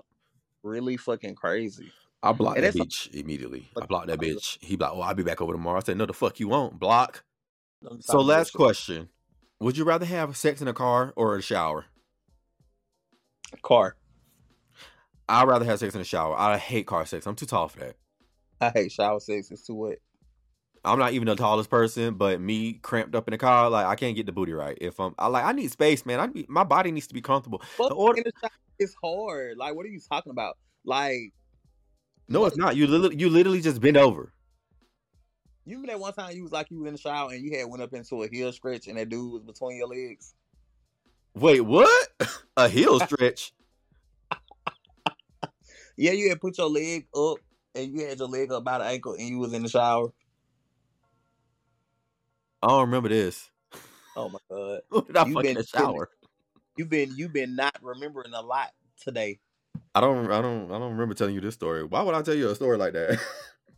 really 0.64 0.98
fucking 0.98 1.36
crazy. 1.36 1.92
I 2.24 2.32
blocked 2.32 2.58
And 2.58 2.66
that 2.66 2.74
bitch 2.74 3.14
immediately. 3.14 3.70
I 3.80 3.86
blocked 3.86 4.08
that 4.08 4.20
bitch. 4.20 4.58
He 4.60 4.78
like, 4.78 4.92
oh, 4.92 5.02
I'll 5.02 5.14
be 5.14 5.22
back 5.22 5.42
over 5.42 5.54
tomorrow. 5.54 5.78
I 5.78 5.84
said, 5.84 5.96
no, 5.98 6.08
the 6.08 6.14
fuck 6.14 6.40
you 6.40 6.48
won't. 6.48 6.80
Block. 6.80 7.24
So 8.00 8.20
last 8.22 8.52
question: 8.54 9.10
Would 9.60 9.78
you 9.78 9.84
rather 9.84 10.06
have 10.06 10.36
sex 10.36 10.60
in 10.60 10.68
a 10.68 10.74
car 10.74 11.14
or 11.16 11.36
a 11.36 11.42
shower? 11.42 11.86
car. 13.62 13.96
I'd 15.30 15.48
rather 15.48 15.66
have 15.66 15.80
sex 15.80 15.96
in 15.96 16.02
a 16.02 16.06
shower. 16.06 16.36
I 16.36 16.58
hate 16.58 16.88
car 16.88 17.06
sex. 17.06 17.26
I'm 17.26 17.36
too 17.36 17.46
tall 17.46 17.68
for 17.68 17.80
that. 17.80 17.96
I 18.62 18.70
hate 18.70 18.92
shower 18.92 19.20
sex. 19.20 19.52
It's 19.52 19.66
too 19.66 19.76
wet. 19.76 20.00
I'm 20.86 21.00
not 21.00 21.14
even 21.14 21.28
the 21.28 21.36
tallest 21.36 21.70
person, 21.70 22.14
but 22.16 22.40
me 22.40 22.74
cramped 22.74 23.16
up 23.16 23.28
in 23.28 23.32
the 23.32 23.38
car, 23.38 23.70
like 23.70 23.86
I 23.86 23.96
can't 23.96 24.16
get 24.16 24.26
the 24.26 24.32
booty 24.32 24.54
right. 24.54 24.78
If 24.80 25.00
I'm, 25.00 25.16
I 25.18 25.28
like, 25.28 25.44
I 25.44 25.52
need 25.52 25.72
space, 25.72 26.06
man. 26.06 26.20
I 26.20 26.28
need, 26.28 26.48
my 26.50 26.64
body 26.64 26.92
needs 26.92 27.08
to 27.08 27.14
be 27.14 27.22
comfortable. 27.22 27.62
But 27.78 27.90
The 27.90 27.96
order- 27.96 28.18
in 28.20 28.24
the 28.26 28.32
shower, 28.42 28.52
it's 28.80 28.96
hard. 29.04 29.58
Like, 29.58 29.76
what 29.76 29.86
are 29.86 29.90
you 29.90 30.00
talking 30.00 30.32
about? 30.32 30.58
Like, 30.86 31.34
No, 32.30 32.46
it's 32.46 32.58
not. 32.58 32.76
You 32.76 32.88
literally, 32.88 33.16
you 33.18 33.30
literally 33.30 33.62
just 33.62 33.82
bend 33.82 33.98
over. 33.98 34.32
you 35.66 35.78
remember 35.78 35.94
that 35.94 36.00
one 36.00 36.14
time 36.14 36.36
you 36.36 36.44
was 36.44 36.52
like 36.52 36.70
you 36.70 36.80
was 36.80 36.88
in 36.88 36.94
the 36.94 37.00
shower 37.00 37.32
and 37.34 37.44
you 37.44 37.58
had 37.58 37.68
went 37.68 37.82
up 37.82 37.94
into 37.94 38.24
a 38.24 38.28
heel 38.28 38.52
stretch 38.52 38.88
and 38.88 38.98
that 38.98 39.10
dude 39.10 39.32
was 39.32 39.44
between 39.44 39.78
your 39.78 39.88
legs. 39.88 40.34
Wait, 41.34 41.62
what? 41.62 42.08
a 42.58 42.70
heel 42.70 43.00
stretch? 43.08 43.52
Yeah, 45.98 46.12
you 46.12 46.30
had 46.30 46.42
put 46.42 46.58
your 46.58 46.70
leg 46.70 47.08
up 47.16 47.38
and 47.74 47.92
you 47.94 48.06
had 48.06 48.20
your 48.20 48.28
leg 48.28 48.52
up 48.52 48.64
by 48.64 48.78
the 48.80 48.84
ankle 48.86 49.14
and 49.14 49.28
you 49.28 49.38
was 49.40 49.54
in 49.54 49.64
the 49.64 49.70
shower. 49.70 50.10
I 52.66 52.70
don't 52.70 52.82
remember 52.82 53.10
this. 53.10 53.48
Oh 54.18 54.28
my 54.28 54.40
god, 54.50 54.82
did 55.06 55.18
I 55.18 55.28
You 55.28 55.40
been 55.40 55.54
the 55.54 55.64
shower? 55.64 56.10
you've 56.78 56.90
been 56.90 57.14
you've 57.16 57.32
been 57.32 57.56
not 57.56 57.76
remembering 57.80 58.34
a 58.34 58.42
lot 58.42 58.72
today. 59.00 59.38
I 59.94 60.02
don't, 60.02 60.32
I 60.32 60.42
don't, 60.42 60.72
I 60.72 60.80
don't 60.80 60.94
remember 60.94 61.14
telling 61.14 61.36
you 61.36 61.42
this 61.42 61.54
story. 61.54 61.84
Why 61.84 62.02
would 62.02 62.16
I 62.16 62.24
tell 62.24 62.34
you 62.34 62.50
a 62.50 62.56
story 62.56 62.78
like 62.78 62.94
that? 62.94 63.20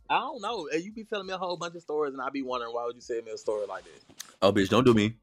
I 0.08 0.20
don't 0.20 0.40
know. 0.40 0.70
You 0.72 0.90
be 0.90 1.04
telling 1.04 1.26
me 1.26 1.34
a 1.34 1.38
whole 1.38 1.58
bunch 1.58 1.74
of 1.74 1.82
stories 1.82 2.14
and 2.14 2.22
I 2.22 2.30
be 2.30 2.40
wondering 2.40 2.72
why 2.72 2.86
would 2.86 2.96
you 2.96 3.02
tell 3.02 3.22
me 3.22 3.30
a 3.30 3.36
story 3.36 3.66
like 3.66 3.84
that? 3.84 4.24
oh, 4.40 4.52
bitch, 4.52 4.70
don't 4.70 4.86
do 4.86 4.94
me. 4.94 5.16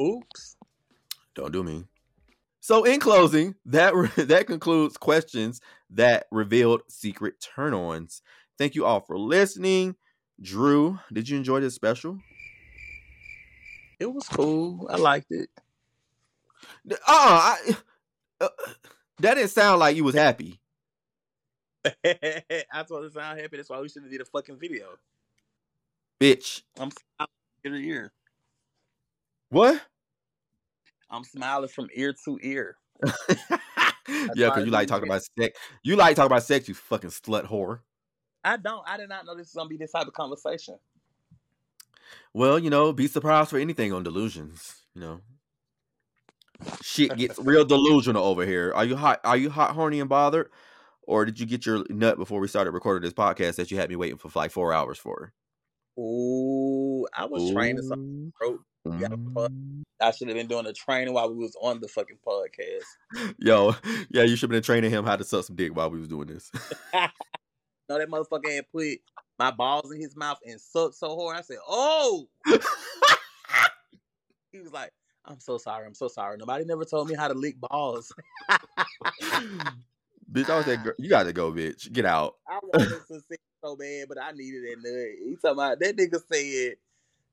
Oops. 0.00 0.56
Don't 1.34 1.52
do 1.52 1.62
me. 1.62 1.84
So, 2.60 2.84
in 2.84 2.98
closing, 2.98 3.56
that 3.66 3.92
that 4.16 4.46
concludes 4.46 4.96
questions 4.96 5.60
that 5.90 6.28
revealed 6.30 6.80
secret 6.88 7.34
turn-ons. 7.40 8.22
Thank 8.56 8.74
you 8.74 8.86
all 8.86 9.00
for 9.00 9.18
listening. 9.18 9.96
Drew, 10.40 10.98
did 11.12 11.28
you 11.28 11.36
enjoy 11.36 11.60
this 11.60 11.74
special? 11.74 12.18
It 13.98 14.12
was 14.12 14.28
cool. 14.28 14.88
I 14.90 14.96
liked 14.96 15.30
it. 15.30 15.48
Uh, 16.90 16.96
I, 17.08 17.76
uh, 18.40 18.48
that 19.18 19.34
didn't 19.34 19.50
sound 19.50 19.80
like 19.80 19.96
you 19.96 20.04
was 20.04 20.14
happy. 20.14 20.60
I 22.04 22.82
told 22.86 23.04
it 23.04 23.12
sound 23.12 23.40
happy. 23.40 23.56
That's 23.56 23.70
why 23.70 23.80
we 23.80 23.88
should 23.88 24.02
have 24.02 24.10
did 24.10 24.20
a 24.20 24.24
fucking 24.24 24.58
video. 24.58 24.86
Bitch. 26.20 26.62
I'm 26.78 26.90
smiling 26.90 27.30
from 27.62 27.74
ear 27.74 27.78
to 27.78 27.86
ear. 27.86 28.12
What? 29.50 29.82
I'm 31.10 31.24
smiling 31.24 31.68
from 31.68 31.88
ear 31.94 32.14
to 32.24 32.38
ear. 32.42 32.76
yeah, 34.34 34.48
because 34.48 34.64
you 34.64 34.70
like 34.70 34.88
talking 34.88 35.08
about 35.08 35.22
sex. 35.38 35.58
You 35.82 35.96
like 35.96 36.16
talking 36.16 36.32
about 36.32 36.42
sex, 36.42 36.68
you 36.68 36.74
fucking 36.74 37.10
slut 37.10 37.46
whore. 37.46 37.80
I 38.42 38.56
don't. 38.56 38.82
I 38.86 38.96
did 38.96 39.08
not 39.08 39.26
know 39.26 39.34
this 39.34 39.48
was 39.48 39.54
gonna 39.54 39.68
be 39.68 39.76
this 39.76 39.92
type 39.92 40.06
of 40.06 40.12
conversation. 40.14 40.78
Well, 42.34 42.58
you 42.58 42.70
know, 42.70 42.92
be 42.92 43.06
surprised 43.06 43.50
for 43.50 43.58
anything 43.58 43.92
on 43.92 44.02
delusions. 44.02 44.82
You 44.94 45.00
know, 45.00 45.20
shit 46.82 47.16
gets 47.16 47.38
real 47.38 47.64
delusional 47.64 48.24
over 48.24 48.44
here. 48.44 48.72
Are 48.74 48.84
you 48.84 48.96
hot? 48.96 49.20
Are 49.24 49.36
you 49.36 49.50
hot, 49.50 49.72
horny, 49.72 50.00
and 50.00 50.08
bothered, 50.08 50.50
or 51.02 51.24
did 51.24 51.40
you 51.40 51.46
get 51.46 51.66
your 51.66 51.84
nut 51.88 52.18
before 52.18 52.40
we 52.40 52.48
started 52.48 52.72
recording 52.72 53.04
this 53.04 53.14
podcast 53.14 53.56
that 53.56 53.70
you 53.70 53.78
had 53.78 53.90
me 53.90 53.96
waiting 53.96 54.18
for 54.18 54.30
like 54.34 54.50
four 54.50 54.72
hours 54.72 54.98
for? 54.98 55.32
Ooh, 55.98 57.06
I 57.14 57.24
was 57.24 57.52
training 57.52 57.82
something. 57.82 58.32
Ooh. 58.44 58.60
got 58.84 59.12
a 59.12 59.18
fuck. 59.34 59.52
I 60.00 60.10
should 60.10 60.28
have 60.28 60.36
been 60.36 60.46
doing 60.46 60.64
the 60.64 60.72
training 60.74 61.14
while 61.14 61.32
we 61.32 61.36
was 61.36 61.56
on 61.60 61.80
the 61.80 61.88
fucking 61.88 62.18
podcast. 62.26 63.34
Yo, 63.38 63.74
yeah, 64.10 64.22
you 64.22 64.36
should 64.36 64.50
have 64.50 64.56
been 64.56 64.62
training 64.62 64.90
him 64.90 65.04
how 65.04 65.16
to 65.16 65.24
suck 65.24 65.44
some 65.44 65.56
dick 65.56 65.74
while 65.74 65.90
we 65.90 65.98
was 65.98 66.08
doing 66.08 66.28
this. 66.28 66.50
no, 66.94 67.98
that 67.98 68.10
motherfucker 68.10 68.50
ain't 68.50 68.70
put 68.70 68.98
my 69.38 69.50
balls 69.50 69.92
in 69.92 70.00
his 70.00 70.16
mouth 70.16 70.38
and 70.46 70.60
sucked 70.60 70.94
so 70.94 71.16
hard. 71.16 71.36
I 71.36 71.42
said, 71.42 71.58
"Oh." 71.66 72.28
he 74.52 74.60
was 74.60 74.72
like, 74.72 74.92
"I'm 75.24 75.40
so 75.40 75.58
sorry. 75.58 75.86
I'm 75.86 75.94
so 75.94 76.08
sorry. 76.08 76.36
Nobody 76.38 76.64
never 76.64 76.84
told 76.84 77.08
me 77.08 77.14
how 77.14 77.28
to 77.28 77.34
lick 77.34 77.60
balls." 77.60 78.12
bitch, 80.32 80.50
I 80.50 80.56
was 80.56 80.66
that 80.66 80.82
girl. 80.82 80.94
You 80.98 81.08
got 81.08 81.24
to 81.24 81.32
go, 81.32 81.52
bitch. 81.52 81.92
Get 81.92 82.06
out. 82.06 82.36
I 82.48 82.58
wanted 82.62 83.06
to 83.08 83.20
say 83.20 83.36
so 83.62 83.76
bad, 83.76 84.08
but 84.08 84.20
I 84.22 84.32
needed 84.32 84.62
that 84.64 84.76
nut. 84.82 85.28
He 85.28 85.36
talking 85.36 85.52
about 85.52 85.80
that 85.80 85.96
nigga 85.96 86.20
said, 86.32 86.76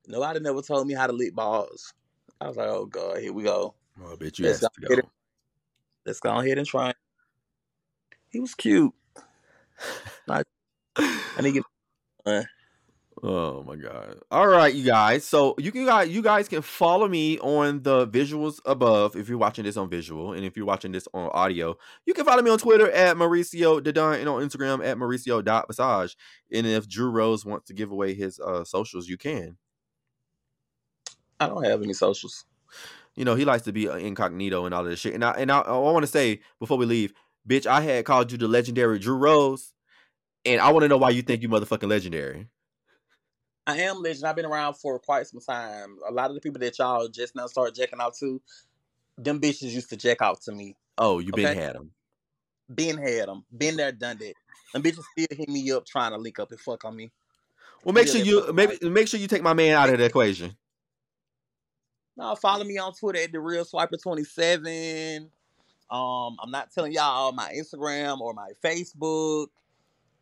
"Nobody 0.06 0.40
never 0.40 0.62
told 0.62 0.86
me 0.86 0.94
how 0.94 1.06
to 1.06 1.12
lick 1.12 1.34
balls." 1.34 1.92
I 2.40 2.48
was 2.48 2.56
like, 2.56 2.68
"Oh 2.68 2.86
god, 2.86 3.18
here 3.18 3.32
we 3.32 3.44
go. 3.44 3.74
Oh, 4.02 4.16
bitch, 4.16 4.38
you 4.38 4.46
Let's 4.46 4.62
asked 4.62 4.74
to 4.82 4.96
go. 4.96 5.02
Let's 6.04 6.20
go 6.20 6.36
ahead 6.36 6.58
and 6.58 6.66
try." 6.66 6.92
He 8.28 8.40
was 8.40 8.54
cute. 8.54 8.92
I 11.36 11.40
need 11.40 11.54
to 11.54 11.64
get. 12.26 12.44
Oh 13.22 13.62
my 13.62 13.76
god! 13.76 14.18
All 14.30 14.46
right, 14.46 14.74
you 14.74 14.84
guys. 14.84 15.24
So 15.24 15.54
you 15.56 15.70
can 15.72 15.86
guys, 15.86 16.10
you 16.10 16.20
guys 16.20 16.48
can 16.48 16.62
follow 16.62 17.08
me 17.08 17.38
on 17.38 17.82
the 17.82 18.06
visuals 18.08 18.60
above 18.66 19.16
if 19.16 19.28
you're 19.28 19.38
watching 19.38 19.64
this 19.64 19.76
on 19.76 19.88
visual, 19.88 20.32
and 20.32 20.44
if 20.44 20.56
you're 20.56 20.66
watching 20.66 20.92
this 20.92 21.06
on 21.14 21.30
audio, 21.32 21.76
you 22.06 22.12
can 22.12 22.24
follow 22.24 22.42
me 22.42 22.50
on 22.50 22.58
Twitter 22.58 22.90
at 22.90 23.16
Mauricio 23.16 23.80
Dadon 23.80 24.18
and 24.18 24.28
on 24.28 24.42
Instagram 24.42 24.84
at 24.84 24.98
Mauricio 24.98 25.42
Massage. 25.68 26.14
And 26.52 26.66
if 26.66 26.88
Drew 26.88 27.08
Rose 27.08 27.46
wants 27.46 27.66
to 27.68 27.74
give 27.74 27.92
away 27.92 28.14
his 28.14 28.40
uh, 28.40 28.64
socials, 28.64 29.08
you 29.08 29.16
can. 29.16 29.56
I 31.38 31.46
don't 31.46 31.64
have 31.64 31.82
any 31.82 31.94
socials. 31.94 32.44
You 33.14 33.24
know 33.24 33.36
he 33.36 33.44
likes 33.44 33.62
to 33.62 33.72
be 33.72 33.88
uh, 33.88 33.96
incognito 33.96 34.66
and 34.66 34.74
all 34.74 34.84
this 34.84 34.98
shit. 34.98 35.14
And 35.14 35.24
I 35.24 35.30
and 35.32 35.52
I, 35.52 35.60
I 35.60 35.78
want 35.78 36.02
to 36.02 36.10
say 36.10 36.40
before 36.58 36.78
we 36.78 36.84
leave, 36.84 37.14
bitch, 37.48 37.66
I 37.66 37.80
had 37.80 38.04
called 38.04 38.32
you 38.32 38.38
the 38.38 38.48
legendary 38.48 38.98
Drew 38.98 39.16
Rose, 39.16 39.72
and 40.44 40.60
I 40.60 40.72
want 40.72 40.82
to 40.82 40.88
know 40.88 40.96
why 40.96 41.10
you 41.10 41.22
think 41.22 41.42
you 41.42 41.48
motherfucking 41.48 41.88
legendary. 41.88 42.48
I 43.66 43.78
am 43.78 44.02
legend. 44.02 44.26
I've 44.26 44.36
been 44.36 44.44
around 44.44 44.74
for 44.74 44.98
quite 44.98 45.26
some 45.26 45.40
time. 45.40 45.96
A 46.08 46.12
lot 46.12 46.30
of 46.30 46.34
the 46.34 46.40
people 46.40 46.60
that 46.60 46.78
y'all 46.78 47.08
just 47.08 47.34
now 47.34 47.46
start 47.46 47.74
jacking 47.74 48.00
out 48.00 48.14
to, 48.20 48.40
them 49.16 49.40
bitches 49.40 49.70
used 49.70 49.88
to 49.90 49.96
jack 49.96 50.20
out 50.20 50.42
to 50.42 50.52
me. 50.52 50.76
Oh, 50.98 51.18
you 51.18 51.32
been 51.32 51.46
Okay. 51.46 51.54
had 51.54 51.76
them. 51.76 51.92
Been 52.74 52.98
had 52.98 53.28
them. 53.28 53.44
Been 53.56 53.76
there, 53.76 53.92
done 53.92 54.18
that. 54.18 54.34
Them 54.72 54.82
bitches 54.82 55.04
still 55.12 55.26
hit 55.30 55.48
me 55.48 55.70
up 55.72 55.86
trying 55.86 56.12
to 56.12 56.18
link 56.18 56.38
up 56.38 56.50
and 56.50 56.60
fuck 56.60 56.84
on 56.84 56.96
me. 56.96 57.10
Well, 57.84 57.92
make 57.92 58.08
sure 58.08 58.20
you 58.20 58.52
maybe 58.52 58.78
make 58.88 59.08
sure 59.08 59.20
you 59.20 59.28
take 59.28 59.42
my 59.42 59.52
man 59.52 59.76
out 59.76 59.90
of 59.90 59.98
the 59.98 60.04
equation. 60.04 60.56
No, 62.16 62.34
follow 62.34 62.64
me 62.64 62.78
on 62.78 62.94
Twitter 62.94 63.20
at 63.20 63.32
the 63.32 63.40
real 63.40 63.64
swiper 63.64 64.00
twenty 64.02 64.24
seven. 64.24 65.30
Um, 65.90 66.36
I'm 66.42 66.50
not 66.50 66.72
telling 66.72 66.92
y'all 66.92 67.32
my 67.32 67.52
Instagram 67.52 68.20
or 68.20 68.32
my 68.32 68.52
Facebook. 68.64 69.48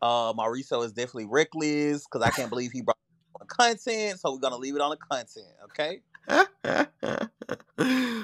Uh, 0.02 0.34
Mauricio 0.34 0.84
is 0.84 0.92
definitely 0.92 1.26
reckless 1.26 2.04
because 2.04 2.22
I 2.22 2.30
can't 2.30 2.50
believe 2.50 2.72
he 2.72 2.82
brought 2.82 2.98
on 3.40 3.46
content, 3.46 4.20
so 4.20 4.32
we're 4.32 4.40
gonna 4.40 4.58
leave 4.58 4.74
it 4.74 4.80
on 4.80 4.90
the 4.90 4.96
content. 4.96 5.46
Okay. 5.64 6.00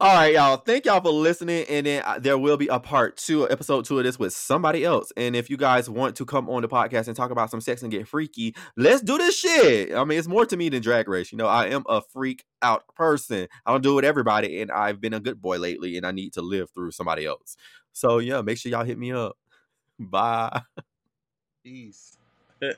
All 0.00 0.14
right, 0.14 0.32
y'all. 0.32 0.58
Thank 0.58 0.84
y'all 0.84 1.00
for 1.00 1.10
listening. 1.10 1.64
And 1.68 1.84
then 1.84 2.04
uh, 2.06 2.20
there 2.20 2.38
will 2.38 2.56
be 2.56 2.68
a 2.68 2.78
part 2.78 3.16
two, 3.16 3.50
episode 3.50 3.84
two 3.84 3.98
of 3.98 4.04
this 4.04 4.16
with 4.16 4.32
somebody 4.32 4.84
else. 4.84 5.12
And 5.16 5.34
if 5.34 5.50
you 5.50 5.56
guys 5.56 5.90
want 5.90 6.14
to 6.16 6.24
come 6.24 6.48
on 6.48 6.62
the 6.62 6.68
podcast 6.68 7.08
and 7.08 7.16
talk 7.16 7.32
about 7.32 7.50
some 7.50 7.60
sex 7.60 7.82
and 7.82 7.90
get 7.90 8.06
freaky, 8.06 8.54
let's 8.76 9.02
do 9.02 9.18
this 9.18 9.36
shit. 9.36 9.92
I 9.92 10.04
mean, 10.04 10.16
it's 10.16 10.28
more 10.28 10.46
to 10.46 10.56
me 10.56 10.68
than 10.68 10.82
drag 10.82 11.08
race. 11.08 11.32
You 11.32 11.38
know, 11.38 11.48
I 11.48 11.66
am 11.66 11.82
a 11.88 12.00
freak 12.00 12.44
out 12.62 12.84
person. 12.94 13.48
I 13.66 13.72
don't 13.72 13.82
do 13.82 13.92
it 13.92 13.96
with 13.96 14.04
everybody, 14.04 14.60
and 14.60 14.70
I've 14.70 15.00
been 15.00 15.14
a 15.14 15.20
good 15.20 15.42
boy 15.42 15.58
lately, 15.58 15.96
and 15.96 16.06
I 16.06 16.12
need 16.12 16.32
to 16.34 16.42
live 16.42 16.70
through 16.70 16.92
somebody 16.92 17.26
else. 17.26 17.56
So 17.92 18.18
yeah, 18.18 18.40
make 18.42 18.58
sure 18.58 18.70
y'all 18.70 18.84
hit 18.84 18.98
me 18.98 19.10
up. 19.10 19.36
Bye. 19.98 20.62
Peace. 21.62 22.16
Eh. 22.62 22.74